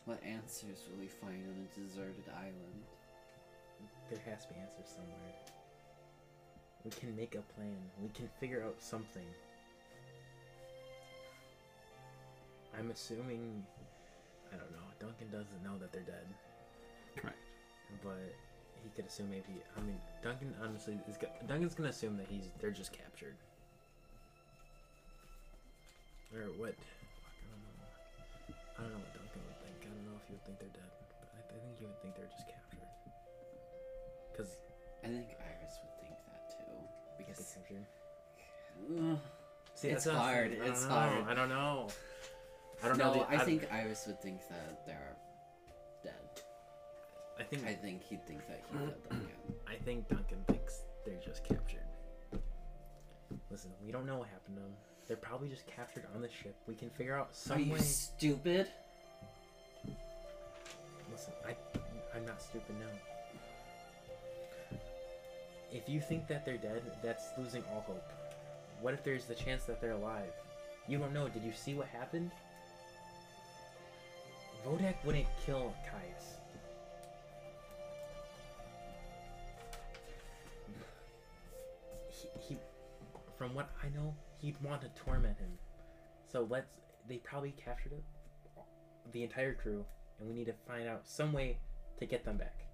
What 0.06 0.22
answers 0.24 0.84
will 0.90 1.00
we 1.00 1.08
find 1.08 1.44
on 1.48 1.56
a 1.66 1.80
deserted 1.80 2.26
island? 2.36 2.84
There 4.10 4.20
has 4.30 4.46
to 4.46 4.54
be 4.54 4.60
answers 4.60 4.94
somewhere. 4.94 5.34
We 6.84 6.92
can 6.92 7.16
make 7.16 7.36
a 7.36 7.42
plan. 7.56 7.78
We 8.02 8.10
can 8.10 8.30
figure 8.40 8.64
out 8.66 8.76
something. 8.80 9.26
I'm 12.78 12.92
assuming 12.92 13.64
I 14.52 14.58
don't 14.58 14.72
know. 14.72 14.86
Duncan 15.00 15.30
doesn't 15.32 15.64
know 15.64 15.78
that 15.80 15.92
they're 15.94 16.02
dead. 16.02 16.28
Correct. 17.16 17.38
but 18.04 18.18
he 18.84 18.90
could 18.96 19.06
assume 19.06 19.30
maybe. 19.30 19.62
I 19.78 19.82
mean, 19.82 19.98
Duncan 20.22 20.54
honestly 20.62 21.00
is. 21.10 21.18
go- 21.18 21.30
Duncan's 21.48 21.76
gonna 21.76 21.90
assume 21.90 22.18
that 22.18 22.28
he's 22.30 22.50
they're 22.60 22.72
just 22.72 22.92
captured. 22.92 23.36
Or 26.36 26.50
what? 26.58 26.74
I 26.74 27.48
don't 27.50 27.64
know. 27.64 28.56
I 28.78 28.82
don't 28.82 28.92
know 28.92 28.98
what 28.98 29.14
Duncan 29.14 29.22
would 29.22 29.22
think. 29.22 29.23
I 30.34 30.46
don't 30.46 30.50
know 30.50 30.58
if 30.58 30.58
he 30.58 30.58
would 30.58 30.60
think 30.60 30.60
they're 30.60 30.70
dead, 30.82 30.92
but 31.20 31.30
I, 31.36 31.40
I 31.56 31.60
think 31.62 31.78
he 31.80 31.86
would 31.86 32.02
think 32.02 32.16
they're 32.16 32.26
just 32.32 32.48
captured. 32.48 32.90
Cause 34.36 34.58
I 35.04 35.08
think 35.08 35.28
Iris 35.40 35.78
would 35.84 35.96
think 36.02 36.16
that 36.26 36.50
too. 36.50 36.74
Because 37.18 37.56
captured. 37.56 37.86
See, 39.76 39.90
It's 39.90 40.06
hard, 40.06 40.58
I 40.62 40.66
it's 40.68 40.84
know, 40.84 40.90
hard. 40.90 41.24
I 41.28 41.34
don't 41.34 41.50
know. 41.50 41.88
I 42.84 42.88
don't 42.88 42.98
no, 42.98 43.14
know. 43.14 43.20
the- 43.30 43.30
I 43.30 43.38
think 43.46 43.68
Iris 43.72 44.06
would 44.08 44.22
think 44.22 44.40
that 44.50 44.86
they're 44.86 45.16
dead. 46.04 46.14
I 47.40 47.44
think. 47.44 47.66
I 47.66 47.74
think 47.74 48.04
he'd 48.04 48.26
think 48.28 48.46
that 48.48 48.62
he 48.72 48.78
killed 48.78 49.04
them. 49.10 49.28
I 49.68 49.76
think 49.76 50.08
Duncan 50.10 50.44
thinks 50.48 50.82
they're 51.06 51.20
just 51.24 51.44
captured. 51.44 51.80
Listen, 53.50 53.72
we 53.84 53.92
don't 53.92 54.06
know 54.06 54.18
what 54.18 54.28
happened 54.30 54.58
to 54.58 54.62
them. 54.64 54.74
They're 55.08 55.18
probably 55.18 55.50
just 55.50 55.66
captured 55.68 56.06
on 56.16 56.22
the 56.22 56.30
ship. 56.30 56.56
We 56.68 56.76
can 56.76 56.90
figure 56.90 57.18
out 57.18 57.36
some 57.36 57.58
Are 57.58 57.62
you 57.62 57.74
way. 57.74 57.80
stupid? 57.80 58.68
Listen, 61.14 61.34
I, 61.48 61.56
I'm 62.16 62.26
not 62.26 62.42
stupid 62.42 62.76
now. 62.80 62.88
If 65.72 65.88
you 65.88 66.02
think 66.02 66.28
that 66.28 66.44
they're 66.44 66.58
dead, 66.58 66.82
that's 67.04 67.26
losing 67.38 67.64
all 67.72 67.82
hope. 67.82 68.12
What 68.82 68.96
if 68.96 69.04
there's 69.04 69.26
the 69.26 69.36
chance 69.36 69.66
that 69.66 69.80
they're 69.80 69.92
alive? 69.92 70.34
You 70.88 70.98
don't 70.98 71.14
know. 71.14 71.30
Did 71.30 71.44
you 71.44 71.54
see 71.54 71.76
what 71.76 71.86
happened? 71.88 72.32
Vodak 74.66 74.96
wouldn't 75.06 75.28
kill 75.46 75.72
Caius. 75.86 76.38
He, 82.10 82.28
he, 82.40 82.58
from 83.38 83.54
what 83.54 83.70
I 83.84 83.90
know, 83.90 84.16
he'd 84.40 84.60
want 84.64 84.82
to 84.82 84.90
torment 85.00 85.38
him. 85.38 85.52
So 86.32 86.48
let's. 86.50 86.68
They 87.08 87.18
probably 87.18 87.52
captured 87.52 87.92
it, 87.92 88.04
the 89.12 89.24
entire 89.24 89.54
crew, 89.54 89.86
and 90.24 90.32
we 90.32 90.40
need 90.40 90.46
to 90.46 90.54
find 90.66 90.88
out 90.88 91.02
some 91.06 91.34
way 91.34 91.58
to 92.00 92.06
get 92.06 92.24
them 92.24 92.38
back. 92.38 92.66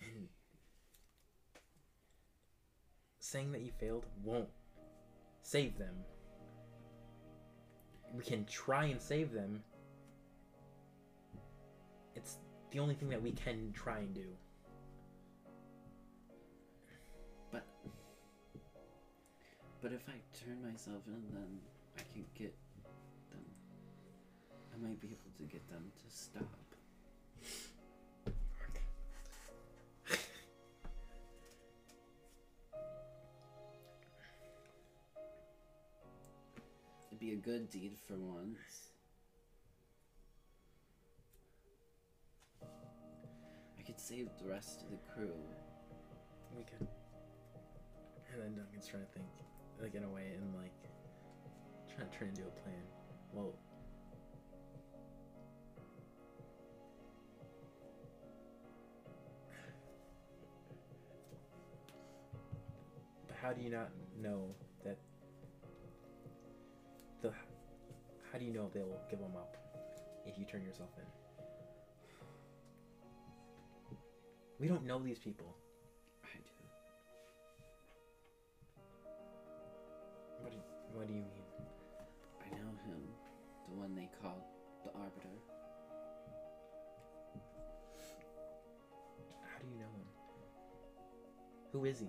And 0.00 0.28
saying 3.18 3.50
that 3.52 3.62
you 3.62 3.72
failed 3.80 4.04
won't 4.22 4.48
save 5.42 5.78
them. 5.78 5.94
We 8.14 8.22
can 8.22 8.44
try 8.44 8.86
and 8.86 9.00
save 9.00 9.32
them. 9.32 9.62
It's 12.14 12.36
the 12.70 12.78
only 12.78 12.94
thing 12.94 13.08
that 13.08 13.22
we 13.22 13.32
can 13.32 13.72
try 13.72 14.00
and 14.00 14.14
do. 14.14 14.26
But 19.80 19.92
if 19.92 20.08
I 20.08 20.18
turn 20.44 20.62
myself 20.62 21.02
in, 21.06 21.22
then 21.32 21.60
I 21.96 22.02
can 22.12 22.24
get 22.34 22.54
them 23.30 23.44
I 24.78 24.86
might 24.86 25.00
be 25.00 25.08
able 25.08 25.32
to 25.38 25.42
get 25.44 25.68
them 25.68 25.90
to 25.96 26.16
stop. 26.16 26.42
It'd 37.08 37.18
be 37.18 37.32
a 37.32 37.36
good 37.36 37.68
deed 37.70 37.96
for 38.06 38.14
once. 38.14 38.92
I 42.62 43.82
could 43.84 43.98
save 43.98 44.28
the 44.40 44.48
rest 44.48 44.82
of 44.82 44.90
the 44.90 44.98
crew. 45.12 45.34
We 46.56 46.62
could. 46.62 46.86
And 48.32 48.42
then 48.42 48.54
Duncan's 48.54 48.86
trying 48.86 49.02
to 49.02 49.08
think, 49.12 49.26
like 49.80 49.94
in 49.94 50.04
a 50.04 50.08
way, 50.08 50.32
and 50.36 50.54
like 50.54 50.72
trying 51.94 52.08
to 52.10 52.18
turn 52.18 52.28
into 52.28 52.42
a 52.42 52.62
plan. 52.62 52.82
Well, 53.32 53.54
but 63.26 63.36
how 63.42 63.52
do 63.52 63.62
you 63.62 63.70
not 63.70 63.90
know 64.20 64.54
that 64.84 64.98
the? 67.22 67.32
How 68.32 68.38
do 68.38 68.44
you 68.44 68.52
know 68.52 68.70
they 68.74 68.80
will 68.80 69.00
give 69.10 69.20
them 69.20 69.36
up 69.36 69.56
if 70.26 70.38
you 70.38 70.44
turn 70.44 70.62
yourself 70.64 70.90
in? 70.96 71.04
We 74.60 74.66
don't 74.66 74.84
know 74.84 74.98
these 74.98 75.20
people. 75.20 75.54
What 80.98 81.06
do, 81.06 81.12
you 81.14 81.20
mean? 81.20 81.46
I 82.44 82.50
know 82.56 82.74
him. 82.84 83.00
The 83.68 83.76
one 83.76 83.94
they 83.94 84.08
called 84.20 84.42
the 84.84 84.90
Arbiter. 84.98 85.28
How 89.44 89.58
do 89.62 89.68
you 89.68 89.78
know 89.78 89.84
him? 89.84 90.08
Who 91.70 91.84
is 91.84 92.00
he? 92.00 92.08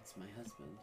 It's 0.00 0.14
my 0.16 0.24
husband. 0.34 0.78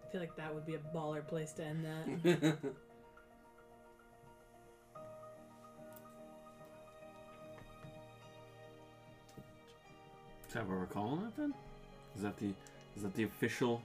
I 0.00 0.10
feel 0.10 0.22
like 0.22 0.36
that 0.36 0.54
would 0.54 0.64
be 0.64 0.76
a 0.76 0.96
baller 0.96 1.26
place 1.28 1.52
to 1.52 1.64
end 1.64 1.84
that. 1.84 2.56
Is 10.52 10.56
that 10.56 10.68
what 10.68 10.80
we're 10.80 10.84
calling 10.84 11.22
it 11.22 11.34
then? 11.34 11.54
Is 12.14 12.20
that 12.20 12.36
the 12.36 12.48
is 12.94 13.02
that 13.04 13.14
the 13.14 13.22
official 13.22 13.80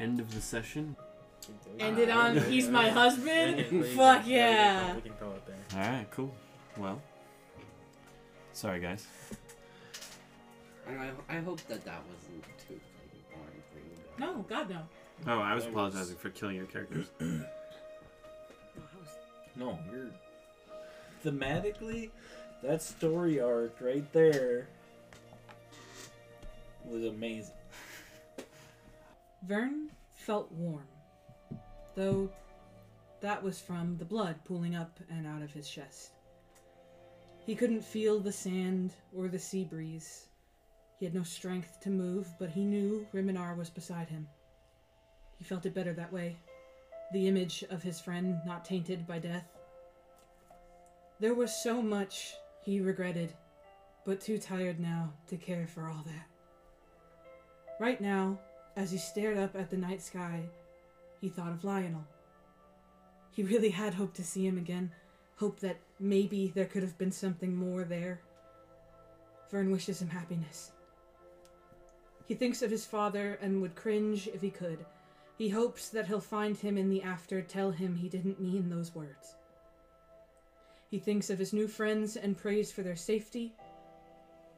end 0.00 0.20
of 0.20 0.34
the 0.34 0.38
session? 0.42 0.94
Ended 1.80 2.10
Uh, 2.10 2.18
on 2.18 2.36
he's 2.50 2.68
my 2.68 2.90
husband? 2.90 3.56
Yeah, 3.72 3.78
yeah, 3.80 3.96
Fuck 3.96 4.26
yeah, 4.26 4.36
yeah. 4.36 4.94
We 4.96 5.00
can 5.00 5.12
throw 5.14 5.30
it 5.30 5.46
there. 5.46 5.82
All 5.82 5.90
right, 5.90 6.06
cool. 6.10 6.34
Well, 6.76 7.00
sorry 8.52 8.80
guys. 8.80 9.06
And 10.86 11.00
I, 11.00 11.10
I 11.30 11.38
hope 11.40 11.62
that 11.62 11.82
that 11.86 12.02
wasn't 12.06 12.44
too 12.68 12.74
like, 12.74 13.30
boring 13.30 13.62
for 13.72 13.78
you 13.78 13.96
guys. 13.96 14.36
No, 14.36 14.44
God 14.46 14.68
no. 14.68 14.80
Oh, 15.26 15.40
I 15.40 15.54
was 15.54 15.64
apologizing 15.64 16.16
for 16.16 16.28
killing 16.28 16.56
your 16.56 16.66
characters. 16.66 17.06
No, 19.54 19.78
you're. 19.90 20.10
Thematically, 21.24 22.08
that 22.62 22.82
story 22.82 23.38
arc 23.38 23.76
right 23.80 24.10
there 24.14 24.66
was 26.92 27.04
amazing. 27.04 27.54
Vern 29.44 29.90
felt 30.14 30.52
warm, 30.52 30.86
though 31.96 32.30
that 33.20 33.42
was 33.42 33.60
from 33.60 33.96
the 33.96 34.04
blood 34.04 34.36
pooling 34.44 34.76
up 34.76 35.00
and 35.10 35.26
out 35.26 35.42
of 35.42 35.52
his 35.52 35.68
chest. 35.68 36.10
He 37.46 37.54
couldn't 37.54 37.84
feel 37.84 38.20
the 38.20 38.32
sand 38.32 38.92
or 39.16 39.28
the 39.28 39.38
sea 39.38 39.64
breeze. 39.64 40.26
He 40.98 41.06
had 41.06 41.14
no 41.14 41.22
strength 41.22 41.80
to 41.80 41.90
move, 41.90 42.28
but 42.38 42.50
he 42.50 42.64
knew 42.64 43.06
Riminar 43.12 43.56
was 43.56 43.70
beside 43.70 44.08
him. 44.08 44.28
He 45.38 45.44
felt 45.44 45.66
it 45.66 45.74
better 45.74 45.92
that 45.94 46.12
way. 46.12 46.36
The 47.12 47.26
image 47.26 47.64
of 47.70 47.82
his 47.82 48.00
friend 48.00 48.38
not 48.46 48.64
tainted 48.64 49.06
by 49.06 49.18
death. 49.18 49.48
There 51.18 51.34
was 51.34 51.52
so 51.52 51.82
much 51.82 52.34
he 52.64 52.80
regretted, 52.80 53.34
but 54.04 54.20
too 54.20 54.38
tired 54.38 54.78
now 54.78 55.12
to 55.28 55.36
care 55.36 55.66
for 55.66 55.88
all 55.88 56.04
that. 56.06 56.31
Right 57.82 58.00
now, 58.00 58.38
as 58.76 58.92
he 58.92 58.96
stared 58.96 59.36
up 59.36 59.56
at 59.56 59.68
the 59.68 59.76
night 59.76 60.00
sky, 60.00 60.44
he 61.20 61.28
thought 61.28 61.50
of 61.50 61.64
Lionel. 61.64 62.06
He 63.32 63.42
really 63.42 63.70
had 63.70 63.94
hoped 63.94 64.14
to 64.18 64.22
see 64.22 64.46
him 64.46 64.56
again, 64.56 64.92
hoped 65.34 65.62
that 65.62 65.80
maybe 65.98 66.52
there 66.54 66.66
could 66.66 66.84
have 66.84 66.96
been 66.96 67.10
something 67.10 67.56
more 67.56 67.82
there. 67.82 68.20
Vern 69.50 69.72
wishes 69.72 70.00
him 70.00 70.10
happiness. 70.10 70.70
He 72.28 72.34
thinks 72.34 72.62
of 72.62 72.70
his 72.70 72.86
father 72.86 73.36
and 73.42 73.60
would 73.60 73.74
cringe 73.74 74.28
if 74.28 74.42
he 74.42 74.50
could. 74.50 74.86
He 75.36 75.48
hopes 75.48 75.88
that 75.88 76.06
he'll 76.06 76.20
find 76.20 76.56
him 76.56 76.78
in 76.78 76.88
the 76.88 77.02
after, 77.02 77.42
tell 77.42 77.72
him 77.72 77.96
he 77.96 78.08
didn't 78.08 78.40
mean 78.40 78.70
those 78.70 78.94
words. 78.94 79.34
He 80.88 81.00
thinks 81.00 81.30
of 81.30 81.38
his 81.40 81.52
new 81.52 81.66
friends 81.66 82.16
and 82.16 82.38
prays 82.38 82.70
for 82.70 82.82
their 82.84 82.94
safety. 82.94 83.54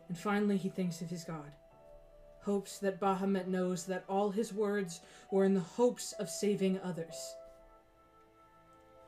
And 0.09 0.19
finally, 0.19 0.59
he 0.59 0.69
thinks 0.69 1.01
of 1.01 1.09
his 1.09 1.25
God 1.25 1.53
hopes 2.45 2.79
that 2.79 3.01
Bahamut 3.01 3.47
knows 3.47 3.87
that 3.87 4.05
all 4.09 4.31
his 4.31 4.53
words 4.53 5.01
were 5.31 5.45
in 5.45 5.55
the 5.55 5.61
hopes 5.61 6.13
of 6.19 6.29
saving 6.29 6.79
others. 6.83 7.35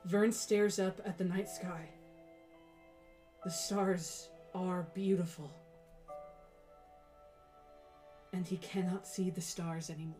Vern 0.04 0.32
stares 0.32 0.78
up 0.78 1.00
at 1.04 1.18
the 1.18 1.24
night 1.24 1.48
sky. 1.48 1.88
The 3.44 3.50
stars 3.50 4.28
are 4.54 4.86
beautiful. 4.94 5.50
And 8.32 8.46
he 8.46 8.56
cannot 8.56 9.06
see 9.06 9.30
the 9.30 9.40
stars 9.40 9.90
anymore. 9.90 10.14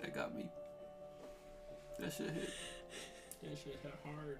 That 0.00 0.14
got 0.14 0.34
me. 0.34 0.48
That 1.98 2.12
shit 2.12 2.30
hit. 2.30 2.50
That 3.42 3.58
shit 3.58 3.78
hit 3.82 3.94
hard. 4.04 4.38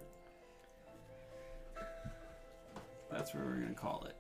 That's 3.11 3.35
where 3.35 3.45
we're 3.45 3.61
gonna 3.61 3.75
call 3.75 4.07
it. 4.09 4.17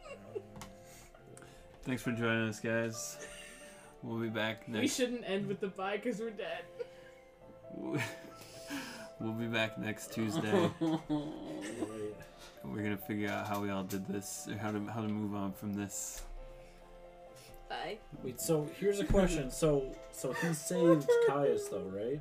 Thanks 1.82 2.02
for 2.02 2.12
joining 2.12 2.48
us, 2.48 2.60
guys. 2.60 3.19
We'll 4.02 4.20
be 4.20 4.28
back 4.28 4.69
next. 4.69 4.82
We 4.82 4.89
shouldn't 4.89 5.24
end 5.27 5.47
with 5.47 5.60
the 5.60 5.69
bye 5.69 5.97
because 5.97 6.20
we're 6.20 6.31
dead. 6.31 6.65
We'll 9.20 9.32
be 9.32 9.47
back 9.47 9.78
next 9.78 10.12
Tuesday. 10.12 10.70
we're 10.81 11.02
gonna 12.65 12.97
figure 12.97 13.28
out 13.28 13.48
how 13.48 13.60
we 13.60 13.69
all 13.69 13.82
did 13.82 14.06
this, 14.06 14.47
or 14.48 14.56
how 14.56 14.70
to 14.70 14.81
how 14.86 15.01
to 15.01 15.09
move 15.09 15.35
on 15.35 15.52
from 15.52 15.74
this. 15.74 16.23
Bye. 17.69 17.98
Wait, 18.23 18.40
so 18.40 18.69
here's 18.78 19.01
a 19.01 19.05
question. 19.05 19.51
So, 19.59 19.93
so 20.12 20.32
he 20.32 20.55
saved 20.55 21.09
Caius, 21.27 21.69
though, 21.69 21.90
right? 21.93 22.20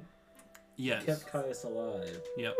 Yes. 0.75 1.03
Kept 1.05 1.27
Caius 1.27 1.63
alive. 1.63 2.19
Yep. 2.37 2.55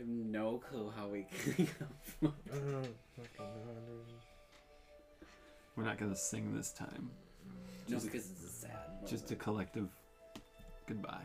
Have 0.00 0.08
no 0.08 0.58
clue 0.58 0.92
how 0.96 1.06
we 1.08 1.26
can. 1.56 1.66
We're 5.76 5.84
not 5.84 5.98
gonna 5.98 6.16
sing 6.16 6.54
this 6.54 6.72
time. 6.72 7.10
No, 7.88 7.94
Just- 7.96 8.06
because 8.06 8.30
it's 8.30 8.42
a 8.44 8.48
sad. 8.48 9.06
Just 9.06 9.30
a 9.30 9.36
collective 9.36 9.88
goodbye 10.86 11.22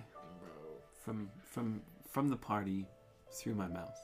from 1.04 1.30
from 1.44 1.82
from 2.10 2.30
the 2.30 2.38
party 2.38 2.86
through 3.32 3.56
my 3.56 3.68
mouth. 3.68 3.98